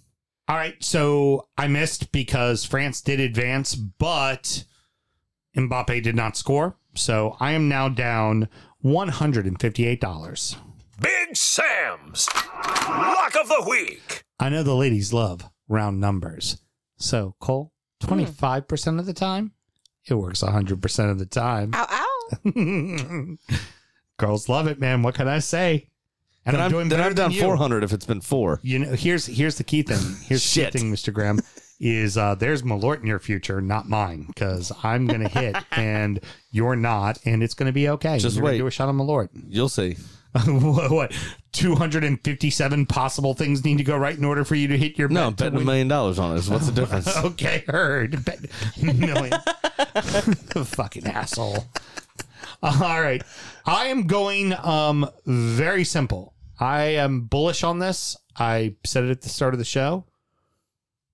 All 0.47 0.55
right, 0.55 0.75
so 0.83 1.47
I 1.57 1.67
missed 1.67 2.11
because 2.11 2.63
France 2.65 3.01
did 3.01 3.19
advance, 3.19 3.73
but 3.73 4.65
Mbappe 5.57 6.03
did 6.03 6.15
not 6.15 6.37
score. 6.37 6.75
So 6.93 7.35
I 7.39 7.53
am 7.53 7.67
now 7.67 7.89
down 7.89 8.47
one 8.81 9.07
hundred 9.07 9.47
and 9.47 9.59
fifty-eight 9.59 9.99
dollars. 9.99 10.55
Big 11.01 11.35
Sam's 11.35 12.27
Lock 12.87 13.35
of 13.35 13.47
the 13.47 13.65
Week. 13.67 14.23
I 14.39 14.49
know 14.49 14.63
the 14.63 14.75
ladies 14.75 15.13
love 15.13 15.49
round 15.67 15.99
numbers. 15.99 16.57
So 16.97 17.35
Cole, 17.39 17.71
twenty-five 17.99 18.67
percent 18.67 18.99
of 18.99 19.05
the 19.05 19.13
time, 19.13 19.53
it 20.05 20.15
works 20.15 20.41
hundred 20.41 20.81
percent 20.81 21.11
of 21.11 21.19
the 21.19 21.25
time. 21.25 21.71
Ow, 21.73 21.87
ow. 21.89 23.37
Girls 24.17 24.47
love 24.47 24.67
it, 24.67 24.79
man. 24.79 25.01
What 25.03 25.15
can 25.15 25.27
I 25.27 25.39
say? 25.39 25.89
And 26.45 26.53
Then 26.53 26.61
I'm, 26.61 26.65
I'm, 26.65 26.71
doing 26.71 26.89
then 26.89 26.99
better 26.99 27.09
I'm 27.09 27.15
down 27.15 27.29
than 27.31 27.37
you. 27.37 27.43
400 27.43 27.83
if 27.83 27.91
it's 27.91 28.05
been 28.05 28.21
four. 28.21 28.59
You 28.61 28.79
know, 28.79 28.91
here's 28.93 29.25
here's 29.25 29.57
the 29.57 29.63
key 29.63 29.81
thing. 29.81 29.97
Here's 30.25 30.53
the 30.53 30.65
key 30.65 30.77
thing, 30.79 30.93
Mr. 30.93 31.11
Graham, 31.11 31.39
is 31.79 32.17
uh, 32.17 32.35
there's 32.35 32.61
Malort 32.61 33.01
in 33.01 33.07
your 33.07 33.19
future, 33.19 33.61
not 33.61 33.89
mine, 33.89 34.25
because 34.27 34.71
I'm 34.83 35.07
gonna 35.07 35.27
hit 35.27 35.55
and 35.71 36.19
you're 36.51 36.75
not, 36.75 37.17
and 37.25 37.41
it's 37.41 37.55
gonna 37.55 37.71
be 37.71 37.89
okay. 37.89 38.19
Just 38.19 38.35
You're 38.35 38.43
gonna 38.43 38.53
wait. 38.53 38.57
Do 38.59 38.67
a 38.67 38.71
shot 38.71 38.89
on 38.89 38.97
Malort. 38.97 39.29
You'll 39.47 39.69
see. 39.69 39.97
what? 40.47 40.91
what, 40.91 41.13
257 41.53 42.85
possible 42.87 43.33
things 43.33 43.63
need 43.63 43.77
to 43.77 43.83
go 43.83 43.95
right 43.95 44.17
in 44.17 44.25
order 44.25 44.43
for 44.43 44.55
you 44.55 44.67
to 44.67 44.77
hit 44.77 44.97
your 44.97 45.07
No, 45.07 45.29
bet 45.29 45.37
betting 45.37 45.61
a 45.61 45.63
million 45.65 45.87
dollars 45.87 46.19
on 46.19 46.35
this. 46.35 46.49
What's 46.49 46.65
the 46.65 46.73
difference? 46.73 47.07
Okay, 47.25 47.63
heard. 47.67 48.25
Bet 48.25 48.39
million. 48.81 49.31
Fucking 50.65 51.07
asshole. 51.07 51.65
All 52.61 53.01
right. 53.01 53.23
I 53.65 53.85
am 53.85 54.07
going 54.07 54.53
um 54.53 55.09
very 55.25 55.83
simple. 55.85 56.33
I 56.59 56.83
am 56.83 57.21
bullish 57.21 57.63
on 57.63 57.79
this. 57.79 58.17
I 58.37 58.75
said 58.85 59.05
it 59.05 59.11
at 59.11 59.21
the 59.21 59.29
start 59.29 59.53
of 59.53 59.59
the 59.59 59.65
show. 59.65 60.05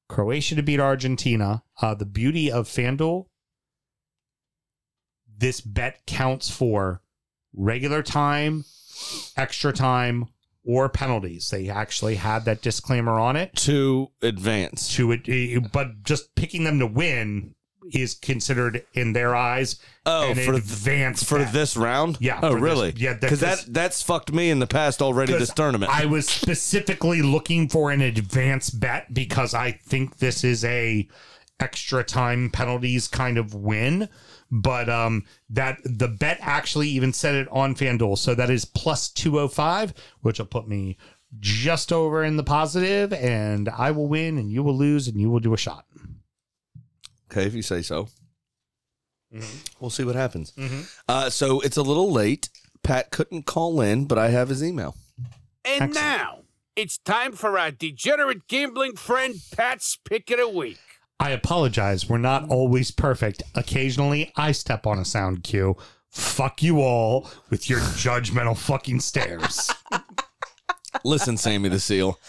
Croatia 0.09 0.55
to 0.55 0.63
beat 0.63 0.79
Argentina. 0.79 1.63
Uh, 1.81 1.93
the 1.93 2.05
beauty 2.05 2.51
of 2.51 2.67
FanDuel, 2.67 3.27
this 5.37 5.61
bet 5.61 6.05
counts 6.05 6.49
for 6.49 7.01
regular 7.53 8.03
time, 8.03 8.65
extra 9.37 9.73
time, 9.73 10.27
or 10.63 10.89
penalties. 10.89 11.49
They 11.49 11.69
actually 11.69 12.15
had 12.15 12.45
that 12.45 12.61
disclaimer 12.61 13.19
on 13.19 13.35
it 13.35 13.55
to 13.57 14.09
advance. 14.21 14.93
to 14.95 15.11
it, 15.11 15.71
but 15.71 16.03
just 16.03 16.35
picking 16.35 16.63
them 16.65 16.79
to 16.79 16.87
win 16.87 17.55
is 17.93 18.13
considered 18.13 18.85
in 18.93 19.11
their 19.13 19.35
eyes 19.35 19.77
Oh, 20.05 20.29
an 20.31 20.35
for 20.37 20.53
advanced 20.53 21.25
for 21.25 21.39
bet. 21.39 21.51
this 21.51 21.75
round? 21.75 22.17
Yeah, 22.21 22.39
Oh, 22.41 22.49
for 22.51 22.53
this- 22.55 22.61
really? 22.63 22.93
yeah, 22.95 23.13
Because 23.15 23.39
that 23.41 23.65
that's 23.67 24.01
fucked 24.03 24.31
me 24.31 24.49
in 24.49 24.59
the 24.59 24.67
past 24.67 25.01
already. 25.01 25.33
This 25.33 25.51
tournament. 25.53 25.91
I 25.93 26.05
was 26.05 26.29
specifically 26.29 27.21
looking 27.21 27.67
for 27.67 27.91
an 27.91 28.01
advance 28.01 28.69
bet 28.69 29.13
because 29.13 29.53
I 29.53 29.71
think 29.71 30.19
this 30.19 30.43
is 30.43 30.63
a 30.63 31.07
extra 31.59 32.03
time 32.03 32.49
penalties 32.51 33.07
kind 33.07 33.37
of 33.37 33.53
win. 33.53 34.09
But 34.51 34.89
um 34.89 35.23
that 35.49 35.79
the 35.83 36.07
bet 36.09 36.37
actually 36.41 36.89
even 36.89 37.13
said 37.13 37.35
it 37.35 37.47
on 37.51 37.73
FanDuel. 37.75 38.17
So 38.17 38.35
that 38.35 38.49
is 38.49 38.65
plus 38.65 39.09
205, 39.09 39.93
which 40.21 40.39
will 40.39 40.45
put 40.45 40.67
me 40.67 40.97
just 41.39 41.93
over 41.93 42.23
in 42.23 42.35
the 42.35 42.43
positive, 42.43 43.13
and 43.13 43.69
I 43.69 43.91
will 43.91 44.07
win 44.07 44.37
and 44.37 44.51
you 44.51 44.61
will 44.63 44.75
lose 44.75 45.07
and 45.07 45.19
you 45.19 45.29
will 45.29 45.39
do 45.39 45.53
a 45.53 45.57
shot. 45.57 45.85
okay, 47.31 47.45
if 47.45 47.53
you 47.53 47.61
say 47.61 47.81
so. 47.81 48.09
Mm-hmm. 49.33 49.57
We'll 49.79 49.89
see 49.89 50.03
what 50.03 50.15
happens. 50.15 50.51
Uh, 51.07 51.29
so 51.29 51.61
it's 51.61 51.77
a 51.77 51.81
little 51.81 52.11
late. 52.11 52.49
Pat 52.83 53.11
couldn't 53.11 53.45
call 53.45 53.79
in, 53.79 54.05
but 54.05 54.17
I 54.17 54.27
have 54.29 54.49
his 54.49 54.61
email. 54.61 54.97
And 55.63 55.83
Excellent. 55.83 55.93
now 55.93 56.39
it's 56.75 56.97
time 56.97 57.31
for 57.33 57.57
our 57.57 57.71
degenerate 57.71 58.47
gambling 58.47 58.97
friend 58.97 59.35
Pat's 59.55 59.97
pick 60.03 60.29
of 60.31 60.39
the 60.39 60.49
week. 60.49 60.79
I 61.21 61.29
apologize. 61.29 62.09
We're 62.09 62.17
not 62.17 62.49
always 62.49 62.89
perfect. 62.89 63.43
Occasionally, 63.53 64.31
I 64.35 64.51
step 64.53 64.87
on 64.87 64.97
a 64.97 65.05
sound 65.05 65.43
cue. 65.43 65.77
Fuck 66.09 66.63
you 66.63 66.81
all 66.81 67.29
with 67.51 67.69
your 67.69 67.79
judgmental 67.79 68.57
fucking 68.57 69.01
stares. 69.01 69.69
Listen, 71.05 71.37
Sammy 71.37 71.69
the 71.69 71.79
Seal, 71.79 72.19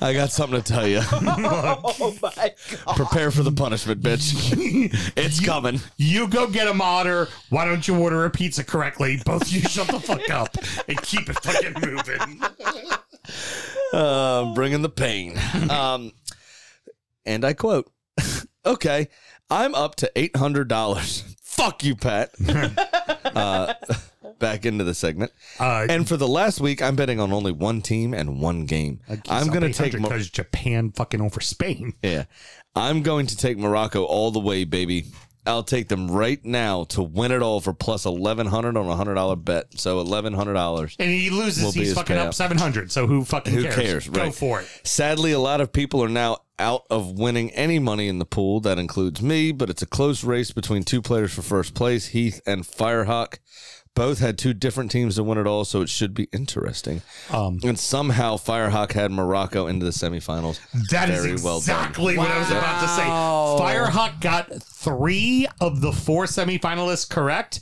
I 0.00 0.12
got 0.12 0.32
something 0.32 0.60
to 0.60 0.72
tell 0.72 0.86
you. 0.86 1.00
Oh 1.12 2.16
my 2.20 2.52
god. 2.84 2.96
Prepare 2.96 3.30
for 3.30 3.44
the 3.44 3.52
punishment, 3.52 4.02
bitch. 4.02 4.34
It's 5.16 5.38
coming. 5.38 5.80
You 5.96 6.26
go 6.26 6.48
get 6.48 6.66
a 6.66 6.74
modder. 6.74 7.28
Why 7.50 7.64
don't 7.64 7.86
you 7.86 7.96
order 7.98 8.24
a 8.24 8.30
pizza 8.30 8.64
correctly? 8.64 9.20
Both 9.24 9.42
of 9.42 9.48
you 9.50 9.60
shut 9.60 9.86
the 9.86 10.00
fuck 10.00 10.28
up 10.28 10.56
and 10.88 11.00
keep 11.02 11.28
it 11.30 11.38
fucking 11.40 11.74
moving. 11.88 12.40
uh, 13.92 14.52
bringing 14.54 14.82
the 14.82 14.88
pain. 14.88 15.38
Um, 15.70 16.10
and 17.24 17.44
I 17.44 17.52
quote, 17.54 17.90
"Okay, 18.66 19.08
I'm 19.50 19.74
up 19.74 19.94
to 19.96 20.10
eight 20.16 20.36
hundred 20.36 20.68
dollars. 20.68 21.24
Fuck 21.42 21.82
you, 21.84 21.96
Pat." 21.96 22.30
uh, 23.24 23.74
back 24.38 24.64
into 24.64 24.84
the 24.84 24.94
segment. 24.94 25.32
Uh, 25.58 25.86
And 25.88 26.08
for 26.08 26.16
the 26.16 26.28
last 26.28 26.60
week, 26.60 26.80
I'm 26.82 26.96
betting 26.96 27.20
on 27.20 27.32
only 27.32 27.52
one 27.52 27.82
team 27.82 28.14
and 28.14 28.40
one 28.40 28.64
game. 28.66 29.00
I'm 29.28 29.48
going 29.48 29.62
to 29.62 29.72
take. 29.72 29.98
Mo- 29.98 30.08
because 30.08 30.30
Japan 30.30 30.92
fucking 30.92 31.20
over 31.20 31.40
Spain. 31.40 31.94
yeah, 32.02 32.24
I'm 32.74 33.02
going 33.02 33.26
to 33.26 33.36
take 33.36 33.58
Morocco 33.58 34.04
all 34.04 34.30
the 34.30 34.40
way, 34.40 34.64
baby. 34.64 35.06
I'll 35.46 35.62
take 35.62 35.88
them 35.88 36.10
right 36.10 36.44
now 36.44 36.84
to 36.84 37.02
win 37.02 37.32
it 37.32 37.40
all 37.42 37.60
for 37.60 37.72
plus 37.72 38.04
eleven 38.04 38.46
hundred 38.46 38.76
on 38.76 38.86
a 38.86 38.94
hundred 38.96 39.14
dollar 39.14 39.36
bet. 39.36 39.78
So 39.80 40.00
eleven 40.00 40.34
hundred 40.34 40.54
dollars. 40.54 40.96
And 40.98 41.10
he 41.10 41.30
loses, 41.30 41.72
he's 41.74 41.94
fucking 41.94 42.16
payout. 42.16 42.26
up 42.26 42.34
700. 42.34 42.92
So 42.92 43.06
who 43.06 43.24
fucking 43.24 43.54
Who 43.54 43.62
cares? 43.62 43.74
cares, 43.74 44.08
Go 44.08 44.22
right. 44.24 44.34
for 44.34 44.60
it. 44.60 44.68
Sadly, 44.84 45.32
a 45.32 45.38
lot 45.38 45.60
of 45.60 45.72
people 45.72 46.02
are 46.04 46.08
now 46.08 46.38
out 46.58 46.82
of 46.90 47.18
winning 47.18 47.50
any 47.52 47.78
money 47.78 48.06
in 48.06 48.18
the 48.18 48.26
pool. 48.26 48.60
That 48.60 48.78
includes 48.78 49.22
me, 49.22 49.50
but 49.50 49.70
it's 49.70 49.80
a 49.80 49.86
close 49.86 50.22
race 50.24 50.50
between 50.50 50.82
two 50.82 51.00
players 51.00 51.32
for 51.32 51.40
first 51.40 51.74
place, 51.74 52.08
Heath 52.08 52.42
and 52.46 52.64
Firehawk. 52.64 53.38
Both 54.00 54.18
had 54.20 54.38
two 54.38 54.54
different 54.54 54.90
teams 54.90 55.16
to 55.16 55.22
win 55.22 55.36
it 55.36 55.46
all, 55.46 55.66
so 55.66 55.82
it 55.82 55.90
should 55.90 56.14
be 56.14 56.26
interesting. 56.32 57.02
Um, 57.30 57.60
And 57.62 57.78
somehow 57.78 58.36
Firehawk 58.38 58.92
had 58.92 59.10
Morocco 59.12 59.66
into 59.66 59.84
the 59.84 59.90
semifinals. 59.90 60.58
That 60.88 61.10
is 61.10 61.22
Very 61.22 61.36
well 61.36 61.60
done. 61.60 61.76
exactly 61.84 62.16
what 62.16 62.30
I 62.30 62.38
was 62.38 62.50
about 62.50 62.80
to 62.80 62.88
say. 62.88 63.06
Wow. 63.06 63.58
Firehawk 63.60 64.20
got 64.22 64.62
three 64.62 65.46
of 65.60 65.82
the 65.82 65.92
four 65.92 66.24
semifinalists 66.24 67.06
correct. 67.10 67.60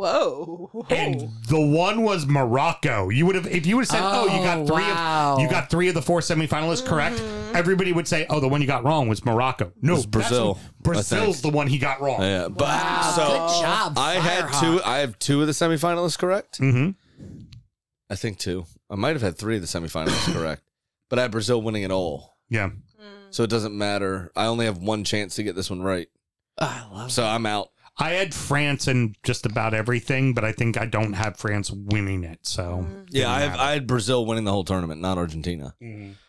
Whoa. 0.00 0.86
And 0.90 1.28
the 1.48 1.60
one 1.60 2.02
was 2.02 2.26
Morocco. 2.26 3.08
You 3.10 3.26
would 3.26 3.34
have 3.34 3.46
if 3.46 3.66
you 3.66 3.76
would 3.76 3.82
have 3.82 3.88
said, 3.90 4.00
"Oh, 4.02 4.24
you 4.24 4.42
got 4.42 4.58
Oh, 4.58 4.66
three 4.66 4.82
wow. 4.84 5.34
of 5.34 5.40
you 5.40 5.48
got 5.48 5.68
three 5.70 5.88
of 5.88 5.94
the 5.94 6.02
four 6.02 6.20
semifinalists 6.20 6.84
correct." 6.84 7.16
Mm-hmm. 7.16 7.56
Everybody 7.56 7.92
would 7.92 8.08
say, 8.08 8.26
"Oh, 8.30 8.40
the 8.40 8.48
one 8.48 8.60
you 8.60 8.66
got 8.66 8.84
wrong 8.84 9.08
was 9.08 9.24
Morocco." 9.24 9.72
No, 9.82 9.94
was 9.94 10.06
Brazil, 10.06 10.54
that's- 10.54 10.70
Brazil's 10.82 11.42
the 11.42 11.50
one 11.50 11.66
he 11.66 11.78
got 11.78 12.00
wrong. 12.00 12.20
Yeah, 12.22 12.48
but 12.48 12.60
Wow, 12.68 13.12
so 13.14 13.26
good 13.26 13.62
job. 13.62 13.98
I 13.98 14.14
had 14.14 14.44
Firehawk. 14.46 14.60
two. 14.60 14.80
I 14.84 14.98
have 14.98 15.18
two 15.18 15.40
of 15.42 15.46
the 15.46 15.52
semifinalists 15.52 16.18
correct. 16.18 16.60
Mhm. 16.60 16.94
I 18.08 18.16
think 18.16 18.38
two. 18.38 18.66
I 18.88 18.96
might 18.96 19.12
have 19.12 19.22
had 19.22 19.36
three 19.38 19.56
of 19.56 19.60
the 19.62 19.68
semifinalists 19.68 20.32
correct, 20.32 20.62
but 21.08 21.18
I 21.18 21.22
had 21.22 21.30
Brazil 21.30 21.60
winning 21.62 21.82
it 21.82 21.90
all, 21.90 22.36
Yeah. 22.48 22.70
so 23.30 23.42
it 23.44 23.50
doesn't 23.50 23.76
matter. 23.76 24.32
I 24.34 24.46
only 24.46 24.64
have 24.66 24.78
one 24.78 25.04
chance 25.04 25.34
to 25.36 25.42
get 25.42 25.54
this 25.54 25.70
one 25.70 25.82
right, 25.82 26.08
I 26.58 26.84
love 26.92 27.12
so 27.12 27.24
I'm 27.24 27.46
out. 27.46 27.70
I 28.00 28.10
had 28.12 28.34
France 28.34 28.88
in 28.88 29.14
just 29.22 29.44
about 29.46 29.74
everything, 29.74 30.32
but 30.32 30.44
I 30.44 30.52
think 30.52 30.78
I 30.78 30.86
don't 30.86 31.12
have 31.12 31.36
France 31.36 31.70
winning 31.70 32.24
it. 32.24 32.40
So 32.42 32.86
Yeah, 33.10 33.30
I, 33.30 33.40
have. 33.40 33.58
I 33.58 33.72
had 33.72 33.86
Brazil 33.86 34.24
winning 34.24 34.44
the 34.44 34.52
whole 34.52 34.64
tournament, 34.64 35.00
not 35.00 35.18
Argentina. 35.18 35.74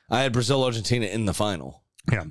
I 0.10 0.22
had 0.22 0.34
Brazil 0.34 0.64
Argentina 0.64 1.06
in 1.06 1.26
the 1.26 1.34
final. 1.34 1.84
yeah. 2.12 2.26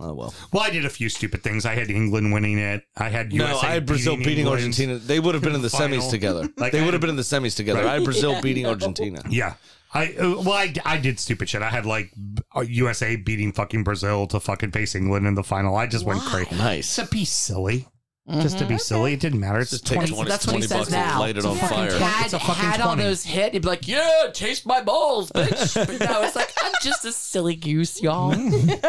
Oh 0.00 0.12
well. 0.12 0.34
Well, 0.52 0.62
I 0.62 0.70
did 0.70 0.84
a 0.84 0.90
few 0.90 1.08
stupid 1.08 1.44
things. 1.44 1.64
I 1.64 1.74
had 1.74 1.88
England 1.88 2.32
winning 2.32 2.58
it. 2.58 2.82
I 2.96 3.10
had 3.10 3.32
USA 3.32 3.52
no, 3.52 3.58
I 3.60 3.74
had 3.74 3.86
Brazil 3.86 4.16
beating, 4.16 4.38
England. 4.38 4.58
Argentina. 4.58 4.96
They 4.96 5.20
would 5.20 5.34
have 5.36 5.42
been 5.44 5.54
in 5.54 5.62
the 5.62 5.70
Final. 5.70 6.00
semis 6.00 6.10
together. 6.10 6.48
Like, 6.56 6.72
they 6.72 6.80
I 6.80 6.84
would 6.84 6.94
have 6.94 7.00
been 7.00 7.10
in 7.10 7.16
the 7.16 7.22
semis 7.22 7.54
together. 7.54 7.80
Right. 7.80 7.88
I 7.88 7.94
had 7.94 8.04
Brazil 8.04 8.40
beating 8.42 8.66
Argentina. 8.66 9.22
Yeah. 9.28 9.54
I 9.92 10.12
uh, 10.14 10.40
well, 10.42 10.52
I, 10.52 10.74
I 10.84 10.96
did 10.98 11.20
stupid 11.20 11.48
shit. 11.48 11.62
I 11.62 11.70
had 11.70 11.86
like 11.86 12.12
uh, 12.56 12.62
USA 12.62 13.14
beating 13.14 13.52
fucking 13.52 13.84
Brazil 13.84 14.26
to 14.28 14.40
fucking 14.40 14.72
face 14.72 14.96
England 14.96 15.28
in 15.28 15.36
the 15.36 15.44
final. 15.44 15.76
I 15.76 15.86
just 15.86 16.04
went 16.04 16.22
crazy. 16.22 16.56
Nice. 16.56 16.96
To 16.96 17.06
be 17.06 17.24
silly, 17.24 17.86
just 18.26 18.58
to 18.58 18.64
be 18.64 18.74
mm-hmm. 18.74 18.78
silly. 18.78 19.12
It 19.12 19.20
didn't 19.20 19.40
matter. 19.40 19.60
It's 19.60 19.70
Just 19.70 19.84
just 19.84 19.94
20, 19.94 20.12
20, 20.12 20.28
that's 20.28 20.46
what 20.46 20.56
he 20.56 20.62
20 20.62 20.66
says 20.66 20.78
bucks 20.78 20.92
and 20.94 21.06
now. 21.10 21.20
light 21.20 21.36
it 21.36 21.44
on 21.44 21.56
fucking 21.56 21.76
fire. 21.76 21.90
twenty. 21.90 22.04
had, 22.04 22.24
It's 22.24 22.34
a 22.34 22.38
fucking 22.38 22.54
had 22.54 22.80
all 22.80 22.96
those 22.96 23.22
hit, 23.22 23.52
he'd 23.52 23.62
be 23.62 23.68
like, 23.68 23.86
"Yeah, 23.86 24.30
taste 24.32 24.64
my 24.64 24.82
balls, 24.82 25.30
bitch." 25.34 25.74
But 25.74 26.08
no, 26.08 26.22
it's 26.22 26.34
like 26.34 26.50
I'm 26.62 26.72
just 26.82 27.04
a 27.04 27.12
silly 27.12 27.54
goose, 27.54 28.00
y'all. 28.02 28.32
Mm. 28.32 28.80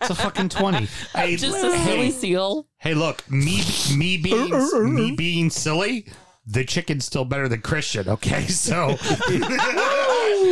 It's 0.00 0.10
a 0.10 0.14
fucking 0.14 0.48
twenty. 0.48 0.88
hey, 1.14 1.32
I'm 1.32 1.36
just 1.36 1.62
a 1.62 1.76
hey, 1.76 2.10
seal. 2.10 2.66
hey, 2.78 2.94
look, 2.94 3.28
me 3.30 3.62
me 3.94 4.16
being 4.16 4.50
me 4.94 5.12
being 5.12 5.50
silly. 5.50 6.06
The 6.46 6.64
chicken's 6.64 7.04
still 7.04 7.24
better 7.24 7.48
than 7.48 7.60
Christian. 7.60 8.08
Okay, 8.08 8.46
so 8.48 8.96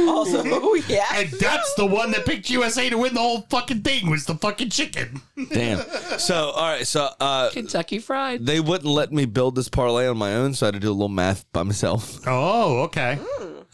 Also, 0.08 0.42
yeah. 0.88 1.04
and 1.14 1.30
that's 1.30 1.74
the 1.74 1.86
one 1.86 2.10
that 2.10 2.26
picked 2.26 2.50
USA 2.50 2.90
to 2.90 2.98
win 2.98 3.14
the 3.14 3.20
whole 3.20 3.42
fucking 3.48 3.82
thing 3.82 4.10
was 4.10 4.26
the 4.26 4.34
fucking 4.34 4.70
chicken. 4.70 5.22
Damn. 5.50 5.78
So 6.18 6.50
all 6.50 6.72
right. 6.72 6.86
So 6.86 7.08
uh, 7.20 7.50
Kentucky 7.52 7.98
Fried. 7.98 8.44
they 8.44 8.60
wouldn't 8.60 8.90
let 8.90 9.12
me 9.12 9.24
build 9.24 9.54
this 9.54 9.68
parlay 9.68 10.06
on 10.06 10.18
my 10.18 10.34
own, 10.34 10.54
so 10.54 10.66
I 10.66 10.68
had 10.68 10.74
to 10.74 10.80
do 10.80 10.90
a 10.90 10.92
little 10.92 11.08
math 11.08 11.50
by 11.52 11.62
myself. 11.62 12.20
Oh, 12.26 12.82
okay. 12.84 13.18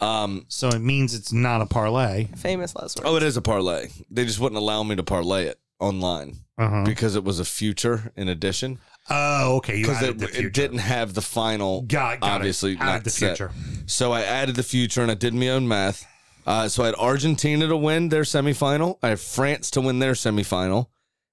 Um, 0.01 0.45
So 0.49 0.69
it 0.69 0.81
means 0.81 1.15
it's 1.15 1.33
not 1.33 1.61
a 1.63 1.67
parlay. 1.67 2.25
Famous 2.37 2.75
last 2.77 2.99
words. 2.99 3.09
oh, 3.11 3.17
it 3.17 3.23
is 3.23 3.37
a 3.37 3.43
parlay. 3.43 3.89
They 4.11 4.25
just 4.25 4.39
wouldn't 4.41 4.59
allow 4.61 4.83
me 4.83 4.97
to 4.97 5.03
parlay 5.03 5.45
it 5.47 5.59
online 5.81 6.37
Uh-huh. 6.59 6.85
because 6.85 7.17
it 7.17 7.25
was 7.25 7.41
a 7.41 7.45
future 7.45 8.13
in 8.17 8.29
addition. 8.29 8.79
Oh, 9.11 9.57
okay. 9.57 9.77
You 9.79 9.85
Because 9.87 10.03
it, 10.03 10.23
it 10.35 10.53
didn't 10.53 10.79
have 10.79 11.15
the 11.15 11.21
final. 11.23 11.83
Got, 11.83 12.21
got 12.21 12.31
obviously 12.31 12.73
it. 12.73 12.81
Added 12.81 13.05
the 13.05 13.11
set. 13.11 13.37
future. 13.37 13.53
So 13.87 14.13
I 14.13 14.23
added 14.23 14.57
the 14.57 14.63
future 14.63 15.03
and 15.03 15.11
I 15.11 15.15
did 15.15 15.35
my 15.35 15.49
own 15.51 15.69
math. 15.69 16.07
Uh, 16.47 16.69
so 16.69 16.83
I 16.83 16.87
had 16.87 16.95
Argentina 16.97 17.67
to 17.67 17.77
win 17.77 18.09
their 18.09 18.23
semifinal. 18.23 18.99
I 19.03 19.09
have 19.11 19.21
France 19.21 19.71
to 19.73 19.81
win 19.81 19.99
their 19.99 20.13
semifinal, 20.13 20.89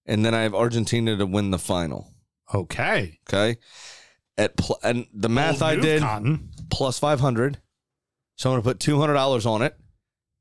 and 0.05 0.23
then 0.25 0.33
I 0.33 0.41
have 0.43 0.55
Argentina 0.55 1.17
to 1.17 1.25
win 1.25 1.51
the 1.51 1.59
final. 1.59 2.07
Okay. 2.53 3.19
Okay. 3.29 3.57
At 4.37 4.55
pl- 4.57 4.79
and 4.83 5.07
the 5.13 5.27
math 5.29 5.59
Bold 5.59 5.69
I 5.71 5.75
did 5.75 6.01
Cotton. 6.01 6.49
plus 6.69 6.97
five 6.97 7.19
hundred. 7.19 7.59
So 8.37 8.49
I'm 8.49 8.53
gonna 8.55 8.63
put 8.63 8.79
two 8.79 8.99
hundred 8.99 9.13
dollars 9.15 9.45
on 9.45 9.61
it 9.61 9.75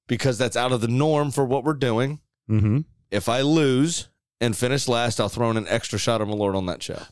because 0.06 0.38
that's 0.38 0.56
out 0.56 0.70
of 0.72 0.80
the 0.80 0.88
norm 0.88 1.30
for 1.32 1.44
what 1.44 1.64
we're 1.64 1.74
doing. 1.74 2.20
Mm-hmm. 2.48 2.80
If 3.10 3.28
I 3.28 3.40
lose 3.42 4.08
and 4.40 4.56
finish 4.56 4.86
last, 4.88 5.20
I'll 5.20 5.28
throw 5.28 5.50
in 5.50 5.56
an 5.56 5.66
extra 5.68 5.98
shot 5.98 6.20
of 6.20 6.28
Malort 6.28 6.56
on 6.56 6.66
that 6.66 6.82
show. 6.82 7.02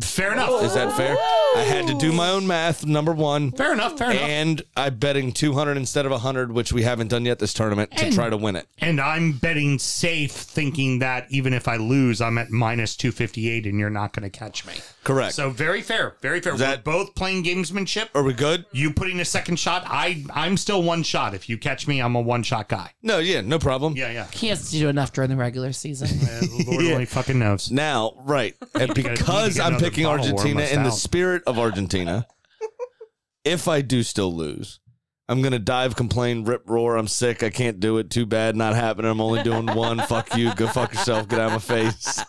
Fair 0.00 0.32
enough. 0.32 0.62
Is 0.62 0.74
that 0.74 0.92
fair? 0.96 1.16
I 1.56 1.60
had 1.62 1.86
to 1.86 1.94
do 1.94 2.12
my 2.12 2.28
own 2.30 2.46
math. 2.46 2.84
Number 2.84 3.12
one. 3.12 3.50
Fair 3.52 3.72
enough. 3.72 3.96
Fair 3.96 4.10
enough. 4.10 4.22
And 4.22 4.62
I'm 4.76 4.96
betting 4.98 5.32
200 5.32 5.76
instead 5.76 6.04
of 6.04 6.12
100, 6.12 6.52
which 6.52 6.72
we 6.72 6.82
haven't 6.82 7.08
done 7.08 7.24
yet 7.24 7.38
this 7.38 7.54
tournament, 7.54 7.90
to 7.96 8.04
And- 8.06 8.14
try 8.14 8.28
to 8.28 8.36
win 8.36 8.56
it. 8.56 8.66
And 8.78 9.00
I'm 9.00 9.32
betting 9.32 9.78
safe, 9.78 10.32
thinking 10.32 10.98
that 10.98 11.26
even 11.30 11.54
if 11.54 11.66
I 11.66 11.76
lose, 11.76 12.20
I'm 12.20 12.36
at 12.36 12.50
minus 12.50 12.94
258 12.96 13.64
and 13.66 13.78
you're 13.78 13.88
not 13.90 14.12
going 14.12 14.30
to 14.30 14.38
catch 14.38 14.66
me. 14.66 14.74
Correct. 15.02 15.34
So 15.34 15.48
very 15.50 15.80
fair. 15.82 16.16
Very 16.20 16.40
fair. 16.40 16.56
That- 16.56 16.84
We're 16.84 16.92
both 16.92 17.14
playing 17.14 17.44
gamesmanship. 17.44 18.08
Are 18.14 18.22
we 18.22 18.34
good? 18.34 18.66
You 18.72 18.92
putting 18.92 19.18
a 19.20 19.24
second 19.24 19.58
shot. 19.58 19.84
I, 19.86 20.24
I'm 20.34 20.56
still 20.58 20.82
one 20.82 21.02
shot. 21.04 21.32
If 21.32 21.48
you 21.48 21.56
catch 21.56 21.88
me, 21.88 22.00
I'm 22.02 22.14
a 22.16 22.20
one 22.20 22.42
shot 22.42 22.68
guy. 22.68 22.90
No, 23.02 23.18
yeah, 23.18 23.40
no 23.40 23.58
problem. 23.58 23.96
Yeah, 23.96 24.10
yeah. 24.10 24.26
He 24.32 24.48
has 24.48 24.70
to 24.72 24.78
do 24.78 24.88
enough 24.90 25.12
during 25.12 25.30
the 25.30 25.36
regular 25.36 25.72
season. 25.72 26.08
Uh, 26.26 26.40
Lord 26.66 26.84
only 26.86 27.04
fucking 27.06 27.38
knows. 27.38 27.70
Now, 27.70 28.14
right. 28.24 28.54
And 28.74 28.88
gotta- 28.88 28.94
need 29.02 29.02
to 29.04 29.10
because 29.10 29.58
I'm 29.60 29.68
another 29.74 29.85
picking 29.90 30.06
Argentina 30.06 30.62
in 30.62 30.82
the 30.82 30.90
spirit 30.90 31.42
of 31.46 31.58
Argentina, 31.58 32.26
if 33.44 33.68
I 33.68 33.80
do 33.80 34.02
still 34.02 34.34
lose, 34.34 34.80
I'm 35.28 35.40
going 35.40 35.52
to 35.52 35.58
dive, 35.58 35.96
complain, 35.96 36.44
rip, 36.44 36.62
roar. 36.68 36.96
I'm 36.96 37.08
sick. 37.08 37.42
I 37.42 37.50
can't 37.50 37.80
do 37.80 37.98
it. 37.98 38.10
Too 38.10 38.26
bad. 38.26 38.54
Not 38.56 38.74
happening. 38.76 39.10
I'm 39.10 39.20
only 39.20 39.42
doing 39.42 39.66
one. 39.66 39.98
fuck 40.06 40.36
you. 40.36 40.54
Go 40.54 40.68
fuck 40.68 40.92
yourself. 40.94 41.28
Get 41.28 41.40
out 41.40 41.46
of 41.46 41.52
my 41.52 41.58
face. 41.58 42.22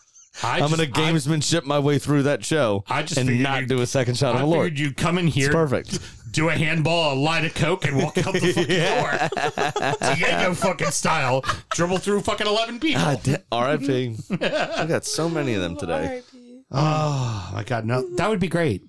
I 0.44 0.60
I'm 0.60 0.70
going 0.72 0.80
to 0.80 0.88
gamesmanship 0.88 1.64
my 1.66 1.80
way 1.80 1.98
through 1.98 2.24
that 2.24 2.46
show 2.46 2.84
I 2.88 3.02
just 3.02 3.18
and 3.20 3.28
figured 3.28 3.44
not 3.44 3.62
you'd- 3.62 3.76
do 3.76 3.82
a 3.82 3.88
second 3.88 4.18
shot 4.18 4.36
I 4.36 4.40
of 4.40 4.44
a 4.44 4.46
Lord. 4.46 4.66
figured 4.68 4.80
you'd 4.80 4.98
come 4.98 5.18
in 5.18 5.28
It's 5.28 5.36
here, 5.36 5.52
perfect. 5.52 6.00
do 6.32 6.50
a 6.50 6.54
handball, 6.54 7.14
a 7.14 7.16
line 7.16 7.44
of 7.46 7.56
coke, 7.56 7.86
and 7.86 7.98
walk 7.98 8.20
out 8.20 8.34
the 8.34 9.30
fucking 10.00 10.00
door. 10.00 10.16
Diego 10.16 10.54
fucking 10.54 10.92
style, 10.92 11.44
dribble 11.72 11.98
through 11.98 12.22
fucking 12.22 12.46
eleven 12.46 12.80
people. 12.80 13.02
God 13.02 13.20
damn- 13.24 13.42
R.I.P. 13.52 14.16
I 14.40 14.86
got 14.88 15.06
so 15.06 15.28
many 15.28 15.56
of 15.56 15.62
them 15.62 15.76
today. 15.76 15.94
R.I.P. 16.32 16.47
Oh 16.72 17.50
my 17.54 17.64
god, 17.64 17.86
no, 17.86 18.04
that 18.16 18.30
would 18.30 18.40
be 18.40 18.48
great. 18.48 18.84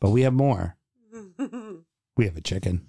But 0.00 0.10
we 0.10 0.22
have 0.22 0.34
more. 0.34 0.76
We 2.16 2.24
have 2.26 2.36
a 2.36 2.40
chicken. 2.40 2.88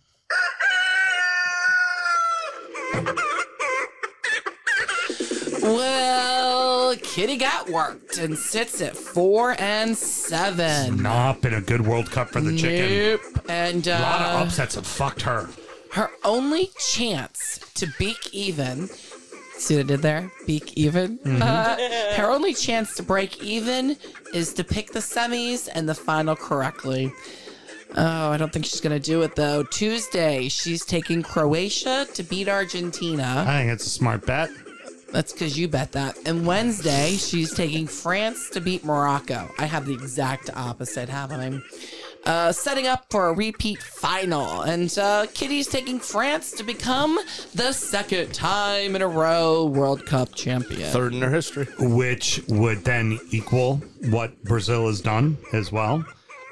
well, 5.61 6.95
Kitty 6.97 7.37
got 7.37 7.69
worked 7.69 8.17
and 8.17 8.37
sits 8.37 8.81
at 8.81 8.95
four 8.95 9.55
and 9.59 9.97
seven. 9.97 11.01
Not 11.01 11.41
been 11.41 11.53
a 11.53 11.61
good 11.61 11.85
World 11.85 12.11
Cup 12.11 12.29
for 12.29 12.41
the 12.41 12.55
chicken. 12.57 12.89
Nope. 13.33 13.45
And 13.49 13.87
A 13.87 13.99
lot 13.99 14.21
uh, 14.21 14.25
of 14.41 14.47
upsets 14.47 14.75
have 14.75 14.85
fucked 14.87 15.23
her. 15.23 15.49
her 15.93 16.09
only 16.23 16.69
chance 16.79 17.59
to 17.75 17.87
beak 17.97 18.33
even. 18.33 18.89
See 19.57 19.75
what 19.75 19.85
I 19.85 19.87
did 19.87 20.01
there? 20.01 20.31
Beak 20.45 20.77
even. 20.77 21.19
Uh, 21.25 21.75
her 22.15 22.29
only 22.29 22.53
chance 22.53 22.95
to 22.95 23.03
break 23.03 23.43
even 23.43 23.97
is 24.33 24.53
to 24.53 24.63
pick 24.63 24.91
the 24.91 24.99
semis 24.99 25.67
and 25.73 25.89
the 25.89 25.95
final 25.95 26.35
correctly. 26.35 27.11
Oh, 27.95 28.31
I 28.31 28.37
don't 28.37 28.51
think 28.53 28.65
she's 28.65 28.81
gonna 28.81 28.99
do 28.99 29.21
it 29.23 29.35
though. 29.35 29.63
Tuesday, 29.63 30.49
she's 30.49 30.85
taking 30.85 31.23
Croatia 31.23 32.05
to 32.13 32.23
beat 32.23 32.47
Argentina. 32.47 33.45
I 33.47 33.59
think 33.59 33.71
it's 33.71 33.85
a 33.87 33.89
smart 33.89 34.25
bet. 34.25 34.49
That's 35.11 35.31
because 35.31 35.57
you 35.57 35.67
bet 35.67 35.93
that. 35.93 36.17
And 36.25 36.45
Wednesday, 36.45 37.11
she's 37.11 37.53
taking 37.53 37.87
France 37.87 38.49
to 38.51 38.59
beat 38.61 38.83
Morocco. 38.83 39.49
I 39.57 39.65
have 39.65 39.85
the 39.85 39.93
exact 39.93 40.49
opposite 40.55 41.07
happening. 41.07 41.63
Uh, 42.27 42.51
setting 42.51 42.85
up 42.87 43.05
for 43.09 43.29
a 43.29 43.33
repeat 43.33 43.81
final. 43.81 44.61
And 44.61 44.95
uh, 44.99 45.27
Kitty's 45.33 45.67
taking 45.67 45.99
France 45.99 46.51
to 46.51 46.63
become 46.63 47.17
the 47.55 47.71
second 47.71 48.33
time 48.33 48.95
in 48.95 49.01
a 49.01 49.07
row 49.07 49.65
World 49.65 50.05
Cup 50.05 50.35
champion. 50.35 50.91
Third 50.91 51.13
in 51.13 51.21
their 51.21 51.31
history. 51.31 51.67
which 51.79 52.43
would 52.49 52.83
then 52.83 53.17
equal 53.31 53.77
what 54.09 54.43
Brazil 54.43 54.87
has 54.87 55.01
done 55.01 55.37
as 55.53 55.71
well. 55.71 56.05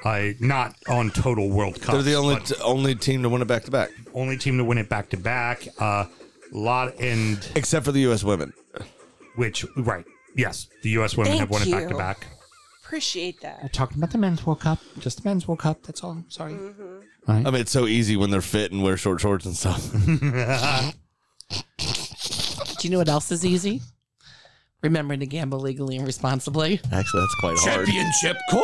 Uh, 0.04 0.30
not 0.40 0.74
on 0.88 1.10
total 1.10 1.50
World 1.50 1.80
Cup. 1.82 1.94
They're 1.94 2.02
the 2.02 2.14
only 2.14 2.36
t- 2.40 2.54
only 2.62 2.94
team 2.94 3.22
to 3.22 3.28
win 3.28 3.42
it 3.42 3.48
back 3.48 3.64
to 3.64 3.70
back, 3.70 3.90
only 4.14 4.36
team 4.36 4.56
to 4.58 4.64
win 4.64 4.78
it 4.78 4.88
back 4.88 5.08
to 5.10 5.16
back. 5.16 5.66
Uh, 5.78 6.04
lot 6.52 6.94
and 7.00 7.46
except 7.56 7.84
for 7.84 7.92
the 7.92 8.00
U.S. 8.00 8.22
women. 8.22 8.52
which 9.34 9.64
right, 9.76 10.04
yes, 10.36 10.68
the 10.82 10.90
U.S. 10.90 11.16
women 11.16 11.32
Thank 11.32 11.40
have 11.40 11.50
won 11.50 11.62
it 11.62 11.70
back 11.72 11.88
to 11.88 11.96
back. 11.96 12.26
Appreciate 12.86 13.40
that. 13.40 13.72
Talking 13.72 13.98
about 13.98 14.12
the 14.12 14.18
men's 14.18 14.46
World 14.46 14.60
Cup, 14.60 14.78
just 15.00 15.20
the 15.22 15.28
men's 15.28 15.48
World 15.48 15.58
Cup. 15.58 15.82
That's 15.82 16.04
all. 16.04 16.22
Sorry. 16.28 16.52
Mm-hmm. 16.52 17.00
I 17.28 17.50
mean, 17.50 17.56
it's 17.56 17.72
so 17.72 17.86
easy 17.86 18.16
when 18.16 18.30
they're 18.30 18.40
fit 18.40 18.70
and 18.70 18.80
wear 18.80 18.96
short 18.96 19.20
shorts 19.20 19.44
and 19.44 19.56
stuff. 19.56 19.90
Do 22.78 22.86
you 22.86 22.90
know 22.90 22.98
what 22.98 23.08
else 23.08 23.32
is 23.32 23.44
easy? 23.44 23.82
Remembering 24.82 25.18
to 25.18 25.26
gamble 25.26 25.58
legally 25.58 25.96
and 25.96 26.06
responsibly. 26.06 26.80
Actually, 26.92 27.22
that's 27.22 27.34
quite 27.40 27.58
hard. 27.58 27.86
Championship 27.86 28.36
corner. 28.50 28.62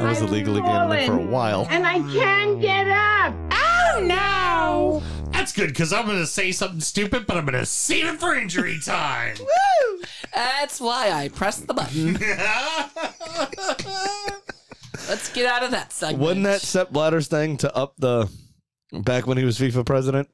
I 0.00 0.08
was 0.08 0.20
illegally 0.20 0.60
gambling 0.60 1.06
for 1.06 1.18
a 1.18 1.26
while. 1.26 1.68
And 1.70 1.86
I 1.86 2.00
can't 2.12 2.60
get 2.60 2.88
up. 2.88 3.34
Ah! 3.52 3.77
Oh 3.98 4.04
no! 4.04 5.02
That's 5.32 5.52
good 5.52 5.68
because 5.68 5.92
I'm 5.92 6.06
going 6.06 6.18
to 6.18 6.26
say 6.26 6.52
something 6.52 6.80
stupid, 6.80 7.26
but 7.26 7.36
I'm 7.36 7.44
going 7.44 7.58
to 7.58 7.66
save 7.66 8.06
it 8.06 8.20
for 8.20 8.34
injury 8.34 8.78
time. 8.84 9.36
That's 10.32 10.80
why 10.80 11.10
I 11.10 11.28
pressed 11.30 11.66
the 11.66 11.74
button. 11.74 12.14
Let's 15.08 15.32
get 15.32 15.46
out 15.46 15.64
of 15.64 15.72
that 15.72 15.92
segment. 15.92 16.22
Wasn't 16.22 16.44
that 16.44 16.60
Sepp 16.60 16.90
Blatter's 16.90 17.26
thing 17.26 17.56
to 17.58 17.74
up 17.74 17.94
the 17.98 18.30
back 18.92 19.26
when 19.26 19.36
he 19.36 19.44
was 19.44 19.58
FIFA 19.58 19.84
president? 19.84 20.28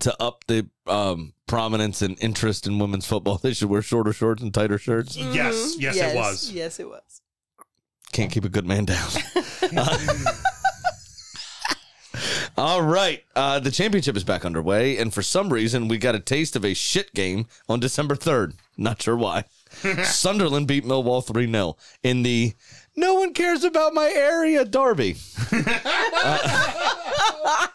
To 0.00 0.22
up 0.22 0.44
the 0.46 0.68
um, 0.86 1.32
prominence 1.46 2.02
and 2.02 2.18
interest 2.20 2.66
in 2.66 2.78
women's 2.78 3.06
football, 3.06 3.38
they 3.42 3.54
should 3.54 3.70
wear 3.70 3.80
shorter 3.80 4.12
shorts 4.12 4.42
and 4.42 4.52
tighter 4.52 4.76
shirts. 4.76 5.16
Yes, 5.16 5.76
yes, 5.78 5.96
it 5.96 6.14
was. 6.14 6.52
Yes, 6.52 6.80
it 6.80 6.88
was. 6.88 7.22
Can't 8.12 8.30
keep 8.30 8.44
a 8.44 8.50
good 8.50 8.66
man 8.66 8.84
down. 8.84 9.08
All 12.56 12.82
right. 12.82 13.24
Uh, 13.34 13.60
the 13.60 13.70
championship 13.70 14.16
is 14.16 14.24
back 14.24 14.44
underway, 14.44 14.96
and 14.96 15.12
for 15.12 15.22
some 15.22 15.52
reason, 15.52 15.88
we 15.88 15.98
got 15.98 16.14
a 16.14 16.20
taste 16.20 16.56
of 16.56 16.64
a 16.64 16.74
shit 16.74 17.14
game 17.14 17.46
on 17.68 17.80
December 17.80 18.14
3rd. 18.14 18.54
Not 18.76 19.02
sure 19.02 19.16
why. 19.16 19.44
Sunderland 20.04 20.66
beat 20.66 20.84
Millwall 20.84 21.24
3 21.24 21.50
0 21.50 21.76
in 22.02 22.22
the 22.22 22.54
no 22.96 23.14
one 23.14 23.32
cares 23.32 23.64
about 23.64 23.94
my 23.94 24.10
area 24.12 24.64
derby. 24.64 25.16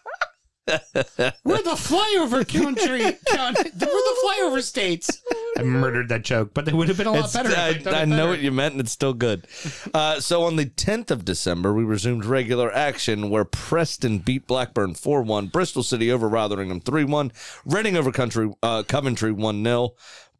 We're 0.65 1.61
the 1.61 1.75
flyover 1.77 2.47
country. 2.47 3.17
Count, 3.27 3.57
we're 3.57 3.71
the 3.79 4.15
flyover 4.25 4.61
states. 4.61 5.21
I 5.57 5.63
murdered 5.63 6.09
that 6.09 6.23
joke, 6.23 6.51
but 6.53 6.67
it 6.67 6.73
would 6.73 6.87
have 6.87 6.97
been 6.97 7.07
a 7.07 7.11
lot 7.11 7.19
It's- 7.29 7.33
better. 7.33 7.49
if 7.49 7.57
I, 7.57 7.67
I'd 7.69 7.83
done 7.83 7.93
it 7.93 7.97
I 7.97 8.05
know 8.05 8.27
what 8.27 8.39
you 8.39 8.51
meant, 8.51 8.73
and 8.73 8.81
it's 8.81 8.91
still 8.91 9.13
good. 9.13 9.45
Uh, 9.93 10.19
so 10.19 10.43
on 10.43 10.55
the 10.55 10.65
10th 10.65 11.11
of 11.11 11.25
December, 11.25 11.73
we 11.73 11.83
resumed 11.83 12.25
regular 12.25 12.73
action 12.73 13.29
where 13.29 13.45
Preston 13.45 14.19
beat 14.19 14.47
Blackburn 14.47 14.95
4 14.95 15.21
1, 15.21 15.47
Bristol 15.47 15.83
City 15.83 16.11
over 16.11 16.27
Rotherham 16.29 16.79
3 16.79 17.03
1, 17.03 17.31
Reading 17.65 17.97
over 17.97 18.11
country, 18.11 18.51
uh, 18.63 18.83
Coventry 18.83 19.31
1 19.31 19.63
0. 19.63 19.93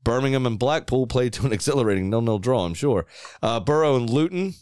Birmingham 0.04 0.46
and 0.46 0.60
Blackpool 0.60 1.08
played 1.08 1.32
to 1.34 1.46
an 1.46 1.54
exhilarating 1.54 2.10
0 2.12 2.22
0 2.24 2.38
draw, 2.40 2.66
I'm 2.66 2.74
sure. 2.74 3.06
Uh, 3.42 3.60
Boro 3.60 3.96
and 3.96 4.10
Luton. 4.10 4.54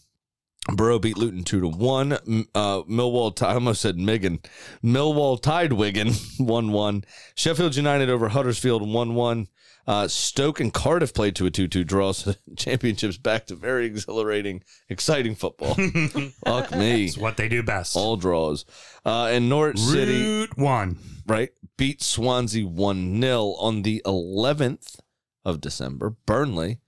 Boro 0.69 0.99
beat 0.99 1.17
Luton 1.17 1.43
2 1.43 1.61
to 1.61 1.67
1. 1.67 2.13
M- 2.13 2.47
Uh, 2.53 2.83
Millwall, 2.83 3.35
ti- 3.35 3.45
I 3.45 3.55
almost 3.55 3.81
said 3.81 3.97
Migan. 3.97 4.39
Millwall 4.83 5.41
tied 5.41 5.73
Wigan 5.73 6.13
1 6.37 6.71
1. 6.71 7.03
Sheffield 7.35 7.75
United 7.75 8.09
over 8.09 8.29
Huddersfield 8.29 8.87
1 8.87 9.15
1. 9.15 9.47
Uh, 9.87 10.07
Stoke 10.07 10.59
and 10.59 10.71
Cardiff 10.71 11.11
played 11.13 11.35
to 11.37 11.47
a 11.47 11.51
2 11.51 11.67
2 11.67 11.83
draw. 11.83 12.11
So 12.11 12.33
the 12.33 12.37
championship's 12.55 13.17
back 13.17 13.47
to 13.47 13.55
very 13.55 13.87
exhilarating, 13.87 14.63
exciting 14.87 15.33
football. 15.33 15.73
Fuck 16.45 16.71
me. 16.75 17.05
It's 17.05 17.17
what 17.17 17.37
they 17.37 17.49
do 17.49 17.63
best. 17.63 17.95
All 17.97 18.15
draws. 18.15 18.63
Uh, 19.03 19.25
and 19.31 19.49
Norwich 19.49 19.79
City 19.79 20.47
one. 20.55 20.99
right? 21.25 21.49
Beat 21.77 22.03
Swansea 22.03 22.67
1 22.67 23.19
0 23.19 23.41
on 23.59 23.81
the 23.81 24.03
11th 24.05 24.99
of 25.43 25.59
December. 25.59 26.11
Burnley, 26.27 26.79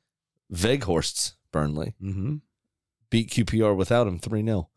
Weghorst's 0.51 1.33
Burnley, 1.51 1.95
Mm-hmm. 2.01 2.35
Beat 3.13 3.29
QPR 3.29 3.77
without 3.77 4.07
him 4.07 4.17
3 4.17 4.43
0. 4.43 4.69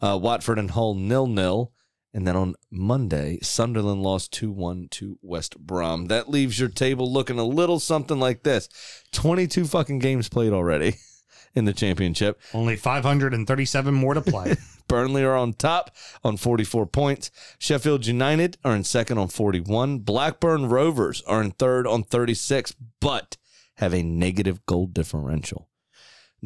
Uh, 0.00 0.18
Watford 0.20 0.58
and 0.58 0.72
Hull 0.72 0.96
nil 0.96 1.28
nil. 1.28 1.72
And 2.12 2.26
then 2.26 2.34
on 2.34 2.56
Monday, 2.68 3.38
Sunderland 3.40 4.02
lost 4.02 4.32
2 4.32 4.50
1 4.50 4.88
to 4.90 5.16
West 5.22 5.56
Brom. 5.58 6.06
That 6.06 6.28
leaves 6.28 6.58
your 6.58 6.68
table 6.68 7.12
looking 7.12 7.38
a 7.38 7.44
little 7.44 7.78
something 7.78 8.18
like 8.18 8.42
this 8.42 8.68
22 9.12 9.66
fucking 9.66 10.00
games 10.00 10.28
played 10.28 10.52
already 10.52 10.96
in 11.54 11.66
the 11.66 11.72
championship. 11.72 12.40
Only 12.52 12.74
537 12.74 13.94
more 13.94 14.14
to 14.14 14.22
play. 14.22 14.56
Burnley 14.88 15.22
are 15.22 15.36
on 15.36 15.52
top 15.52 15.94
on 16.24 16.36
44 16.36 16.86
points. 16.86 17.30
Sheffield 17.60 18.06
United 18.06 18.58
are 18.64 18.74
in 18.74 18.82
second 18.82 19.18
on 19.18 19.28
41. 19.28 20.00
Blackburn 20.00 20.66
Rovers 20.66 21.22
are 21.28 21.40
in 21.40 21.52
third 21.52 21.86
on 21.86 22.02
36, 22.02 22.74
but 23.00 23.36
have 23.76 23.94
a 23.94 24.02
negative 24.02 24.66
goal 24.66 24.88
differential. 24.88 25.68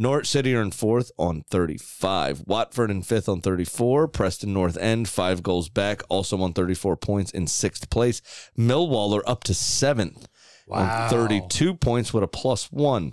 Norwich 0.01 0.29
City 0.29 0.55
are 0.55 0.63
in 0.63 0.71
fourth 0.71 1.11
on 1.19 1.43
35. 1.51 2.45
Watford 2.47 2.91
in 2.91 3.03
fifth 3.03 3.29
on 3.29 3.41
34. 3.41 4.07
Preston 4.09 4.53
North 4.53 4.77
End, 4.79 5.09
five 5.09 5.43
goals 5.43 5.69
back, 5.69 6.03
also 6.09 6.41
on 6.41 6.53
34 6.53 6.97
points 6.97 7.33
in 7.33 7.49
sixth 7.49 7.91
place. 7.91 8.23
Millwall 8.57 9.19
are 9.19 9.29
up 9.29 9.43
to 9.45 9.55
seventh 9.55 10.29
Wow. 10.69 11.05
on 11.05 11.11
32 11.11 11.75
points 11.75 12.13
with 12.15 12.23
a 12.23 12.29
plus 12.29 12.71
one. 12.71 13.13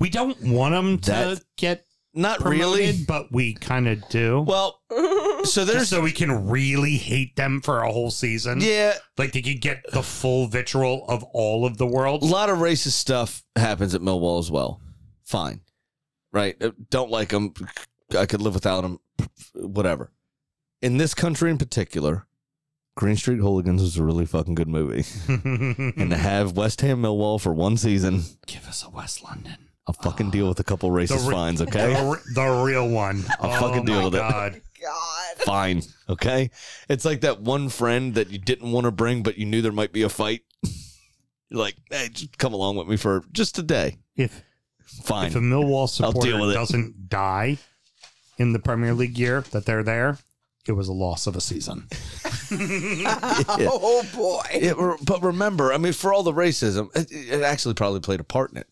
we 0.00 0.10
don't 0.10 0.40
want 0.42 0.72
them 0.74 0.98
to 0.98 1.10
That- 1.10 1.42
get 1.56 1.84
Not 2.14 2.40
promoted, 2.40 2.78
really. 2.94 3.04
but 3.06 3.30
we 3.30 3.54
kind 3.54 3.86
of 3.86 4.02
do. 4.08 4.40
Well, 4.40 4.80
so 5.44 5.64
there's. 5.64 5.80
Just 5.82 5.90
so 5.90 6.00
we 6.00 6.10
can 6.10 6.48
really 6.48 6.96
hate 6.96 7.36
them 7.36 7.60
for 7.60 7.82
a 7.82 7.92
whole 7.92 8.10
season. 8.10 8.60
Yeah, 8.60 8.94
Like 9.18 9.32
they 9.32 9.42
could 9.42 9.60
get 9.60 9.84
the 9.92 10.02
full 10.02 10.48
vitriol 10.48 11.04
of 11.08 11.22
all 11.32 11.64
of 11.64 11.78
the 11.78 11.86
world. 11.86 12.22
A 12.22 12.26
lot 12.26 12.50
of 12.50 12.58
racist 12.58 12.92
stuff 12.94 13.44
happens 13.54 13.94
at 13.94 14.00
Millwall 14.00 14.40
as 14.40 14.50
well. 14.50 14.80
Fine. 15.24 15.60
Right? 16.32 16.56
Uh, 16.62 16.72
Don't 16.90 17.10
like 17.10 17.30
them. 17.30 17.54
I 18.16 18.26
could 18.26 18.42
live 18.42 18.54
without 18.54 18.82
them. 18.82 19.00
Whatever. 19.54 20.12
In 20.80 20.96
this 20.96 21.14
country 21.14 21.50
in 21.50 21.58
particular, 21.58 22.26
Green 22.96 23.16
Street 23.16 23.38
Hooligans 23.38 23.82
is 23.82 23.96
a 23.96 24.04
really 24.04 24.26
fucking 24.26 24.54
good 24.54 24.68
movie. 24.68 25.04
and 25.28 26.10
to 26.10 26.16
have 26.16 26.56
West 26.56 26.80
Ham 26.80 27.02
Millwall 27.02 27.40
for 27.40 27.52
one 27.52 27.76
season, 27.76 28.22
Give 28.46 28.66
us 28.66 28.84
a 28.84 28.90
West 28.90 29.22
London. 29.24 29.56
I'll 29.86 29.94
fucking 29.94 30.30
deal 30.30 30.48
with 30.48 30.60
a 30.60 30.64
couple 30.64 30.90
racist 30.90 31.26
re- 31.26 31.32
fines, 31.32 31.62
okay? 31.62 31.94
The, 31.94 32.10
re- 32.10 32.34
the 32.34 32.62
real 32.64 32.88
one. 32.88 33.24
I'll 33.40 33.50
oh 33.52 33.68
fucking 33.68 33.86
deal 33.86 34.00
my 34.00 34.04
with 34.04 34.14
it. 34.16 34.18
God. 34.18 34.60
God. 34.82 35.36
Fine, 35.38 35.82
okay? 36.08 36.50
It's 36.88 37.04
like 37.04 37.22
that 37.22 37.40
one 37.40 37.68
friend 37.68 38.14
that 38.14 38.30
you 38.30 38.38
didn't 38.38 38.70
want 38.70 38.84
to 38.84 38.90
bring, 38.90 39.22
but 39.22 39.38
you 39.38 39.46
knew 39.46 39.62
there 39.62 39.72
might 39.72 39.92
be 39.92 40.02
a 40.02 40.08
fight. 40.08 40.42
You're 40.62 40.72
like, 41.60 41.76
hey, 41.90 42.10
just 42.12 42.36
come 42.36 42.52
along 42.52 42.76
with 42.76 42.86
me 42.86 42.96
for 42.96 43.22
just 43.32 43.58
a 43.58 43.62
day. 43.62 43.96
If 44.14 44.42
Fine. 45.04 45.28
if 45.28 45.36
a 45.36 45.38
Millwall 45.40 46.02
I'll 46.02 46.12
deal 46.12 46.22
supporter 46.22 46.40
with 46.46 46.54
doesn't 46.54 47.08
die 47.08 47.58
in 48.38 48.52
the 48.52 48.58
Premier 48.58 48.94
League 48.94 49.18
year 49.18 49.42
that 49.52 49.64
they're 49.66 49.82
there, 49.82 50.18
it 50.66 50.72
was 50.72 50.88
a 50.88 50.92
loss 50.92 51.26
of 51.26 51.36
a 51.36 51.40
season. 51.40 51.86
Oh 52.50 54.02
boy. 54.14 54.42
It, 54.52 54.76
but 55.04 55.22
remember, 55.22 55.72
I 55.72 55.78
mean, 55.78 55.92
for 55.92 56.12
all 56.12 56.22
the 56.22 56.32
racism, 56.32 56.94
it, 56.96 57.10
it 57.10 57.42
actually 57.42 57.74
probably 57.74 58.00
played 58.00 58.20
a 58.20 58.24
part 58.24 58.50
in 58.52 58.58
it. 58.58 58.66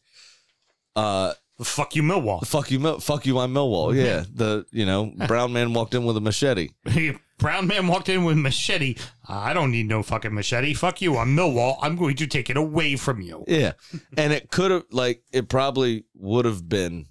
Uh, 0.95 1.33
Fuck 1.63 1.97
you, 1.97 2.03
Millwall. 2.03 2.47
fuck 2.47 2.71
you, 2.71 2.79
Mil- 2.79 3.01
fuck 3.01 3.25
you, 3.25 3.39
I'm 3.39 3.55
Millwall. 3.55 3.95
Yeah, 3.95 4.25
the 4.35 4.67
you 4.73 4.85
know 4.85 5.07
brown 5.27 5.55
man 5.55 5.73
walked 5.73 5.95
in 5.95 6.05
with 6.05 6.17
a 6.19 6.21
machete. 6.21 6.71
Brown 7.39 7.67
man 7.67 7.87
walked 7.87 8.09
in 8.09 8.25
with 8.25 8.37
machete. 8.39 8.97
I 9.29 9.53
don't 9.53 9.71
need 9.71 9.89
no 9.89 10.03
fucking 10.03 10.33
machete. 10.33 10.73
Fuck 10.75 11.03
you. 11.03 11.17
I'm 11.19 11.37
Millwall. 11.37 11.77
I'm 11.83 11.97
going 11.97 12.17
to 12.17 12.27
take 12.27 12.49
it 12.49 12.57
away 12.57 12.97
from 12.97 13.21
you. 13.21 13.45
Yeah, 13.47 13.73
and 14.17 14.33
it 14.33 14.51
could 14.51 14.71
have 14.71 14.85
like 14.91 15.23
it 15.33 15.49
probably 15.49 16.05
would 16.15 16.45
have 16.47 16.69
been 16.69 17.07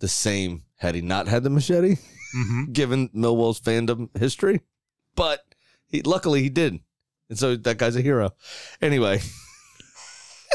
the 0.00 0.08
same 0.08 0.62
had 0.76 0.94
he 0.94 1.00
not 1.00 1.26
had 1.28 1.42
the 1.42 1.50
machete, 1.50 1.96
Mm-hmm. 2.36 2.64
given 2.72 3.08
Millwall's 3.08 3.60
fandom 3.60 4.16
history. 4.16 4.60
But 5.16 5.40
he, 5.88 6.02
luckily 6.02 6.42
he 6.42 6.48
did, 6.50 6.78
and 7.28 7.38
so 7.38 7.56
that 7.56 7.78
guy's 7.78 7.96
a 7.96 8.02
hero. 8.02 8.30
Anyway. 8.80 9.20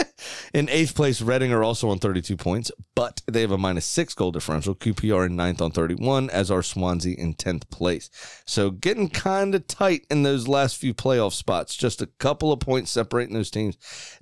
In 0.53 0.69
eighth 0.69 0.95
place, 0.95 1.21
Reading 1.21 1.51
are 1.51 1.63
also 1.63 1.89
on 1.89 1.99
32 1.99 2.37
points, 2.37 2.71
but 2.95 3.21
they 3.27 3.41
have 3.41 3.51
a 3.51 3.57
minus 3.57 3.85
six 3.85 4.13
goal 4.13 4.31
differential. 4.31 4.75
QPR 4.75 5.25
in 5.25 5.35
ninth 5.35 5.61
on 5.61 5.71
31, 5.71 6.29
as 6.29 6.51
are 6.51 6.63
Swansea 6.63 7.15
in 7.17 7.33
10th 7.33 7.69
place. 7.69 8.09
So 8.45 8.69
getting 8.69 9.09
kind 9.09 9.55
of 9.55 9.67
tight 9.67 10.05
in 10.09 10.23
those 10.23 10.47
last 10.47 10.77
few 10.77 10.93
playoff 10.93 11.33
spots. 11.33 11.75
Just 11.75 12.01
a 12.01 12.07
couple 12.07 12.51
of 12.51 12.59
points 12.59 12.91
separating 12.91 13.33
those 13.33 13.51
teams. 13.51 13.77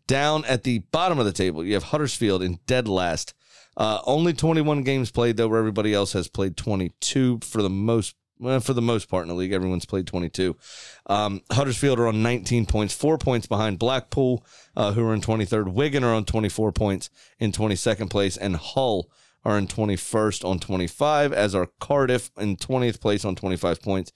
Down 0.08 0.46
at 0.46 0.64
the 0.64 0.80
bottom 0.92 1.20
of 1.20 1.26
the 1.26 1.32
table, 1.34 1.64
you 1.64 1.74
have 1.74 1.84
Huddersfield 1.84 2.42
in 2.42 2.60
dead 2.66 2.88
last, 2.88 3.34
Uh, 3.78 4.02
only 4.06 4.34
21 4.34 4.84
games 4.84 5.12
played 5.12 5.38
though, 5.38 5.48
where 5.48 5.60
everybody 5.60 5.94
else 5.94 6.12
has 6.12 6.28
played 6.28 6.58
22 6.58 7.40
for 7.42 7.62
the 7.62 7.70
most. 7.70 8.16
Well, 8.42 8.60
for 8.60 8.74
the 8.74 8.82
most 8.82 9.08
part 9.08 9.22
in 9.22 9.28
the 9.28 9.36
league, 9.36 9.52
everyone's 9.52 9.86
played 9.86 10.08
22. 10.08 10.58
Um, 11.06 11.42
Huddersfield 11.52 12.00
are 12.00 12.08
on 12.08 12.24
19 12.24 12.66
points, 12.66 12.92
four 12.92 13.20
points 13.20 13.46
behind 13.46 13.78
Blackpool, 13.78 14.44
uh, 14.76 14.94
who 14.94 15.06
are 15.06 15.14
in 15.14 15.22
23rd. 15.22 15.72
Wigan 15.72 16.04
are 16.04 16.16
on 16.16 16.26
24 16.26 16.72
points 16.72 17.12
in 17.40 17.52
22nd 17.52 18.10
place, 18.10 18.38
and 18.38 18.56
Hull 18.56 19.12
are 19.46 19.60
in 19.60 19.68
21st 19.68 20.44
on 20.44 20.58
25, 20.58 21.32
as 21.34 21.54
are 21.54 21.70
Cardiff 21.80 22.32
in 22.36 22.58
20th 22.58 23.00
place 23.00 23.24
on 23.24 23.36
25 23.36 23.80
points. 23.80 24.12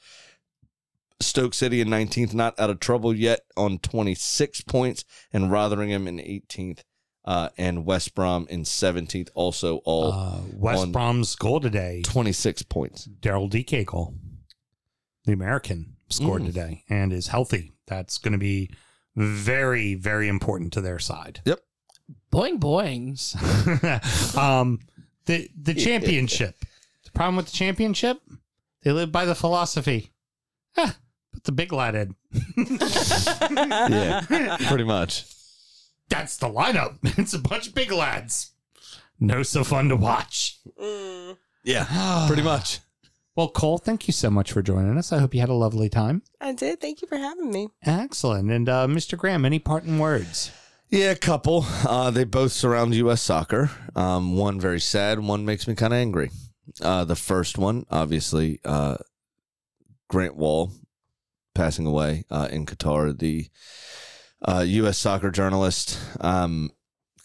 Stoke 1.19 1.53
City 1.53 1.79
in 1.79 1.87
19th, 1.87 2.33
not 2.33 2.59
out 2.59 2.71
of 2.71 2.79
trouble 2.79 3.13
yet 3.15 3.41
on 3.55 3.77
26 3.77 4.61
points, 4.61 5.05
and 5.31 5.51
Rotherham 5.51 6.07
in 6.07 6.17
18th, 6.17 6.79
uh, 7.25 7.49
and 7.57 7.85
West 7.85 8.13
Brom 8.15 8.47
in 8.49 8.63
17th, 8.63 9.29
also 9.33 9.77
all 9.83 10.11
Uh, 10.13 10.39
West 10.53 10.81
on 10.83 10.91
Brom's 10.91 11.35
goal 11.35 11.59
today, 11.59 12.01
26 12.03 12.63
points. 12.63 13.07
Daryl 13.21 13.49
Dike 13.49 13.85
goal. 13.87 14.13
The 15.25 15.33
American 15.33 15.95
scored 16.09 16.43
Mm. 16.43 16.45
today 16.45 16.83
and 16.87 17.11
is 17.11 17.27
healthy. 17.27 17.73
That's 17.87 18.17
going 18.19 18.33
to 18.33 18.37
be 18.37 18.69
very, 19.15 19.95
very 19.95 20.27
important 20.27 20.71
to 20.73 20.81
their 20.81 20.99
side. 20.99 21.41
Yep. 21.45 21.59
Boing 22.31 22.59
boing. 22.59 23.17
um, 24.37 24.79
the 25.25 25.49
the 25.59 25.73
championship. 25.73 26.55
The 27.05 27.11
problem 27.11 27.37
with 27.37 27.47
the 27.47 27.51
championship, 27.53 28.21
they 28.83 28.91
live 28.91 29.11
by 29.11 29.25
the 29.25 29.33
philosophy. 29.33 30.11
Ah, 30.77 30.95
put 31.33 31.45
the 31.45 31.51
big 31.51 31.73
lad 31.73 31.95
in. 31.95 32.15
Yeah, 33.89 34.57
pretty 34.67 34.83
much. 34.83 35.25
That's 36.09 36.37
the 36.37 36.47
lineup. 36.47 36.97
It's 37.17 37.33
a 37.33 37.39
bunch 37.39 37.67
of 37.67 37.75
big 37.75 37.91
lads. 37.91 38.51
No 39.19 39.43
so 39.43 39.63
fun 39.63 39.89
to 39.89 39.95
watch. 39.95 40.59
Yeah, 41.63 42.25
pretty 42.27 42.43
much. 42.43 42.79
Well, 43.35 43.49
Cole, 43.49 43.77
thank 43.77 44.07
you 44.07 44.13
so 44.13 44.29
much 44.29 44.53
for 44.53 44.61
joining 44.61 44.97
us. 44.97 45.11
I 45.11 45.19
hope 45.19 45.33
you 45.33 45.41
had 45.41 45.49
a 45.49 45.53
lovely 45.53 45.89
time. 45.89 46.21
I 46.39 46.53
did. 46.53 46.79
Thank 46.79 47.01
you 47.01 47.07
for 47.07 47.17
having 47.17 47.51
me. 47.51 47.67
Excellent. 47.85 48.49
And 48.49 48.69
uh, 48.69 48.87
Mr. 48.87 49.17
Graham, 49.17 49.43
any 49.43 49.59
parting 49.59 49.99
words? 49.99 50.51
Yeah, 50.89 51.11
a 51.11 51.15
couple. 51.15 51.65
Uh, 51.85 52.11
they 52.11 52.23
both 52.23 52.53
surround 52.53 52.95
U.S. 52.95 53.21
soccer. 53.21 53.71
Um, 53.93 54.37
one 54.37 54.59
very 54.59 54.79
sad. 54.79 55.19
One 55.19 55.43
makes 55.43 55.67
me 55.67 55.75
kind 55.75 55.91
of 55.91 55.97
angry. 55.99 56.31
Uh, 56.81 57.03
the 57.03 57.15
first 57.17 57.57
one, 57.57 57.85
obviously, 57.89 58.61
uh, 58.63 58.97
Grant 60.07 60.37
Wahl 60.37 60.71
passing 61.53 61.85
away 61.85 62.23
uh, 62.29 62.47
in 62.51 62.65
Qatar. 62.65 63.17
The 63.17 63.49
uh, 64.47 64.63
U.S. 64.65 64.97
soccer 64.97 65.31
journalist 65.31 65.99
um, 66.21 66.71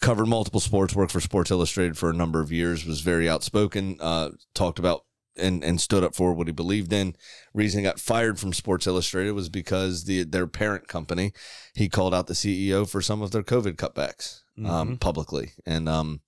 covered 0.01 0.27
multiple 0.27 0.59
sports, 0.59 0.95
worked 0.95 1.11
for 1.11 1.21
Sports 1.21 1.51
Illustrated 1.51 1.97
for 1.97 2.09
a 2.09 2.13
number 2.13 2.41
of 2.41 2.51
years, 2.51 2.85
was 2.85 3.01
very 3.01 3.29
outspoken, 3.29 3.97
uh, 3.99 4.29
talked 4.53 4.79
about 4.79 5.05
and, 5.37 5.63
and 5.63 5.79
stood 5.79 6.03
up 6.03 6.15
for 6.15 6.33
what 6.33 6.47
he 6.47 6.53
believed 6.53 6.91
in. 6.91 7.15
Reason 7.53 7.79
he 7.79 7.83
got 7.83 7.99
fired 7.99 8.39
from 8.39 8.53
Sports 8.53 8.87
Illustrated 8.87 9.31
was 9.31 9.49
because 9.49 10.03
the 10.05 10.23
their 10.23 10.47
parent 10.47 10.87
company 10.87 11.31
he 11.73 11.89
called 11.89 12.13
out 12.13 12.27
the 12.27 12.33
CEO 12.33 12.89
for 12.89 13.01
some 13.01 13.21
of 13.21 13.31
their 13.31 13.43
COVID 13.43 13.75
cutbacks 13.75 14.41
um, 14.65 14.97
publicly, 14.97 15.53
and 15.65 15.87
um, 15.87 16.21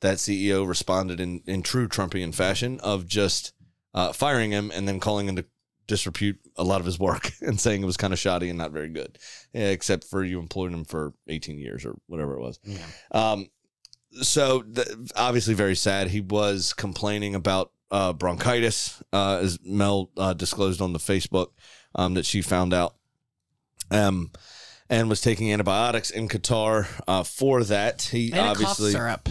that 0.00 0.18
CEO 0.18 0.66
responded 0.66 1.20
in 1.20 1.42
in 1.46 1.62
true 1.62 1.88
Trumpian 1.88 2.34
fashion 2.34 2.78
of 2.80 3.06
just 3.06 3.52
uh, 3.94 4.12
firing 4.12 4.50
him 4.50 4.70
and 4.74 4.86
then 4.86 5.00
calling 5.00 5.28
into 5.28 5.46
disrepute 5.88 6.38
a 6.56 6.62
lot 6.62 6.78
of 6.80 6.86
his 6.86 6.98
work 6.98 7.32
and 7.40 7.58
saying 7.58 7.82
it 7.82 7.86
was 7.86 7.96
kind 7.96 8.12
of 8.12 8.18
shoddy 8.20 8.48
and 8.48 8.58
not 8.58 8.70
very 8.70 8.88
good, 8.88 9.18
except 9.52 10.04
for 10.04 10.22
you 10.22 10.38
employed 10.38 10.72
him 10.72 10.84
for 10.84 11.12
18 11.26 11.58
years 11.58 11.84
or 11.84 11.96
whatever 12.06 12.34
it 12.36 12.40
was. 12.40 12.60
Yeah. 12.62 12.78
Um, 13.10 13.48
so 14.22 14.62
th- 14.62 14.86
obviously 15.16 15.54
very 15.54 15.74
sad. 15.74 16.08
He 16.08 16.20
was 16.20 16.72
complaining 16.72 17.34
about 17.34 17.72
uh, 17.90 18.12
bronchitis, 18.12 19.02
uh, 19.12 19.38
as 19.42 19.58
Mel 19.64 20.10
uh, 20.16 20.34
disclosed 20.34 20.80
on 20.80 20.92
the 20.92 20.98
Facebook 20.98 21.48
um, 21.94 22.14
that 22.14 22.26
she 22.26 22.42
found 22.42 22.72
out, 22.74 22.94
um, 23.90 24.30
and 24.90 25.08
was 25.08 25.20
taking 25.20 25.52
antibiotics 25.52 26.10
in 26.10 26.28
Qatar 26.28 26.86
uh, 27.08 27.22
for 27.22 27.64
that. 27.64 28.02
He 28.02 28.30
And 28.30 28.40
a 28.40 28.42
cough 28.42 28.50
obviously 28.50 28.92
syrup. 28.92 29.28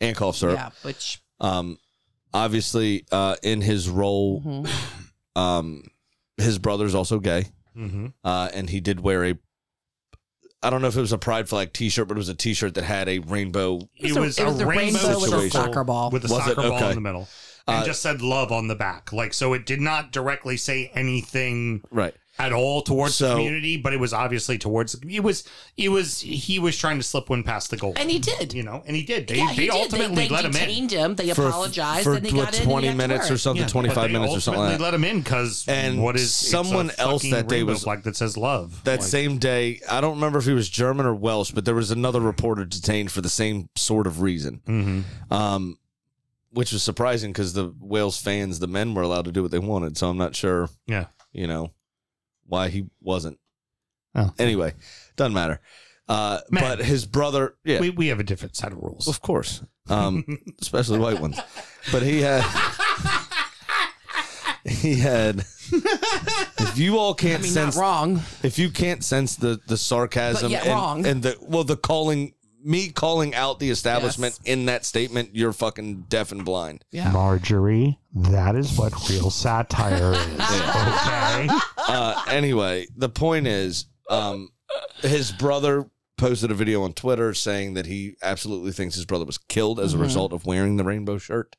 and 0.00 0.16
cough 0.16 0.36
syrup. 0.36 0.56
Yeah, 0.56 0.70
which 0.82 1.20
Um, 1.40 1.78
obviously, 2.32 3.04
uh, 3.12 3.36
in 3.42 3.60
his 3.60 3.88
role, 3.88 4.40
mhm. 4.42 4.70
Um, 5.36 5.84
his 6.36 6.58
brother's 6.58 6.94
also 6.94 7.18
gay, 7.18 7.46
Mm-hmm. 7.76 8.08
uh, 8.24 8.50
and 8.52 8.68
he 8.70 8.80
did 8.80 9.00
wear 9.00 9.24
a. 9.24 9.38
I 10.64 10.70
don't 10.70 10.80
know 10.82 10.88
if 10.88 10.96
it 10.96 11.00
was 11.00 11.12
a 11.12 11.18
pride 11.18 11.48
flag 11.48 11.72
T-shirt, 11.72 12.06
but 12.06 12.16
it 12.16 12.18
was 12.18 12.28
a 12.28 12.34
T-shirt 12.34 12.74
that 12.74 12.84
had 12.84 13.08
a 13.08 13.18
rainbow. 13.18 13.80
It 13.96 14.16
was, 14.16 14.38
it 14.38 14.44
was 14.44 14.60
a 14.60 14.64
a 14.64 14.66
rainbow, 14.68 14.98
rainbow 15.00 15.20
with 15.20 15.32
a 15.32 15.50
soccer 15.50 15.82
ball. 15.84 16.10
with 16.10 16.24
a 16.24 16.32
Was 16.32 16.46
it? 16.46 16.54
soccer 16.54 16.68
ball 16.68 16.76
Okay. 16.78 16.88
in 16.90 16.94
the 16.94 17.00
middle, 17.00 17.28
and 17.66 17.82
Uh, 17.82 17.84
just 17.84 18.00
said 18.02 18.22
"love" 18.22 18.52
on 18.52 18.68
the 18.68 18.76
back. 18.76 19.12
Like 19.12 19.34
so, 19.34 19.52
it 19.54 19.66
did 19.66 19.80
not 19.80 20.12
directly 20.12 20.56
say 20.56 20.90
anything 20.94 21.82
Right. 21.90 22.14
At 22.42 22.52
all 22.52 22.82
towards 22.82 23.18
the 23.18 23.30
community, 23.30 23.76
but 23.76 23.92
it 23.92 24.00
was 24.00 24.12
obviously 24.12 24.58
towards. 24.58 24.94
It 25.08 25.20
was. 25.20 25.44
It 25.76 25.88
was. 25.90 26.20
He 26.20 26.58
was 26.58 26.76
trying 26.76 26.98
to 26.98 27.02
slip 27.04 27.30
one 27.30 27.42
past 27.42 27.70
the 27.70 27.76
goal, 27.76 27.92
and 27.96 28.10
he 28.10 28.18
did. 28.18 28.52
you 28.52 28.62
know, 28.62 28.82
and 28.86 28.96
he 28.96 29.02
did. 29.04 29.28
They, 29.28 29.36
yeah, 29.36 29.46
they 29.46 29.52
he 29.54 29.60
did. 29.66 29.70
ultimately 29.70 30.14
they, 30.16 30.28
they 30.28 30.34
let 30.34 30.44
him 30.44 30.50
in. 30.52 30.58
detained 30.60 30.90
him. 30.90 31.14
They 31.14 31.32
For- 31.32 31.46
apologized, 31.48 32.04
for 32.04 32.14
and 32.14 32.26
they 32.26 32.32
what, 32.32 32.52
got 32.52 32.54
20 32.62 32.64
and 32.64 32.82
he 32.82 32.86
got 32.86 32.90
to 32.90 33.08
minutes 33.08 33.30
or 33.30 33.38
something, 33.38 33.62
Yeah, 33.62 33.68
25 33.68 34.10
minutes 34.10 34.34
or 34.36 34.40
something 34.40 34.62
like 34.62 34.80
let 34.80 34.94
him 34.94 35.04
in 35.04 35.20
because 35.20 35.64
And 35.68 36.02
what 36.02 36.16
is 36.16 36.34
someone 36.34 36.90
else 36.98 37.22
fucking 37.22 37.30
that 37.30 37.48
day 37.48 37.62
was- 37.62 37.82
flag 37.84 38.02
that 38.02 38.16
says 38.16 38.36
love. 38.36 38.82
That 38.84 39.00
Like, 39.00 39.08
same 39.08 39.38
day, 39.38 39.80
I 39.90 40.00
don't 40.00 40.14
remember 40.16 40.38
if 40.40 40.44
he 40.44 40.52
was 40.52 40.68
German 40.68 41.06
or 41.06 41.14
Welsh, 41.14 41.52
but 41.52 41.64
there 41.64 41.74
was 41.74 41.90
another 41.90 42.20
reporter 42.20 42.64
detained 42.64 43.10
for 43.12 43.20
the 43.20 43.28
same 43.28 43.68
sort 43.76 44.06
of 44.06 44.20
reason. 44.20 44.60
mhm. 44.66 45.04
Um, 45.32 45.78
which 46.50 46.70
was 46.72 46.82
surprising 46.82 47.32
because 47.32 47.54
the 47.54 47.72
Wales 47.80 48.20
fans, 48.20 48.58
the 48.58 48.66
men, 48.66 48.92
were 48.94 49.00
allowed 49.02 49.24
to 49.24 49.32
do 49.32 49.40
what 49.40 49.50
they 49.50 49.58
wanted. 49.58 49.96
So 49.96 50.10
I'm 50.10 50.18
not 50.18 50.36
sure, 50.36 50.68
Yeah. 50.86 51.06
you 51.32 51.46
know, 51.46 51.70
why 52.52 52.68
he 52.68 52.84
wasn't. 53.00 53.38
Oh. 54.14 54.30
Anyway, 54.38 54.74
doesn't 55.16 55.32
matter. 55.32 55.60
Uh, 56.06 56.40
Man. 56.50 56.62
but 56.62 56.84
his 56.84 57.06
brother, 57.06 57.54
yeah, 57.64 57.80
We, 57.80 57.88
we 57.88 58.08
have 58.08 58.20
a 58.20 58.24
different 58.24 58.54
set 58.56 58.72
of 58.72 58.78
rules. 58.78 59.08
of 59.08 59.22
course, 59.22 59.62
um, 59.88 60.22
especially 60.60 60.98
white 60.98 61.18
ones. 61.18 61.40
But 61.90 62.02
he 62.02 62.20
had, 62.20 62.42
he 64.66 64.96
had. 64.96 65.38
if 65.72 66.76
you 66.76 66.98
all 66.98 67.14
can't 67.14 67.42
mean, 67.42 67.50
sense, 67.52 67.74
not 67.76 67.80
wrong. 67.82 68.20
if 68.42 68.58
you 68.58 68.68
can't 68.68 69.02
sense 69.02 69.36
the 69.36 69.58
the 69.66 69.78
sarcasm 69.78 70.42
But 70.42 70.50
yet 70.50 70.62
and, 70.66 70.72
wrong. 70.72 71.06
and 71.06 71.22
the 71.22 71.36
well, 71.40 71.64
the 71.64 71.76
calling 71.78 72.34
me 72.64 72.90
calling 72.90 73.34
out 73.34 73.58
the 73.58 73.70
establishment 73.70 74.38
in 74.44 74.66
that 74.66 74.84
statement, 74.84 75.30
you're 75.34 75.52
fucking 75.52 76.02
deaf 76.08 76.32
and 76.32 76.44
blind. 76.44 76.84
Yeah. 76.90 77.10
Marjorie, 77.10 77.98
that 78.14 78.54
is 78.56 78.76
what 78.78 78.92
real 79.08 79.30
satire 79.30 80.12
is. 80.12 80.26
Okay. 80.42 81.48
uh, 81.78 82.24
anyway, 82.28 82.86
the 82.96 83.08
point 83.08 83.46
is, 83.46 83.86
um, 84.08 84.50
his 85.00 85.32
brother 85.32 85.86
posted 86.16 86.50
a 86.50 86.54
video 86.54 86.82
on 86.82 86.92
Twitter 86.92 87.34
saying 87.34 87.74
that 87.74 87.86
he 87.86 88.14
absolutely 88.22 88.70
thinks 88.72 88.94
his 88.94 89.04
brother 89.06 89.24
was 89.24 89.38
killed 89.38 89.80
as 89.80 89.94
a 89.94 89.96
Mhm. 89.96 90.02
result 90.02 90.32
of 90.32 90.46
wearing 90.46 90.76
the 90.76 90.84
rainbow 90.84 91.18
shirt. 91.18 91.56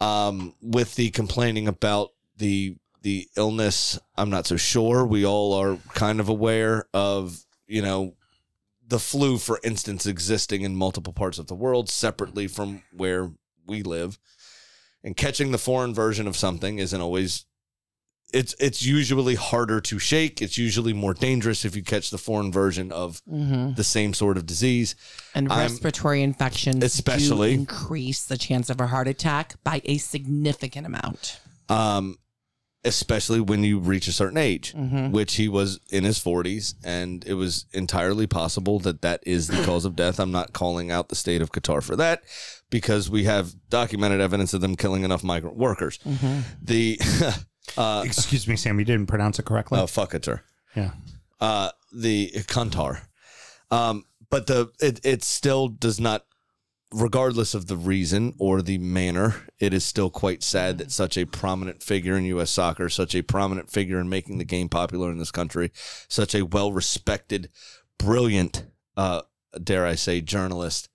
Um, 0.00 0.54
with 0.60 0.94
the 0.96 1.10
complaining 1.10 1.68
about 1.68 2.10
the 2.36 2.76
the 3.02 3.28
illness, 3.36 3.98
I'm 4.16 4.30
not 4.30 4.46
so 4.46 4.56
sure. 4.56 5.06
We 5.06 5.24
all 5.24 5.52
are 5.54 5.76
kind 5.94 6.18
of 6.18 6.28
aware 6.28 6.86
of, 6.92 7.38
you 7.68 7.80
know, 7.80 8.14
the 8.88 8.98
flu, 8.98 9.38
for 9.38 9.58
instance, 9.64 10.06
existing 10.06 10.62
in 10.62 10.76
multiple 10.76 11.12
parts 11.12 11.38
of 11.38 11.46
the 11.48 11.54
world 11.54 11.88
separately 11.88 12.46
from 12.46 12.82
where 12.92 13.32
we 13.66 13.82
live. 13.82 14.18
And 15.02 15.16
catching 15.16 15.52
the 15.52 15.58
foreign 15.58 15.94
version 15.94 16.26
of 16.26 16.36
something 16.36 16.78
isn't 16.78 17.00
always 17.00 17.44
it's 18.32 18.56
it's 18.58 18.84
usually 18.84 19.36
harder 19.36 19.80
to 19.80 19.98
shake. 20.00 20.42
It's 20.42 20.58
usually 20.58 20.92
more 20.92 21.14
dangerous 21.14 21.64
if 21.64 21.76
you 21.76 21.82
catch 21.84 22.10
the 22.10 22.18
foreign 22.18 22.50
version 22.50 22.90
of 22.90 23.22
hmm 23.28 23.72
the 23.74 23.84
same 23.84 24.14
sort 24.14 24.36
of 24.36 24.46
disease. 24.46 24.96
And 25.34 25.50
I'm- 25.50 25.60
respiratory 25.70 26.22
infections 26.22 26.82
Especially- 26.82 27.54
increase 27.54 28.24
the 28.24 28.36
chance 28.36 28.68
of 28.68 28.80
a 28.80 28.88
heart 28.88 29.06
attack 29.06 29.54
by 29.62 29.80
a 29.84 29.98
significant 29.98 30.86
amount. 30.86 31.38
Um, 31.68 32.18
especially 32.86 33.40
when 33.40 33.62
you 33.64 33.78
reach 33.78 34.06
a 34.08 34.12
certain 34.12 34.38
age, 34.38 34.72
Mhm. 34.74 35.10
which 35.10 35.34
he 35.34 35.48
was 35.48 35.80
in 35.90 36.04
his 36.04 36.18
40s, 36.18 36.74
and 36.84 37.24
it 37.26 37.34
was 37.34 37.66
entirely 37.72 38.26
possible 38.26 38.78
that 38.80 39.02
that 39.02 39.20
is 39.26 39.48
the 39.48 39.62
cause 39.64 39.84
of 39.84 39.96
death. 39.96 40.18
I'm 40.18 40.32
not 40.32 40.52
calling 40.52 40.90
out 40.90 41.08
the 41.08 41.16
state 41.16 41.42
of 41.42 41.52
Qatar 41.52 41.82
for 41.82 41.96
that 41.96 42.22
because 42.70 43.10
we 43.10 43.24
have 43.24 43.54
documented 43.68 44.20
evidence 44.20 44.54
of 44.54 44.60
them 44.60 44.76
killing 44.76 45.02
enough 45.04 45.22
migrant 45.24 45.56
workers. 45.56 45.98
Mm-hmm. 46.06 46.40
The 46.62 46.98
uh, 47.76 48.02
Excuse 48.06 48.46
me, 48.48 48.56
Sam. 48.56 48.78
You 48.78 48.84
didn't 48.84 49.06
pronounce 49.06 49.38
it 49.38 49.44
correctly. 49.44 49.78
oh 49.80 49.86
fuck 49.86 50.12
Qatar. 50.12 50.40
yeah. 50.74 50.92
uh 51.40 51.70
the 51.92 52.30
Kantar. 52.48 53.00
Um 53.70 54.04
but 54.30 54.46
the 54.46 54.70
it 54.80 55.00
it 55.04 55.22
still 55.24 55.68
does 55.68 55.98
not 56.00 56.24
regardless 56.96 57.52
of 57.54 57.66
the 57.66 57.76
reason 57.76 58.34
or 58.38 58.62
the 58.62 58.78
manner, 58.78 59.34
it 59.58 59.74
is 59.74 59.84
still 59.84 60.08
quite 60.08 60.42
sad 60.42 60.78
that 60.78 60.90
such 60.90 61.18
a 61.18 61.26
prominent 61.26 61.82
figure 61.82 62.16
in 62.16 62.24
US 62.24 62.50
soccer, 62.50 62.88
such 62.88 63.14
a 63.14 63.22
prominent 63.22 63.70
figure 63.70 64.00
in 64.00 64.08
making 64.08 64.38
the 64.38 64.44
game 64.44 64.70
popular 64.70 65.10
in 65.10 65.18
this 65.18 65.30
country, 65.30 65.70
such 66.08 66.34
a 66.34 66.46
well-respected, 66.46 67.50
brilliant 67.98 68.64
uh 68.96 69.22
dare 69.62 69.86
I 69.86 69.94
say 69.94 70.20
journalist 70.20 70.88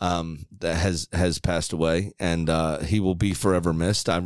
um, 0.00 0.46
that 0.58 0.76
has 0.76 1.08
has 1.12 1.38
passed 1.38 1.72
away, 1.72 2.12
and 2.18 2.50
uh, 2.50 2.80
he 2.80 3.00
will 3.00 3.14
be 3.14 3.32
forever 3.32 3.72
missed. 3.72 4.08
I 4.08 4.22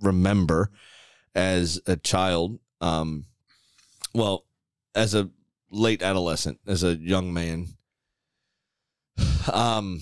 remember 0.00 0.70
as 1.34 1.80
a 1.86 1.96
child, 1.96 2.58
um, 2.80 3.26
well, 4.14 4.46
as 4.94 5.14
a 5.14 5.30
late 5.70 6.02
adolescent, 6.02 6.60
as 6.66 6.82
a 6.82 6.96
young 6.96 7.34
man, 7.34 7.68
um, 9.52 10.00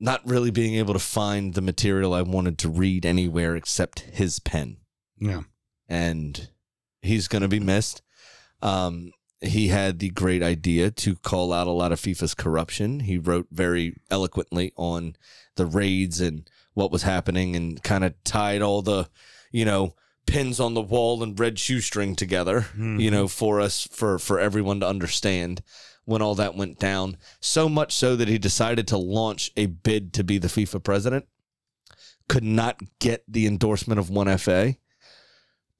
not 0.00 0.20
really 0.26 0.50
being 0.50 0.74
able 0.76 0.92
to 0.94 0.98
find 1.00 1.54
the 1.54 1.60
material 1.62 2.14
I 2.14 2.22
wanted 2.22 2.58
to 2.58 2.68
read 2.68 3.04
anywhere 3.04 3.56
except 3.56 4.00
his 4.00 4.38
pen 4.38 4.76
Yeah. 5.18 5.42
and 5.88 6.50
he's 7.02 7.28
going 7.28 7.42
to 7.42 7.48
be 7.48 7.60
missed. 7.60 8.02
Um, 8.62 9.12
he 9.40 9.68
had 9.68 9.98
the 10.00 10.10
great 10.10 10.42
idea 10.42 10.90
to 10.90 11.14
call 11.16 11.52
out 11.52 11.66
a 11.68 11.70
lot 11.72 11.92
of 11.92 12.00
FIFA's 12.00 12.34
corruption. 12.34 13.00
He 13.00 13.18
wrote 13.18 13.46
very 13.52 13.96
eloquently 14.10 14.72
on 14.76 15.14
the 15.56 15.66
raids 15.66 16.20
and 16.20 16.48
what 16.74 16.90
was 16.90 17.02
happening 17.04 17.54
and 17.56 17.80
kind 17.82 18.04
of 18.04 18.14
tied 18.24 18.62
all 18.62 18.82
the, 18.82 19.08
you 19.52 19.64
know, 19.64 19.94
pins 20.26 20.60
on 20.60 20.74
the 20.74 20.82
wall 20.82 21.22
and 21.22 21.38
red 21.38 21.58
shoestring 21.58 22.14
together, 22.14 22.66
you 22.76 23.10
know, 23.10 23.26
for 23.28 23.60
us, 23.60 23.88
for, 23.90 24.18
for 24.18 24.38
everyone 24.38 24.80
to 24.80 24.86
understand 24.88 25.62
when 26.08 26.22
all 26.22 26.34
that 26.34 26.56
went 26.56 26.78
down. 26.78 27.16
So 27.40 27.68
much 27.68 27.94
so 27.94 28.16
that 28.16 28.28
he 28.28 28.38
decided 28.38 28.88
to 28.88 28.98
launch 28.98 29.50
a 29.56 29.66
bid 29.66 30.12
to 30.14 30.24
be 30.24 30.38
the 30.38 30.48
FIFA 30.48 30.82
president. 30.82 31.28
Could 32.28 32.44
not 32.44 32.80
get 32.98 33.22
the 33.28 33.46
endorsement 33.46 34.00
of 34.00 34.08
1FA 34.08 34.76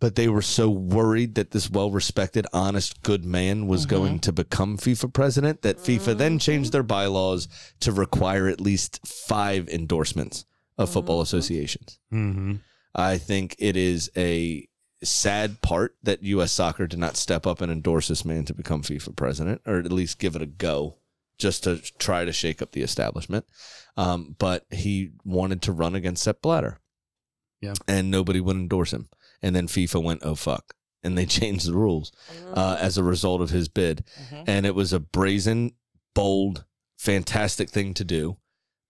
but 0.01 0.15
they 0.15 0.29
were 0.29 0.43
so 0.43 0.71
worried 0.71 1.35
that 1.35 1.51
this 1.51 1.71
well-respected, 1.71 2.47
honest, 2.53 3.03
good 3.03 3.25
man 3.25 3.67
was 3.67 3.87
mm-hmm. 3.87 3.97
going 3.97 4.19
to 4.21 4.33
become 4.33 4.79
FIFA 4.79 5.13
president 5.13 5.63
that 5.63 5.79
FIFA 5.79 6.17
then 6.17 6.33
mm-hmm. 6.33 6.39
changed 6.39 6.73
their 6.73 6.83
bylaws 6.83 7.49
to 7.81 7.93
require 7.93 8.47
at 8.49 8.61
least 8.61 9.07
five 9.07 9.69
endorsements 9.69 10.45
of 10.77 10.89
mm-hmm. 10.89 10.95
football 10.95 11.21
associations. 11.21 11.99
Mm-hmm. 12.13 12.57
I 12.95 13.19
think 13.19 13.57
it 13.59 13.77
is 13.77 14.11
a 14.17 14.69
sad 15.03 15.61
part 15.63 15.97
that 16.03 16.23
U.S. 16.23 16.53
Soccer 16.53 16.87
did 16.87 16.99
not 16.99 17.17
step 17.17 17.47
up 17.47 17.61
and 17.61 17.71
endorse 17.71 18.09
this 18.09 18.25
man 18.25 18.45
to 18.47 18.55
become 18.55 18.83
FIFA 18.83 19.15
president, 19.17 19.61
or 19.67 19.79
at 19.79 19.93
least 19.93 20.19
give 20.19 20.35
it 20.37 20.43
a 20.43 20.47
go, 20.47 20.97
just 21.39 21.65
to 21.65 21.79
try 21.99 22.25
to 22.25 22.33
shake 22.33 22.61
up 22.63 22.73
the 22.73 22.83
establishment. 22.83 23.45
Um, 23.97 24.35
but 24.39 24.67
he 24.71 25.11
wanted 25.25 25.63
to 25.63 25.73
run 25.73 25.95
against 25.95 26.23
Sepp 26.25 26.43
Blatter, 26.43 26.79
Yeah. 27.61 27.75
and 27.87 28.11
nobody 28.11 28.41
would 28.41 28.57
endorse 28.57 28.93
him. 28.93 29.09
And 29.43 29.55
then 29.55 29.69
FIFA 29.69 30.03
went, 30.03 30.21
"Oh 30.25 30.35
fuck," 30.35 30.75
and 31.03 31.17
they 31.17 31.27
changed 31.39 31.67
the 31.69 31.75
rules 31.75 32.11
uh, 32.55 32.77
as 32.81 32.99
a 32.99 33.05
result 33.05 33.41
of 33.41 33.51
his 33.51 33.69
bid. 33.69 34.05
And 34.47 34.67
it 34.67 34.75
was 34.75 34.93
a 34.93 34.99
brazen, 35.01 35.73
bold, 36.15 36.65
fantastic 36.97 37.71
thing 37.71 37.95
to 37.95 38.05
do. 38.05 38.37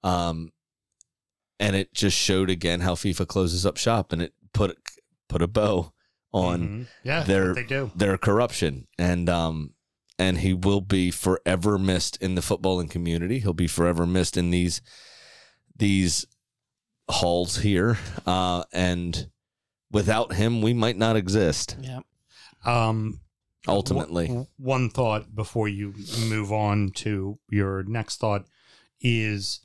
Um, 0.03 0.53
and 1.61 1.75
it 1.77 1.93
just 1.93 2.17
showed 2.17 2.49
again 2.51 2.81
how 2.81 2.95
FIFA 2.95 3.27
closes 3.27 3.67
up 3.67 3.77
shop, 3.77 4.13
and 4.13 4.23
it 4.23 4.33
put 4.55 4.79
put 5.29 5.43
a 5.43 5.47
bow 5.49 5.93
on 6.33 6.61
Mhm. 6.61 6.87
Yeah, 7.05 7.23
their 7.25 7.55
they 7.55 7.65
do. 7.65 7.91
their 7.97 8.19
corruption 8.19 8.87
and 8.99 9.29
um 9.31 9.75
and 10.19 10.39
he 10.39 10.53
will 10.53 10.81
be 10.83 11.11
forever 11.11 11.79
missed 11.79 12.17
in 12.23 12.35
the 12.35 12.41
footballing 12.43 12.91
community 12.91 13.39
he'll 13.39 13.53
be 13.55 13.67
forever 13.69 14.05
missed 14.07 14.37
in 14.37 14.51
these 14.51 14.83
these 15.77 16.27
halls 17.09 17.59
here 17.59 17.99
uh 18.27 18.63
and 18.73 19.31
without 19.91 20.35
him 20.35 20.61
we 20.61 20.75
might 20.75 20.97
not 20.99 21.17
exist 21.17 21.77
Yeah. 21.81 22.01
Um, 22.67 23.21
ultimately 23.67 24.29
One, 24.29 24.47
one 24.59 24.91
thought 24.91 25.35
before 25.35 25.69
you 25.69 25.95
move 26.29 26.53
on 26.53 26.91
to 26.97 27.39
your 27.49 27.85
next 27.85 28.17
thought 28.19 28.45
is 29.01 29.61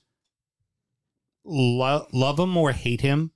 lo- 1.44 2.08
love 2.14 2.40
him 2.40 2.56
or 2.56 2.72
hate 2.72 3.02
him. 3.02 3.32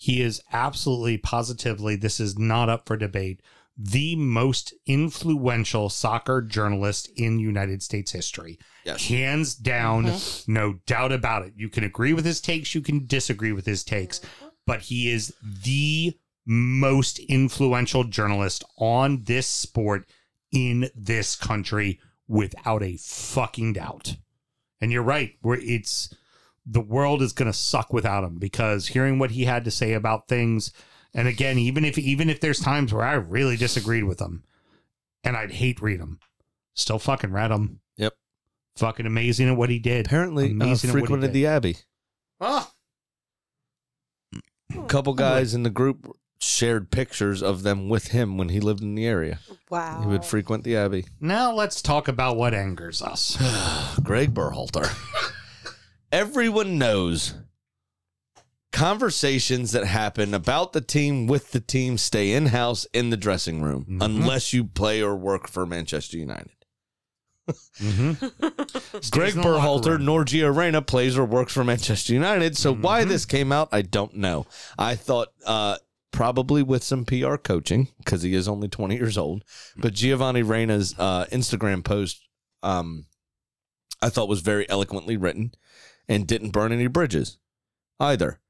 He 0.00 0.22
is 0.22 0.40
absolutely 0.52 1.18
positively, 1.18 1.96
this 1.96 2.20
is 2.20 2.38
not 2.38 2.68
up 2.68 2.86
for 2.86 2.96
debate, 2.96 3.42
the 3.76 4.14
most 4.14 4.72
influential 4.86 5.88
soccer 5.88 6.40
journalist 6.40 7.10
in 7.16 7.40
United 7.40 7.82
States 7.82 8.12
history. 8.12 8.58
Yes. 8.84 9.08
Hands 9.08 9.54
down, 9.56 10.06
mm-hmm. 10.06 10.52
no 10.52 10.74
doubt 10.86 11.10
about 11.10 11.44
it. 11.44 11.52
You 11.56 11.68
can 11.68 11.82
agree 11.82 12.12
with 12.12 12.24
his 12.24 12.40
takes, 12.40 12.76
you 12.76 12.80
can 12.80 13.06
disagree 13.06 13.52
with 13.52 13.66
his 13.66 13.82
takes, 13.82 14.20
but 14.66 14.82
he 14.82 15.10
is 15.10 15.34
the 15.42 16.16
most 16.46 17.18
influential 17.18 18.04
journalist 18.04 18.62
on 18.78 19.24
this 19.24 19.48
sport 19.48 20.08
in 20.52 20.90
this 20.94 21.34
country 21.34 21.98
without 22.28 22.84
a 22.84 22.96
fucking 22.98 23.72
doubt. 23.72 24.16
And 24.80 24.92
you're 24.92 25.02
right, 25.02 25.34
where 25.42 25.58
it's 25.60 26.14
the 26.70 26.80
world 26.80 27.22
is 27.22 27.32
going 27.32 27.50
to 27.50 27.56
suck 27.56 27.92
without 27.92 28.24
him 28.24 28.38
because 28.38 28.88
hearing 28.88 29.18
what 29.18 29.30
he 29.30 29.44
had 29.44 29.64
to 29.64 29.70
say 29.70 29.92
about 29.94 30.28
things 30.28 30.72
and 31.14 31.26
again 31.26 31.58
even 31.58 31.84
if 31.84 31.96
even 31.98 32.28
if 32.28 32.40
there's 32.40 32.60
times 32.60 32.92
where 32.92 33.04
I 33.04 33.14
really 33.14 33.56
disagreed 33.56 34.04
with 34.04 34.20
him 34.20 34.44
and 35.24 35.36
I'd 35.36 35.52
hate 35.52 35.80
read 35.80 36.00
him 36.00 36.20
still 36.74 36.98
fucking 36.98 37.32
read 37.32 37.50
him 37.50 37.80
Yep. 37.96 38.12
fucking 38.76 39.06
amazing 39.06 39.48
at 39.48 39.56
what 39.56 39.70
he 39.70 39.78
did 39.78 40.06
apparently 40.06 40.48
uh, 40.48 40.50
amazing 40.50 40.90
at 40.90 40.94
what 40.94 41.00
he 41.00 41.06
frequented 41.06 41.32
did. 41.32 41.38
the 41.40 41.46
abbey 41.46 41.76
Ah. 42.40 42.70
a 44.76 44.82
couple 44.86 45.14
guys 45.14 45.54
in 45.54 45.62
the 45.62 45.70
group 45.70 46.14
shared 46.40 46.90
pictures 46.90 47.42
of 47.42 47.62
them 47.62 47.88
with 47.88 48.08
him 48.08 48.36
when 48.38 48.50
he 48.50 48.60
lived 48.60 48.82
in 48.82 48.94
the 48.94 49.06
area 49.06 49.40
Wow. 49.70 50.00
he 50.02 50.06
would 50.06 50.24
frequent 50.24 50.62
the 50.64 50.76
abbey 50.76 51.06
now 51.20 51.52
let's 51.52 51.82
talk 51.82 52.06
about 52.08 52.36
what 52.36 52.54
angers 52.54 53.02
us 53.02 53.36
Greg 54.02 54.34
Berhalter. 54.34 54.88
Everyone 56.10 56.78
knows 56.78 57.34
conversations 58.72 59.72
that 59.72 59.84
happen 59.86 60.34
about 60.34 60.72
the 60.72 60.80
team 60.80 61.26
with 61.26 61.52
the 61.52 61.60
team 61.60 61.98
stay 61.98 62.32
in 62.32 62.46
house 62.46 62.86
in 62.92 63.10
the 63.10 63.16
dressing 63.16 63.62
room 63.62 63.84
Mhm. 63.88 64.04
unless 64.04 64.52
you 64.52 64.64
play 64.64 65.02
or 65.02 65.16
work 65.16 65.48
for 65.48 65.66
Manchester 65.66 66.16
United. 66.18 66.50
Greg 67.80 67.80
in 67.80 68.18
the 68.20 68.28
locker 69.10 69.48
Berhalter 69.48 69.92
room. 69.92 70.04
nor 70.04 70.24
Gio 70.24 70.54
Reyna 70.54 70.82
plays 70.82 71.16
or 71.16 71.24
works 71.24 71.54
for 71.54 71.64
Manchester 71.64 72.12
United. 72.12 72.56
So 72.58 72.74
why 72.74 73.00
Mm-hmm. 73.00 73.08
this 73.10 73.24
came 73.24 73.52
out, 73.52 73.68
I 73.72 73.82
don't 73.82 74.14
know. 74.14 74.46
I 74.78 74.96
thought 74.96 75.28
uh, 75.46 75.78
probably 76.12 76.62
with 76.62 76.84
some 76.84 77.04
PR 77.06 77.36
coaching 77.36 77.88
because 77.98 78.22
he 78.22 78.34
is 78.34 78.48
only 78.48 78.68
20 78.68 78.96
years 78.96 79.16
old. 79.16 79.44
But 79.76 79.94
Giovanni 79.94 80.42
Reyna's 80.42 80.94
uh, 80.98 81.24
Instagram 81.32 81.82
post, 81.82 82.20
um, 82.62 83.06
I 84.02 84.10
thought 84.10 84.28
was 84.28 84.40
very 84.40 84.68
eloquently 84.68 85.16
written 85.16 85.52
and 86.08 86.26
didn't 86.26 86.50
burn 86.50 86.72
any 86.72 86.86
bridges 86.86 87.38
either. 88.00 88.40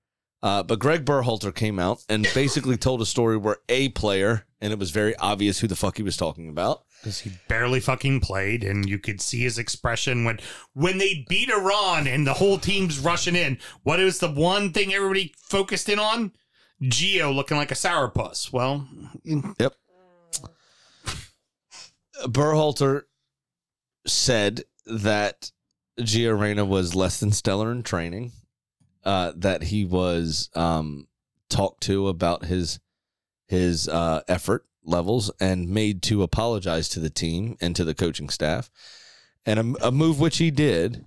Uh, 0.40 0.62
but 0.62 0.78
Greg 0.78 1.04
Berhalter 1.04 1.52
came 1.54 1.78
out 1.80 2.04
and 2.08 2.22
basically 2.34 2.76
told 2.76 3.00
a 3.02 3.06
story 3.06 3.36
where 3.36 3.56
a 3.68 3.88
player, 3.88 4.46
and 4.60 4.72
it 4.72 4.78
was 4.78 4.92
very 4.92 5.16
obvious 5.16 5.58
who 5.58 5.66
the 5.66 5.74
fuck 5.74 5.96
he 5.96 6.02
was 6.04 6.16
talking 6.16 6.48
about. 6.48 6.84
because 7.00 7.18
he 7.20 7.32
barely 7.48 7.80
fucking 7.80 8.20
played, 8.20 8.62
and 8.62 8.88
you 8.88 8.98
could 9.00 9.20
see 9.20 9.40
his 9.40 9.58
expression 9.58 10.24
when 10.24 10.38
when 10.74 10.98
they 10.98 11.24
beat 11.28 11.50
Iran 11.50 12.06
and 12.06 12.24
the 12.24 12.34
whole 12.34 12.58
team's 12.58 13.00
rushing 13.00 13.34
in. 13.34 13.58
What 13.82 13.98
is 13.98 14.20
the 14.20 14.30
one 14.30 14.72
thing 14.72 14.94
everybody 14.94 15.34
focused 15.36 15.88
in 15.88 15.98
on? 15.98 16.32
Gio 16.84 17.34
looking 17.34 17.56
like 17.56 17.72
a 17.72 17.74
sourpuss. 17.74 18.52
Well, 18.52 18.86
Yep. 19.24 19.74
Berhalter 22.26 23.02
said 24.06 24.62
that 24.86 25.50
Gio 25.98 26.38
Reyna 26.38 26.64
was 26.64 26.94
less 26.94 27.20
than 27.20 27.32
stellar 27.32 27.72
in 27.72 27.82
training, 27.82 28.32
uh, 29.04 29.32
that 29.36 29.64
he 29.64 29.84
was 29.84 30.50
um, 30.54 31.08
talked 31.48 31.82
to 31.84 32.08
about 32.08 32.44
his 32.44 32.80
his 33.46 33.88
uh, 33.88 34.20
effort 34.28 34.66
levels 34.84 35.30
and 35.40 35.68
made 35.68 36.02
to 36.02 36.22
apologize 36.22 36.88
to 36.90 37.00
the 37.00 37.10
team 37.10 37.56
and 37.60 37.74
to 37.76 37.84
the 37.84 37.94
coaching 37.94 38.28
staff, 38.28 38.70
and 39.44 39.58
a, 39.58 39.88
a 39.88 39.92
move 39.92 40.20
which 40.20 40.38
he 40.38 40.50
did, 40.50 41.04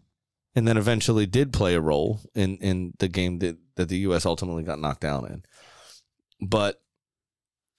and 0.56 0.68
then 0.68 0.78
eventually 0.78 1.26
did 1.26 1.54
play 1.54 1.76
a 1.76 1.82
role 1.82 2.22
in 2.34 2.58
in 2.58 2.94
the 3.00 3.08
game 3.08 3.40
that 3.40 3.58
that 3.76 3.90
the 3.90 4.00
U.S. 4.00 4.26
ultimately 4.26 4.64
got 4.64 4.80
knocked 4.80 5.02
down 5.02 5.26
in, 5.26 5.44
but 6.42 6.82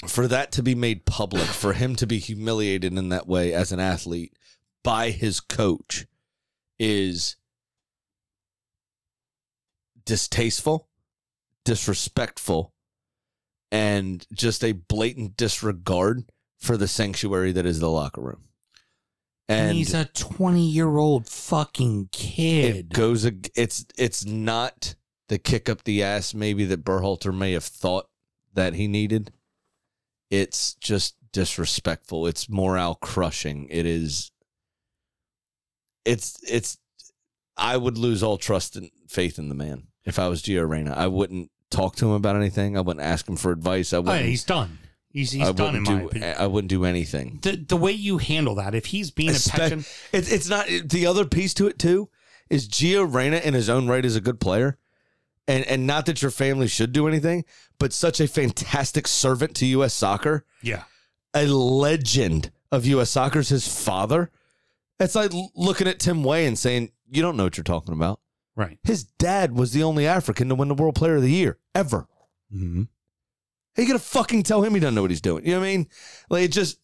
for 0.07 0.27
that 0.27 0.51
to 0.53 0.63
be 0.63 0.75
made 0.75 1.05
public, 1.05 1.45
for 1.45 1.75
him 1.75 1.95
to 1.97 2.07
be 2.07 2.19
humiliated 2.19 2.93
in 2.93 3.09
that 3.11 3.27
way 3.27 3.53
as 3.53 3.71
an 3.71 3.79
athlete 3.79 4.37
by 4.83 5.11
his 5.11 5.39
coach 5.39 6.07
is 6.83 7.37
distasteful, 10.05 10.89
disrespectful, 11.65 12.73
and 13.71 14.27
just 14.33 14.65
a 14.65 14.73
blatant 14.73 15.37
disregard 15.37 16.25
for 16.59 16.77
the 16.77 16.89
sanctuary 16.89 17.53
that 17.53 17.67
is 17.67 17.79
the 17.79 17.89
locker 17.89 18.21
room. 18.21 18.49
and, 19.49 19.69
And 19.69 19.77
he's 19.77 19.95
a 19.95 20.07
twenty 20.07 20.67
year 20.69 20.97
old 20.97 21.29
fucking 21.29 22.09
it 22.13 22.13
kid. 22.13 22.89
goes 22.93 23.25
ag- 23.25 23.51
it's 23.55 23.87
it's 23.97 24.25
not 24.25 24.97
the 25.29 25.39
kick 25.39 25.69
up 25.69 25.85
the 25.85 26.03
ass 26.03 26.35
maybe 26.35 26.65
that 26.67 26.85
Berhalter 26.85 27.33
may 27.37 27.53
have 27.53 27.65
thought 27.65 28.09
that 28.55 28.75
he 28.75 28.89
needed. 28.89 29.33
It's 30.31 30.75
just 30.75 31.15
disrespectful. 31.33 32.27
It's 32.27 32.49
morale 32.49 32.97
crushing. 32.97 33.69
It 33.71 33.87
is 33.87 34.32
it's 36.05 36.39
it's 36.49 36.79
I 37.57 37.77
would 37.77 37.99
lose 37.99 38.23
all 38.23 38.39
trust 38.39 38.77
and 38.77 38.91
faith 39.09 39.39
in 39.39 39.49
the 39.49 39.55
man 39.55 39.89
if 40.05 40.19
I 40.19 40.29
was 40.29 40.43
Gio 40.43 40.69
Reyna. 40.69 40.93
I 40.97 41.07
wouldn't 41.07 41.51
talk 41.71 41.97
to 41.97 42.07
him 42.07 42.13
about 42.13 42.37
anything. 42.37 42.77
I 42.77 42.81
wouldn't 42.81 43.05
ask 43.05 43.29
him 43.29 43.37
for 43.37 43.51
advice. 43.53 43.93
I 43.93 43.99
Oh, 43.99 44.01
wouldn't. 44.03 44.21
yeah, 44.23 44.27
he's 44.29 44.45
done. 44.45 44.79
He's, 45.11 45.33
he's 45.33 45.47
I 45.49 45.53
done 45.53 45.77
in 45.77 45.83
my 45.83 45.99
do. 46.01 46.07
opinion. 46.07 46.35
I 46.39 46.47
wouldn't 46.47 46.71
do 46.71 46.87
anything. 46.87 47.39
The, 47.43 47.57
the 47.57 47.77
way 47.77 47.93
you 47.93 48.17
handle 48.17 48.55
that, 48.55 48.75
if 48.75 48.87
he's 48.87 49.11
being 49.11 49.29
a 49.29 49.33
Espe- 49.35 49.51
petulant, 49.51 49.99
it's 50.13 50.33
it's 50.33 50.49
not 50.49 50.67
the 50.87 51.07
other 51.07 51.27
piece 51.27 51.53
to 51.55 51.67
it 51.67 51.79
too. 51.79 52.09
Is 52.49 52.67
Gio 52.69 53.05
Reyna 53.13 53.37
in 53.37 53.53
his 53.55 53.69
own 53.69 53.87
right 53.89 54.05
is 54.05 54.17
a 54.17 54.21
good 54.23 54.41
player, 54.41 54.79
and 55.47 55.65
and 55.67 55.87
not 55.87 56.07
that 56.07 56.23
your 56.23 56.31
family 56.31 56.67
should 56.67 56.93
do 56.93 57.07
anything, 57.07 57.45
but 57.79 57.93
such 57.93 58.21
a 58.21 58.27
fantastic 58.29 59.07
servant 59.07 59.55
to 59.57 59.67
U.S. 59.67 59.93
soccer, 59.93 60.47
yeah, 60.63 60.85
a 61.35 61.47
legend 61.47 62.51
of 62.71 62.87
U.S. 62.87 63.11
soccer's 63.11 63.51
his 63.51 63.69
father. 63.69 64.31
It's 65.03 65.15
like 65.15 65.33
looking 65.55 65.89
at 65.89 65.99
Tim 66.01 66.23
Weah 66.25 66.47
and 66.47 66.59
saying 66.59 66.93
you 67.11 67.23
don't 67.23 67.37
know 67.37 67.45
what 67.45 67.57
you're 67.57 67.65
talking 67.65 67.95
about. 67.95 68.21
right. 68.57 68.79
His 68.85 69.05
dad 69.05 69.55
was 69.55 69.73
the 69.73 69.83
only 69.83 70.07
African 70.07 70.49
to 70.49 70.55
win 70.55 70.69
the 70.69 70.75
World 70.75 70.95
Player 70.95 71.17
of 71.17 71.23
the 71.23 71.31
Year 71.31 71.59
ever. 71.75 72.07
Mm-hmm. 72.55 72.83
How 73.77 73.83
you 73.83 73.87
gonna 73.89 73.99
fucking 73.99 74.43
tell 74.43 74.63
him 74.63 74.75
he 74.75 74.81
doesn't 74.81 74.95
know 74.95 75.03
what 75.03 75.11
he's 75.11 75.21
doing? 75.21 75.45
You 75.45 75.53
know 75.53 75.61
what 75.61 75.67
I 75.67 75.71
mean? 75.71 75.87
Like 76.29 76.45
it 76.45 76.53
just 76.53 76.79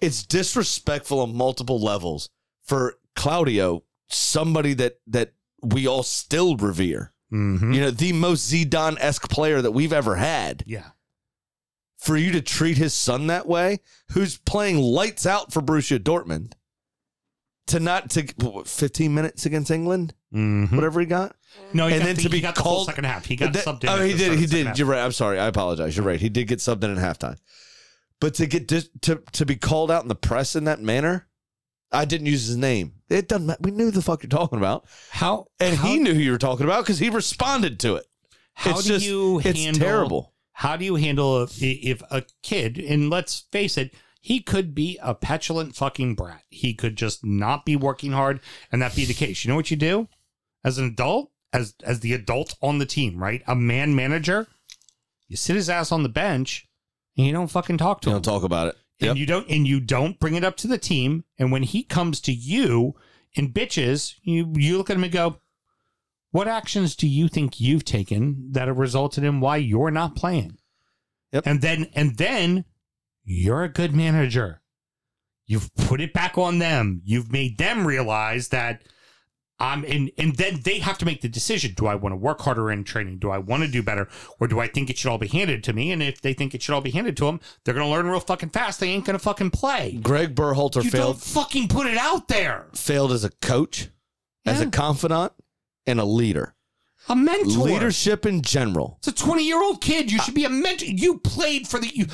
it's 0.00 0.24
disrespectful 0.24 1.20
on 1.20 1.36
multiple 1.36 1.80
levels 1.80 2.30
for 2.64 2.96
Claudio, 3.14 3.84
somebody 4.08 4.74
that 4.74 4.98
that 5.06 5.32
we 5.62 5.86
all 5.86 6.02
still 6.02 6.56
revere. 6.56 7.12
Mm-hmm. 7.32 7.72
You 7.72 7.80
know, 7.80 7.90
the 7.90 8.12
most 8.12 8.52
Zidane 8.52 8.96
esque 9.00 9.28
player 9.30 9.62
that 9.62 9.72
we've 9.72 9.92
ever 9.92 10.16
had. 10.16 10.64
Yeah. 10.66 10.88
For 11.98 12.16
you 12.16 12.32
to 12.32 12.40
treat 12.42 12.78
his 12.78 12.94
son 12.94 13.28
that 13.28 13.46
way, 13.46 13.78
who's 14.10 14.36
playing 14.36 14.78
lights 14.78 15.24
out 15.24 15.52
for 15.52 15.62
Borussia 15.62 15.98
Dortmund, 16.00 16.54
to 17.68 17.80
not 17.80 18.10
to 18.10 18.22
what, 18.38 18.66
15 18.68 19.12
minutes 19.14 19.46
against 19.46 19.70
England, 19.70 20.14
Mm-hmm. 20.34 20.74
whatever 20.74 20.98
he 21.00 21.04
got. 21.06 21.36
No, 21.74 21.86
he 21.86 21.92
And 21.94 22.00
got 22.02 22.06
then 22.06 22.16
the, 22.16 22.22
to 22.22 22.28
be 22.30 22.36
he 22.38 22.42
got 22.42 22.54
the 22.54 22.62
whole 22.62 22.76
called- 22.76 22.86
second 22.86 23.04
half. 23.04 23.26
He 23.26 23.36
got 23.36 23.52
That- 23.52 23.64
subbed 23.66 23.84
in. 23.84 23.90
Oh, 23.90 24.00
he 24.02 24.12
the 24.12 24.18
did. 24.18 24.24
start 24.24 24.38
He 24.38 24.46
second 24.46 24.56
did. 24.58 24.66
half. 24.68 24.78
You're 24.78 24.86
right. 24.88 25.04
I'm 25.04 25.12
sorry. 25.12 25.38
I 25.38 25.46
apologize. 25.46 25.94
You're 25.96 26.06
right. 26.06 26.18
He 26.20 26.30
did 26.30 26.48
get 26.48 26.58
subbed 26.60 26.82
in 26.84 26.96
at 26.96 27.18
halftime. 27.18 27.36
But 28.18 28.34
to 28.34 28.46
get 28.46 28.66
dis- 28.68 28.88
to 29.02 29.22
to 29.32 29.44
be 29.44 29.56
called 29.56 29.90
out 29.90 30.02
in 30.02 30.08
the 30.08 30.14
press 30.14 30.56
in 30.56 30.64
that 30.64 30.80
manner, 30.80 31.26
I 31.90 32.04
didn't 32.06 32.28
use 32.28 32.46
his 32.46 32.56
name. 32.56 32.94
It 33.10 33.28
doesn't. 33.28 33.46
matter. 33.46 33.58
We 33.62 33.72
knew 33.72 33.90
the 33.90 34.00
fuck 34.00 34.22
you're 34.22 34.30
talking 34.30 34.58
about, 34.58 34.86
How 35.10 35.48
and 35.60 35.76
how, 35.76 35.88
he 35.88 35.98
knew 35.98 36.14
who 36.14 36.20
you 36.20 36.32
were 36.32 36.38
talking 36.38 36.64
about 36.64 36.84
because 36.84 36.98
he 36.98 37.10
responded 37.10 37.78
to 37.80 37.96
it. 37.96 38.06
How 38.54 38.70
it's 38.70 38.84
do 38.84 38.88
just- 38.94 39.04
you 39.06 39.40
it's 39.44 39.62
handle? 39.62 39.80
terrible. 39.86 40.34
How 40.52 40.76
do 40.76 40.84
you 40.86 40.94
handle 40.94 41.42
if, 41.42 41.62
if 41.62 42.02
a 42.10 42.22
kid? 42.42 42.78
And 42.78 43.10
let's 43.10 43.40
face 43.52 43.76
it, 43.76 43.92
he 44.22 44.40
could 44.40 44.74
be 44.74 44.98
a 45.02 45.14
petulant 45.14 45.74
fucking 45.76 46.14
brat. 46.14 46.44
He 46.48 46.72
could 46.74 46.96
just 46.96 47.22
not 47.26 47.66
be 47.66 47.76
working 47.76 48.12
hard, 48.12 48.40
and 48.70 48.80
that 48.80 48.96
be 48.96 49.04
the 49.04 49.12
case. 49.12 49.44
You 49.44 49.50
know 49.50 49.56
what 49.56 49.70
you 49.70 49.76
do 49.76 50.08
as 50.64 50.78
an 50.78 50.86
adult, 50.86 51.30
as 51.52 51.74
as 51.82 52.00
the 52.00 52.12
adult 52.14 52.54
on 52.62 52.78
the 52.78 52.86
team, 52.86 53.22
right? 53.22 53.42
A 53.46 53.54
man 53.56 53.94
manager. 53.94 54.46
You 55.28 55.36
sit 55.36 55.56
his 55.56 55.68
ass 55.68 55.90
on 55.92 56.02
the 56.04 56.08
bench, 56.08 56.68
and 57.18 57.26
you 57.26 57.32
don't 57.32 57.50
fucking 57.50 57.78
talk 57.78 58.00
to 58.02 58.10
You 58.10 58.16
him. 58.16 58.22
don't 58.22 58.32
talk 58.34 58.44
about 58.44 58.68
it. 58.68 58.76
and 59.00 59.18
you 59.18 59.26
don't 59.26 59.48
and 59.50 59.66
you 59.66 59.80
don't 59.80 60.18
bring 60.20 60.34
it 60.36 60.44
up 60.44 60.56
to 60.58 60.68
the 60.68 60.78
team 60.78 61.24
and 61.38 61.50
when 61.50 61.64
he 61.64 61.82
comes 61.82 62.20
to 62.20 62.32
you 62.32 62.94
and 63.36 63.52
bitches 63.52 64.14
you 64.22 64.52
you 64.56 64.78
look 64.78 64.88
at 64.90 64.96
him 64.96 65.02
and 65.02 65.12
go 65.12 65.38
what 66.30 66.46
actions 66.46 66.94
do 66.94 67.08
you 67.08 67.26
think 67.26 67.58
you've 67.60 67.84
taken 67.84 68.52
that 68.52 68.68
have 68.68 68.78
resulted 68.78 69.24
in 69.24 69.40
why 69.40 69.56
you're 69.56 69.90
not 69.90 70.14
playing 70.14 70.56
Yep. 71.32 71.46
and 71.46 71.60
then 71.62 71.90
and 71.94 72.16
then 72.16 72.64
you're 73.24 73.62
a 73.62 73.68
good 73.68 73.94
manager 73.94 74.60
you've 75.46 75.74
put 75.74 76.00
it 76.00 76.12
back 76.12 76.36
on 76.38 76.58
them 76.58 77.00
you've 77.04 77.32
made 77.32 77.58
them 77.58 77.86
realize 77.86 78.48
that 78.48 78.82
um, 79.62 79.84
and 79.86 80.10
and 80.18 80.34
then 80.34 80.60
they 80.64 80.80
have 80.80 80.98
to 80.98 81.04
make 81.04 81.20
the 81.20 81.28
decision: 81.28 81.74
Do 81.76 81.86
I 81.86 81.94
want 81.94 82.12
to 82.12 82.16
work 82.16 82.40
harder 82.40 82.72
in 82.72 82.82
training? 82.82 83.18
Do 83.18 83.30
I 83.30 83.38
want 83.38 83.62
to 83.62 83.68
do 83.68 83.80
better, 83.80 84.08
or 84.40 84.48
do 84.48 84.58
I 84.58 84.66
think 84.66 84.90
it 84.90 84.98
should 84.98 85.08
all 85.08 85.18
be 85.18 85.28
handed 85.28 85.62
to 85.62 85.72
me? 85.72 85.92
And 85.92 86.02
if 86.02 86.20
they 86.20 86.34
think 86.34 86.52
it 86.52 86.62
should 86.62 86.74
all 86.74 86.80
be 86.80 86.90
handed 86.90 87.16
to 87.18 87.26
them, 87.26 87.38
they're 87.64 87.74
going 87.74 87.86
to 87.86 87.90
learn 87.90 88.08
real 88.08 88.18
fucking 88.18 88.48
fast. 88.48 88.80
They 88.80 88.88
ain't 88.88 89.04
going 89.04 89.16
to 89.16 89.22
fucking 89.22 89.52
play. 89.52 90.00
Greg 90.02 90.34
Berhalter 90.34 90.82
You 90.82 90.90
failed 90.90 91.14
don't 91.14 91.22
fucking 91.22 91.68
put 91.68 91.86
it 91.86 91.96
out 91.96 92.26
there. 92.26 92.66
failed 92.74 93.12
as 93.12 93.22
a 93.22 93.30
coach, 93.30 93.88
as 94.44 94.60
a 94.60 94.68
confidant, 94.68 95.32
and 95.86 96.00
a 96.00 96.04
leader. 96.04 96.56
A 97.08 97.14
mentor. 97.14 97.66
Leadership 97.66 98.26
in 98.26 98.42
general. 98.42 98.96
It's 98.98 99.08
a 99.08 99.12
20 99.12 99.46
year 99.46 99.62
old 99.62 99.80
kid. 99.80 100.10
You 100.10 100.18
should 100.18 100.34
be 100.34 100.44
a 100.44 100.50
mentor. 100.50 100.86
You 100.86 101.18
played 101.18 101.68
for 101.68 101.78
the. 101.78 101.88
You, 101.94 102.06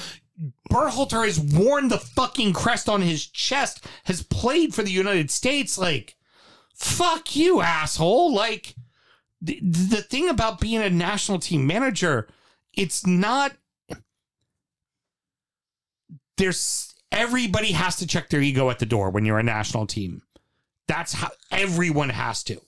Berhalter 0.68 1.24
has 1.24 1.40
worn 1.40 1.88
the 1.88 1.98
fucking 1.98 2.52
crest 2.52 2.88
on 2.88 3.02
his 3.02 3.26
chest, 3.26 3.86
has 4.04 4.22
played 4.22 4.74
for 4.74 4.82
the 4.82 4.90
United 4.90 5.30
States. 5.30 5.78
Like, 5.78 6.16
fuck 6.74 7.34
you, 7.34 7.60
asshole. 7.60 8.34
Like, 8.34 8.74
the, 9.40 9.60
the 9.60 10.02
thing 10.02 10.28
about 10.28 10.60
being 10.60 10.82
a 10.82 10.90
national 10.90 11.38
team 11.38 11.66
manager, 11.66 12.28
it's 12.74 13.06
not. 13.06 13.52
There's. 16.36 16.94
Everybody 17.10 17.72
has 17.72 17.96
to 17.96 18.06
check 18.06 18.28
their 18.28 18.42
ego 18.42 18.68
at 18.68 18.78
the 18.78 18.86
door 18.86 19.10
when 19.10 19.24
you're 19.24 19.38
a 19.38 19.42
national 19.42 19.86
team. 19.86 20.22
That's 20.86 21.14
how 21.14 21.30
everyone 21.50 22.10
has 22.10 22.42
to. 22.44 22.60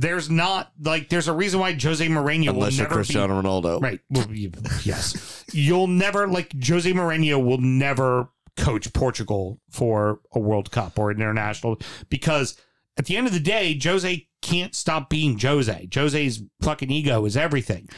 There's 0.00 0.30
not 0.30 0.72
like 0.82 1.08
there's 1.10 1.28
a 1.28 1.32
reason 1.32 1.60
why 1.60 1.72
Jose 1.80 2.06
Mourinho 2.06 2.46
will 2.46 2.54
Unless 2.54 2.78
you're 2.78 2.84
never 2.88 2.94
be 2.94 3.04
Cristiano 3.04 3.40
Ronaldo. 3.42 3.82
Right. 3.82 4.00
Well, 4.08 4.30
you- 4.32 4.52
yes. 4.82 5.44
You'll 5.52 5.88
never 5.88 6.26
like 6.26 6.52
Jose 6.64 6.90
Mourinho 6.90 7.44
will 7.44 7.58
never 7.58 8.30
coach 8.56 8.90
Portugal 8.92 9.60
for 9.70 10.20
a 10.34 10.38
World 10.38 10.70
Cup 10.70 10.98
or 10.98 11.10
an 11.10 11.18
international 11.18 11.78
because 12.08 12.56
at 12.96 13.06
the 13.06 13.16
end 13.16 13.26
of 13.26 13.32
the 13.32 13.40
day, 13.40 13.78
Jose 13.82 14.26
can't 14.42 14.74
stop 14.74 15.10
being 15.10 15.38
Jose. 15.38 15.88
Jose's 15.94 16.42
fucking 16.62 16.90
ego 16.90 17.24
is 17.26 17.36
everything. 17.36 17.88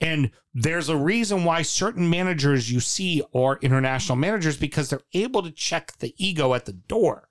And 0.00 0.30
there's 0.54 0.88
a 0.88 0.96
reason 0.96 1.44
why 1.44 1.62
certain 1.62 2.08
managers 2.10 2.70
you 2.70 2.80
see 2.80 3.22
are 3.34 3.58
international 3.62 4.16
managers 4.16 4.56
because 4.56 4.90
they're 4.90 5.00
able 5.14 5.42
to 5.42 5.50
check 5.50 5.96
the 5.98 6.14
ego 6.18 6.54
at 6.54 6.66
the 6.66 6.72
door. 6.74 7.28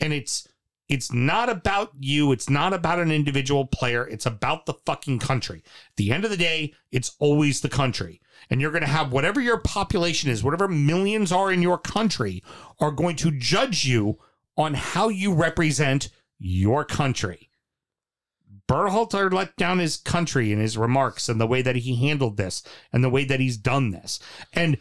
And 0.00 0.12
it's 0.12 0.46
it's 0.92 1.12
not 1.12 1.48
about 1.48 1.92
you, 1.98 2.32
it's 2.32 2.50
not 2.50 2.74
about 2.74 2.98
an 2.98 3.10
individual 3.10 3.66
player, 3.66 4.06
it's 4.06 4.26
about 4.26 4.66
the 4.66 4.74
fucking 4.74 5.18
country. 5.18 5.62
At 5.64 5.96
the 5.96 6.12
end 6.12 6.24
of 6.24 6.30
the 6.30 6.36
day, 6.36 6.74
it's 6.90 7.16
always 7.18 7.60
the 7.60 7.68
country. 7.68 8.20
And 8.50 8.60
you're 8.60 8.72
going 8.72 8.82
to 8.82 8.88
have 8.88 9.12
whatever 9.12 9.40
your 9.40 9.58
population 9.58 10.30
is, 10.30 10.44
whatever 10.44 10.68
millions 10.68 11.32
are 11.32 11.50
in 11.50 11.62
your 11.62 11.78
country, 11.78 12.42
are 12.78 12.90
going 12.90 13.16
to 13.16 13.30
judge 13.30 13.86
you 13.86 14.18
on 14.56 14.74
how 14.74 15.08
you 15.08 15.32
represent 15.32 16.10
your 16.38 16.84
country. 16.84 17.48
Berhalter 18.68 19.32
let 19.32 19.56
down 19.56 19.78
his 19.78 19.96
country 19.96 20.52
in 20.52 20.58
his 20.58 20.76
remarks 20.76 21.28
and 21.28 21.40
the 21.40 21.46
way 21.46 21.62
that 21.62 21.76
he 21.76 21.96
handled 21.96 22.36
this 22.36 22.62
and 22.92 23.02
the 23.02 23.10
way 23.10 23.24
that 23.24 23.40
he's 23.40 23.56
done 23.56 23.90
this. 23.90 24.20
And 24.52 24.76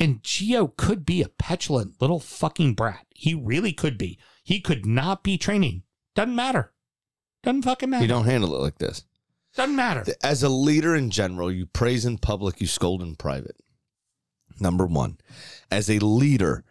and 0.00 0.22
Gio 0.22 0.74
could 0.76 1.04
be 1.04 1.20
a 1.20 1.28
petulant 1.28 2.00
little 2.00 2.20
fucking 2.20 2.74
brat. 2.74 3.06
He 3.14 3.34
really 3.34 3.72
could 3.72 3.98
be. 3.98 4.18
He 4.50 4.60
could 4.60 4.84
not 4.84 5.22
be 5.22 5.38
training. 5.38 5.84
Doesn't 6.16 6.34
matter. 6.34 6.72
Doesn't 7.44 7.62
fucking 7.62 7.88
matter. 7.88 8.02
You 8.02 8.08
don't 8.08 8.24
handle 8.24 8.56
it 8.56 8.58
like 8.58 8.78
this. 8.78 9.04
Doesn't 9.54 9.76
matter. 9.76 10.04
As 10.24 10.42
a 10.42 10.48
leader 10.48 10.96
in 10.96 11.10
general, 11.10 11.52
you 11.52 11.66
praise 11.66 12.04
in 12.04 12.18
public, 12.18 12.60
you 12.60 12.66
scold 12.66 13.00
in 13.00 13.14
private. 13.14 13.54
Number 14.58 14.86
one, 14.86 15.18
as 15.70 15.88
a 15.88 16.00
leader, 16.00 16.64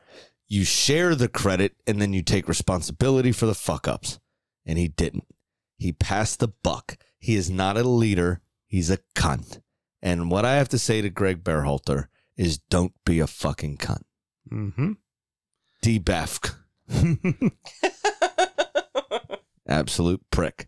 you 0.46 0.66
share 0.66 1.16
the 1.16 1.30
credit 1.30 1.78
and 1.88 2.02
then 2.02 2.12
you 2.12 2.22
take 2.22 2.50
responsibility 2.50 3.32
for 3.32 3.46
the 3.46 3.56
fuck 3.56 3.88
ups. 3.88 4.20
And 4.66 4.78
he 4.78 4.90
didn't. 4.90 5.34
He 5.78 5.94
passed 5.94 6.42
the 6.42 6.50
buck. 6.50 6.98
He 7.18 7.36
is 7.36 7.50
not 7.50 7.78
a 7.78 7.84
leader. 7.84 8.42
He's 8.68 8.90
a 8.90 9.00
cunt. 9.16 9.62
And 10.02 10.30
what 10.30 10.44
I 10.44 10.56
have 10.56 10.68
to 10.70 10.78
say 10.78 11.02
to 11.02 11.10
Greg 11.10 11.46
Berhalter 11.46 12.08
is 12.36 12.58
don't 12.58 12.92
be 13.06 13.22
a 13.22 13.28
fucking 13.28 13.78
cunt. 13.78 14.04
Mm-hmm. 14.52 14.92
DBEFC. 15.82 16.56
Absolute 19.68 20.22
prick. 20.32 20.68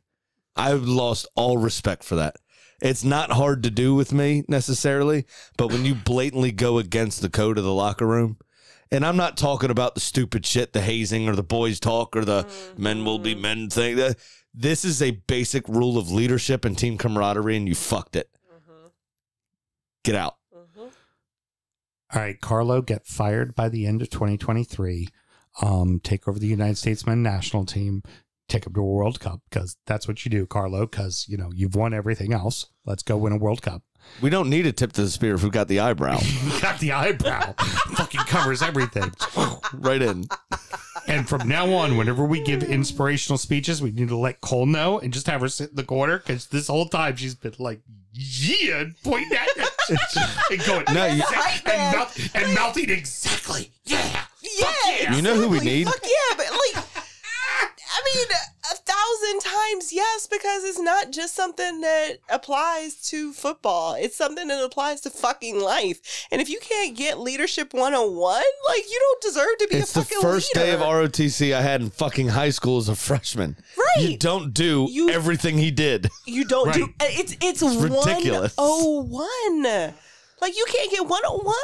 I've 0.55 0.83
lost 0.83 1.27
all 1.35 1.57
respect 1.57 2.03
for 2.03 2.15
that. 2.15 2.35
It's 2.81 3.03
not 3.03 3.31
hard 3.31 3.63
to 3.63 3.69
do 3.69 3.93
with 3.93 4.11
me 4.11 4.43
necessarily, 4.47 5.25
but 5.57 5.71
when 5.71 5.85
you 5.85 5.93
blatantly 5.93 6.51
go 6.51 6.79
against 6.79 7.21
the 7.21 7.29
code 7.29 7.57
of 7.57 7.63
the 7.63 7.73
locker 7.73 8.07
room, 8.07 8.37
and 8.91 9.05
I'm 9.05 9.17
not 9.17 9.37
talking 9.37 9.69
about 9.69 9.95
the 9.95 10.01
stupid 10.01 10.45
shit, 10.45 10.73
the 10.73 10.81
hazing 10.81 11.29
or 11.29 11.35
the 11.35 11.43
boys 11.43 11.79
talk 11.79 12.15
or 12.15 12.25
the 12.25 12.45
men 12.77 13.05
will 13.05 13.19
be 13.19 13.33
mm-hmm. 13.33 13.41
men 13.41 13.69
thing. 13.69 13.99
Uh, 13.99 14.13
this 14.53 14.83
is 14.83 15.01
a 15.01 15.11
basic 15.11 15.67
rule 15.69 15.97
of 15.97 16.11
leadership 16.11 16.65
and 16.65 16.77
team 16.77 16.97
camaraderie, 16.97 17.55
and 17.55 17.67
you 17.67 17.75
fucked 17.75 18.15
it. 18.15 18.29
Mm-hmm. 18.53 18.87
Get 20.03 20.15
out. 20.15 20.35
Mm-hmm. 20.53 20.87
All 22.13 22.21
right, 22.21 22.41
Carlo 22.41 22.81
get 22.81 23.05
fired 23.05 23.55
by 23.55 23.69
the 23.69 23.85
end 23.85 24.01
of 24.01 24.09
2023. 24.09 25.07
Um, 25.61 25.99
take 26.03 26.27
over 26.27 26.39
the 26.39 26.47
United 26.47 26.77
States 26.77 27.05
men's 27.05 27.23
national 27.23 27.65
team. 27.65 28.03
Take 28.47 28.63
them 28.65 28.73
to 28.73 28.81
a 28.81 28.83
World 28.85 29.19
Cup 29.19 29.41
because 29.49 29.77
that's 29.87 30.07
what 30.07 30.25
you 30.25 30.31
do, 30.31 30.45
Carlo. 30.45 30.81
Because 30.85 31.25
you 31.29 31.37
know 31.37 31.51
you've 31.53 31.75
won 31.75 31.93
everything 31.93 32.33
else. 32.33 32.67
Let's 32.85 33.03
go 33.03 33.17
win 33.17 33.33
a 33.33 33.37
World 33.37 33.61
Cup. 33.61 33.83
We 34.21 34.29
don't 34.29 34.49
need 34.49 34.65
a 34.65 34.71
tip 34.71 34.93
to 34.93 35.03
the 35.03 35.09
spear 35.09 35.35
if 35.35 35.43
we've 35.43 35.51
got 35.51 35.67
the 35.67 35.79
eyebrow 35.79 36.19
Got 36.61 36.79
the 36.79 36.91
eyebrow, 36.91 37.53
fucking 37.93 38.21
covers 38.21 38.61
everything. 38.63 39.11
right 39.73 40.01
in. 40.01 40.25
And 41.07 41.29
from 41.29 41.47
now 41.47 41.71
on, 41.73 41.97
whenever 41.97 42.25
we 42.25 42.41
give 42.41 42.63
inspirational 42.63 43.37
speeches, 43.37 43.81
we 43.81 43.91
need 43.91 44.07
to 44.09 44.17
let 44.17 44.41
Cole 44.41 44.65
know 44.65 44.99
and 44.99 45.13
just 45.13 45.27
have 45.27 45.41
her 45.41 45.47
sit 45.49 45.69
in 45.69 45.75
the 45.75 45.83
corner 45.83 46.17
because 46.17 46.47
this 46.47 46.67
whole 46.67 46.87
time 46.87 47.15
she's 47.15 47.35
been 47.35 47.53
like, 47.59 47.81
yeah, 48.11 48.81
and 48.81 48.95
pointing 49.03 49.37
at 49.37 49.47
it 49.55 49.69
and 50.51 50.65
going, 50.65 50.85
No, 50.93 51.05
you- 51.05 51.23
and, 51.65 51.95
mouth, 51.95 52.35
and 52.35 52.53
mouthing 52.55 52.89
exactly, 52.89 53.71
yeah. 53.85 54.23
Yeah, 54.41 55.15
You 55.15 55.21
know 55.21 55.35
who 55.35 55.47
we 55.49 55.57
exactly. 55.57 55.71
need? 55.71 55.87
Fuck 55.87 56.03
yeah, 56.03 56.35
but 56.37 56.45
like, 56.51 56.85
I 57.93 58.15
mean, 58.15 58.27
a 58.71 58.75
thousand 58.75 59.41
times 59.51 59.91
yes, 59.93 60.25
because 60.27 60.63
it's 60.63 60.79
not 60.79 61.11
just 61.11 61.35
something 61.35 61.81
that 61.81 62.17
applies 62.29 62.95
to 63.09 63.33
football. 63.33 63.95
It's 63.95 64.15
something 64.15 64.47
that 64.47 64.63
applies 64.63 65.01
to 65.01 65.09
fucking 65.09 65.59
life. 65.59 66.27
And 66.31 66.41
if 66.41 66.49
you 66.49 66.59
can't 66.61 66.95
get 66.95 67.19
leadership 67.19 67.73
101, 67.73 68.43
like, 68.67 68.83
you 68.89 68.99
don't 68.99 69.21
deserve 69.21 69.57
to 69.59 69.67
be 69.69 69.75
It's 69.77 69.91
a 69.95 69.99
the 69.99 70.05
fucking 70.05 70.21
first 70.21 70.53
day 70.53 70.71
of. 70.71 70.79
ROTC 70.79 71.53
I 71.53 71.61
had 71.61 71.81
in 71.81 71.89
fucking 71.89 72.29
high 72.29 72.49
school 72.51 72.77
as 72.77 72.87
a 72.89 72.95
freshman. 72.95 73.57
Right. 73.77 74.09
You 74.09 74.17
don't 74.17 74.53
do 74.53 74.87
You- 74.89 75.09
everything 75.09 75.57
he 75.57 75.69
did. 75.71 76.09
You 76.25 76.45
don't 76.45 76.73
do 76.73 76.81
Right. 76.83 76.93
it's 77.19 77.35
it's, 77.41 77.61
ridiculous. 77.61 78.55
101. 78.57 79.93
Like 80.41 80.55
you 80.57 80.65
can't 80.67 80.89
get 80.89 81.05
101? 81.07 81.55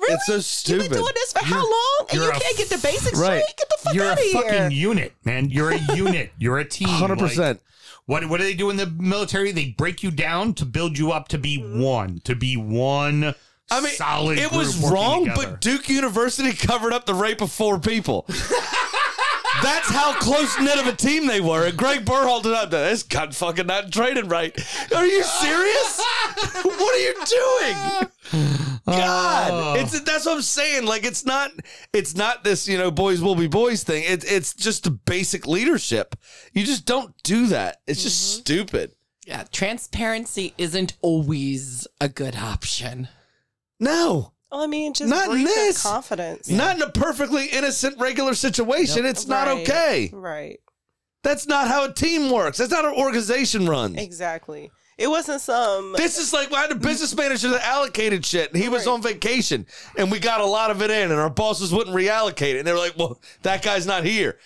Really? 0.00 0.14
It's 0.14 0.46
so 0.46 0.74
You've 0.74 0.82
been 0.88 0.92
doing 0.92 1.12
this 1.14 1.32
for 1.32 1.44
how 1.44 1.56
long? 1.62 1.96
And 2.10 2.16
you're 2.16 2.24
you 2.24 2.30
a 2.30 2.40
can't 2.40 2.56
get 2.56 2.68
the 2.70 2.78
basics 2.78 3.18
Right. 3.18 3.42
straight? 3.42 3.56
Get 3.58 3.68
the 3.68 3.76
fuck 3.80 3.94
You're 3.94 4.04
out 4.06 4.12
of 4.18 4.18
here. 4.24 4.32
You're 4.32 4.40
a 4.40 4.48
fucking 4.52 4.70
unit, 4.72 5.12
man. 5.24 5.50
You're 5.50 5.70
a 5.72 5.78
unit. 5.96 6.32
You're 6.38 6.58
a 6.58 6.64
team. 6.64 6.88
100%. 6.88 7.36
Like, 7.38 7.60
what 8.06 8.26
what 8.28 8.38
do 8.38 8.44
they 8.44 8.54
do 8.54 8.70
in 8.70 8.76
the 8.76 8.86
military? 8.86 9.52
They 9.52 9.66
break 9.76 10.02
you 10.02 10.10
down 10.10 10.54
to 10.54 10.64
build 10.64 10.98
you 10.98 11.12
up 11.12 11.28
to 11.28 11.38
be 11.38 11.58
one, 11.58 12.20
to 12.24 12.34
be 12.34 12.56
one. 12.56 13.34
I 13.72 13.80
mean, 13.80 13.92
solid. 13.92 14.38
it 14.38 14.50
was 14.50 14.78
wrong, 14.90 15.26
together. 15.26 15.46
but 15.50 15.60
Duke 15.60 15.88
University 15.88 16.52
covered 16.54 16.92
up 16.92 17.06
the 17.06 17.14
rape 17.14 17.40
of 17.40 17.52
four 17.52 17.78
people. 17.78 18.26
That's 19.62 19.90
how 19.90 20.14
close 20.14 20.58
knit 20.58 20.78
of 20.78 20.86
a 20.86 20.96
team 20.96 21.26
they 21.26 21.40
were. 21.40 21.66
And 21.66 21.76
Greg 21.76 22.04
Burhall 22.04 22.42
did 22.42 22.52
not. 22.52 22.70
This 22.70 23.02
cut 23.02 23.34
fucking 23.34 23.66
not 23.66 23.92
traded 23.92 24.30
right. 24.30 24.56
Are 24.94 25.06
you 25.06 25.22
serious? 25.22 26.00
what 26.62 26.94
are 26.94 26.98
you 26.98 27.14
doing? 27.14 28.10
God, 28.86 29.50
oh. 29.52 29.74
it's 29.80 29.98
that's 30.00 30.26
what 30.26 30.36
I'm 30.36 30.42
saying. 30.42 30.86
Like 30.86 31.04
it's 31.04 31.24
not, 31.24 31.52
it's 31.92 32.14
not 32.14 32.44
this 32.44 32.66
you 32.66 32.78
know 32.78 32.90
boys 32.90 33.20
will 33.20 33.34
be 33.34 33.46
boys 33.46 33.84
thing. 33.84 34.04
It's 34.06 34.24
it's 34.24 34.54
just 34.54 34.86
a 34.86 34.90
basic 34.90 35.46
leadership. 35.46 36.16
You 36.52 36.64
just 36.64 36.86
don't 36.86 37.14
do 37.22 37.46
that. 37.48 37.80
It's 37.86 38.02
just 38.02 38.32
mm-hmm. 38.32 38.40
stupid. 38.40 38.92
Yeah, 39.26 39.44
transparency 39.52 40.54
isn't 40.58 40.96
always 41.02 41.86
a 42.00 42.08
good 42.08 42.36
option. 42.36 43.08
No. 43.78 44.32
Well, 44.50 44.62
I 44.62 44.66
mean, 44.66 44.94
just 44.94 45.08
Not 45.10 45.30
in 45.30 45.44
this. 45.44 45.82
confidence. 45.82 46.48
Not 46.48 46.76
in 46.76 46.82
a 46.82 46.90
perfectly 46.90 47.46
innocent 47.46 47.98
regular 47.98 48.34
situation. 48.34 49.06
It's 49.06 49.26
not 49.26 49.46
Right. 49.46 49.58
okay. 49.68 50.10
Right. 50.12 50.60
That's 51.22 51.46
not 51.46 51.68
how 51.68 51.84
a 51.84 51.92
team 51.92 52.30
works. 52.30 52.58
That's 52.58 52.70
not 52.70 52.84
how 52.84 52.92
an 52.92 52.98
organization 53.00 53.66
runs. 53.68 53.96
Exactly. 53.98 54.70
It 54.98 55.08
wasn't 55.08 55.40
some. 55.40 55.94
This 55.96 56.18
is 56.18 56.32
like 56.32 56.52
I 56.52 56.62
had 56.62 56.72
a 56.72 56.74
business 56.74 57.14
manager 57.16 57.48
that 57.50 57.64
allocated 57.64 58.24
shit, 58.26 58.52
and 58.52 58.62
he 58.62 58.68
was 58.68 58.86
Right. 58.86 58.92
on 58.92 59.02
vacation, 59.02 59.66
and 59.96 60.10
we 60.10 60.18
got 60.18 60.40
a 60.40 60.46
lot 60.46 60.70
of 60.70 60.82
it 60.82 60.90
in, 60.90 61.10
and 61.10 61.18
our 61.20 61.30
bosses 61.30 61.72
wouldn't 61.72 61.96
reallocate 61.96 62.54
it, 62.54 62.58
and 62.58 62.66
they 62.66 62.72
were 62.72 62.78
like, 62.78 62.98
"Well, 62.98 63.18
that 63.42 63.62
guy's 63.62 63.86
not 63.86 64.04
here." 64.04 64.38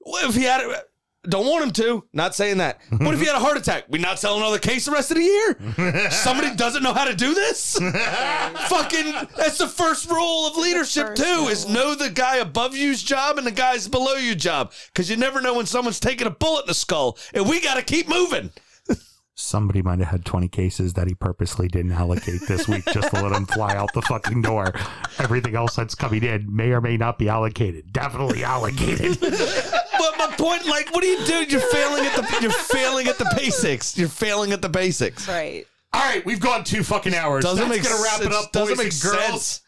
Well, 0.00 0.28
if 0.28 0.34
he 0.34 0.42
had 0.42 0.62
it, 0.62 0.90
don't 1.28 1.46
want 1.46 1.64
him 1.64 1.70
to. 1.72 2.04
Not 2.12 2.34
saying 2.34 2.58
that. 2.58 2.80
What 2.98 3.14
if 3.14 3.20
he 3.20 3.26
had 3.26 3.36
a 3.36 3.40
heart 3.40 3.56
attack? 3.56 3.84
We 3.88 3.98
not 3.98 4.18
selling 4.18 4.40
another 4.40 4.58
case 4.58 4.86
the 4.86 4.90
rest 4.90 5.10
of 5.12 5.18
the 5.18 5.22
year? 5.22 6.10
Somebody 6.10 6.54
doesn't 6.56 6.82
know 6.82 6.92
how 6.92 7.04
to 7.04 7.14
do 7.14 7.32
this. 7.34 7.78
Fucking, 8.68 9.12
that's 9.36 9.58
the 9.58 9.68
first 9.68 10.10
rule 10.10 10.46
of 10.46 10.56
leadership 10.56 11.08
first 11.08 11.22
too: 11.22 11.48
is 11.48 11.68
know 11.68 11.94
the 11.94 12.10
guy 12.10 12.36
above 12.36 12.76
you's 12.76 13.02
job 13.02 13.38
and 13.38 13.46
the 13.46 13.52
guys 13.52 13.86
below 13.86 14.14
you 14.14 14.34
job, 14.34 14.72
because 14.86 15.08
you 15.08 15.16
never 15.16 15.40
know 15.40 15.54
when 15.54 15.66
someone's 15.66 16.00
taking 16.00 16.26
a 16.26 16.30
bullet 16.30 16.62
in 16.62 16.66
the 16.66 16.74
skull, 16.74 17.16
and 17.32 17.48
we 17.48 17.60
got 17.60 17.74
to 17.74 17.82
keep 17.82 18.08
moving. 18.08 18.50
Somebody 19.42 19.82
might 19.82 19.98
have 19.98 20.08
had 20.08 20.24
20 20.24 20.48
cases 20.48 20.94
that 20.94 21.08
he 21.08 21.14
purposely 21.14 21.66
didn't 21.68 21.92
allocate 21.92 22.42
this 22.46 22.68
week 22.68 22.84
just 22.86 23.10
to 23.12 23.20
let 23.22 23.32
him 23.32 23.44
fly 23.44 23.74
out 23.74 23.92
the 23.92 24.00
fucking 24.02 24.40
door. 24.42 24.72
Everything 25.18 25.56
else 25.56 25.74
that's 25.74 25.94
coming 25.96 26.22
in 26.22 26.46
may 26.54 26.70
or 26.70 26.80
may 26.80 26.96
not 26.96 27.18
be 27.18 27.28
allocated. 27.28 27.92
Definitely 27.92 28.44
allocated. 28.44 29.18
But 29.20 30.16
my 30.18 30.32
point, 30.38 30.66
like, 30.66 30.92
what 30.94 31.02
are 31.04 31.06
you 31.08 31.24
doing? 31.26 31.50
You're 31.50 31.60
failing 31.60 32.06
at 32.06 32.14
the 32.16 32.38
you're 32.40 32.50
failing 32.52 33.08
at 33.08 33.18
the 33.18 33.30
basics. 33.36 33.98
You're 33.98 34.08
failing 34.08 34.52
at 34.52 34.62
the 34.62 34.68
basics. 34.68 35.26
right. 35.28 35.66
All 35.92 36.00
right, 36.00 36.24
we've 36.24 36.40
gone 36.40 36.64
two 36.64 36.82
fucking 36.84 37.14
hours. 37.14 37.44
Doesn't 37.44 37.68
That's 37.68 37.82
make 37.82 37.88
gonna 37.90 38.02
wrap 38.02 38.20
it 38.20 38.32
sense. 38.32 38.34
up, 38.36 38.52
Doesn't 38.52 38.76
boys 38.76 38.84
make 38.84 38.92
and 38.92 39.02
girls. 39.02 39.44
sense. 39.44 39.60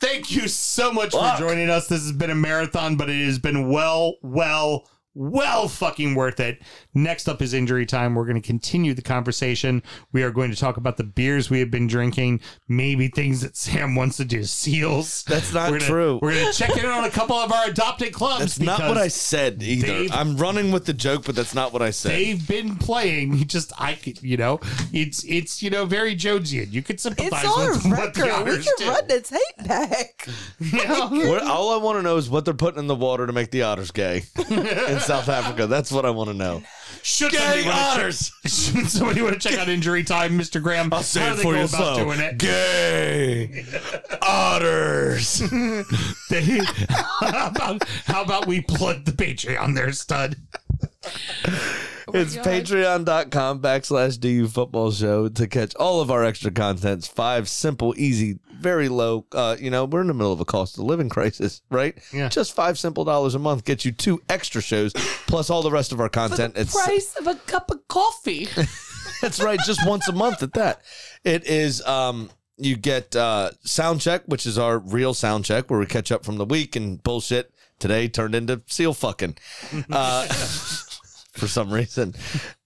Thank 0.00 0.30
you 0.32 0.48
so 0.48 0.92
much 0.92 1.12
Fuck. 1.12 1.38
for 1.38 1.44
joining 1.44 1.70
us. 1.70 1.86
This 1.86 2.02
has 2.02 2.12
been 2.12 2.30
a 2.30 2.34
marathon, 2.34 2.96
but 2.96 3.08
it 3.08 3.24
has 3.24 3.38
been 3.38 3.70
well, 3.70 4.16
well, 4.20 4.86
well 5.14 5.68
fucking 5.68 6.14
worth 6.14 6.40
it. 6.40 6.62
Next 6.94 7.28
up 7.28 7.42
is 7.42 7.52
injury 7.54 7.86
time. 7.86 8.14
We're 8.14 8.24
going 8.26 8.40
to 8.40 8.46
continue 8.46 8.94
the 8.94 9.02
conversation. 9.02 9.82
We 10.12 10.22
are 10.22 10.30
going 10.30 10.50
to 10.50 10.56
talk 10.56 10.76
about 10.76 10.96
the 10.96 11.04
beers 11.04 11.50
we 11.50 11.60
have 11.60 11.70
been 11.70 11.86
drinking, 11.86 12.40
maybe 12.68 13.08
things 13.08 13.40
that 13.42 13.56
Sam 13.56 13.94
wants 13.94 14.16
to 14.18 14.24
do. 14.24 14.44
Seals. 14.44 15.22
That's 15.24 15.52
not 15.52 15.70
We're 15.70 15.78
gonna- 15.80 15.90
true. 15.90 16.18
We're 16.22 16.34
going 16.34 16.52
to 16.52 16.58
check 16.58 16.76
in 16.76 16.86
on 16.86 17.04
a 17.04 17.10
couple 17.10 17.36
of 17.36 17.52
our 17.52 17.66
adopted 17.68 18.12
clubs. 18.12 18.40
That's 18.56 18.60
not 18.60 18.80
what 18.88 18.98
I 18.98 19.08
said 19.08 19.62
either. 19.62 20.12
I'm 20.14 20.36
running 20.36 20.72
with 20.72 20.86
the 20.86 20.92
joke, 20.94 21.24
but 21.26 21.34
that's 21.34 21.54
not 21.54 21.72
what 21.72 21.82
I 21.82 21.90
said. 21.90 22.12
They've 22.12 22.48
been 22.48 22.76
playing. 22.76 23.34
You 23.34 23.44
Just 23.44 23.72
I, 23.78 23.94
could- 23.94 24.22
you 24.22 24.36
know, 24.36 24.60
it's 24.92 25.24
it's 25.24 25.62
you 25.62 25.68
know 25.70 25.84
very 25.84 26.14
Jonesian. 26.16 26.72
You 26.72 26.82
could 26.82 27.00
sympathize 27.00 27.44
It's 27.44 27.52
on 27.56 27.68
with 27.70 27.84
what 27.98 28.14
the 28.14 28.22
record. 28.22 28.48
We 28.48 28.62
can 28.64 28.72
do. 28.78 28.88
run 28.88 29.06
the 29.08 29.20
tape 29.20 29.66
back. 29.68 30.28
You 30.60 30.88
know? 30.88 31.08
What- 31.30 31.42
all 31.42 31.72
I 31.72 31.76
want 31.82 31.98
to 31.98 32.02
know 32.02 32.16
is 32.16 32.30
what 32.30 32.44
they're 32.44 32.54
putting 32.54 32.78
in 32.78 32.86
the 32.86 32.94
water 32.94 33.26
to 33.26 33.32
make 33.32 33.50
the 33.50 33.62
otters 33.62 33.90
gay 33.90 34.22
in 34.48 35.00
South 35.02 35.28
Africa. 35.28 35.66
That's 35.66 35.90
what 35.92 36.04
I 36.06 36.10
want 36.10 36.28
to 36.30 36.34
know. 36.34 36.62
Should 37.02 37.32
Gay 37.32 37.38
somebody 37.38 37.62
wanna 37.64 37.72
check- 37.76 37.98
otters. 37.98 38.32
Should 38.46 38.88
somebody 38.88 39.22
want 39.22 39.40
to 39.40 39.48
check 39.48 39.58
out 39.58 39.68
injury 39.68 40.04
time, 40.04 40.38
Mr. 40.38 40.62
Graham? 40.62 40.92
I'll 40.92 41.02
say 41.02 41.30
it 41.32 41.36
for 41.36 41.42
go 41.42 41.50
you 41.50 41.56
about 41.64 41.68
slow. 41.70 41.96
doing 42.04 42.20
it? 42.20 42.38
Gay 42.38 43.64
otters. 44.22 45.42
They- 46.30 46.60
how, 46.88 47.48
about, 47.48 47.84
how 48.06 48.22
about 48.22 48.46
we 48.46 48.60
plug 48.62 49.04
the 49.04 49.12
Patreon 49.12 49.74
there, 49.74 49.92
stud? 49.92 50.36
Oh 52.08 52.12
it's 52.14 52.36
patreon.com 52.36 53.60
backslash 53.60 54.18
DU 54.18 54.48
football 54.48 54.90
show 54.92 55.28
to 55.28 55.46
catch 55.46 55.74
all 55.76 56.00
of 56.00 56.10
our 56.10 56.24
extra 56.24 56.50
contents. 56.50 57.06
Five 57.06 57.48
simple, 57.48 57.94
easy, 57.96 58.38
very 58.62 58.88
low. 58.88 59.26
Uh, 59.32 59.56
you 59.58 59.70
know, 59.70 59.84
we're 59.84 60.00
in 60.00 60.06
the 60.06 60.14
middle 60.14 60.32
of 60.32 60.40
a 60.40 60.44
cost 60.44 60.78
of 60.78 60.84
living 60.84 61.08
crisis, 61.08 61.62
right? 61.70 61.96
Yeah. 62.12 62.28
Just 62.28 62.54
five 62.54 62.78
simple 62.78 63.04
dollars 63.04 63.34
a 63.34 63.38
month 63.38 63.64
gets 63.64 63.84
you 63.84 63.92
two 63.92 64.22
extra 64.28 64.62
shows 64.62 64.92
plus 65.26 65.50
all 65.50 65.62
the 65.62 65.70
rest 65.70 65.92
of 65.92 66.00
our 66.00 66.08
content. 66.08 66.54
It's 66.56 66.72
the 66.72 66.80
Price 66.84 67.16
of 67.16 67.26
a 67.26 67.34
cup 67.34 67.70
of 67.70 67.86
coffee. 67.88 68.46
that's 69.20 69.42
right, 69.42 69.58
just 69.66 69.86
once 69.86 70.08
a 70.08 70.12
month 70.12 70.42
at 70.42 70.52
that. 70.54 70.80
It 71.24 71.46
is 71.46 71.82
um 71.82 72.30
you 72.56 72.76
get 72.76 73.14
uh 73.16 73.50
sound 73.62 74.00
check, 74.00 74.22
which 74.26 74.46
is 74.46 74.56
our 74.58 74.78
real 74.78 75.14
sound 75.14 75.44
check 75.44 75.70
where 75.70 75.80
we 75.80 75.86
catch 75.86 76.12
up 76.12 76.24
from 76.24 76.36
the 76.36 76.44
week 76.46 76.76
and 76.76 77.02
bullshit 77.02 77.52
today 77.78 78.08
turned 78.08 78.34
into 78.34 78.62
seal 78.66 78.94
fucking. 78.94 79.36
Uh 79.90 80.26
for 81.32 81.46
some 81.48 81.72
reason. 81.72 82.14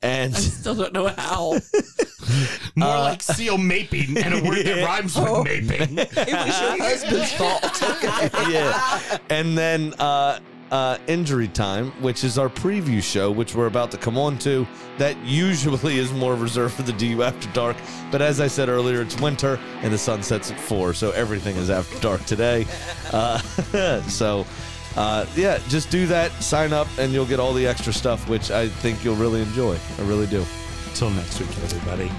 And 0.03 0.35
I 0.35 0.39
Still 0.39 0.75
don't 0.75 0.93
know 0.93 1.09
how. 1.09 1.59
More 2.77 2.89
Uh, 2.89 3.01
like 3.05 3.23
seal 3.23 3.57
maping 3.57 4.19
and 4.19 4.35
a 4.35 4.43
word 4.49 4.67
that 4.67 4.85
rhymes 4.85 5.17
with 5.17 5.45
maping. 5.45 5.99
It 5.99 6.15
was 6.17 6.61
your 6.61 6.83
husband's 6.83 7.33
fault. 7.33 7.63
yeah. 8.51 9.19
And 9.31 9.57
then 9.57 9.95
uh, 10.01 10.41
uh, 10.73 10.99
Injury 11.07 11.47
Time, 11.49 11.93
which 12.03 12.25
is 12.25 12.37
our 12.39 12.49
preview 12.49 13.01
show, 13.03 13.31
which 13.31 13.55
we're 13.55 13.69
about 13.69 13.93
to 13.93 13.97
come 13.97 14.19
on 14.19 14.37
to. 14.41 14.67
That 14.99 15.17
usually 15.25 15.99
is 15.99 16.13
more 16.13 16.35
reserved 16.35 16.75
for 16.75 16.83
the 16.83 16.93
DU 16.95 17.23
After 17.23 17.49
Dark. 17.53 17.77
But 18.11 18.21
as 18.23 18.41
I 18.41 18.49
said 18.49 18.69
earlier, 18.69 19.01
it's 19.03 19.19
winter 19.21 19.59
and 19.83 19.93
the 19.93 19.99
sun 19.99 20.23
sets 20.25 20.51
at 20.51 20.59
4, 20.59 20.93
so 20.95 21.13
everything 21.13 21.55
is 21.57 21.71
After 21.71 21.99
Dark 22.01 22.25
today. 22.25 22.67
Uh, 23.13 23.39
so. 24.09 24.45
Uh, 24.97 25.27
yeah, 25.36 25.59
just 25.68 25.90
do 25.90 26.06
that, 26.06 26.32
sign 26.43 26.73
up, 26.73 26.89
and 26.98 27.12
you'll 27.12 27.27
get 27.27 27.39
all 27.39 27.52
the 27.52 27.66
extra 27.66 27.93
stuff, 27.93 28.27
which 28.28 28.51
I 28.51 28.68
think 28.68 29.05
you'll 29.05 29.16
really 29.16 29.43
enjoy. 29.43 29.78
I 29.98 30.02
really 30.02 30.27
do. 30.27 30.44
Until 30.89 31.10
next 31.10 31.39
week, 31.39 31.51
everybody. 31.62 32.10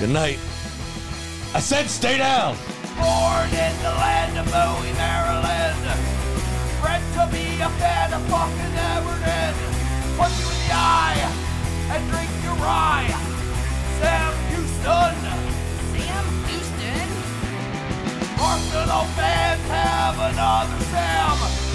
Good 0.00 0.10
night. 0.10 0.38
I 1.54 1.60
said 1.60 1.86
stay 1.86 2.18
down. 2.18 2.56
Born 2.98 3.48
in 3.48 3.74
the 3.86 3.94
land 4.02 4.36
of 4.36 4.46
Bowie, 4.50 4.92
Maryland. 4.98 5.78
Bred 6.82 7.02
to 7.14 7.28
be 7.30 7.60
a 7.62 7.70
fan 7.78 8.12
of 8.12 8.22
fucking 8.26 8.74
Everton. 8.92 9.54
Punch 10.18 10.34
you 10.40 10.48
in 10.50 10.58
the 10.66 10.74
eye 10.74 11.22
and 11.92 12.10
drink 12.10 12.30
your 12.42 12.56
rye. 12.56 13.08
Sam 14.00 14.34
Houston. 14.50 15.14
Sam 15.94 16.24
Houston. 16.50 17.08
Arsenal 18.42 19.04
fans 19.14 19.62
have 19.70 20.18
another 20.18 20.84
Sam. 20.90 21.65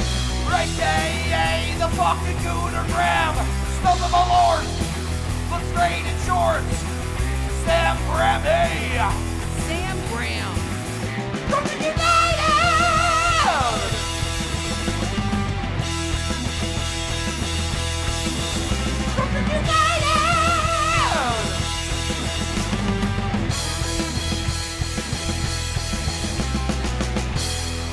Great 0.51 0.75
day, 0.75 1.73
the 1.79 1.87
fucking 1.87 2.37
Gooner 2.43 2.85
Graham. 2.87 3.33
Stop 3.79 4.01
of 4.03 4.11
my 4.11 4.19
lord. 4.27 4.65
Look 5.49 5.63
straight 5.71 6.03
in 6.05 6.17
shorts. 6.27 6.75
Sam 7.63 7.95
Graham, 8.11 8.41
hey. 8.41 8.99
Sam 9.65 9.97
Graham. 10.11 10.53
From 11.47 11.63
the 11.63 11.75
United! 11.75 12.11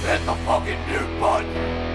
Hit 0.03 0.21
the 0.27 0.35
fucking 0.45 0.81
mute 0.89 1.21
button! 1.21 1.88